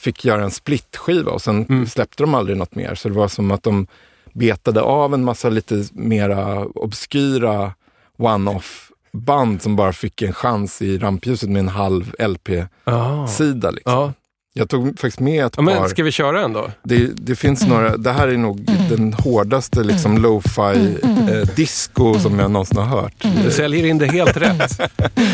fick 0.05 0.24
göra 0.24 0.43
en 0.44 0.51
splitskiva 0.51 1.31
och 1.32 1.43
sen 1.43 1.66
Mm. 1.68 1.86
släppte 1.86 2.22
de 2.22 2.35
aldrig 2.35 2.56
något 2.59 2.74
mer. 2.74 2.94
Så 2.94 3.09
det 3.09 3.14
var 3.14 3.28
som 3.28 3.51
att 3.51 3.62
de 3.62 3.86
betade 4.32 4.81
av 4.81 5.14
en 5.14 5.24
massa 5.24 5.48
lite 5.48 5.85
mera 5.93 6.64
obskyra 6.64 7.72
one-off 8.18 8.90
band 9.12 9.62
som 9.62 9.76
bara 9.76 9.93
fick 9.93 10.22
en 10.22 10.32
chans 10.32 10.82
i 10.82 10.98
rampljuset 10.98 11.48
med 11.51 11.60
en 11.60 11.68
halv 11.68 12.14
LP-sida. 12.18 13.68
Ah. 13.68 13.70
Liksom. 13.70 13.93
Ja. 13.93 14.12
Jag 14.56 14.68
tog 14.68 14.86
faktiskt 14.89 15.20
med 15.20 15.44
ett 15.47 15.52
Ja, 15.56 15.62
men 15.62 15.76
par. 15.78 15.89
ska 15.89 16.02
vi 16.02 16.10
köra 16.12 16.44
en 16.44 16.52
då? 16.52 16.70
Det, 16.82 17.06
det 17.14 17.36
finns 17.36 17.66
några, 17.66 17.97
det 17.97 18.12
här 18.12 18.28
är 18.28 18.36
nog 18.36 18.60
den 18.90 19.12
hårdaste 19.12 19.82
liksom 19.85 20.18
lo-fi 20.18 20.97
eh, 21.32 21.48
disco 21.56 22.18
som 22.18 22.39
jag 22.39 22.51
någonsin 22.51 22.78
har 22.78 23.01
hört. 23.01 23.24
Du 23.44 23.51
säljer 23.51 23.86
in 23.86 23.98
det 23.98 24.06
helt 24.06 24.36
rätt. 24.36 24.81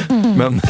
Men 0.36 0.60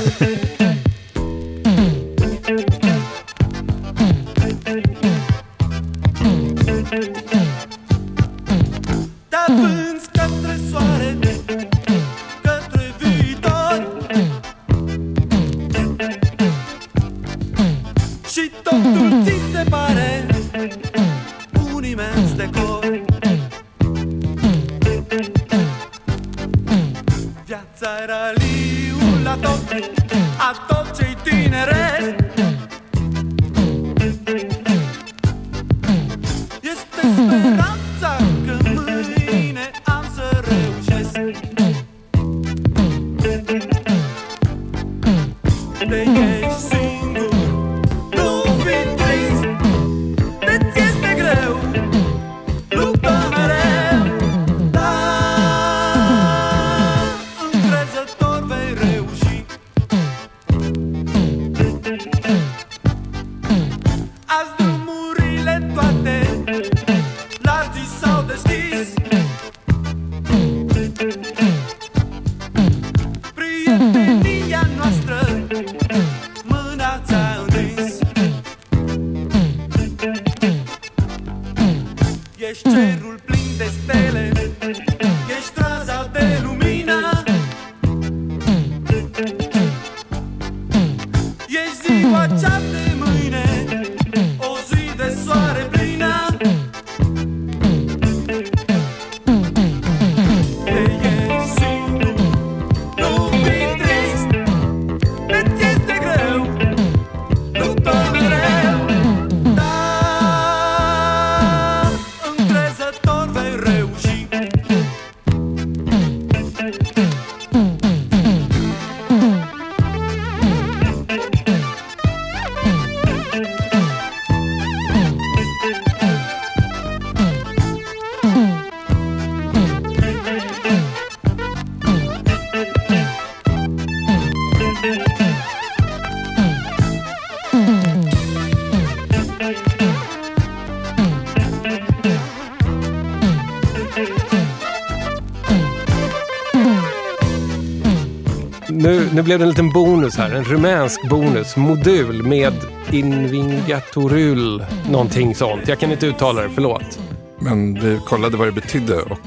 blev 149.31 149.39
det 149.39 149.44
en 149.44 149.48
liten 149.48 149.70
bonus 149.70 150.16
här. 150.16 150.31
En 150.35 150.44
rumänsk 150.44 151.09
bonus. 151.09 151.57
Modul 151.57 152.23
med 152.23 152.52
Invingatorul. 152.93 154.65
Någonting 154.90 155.35
sånt. 155.35 155.69
Jag 155.69 155.78
kan 155.78 155.93
inte 155.93 156.07
uttala 156.07 156.43
det, 156.43 156.51
förlåt. 156.55 156.98
Men 157.39 157.74
vi 157.81 158.01
kollade 158.07 158.36
vad 158.36 158.48
det 158.48 158.52
betydde 158.52 159.02
och 159.02 159.19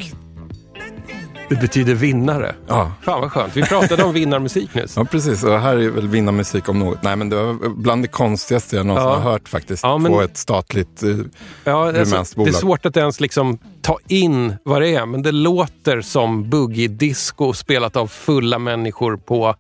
Det 1.50 1.56
betyder 1.56 1.94
vinnare. 1.94 2.56
Ja. 2.68 2.92
Fan 3.02 3.22
vad 3.22 3.32
skönt. 3.32 3.58
Vi 3.58 3.64
pratade 3.64 4.04
om 4.04 4.14
vinnarmusik 4.14 4.74
nyss. 4.76 4.94
Ja, 4.98 5.06
precis. 5.06 5.44
Och 5.44 5.60
här 5.60 5.78
är 5.78 5.90
väl 5.90 6.08
vinnarmusik 6.08 6.70
om 6.70 6.80
något. 6.80 7.04
Nej, 7.04 7.16
men 7.16 7.30
det 7.30 7.36
var 7.36 7.70
bland 7.70 8.04
det 8.04 8.08
konstigaste 8.08 8.76
jag 8.76 8.86
någonsin 8.86 9.10
Ja. 9.10 9.16
har 9.16 9.32
hört 9.32 9.50
faktiskt. 9.50 9.84
Ja, 9.84 9.98
men- 9.98 10.12
På 10.12 10.22
ett 10.22 10.38
statligt... 10.38 11.04
eh, 11.04 11.10
Ja, 11.64 11.88
alltså, 11.88 12.02
rumänskt 12.04 12.36
det 12.36 12.42
är 12.42 12.46
bolag. 12.46 12.56
svårt 12.56 12.86
att 12.86 12.98
ens 12.98 13.20
liksom 13.20 13.58
ta 13.82 13.98
in 14.08 14.54
vad 14.64 14.82
det 14.82 14.96
är, 14.96 15.06
men 15.06 15.22
det 15.22 15.32
låter 15.32 16.02
som 16.02 16.44
boogie-disco 16.50 17.54
spelat 17.54 17.96
av 17.96 18.08
fulla 18.08 18.60
människor 18.60 19.18
på 19.18 19.56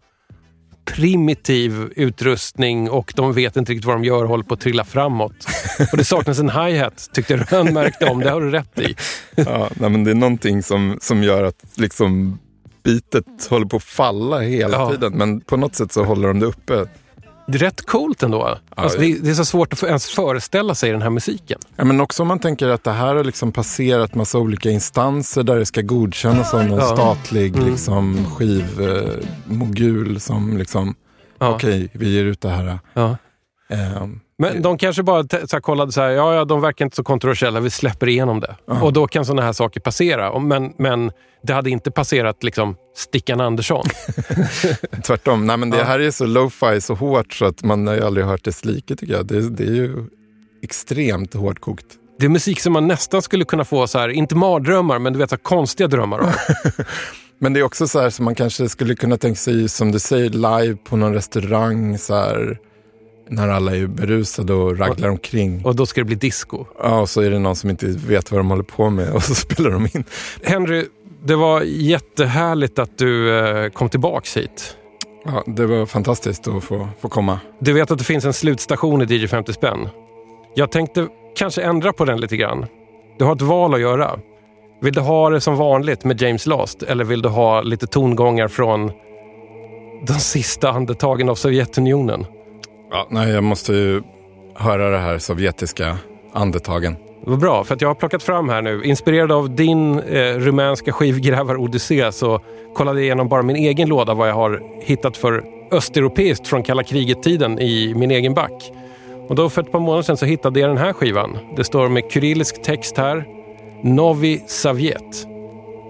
primitiv 0.86 1.92
utrustning 1.96 2.90
och 2.90 3.14
de 3.16 3.34
vet 3.34 3.58
inte 3.58 3.72
riktigt 3.72 3.86
vad 3.86 3.96
de 3.96 4.04
gör 4.04 4.24
och 4.24 4.30
håller 4.30 4.44
på 4.44 4.54
att 4.54 4.60
trilla 4.62 4.84
framåt. 4.86 5.48
Och 5.92 5.98
det 5.98 6.04
saknas 6.04 6.40
en 6.40 6.50
hi-hat, 6.50 7.10
tyckte 7.14 7.38
Rönn 7.38 7.74
märkte 7.74 8.06
om. 8.10 8.20
Det 8.20 8.30
har 8.30 8.42
du 8.42 8.52
rätt 8.52 8.80
i. 8.80 8.96
Ja, 9.36 9.70
nej, 9.76 9.90
men 9.90 10.04
det 10.04 10.12
är 10.12 10.16
någonting 10.16 10.64
som, 10.64 10.98
som 11.02 11.24
gör 11.24 11.44
att 11.44 11.64
liksom 11.76 12.40
bitet 12.84 13.48
håller 13.50 13.66
på 13.66 13.78
att 13.78 13.84
falla 13.84 14.40
hela 14.40 14.78
Ja. 14.78 14.92
tiden. 14.92 15.14
Men 15.14 15.42
på 15.42 15.58
något 15.58 15.76
sätt 15.76 15.92
så 15.92 16.04
håller 16.04 16.28
de 16.28 16.40
det 16.40 16.46
uppe. 16.46 16.86
Det 17.48 17.58
är 17.58 17.60
rätt 17.60 17.86
coolt 17.86 18.24
ändå. 18.24 18.58
Alltså, 18.76 19.00
det, 19.00 19.06
är- 19.06 19.20
det 19.20 19.30
är 19.30 19.34
så 19.34 19.46
svårt 19.46 19.74
att 19.74 19.84
ens 19.84 20.10
föreställa 20.10 20.76
sig 20.76 20.92
den 20.92 21.02
här 21.02 21.10
musiken. 21.10 21.60
Ja, 21.76 21.84
men 21.84 22.02
också 22.02 22.22
om 22.22 22.28
man 22.28 22.40
tänker 22.40 22.68
att 22.68 22.84
det 22.84 22.92
här 22.92 23.16
har 23.16 23.24
liksom 23.24 23.52
passerat 23.52 24.16
massa 24.16 24.38
olika 24.40 24.70
instanser 24.70 25.44
där 25.44 25.56
det 25.56 25.66
ska 25.66 25.82
godkännas 25.82 26.54
av 26.54 26.66
någon 26.66 26.80
Ja. 26.80 26.86
statlig 26.96 27.56
Mm. 27.56 27.70
liksom, 27.70 28.26
skivmogul 29.46 30.20
som 30.20 30.58
liksom, 30.58 30.96
Ja. 31.40 31.56
okej, 31.56 31.90
vi 31.94 32.10
ger 32.16 32.26
ut 32.26 32.42
det 32.42 32.50
här. 32.50 32.80
Ja. 32.94 33.18
Ehm, 33.70 34.20
Men 34.38 34.62
de 34.62 34.78
kanske 34.78 35.04
bara 35.04 35.48
så 35.48 35.62
kollade 35.62 35.92
så 35.92 36.02
här, 36.02 36.10
ja, 36.10 36.36
ja, 36.36 36.46
de 36.46 36.62
verkar 36.62 36.86
inte 36.86 36.96
så 36.96 37.04
kontroversiella, 37.04 37.60
vi 37.60 37.70
släpper 37.70 38.10
igenom 38.10 38.40
det. 38.40 38.56
Och 38.66 38.94
då 38.94 39.08
kan 39.08 39.26
sådana 39.26 39.42
här 39.42 39.54
saker 39.54 39.80
passera. 39.80 40.40
Men, 40.40 40.74
men 40.78 41.12
det 41.44 41.54
hade 41.54 41.70
inte 41.70 41.92
passerat 41.92 42.44
liksom 42.44 42.76
Stickan 42.96 43.42
Andersson. 43.42 43.86
Tvärtom. 45.06 45.48
Nej, 45.48 45.58
men 45.58 45.70
det 45.70 45.84
här 45.84 46.00
är 46.00 46.12
så 46.12 46.26
lo-fi, 46.26 46.82
så 46.82 46.94
hårt 46.94 47.34
så 47.34 47.46
att 47.46 47.64
man 47.64 47.88
har 47.88 47.96
ju 47.96 48.06
aldrig 48.06 48.26
hört 48.26 48.44
dess 48.44 48.66
like 48.66 48.96
tycker 48.96 49.14
jag. 49.14 49.26
Det, 49.26 49.50
det 49.50 49.64
är 49.64 49.76
ju 49.76 50.06
extremt 50.64 51.34
hårdkokt. 51.34 51.86
Det 52.20 52.26
är 52.26 52.30
musik 52.30 52.60
som 52.60 52.74
man 52.74 52.88
nästan 52.88 53.22
skulle 53.22 53.46
kunna 53.46 53.66
få, 53.66 53.88
så 53.88 54.00
här, 54.00 54.10
inte 54.10 54.36
mardrömmar, 54.36 55.00
men 55.00 55.14
du 55.14 55.20
vet, 55.20 55.30
så 55.30 55.38
konstiga 55.38 55.88
drömmar 55.88 56.20
av. 56.20 56.30
Men 57.40 57.54
det 57.54 57.60
är 57.60 57.64
också 57.64 57.88
så 57.88 58.00
här 58.00 58.10
som 58.10 58.26
man 58.26 58.36
kanske 58.36 58.70
skulle 58.70 58.96
kunna 58.96 59.18
tänka 59.18 59.36
sig, 59.36 59.70
som 59.70 59.92
du 59.92 60.00
säger, 60.00 60.30
live 60.30 60.76
på 60.76 60.98
någon 60.98 61.14
restaurang. 61.14 61.98
Så 61.98 62.16
här, 62.16 62.60
när 63.30 63.50
alla 63.50 63.76
är 63.76 63.88
berusade 63.88 64.54
och 64.54 64.80
raglar 64.80 65.10
omkring. 65.10 65.66
Och 65.66 65.76
då 65.76 65.86
ska 65.86 66.02
det 66.02 66.06
bli 66.06 66.16
disco. 66.16 66.66
Ja, 66.80 67.00
och 67.02 67.10
så 67.10 67.22
är 67.22 67.30
det 67.30 67.40
någon 67.40 67.56
som 67.56 67.70
inte 67.70 67.86
vet 67.88 68.32
vad 68.32 68.40
de 68.40 68.50
håller 68.50 68.64
på 68.64 68.90
med 68.90 69.14
och 69.14 69.24
så 69.24 69.36
spelar 69.54 69.72
de 69.72 69.84
in. 69.94 70.04
Henry, 70.44 70.86
det 71.24 71.36
var 71.36 71.62
jättehärligt 71.62 72.80
att 72.80 72.98
du 72.98 73.40
eh, 73.40 73.70
kom 73.70 73.90
tillbaks 73.90 74.38
hit. 74.38 74.78
Ja, 75.26 75.44
det 75.46 75.66
var 75.66 75.86
fantastiskt 75.86 76.48
att 76.48 76.64
få, 76.64 76.90
få 77.02 77.10
komma. 77.10 77.40
Du 77.60 77.74
vet 77.74 77.92
att 77.92 77.98
det 77.98 78.04
finns 78.04 78.26
en 78.26 78.34
slutstation 78.34 79.02
i 79.02 79.06
DJ 79.06 79.28
50 79.28 79.54
spänn. 79.54 79.90
Jag 80.56 80.72
tänkte 80.72 81.08
kanske 81.36 81.62
ändra 81.62 81.94
på 81.94 82.06
den 82.06 82.22
lite 82.22 82.38
grann. 82.38 82.66
Du 83.20 83.26
har 83.26 83.36
ett 83.36 83.42
val 83.42 83.74
att 83.74 83.82
göra. 83.82 84.20
Vill 84.82 84.94
du 84.94 85.02
ha 85.02 85.30
det 85.30 85.42
som 85.42 85.56
vanligt 85.56 86.04
med 86.04 86.22
James 86.22 86.46
Last 86.46 86.84
eller 86.84 87.04
vill 87.04 87.22
du 87.22 87.30
ha 87.30 87.62
lite 87.62 87.88
tongångar 87.88 88.48
från 88.48 88.92
de 90.08 90.14
sista 90.14 90.70
andetagen 90.70 91.30
av 91.30 91.36
Sovjetunionen? 91.36 92.26
Ja, 92.96 93.08
nej, 93.10 93.32
jag 93.32 93.44
måste 93.44 93.74
ju 93.74 94.02
höra 94.56 94.90
det 94.90 94.98
här 94.98 95.18
sovjetiska 95.18 95.98
andetagen. 96.34 96.96
Vad 97.26 97.40
bra, 97.40 97.64
för 97.64 97.76
att 97.76 97.82
jag 97.82 97.90
har 97.90 97.96
plockat 97.96 98.24
fram 98.24 98.50
här 98.50 98.62
nu, 98.62 98.84
inspirerad 98.84 99.32
av 99.32 99.56
din 99.56 100.00
eh, 100.00 100.38
rumänska 100.38 100.92
skivgrävar-odyssé 100.92 102.12
så 102.12 102.40
kollade 102.76 103.00
jag 103.00 103.06
igenom 103.06 103.28
bara 103.28 103.42
min 103.42 103.56
egen 103.56 103.90
låda 103.90 104.14
vad 104.14 104.30
jag 104.30 104.34
har 104.36 104.62
hittat 104.82 105.18
för 105.18 105.44
östeuropeiskt 105.72 106.48
från 106.48 106.64
kalla 106.64 106.84
kriget-tiden 106.84 107.60
i 107.60 107.94
min 107.96 108.12
egen 108.12 108.34
back. 108.34 108.72
Och 109.28 109.36
då 109.36 109.50
för 109.50 109.62
ett 109.62 109.72
par 109.72 109.80
månader 109.80 110.04
sedan 110.04 110.18
så 110.18 110.26
hittade 110.26 110.60
jag 110.60 110.70
den 110.70 110.78
här 110.78 110.94
skivan. 110.94 111.38
Det 111.56 111.64
står 111.64 111.90
med 111.90 112.04
kyrillisk 112.12 112.62
text 112.64 112.98
här, 112.98 113.26
Novi 113.84 114.44
Savjet. 114.48 115.28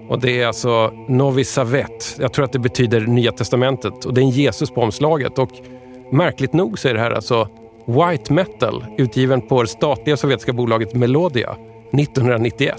Och 0.08 0.20
det 0.20 0.42
är 0.42 0.46
alltså 0.46 0.92
Novi 1.08 1.44
Savet. 1.44 2.16
Jag 2.20 2.32
tror 2.32 2.44
att 2.44 2.52
det 2.52 2.58
betyder 2.58 3.00
Nya 3.00 3.32
Testamentet 3.32 4.04
och 4.04 4.14
det 4.14 4.20
är 4.20 4.22
en 4.22 4.30
Jesus 4.30 4.70
på 4.70 4.80
omslaget. 4.80 5.38
Och 5.38 5.50
märkligt 6.12 6.52
nog 6.52 6.78
så 6.78 6.88
är 6.88 6.94
det 6.94 7.00
här 7.00 7.10
alltså 7.10 7.48
White 7.86 8.32
Metal 8.32 8.84
utgiven 8.98 9.40
på 9.40 9.62
det 9.62 9.68
statliga 9.68 10.16
sovjetiska 10.16 10.52
bolaget 10.52 10.94
Melodia 10.94 11.56
1991. 11.92 12.76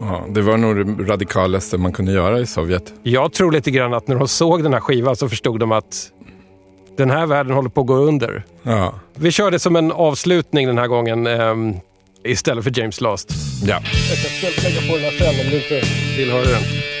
Ja, 0.00 0.24
det 0.28 0.42
var 0.42 0.56
nog 0.56 0.76
det 0.98 1.04
radikalaste 1.04 1.78
man 1.78 1.92
kunde 1.92 2.12
göra 2.12 2.40
i 2.40 2.46
Sovjet. 2.46 2.92
Jag 3.02 3.32
tror 3.32 3.52
lite 3.52 3.70
grann 3.70 3.94
att 3.94 4.08
när 4.08 4.16
de 4.16 4.28
såg 4.28 4.62
den 4.62 4.72
här 4.72 4.80
skivan 4.80 5.16
så 5.16 5.28
förstod 5.28 5.60
de 5.60 5.72
att 5.72 6.10
den 6.96 7.10
här 7.10 7.26
världen 7.26 7.52
håller 7.52 7.68
på 7.68 7.80
att 7.80 7.86
gå 7.86 7.94
under. 7.94 8.44
Ja, 8.62 8.94
Vi 9.14 9.30
kör 9.32 9.50
det 9.50 9.58
som 9.58 9.76
en 9.76 9.92
avslutning 9.92 10.66
den 10.66 10.78
här 10.78 10.86
gången 10.86 11.26
ehm, 11.26 11.74
istället 12.24 12.64
för 12.64 12.78
James 12.78 13.00
Last. 13.00 13.30
ja. 13.66 13.80
Jag 14.10 14.18
ska 14.18 14.68
lägga 14.68 14.80
på 14.80 14.96
den 14.96 15.04
här 15.04 15.10
sen 15.10 15.44
om 15.46 15.50
du 15.50 15.56
inte 15.56 15.82
vill 16.16 16.30
höra 16.32 16.44
den. 16.44 16.93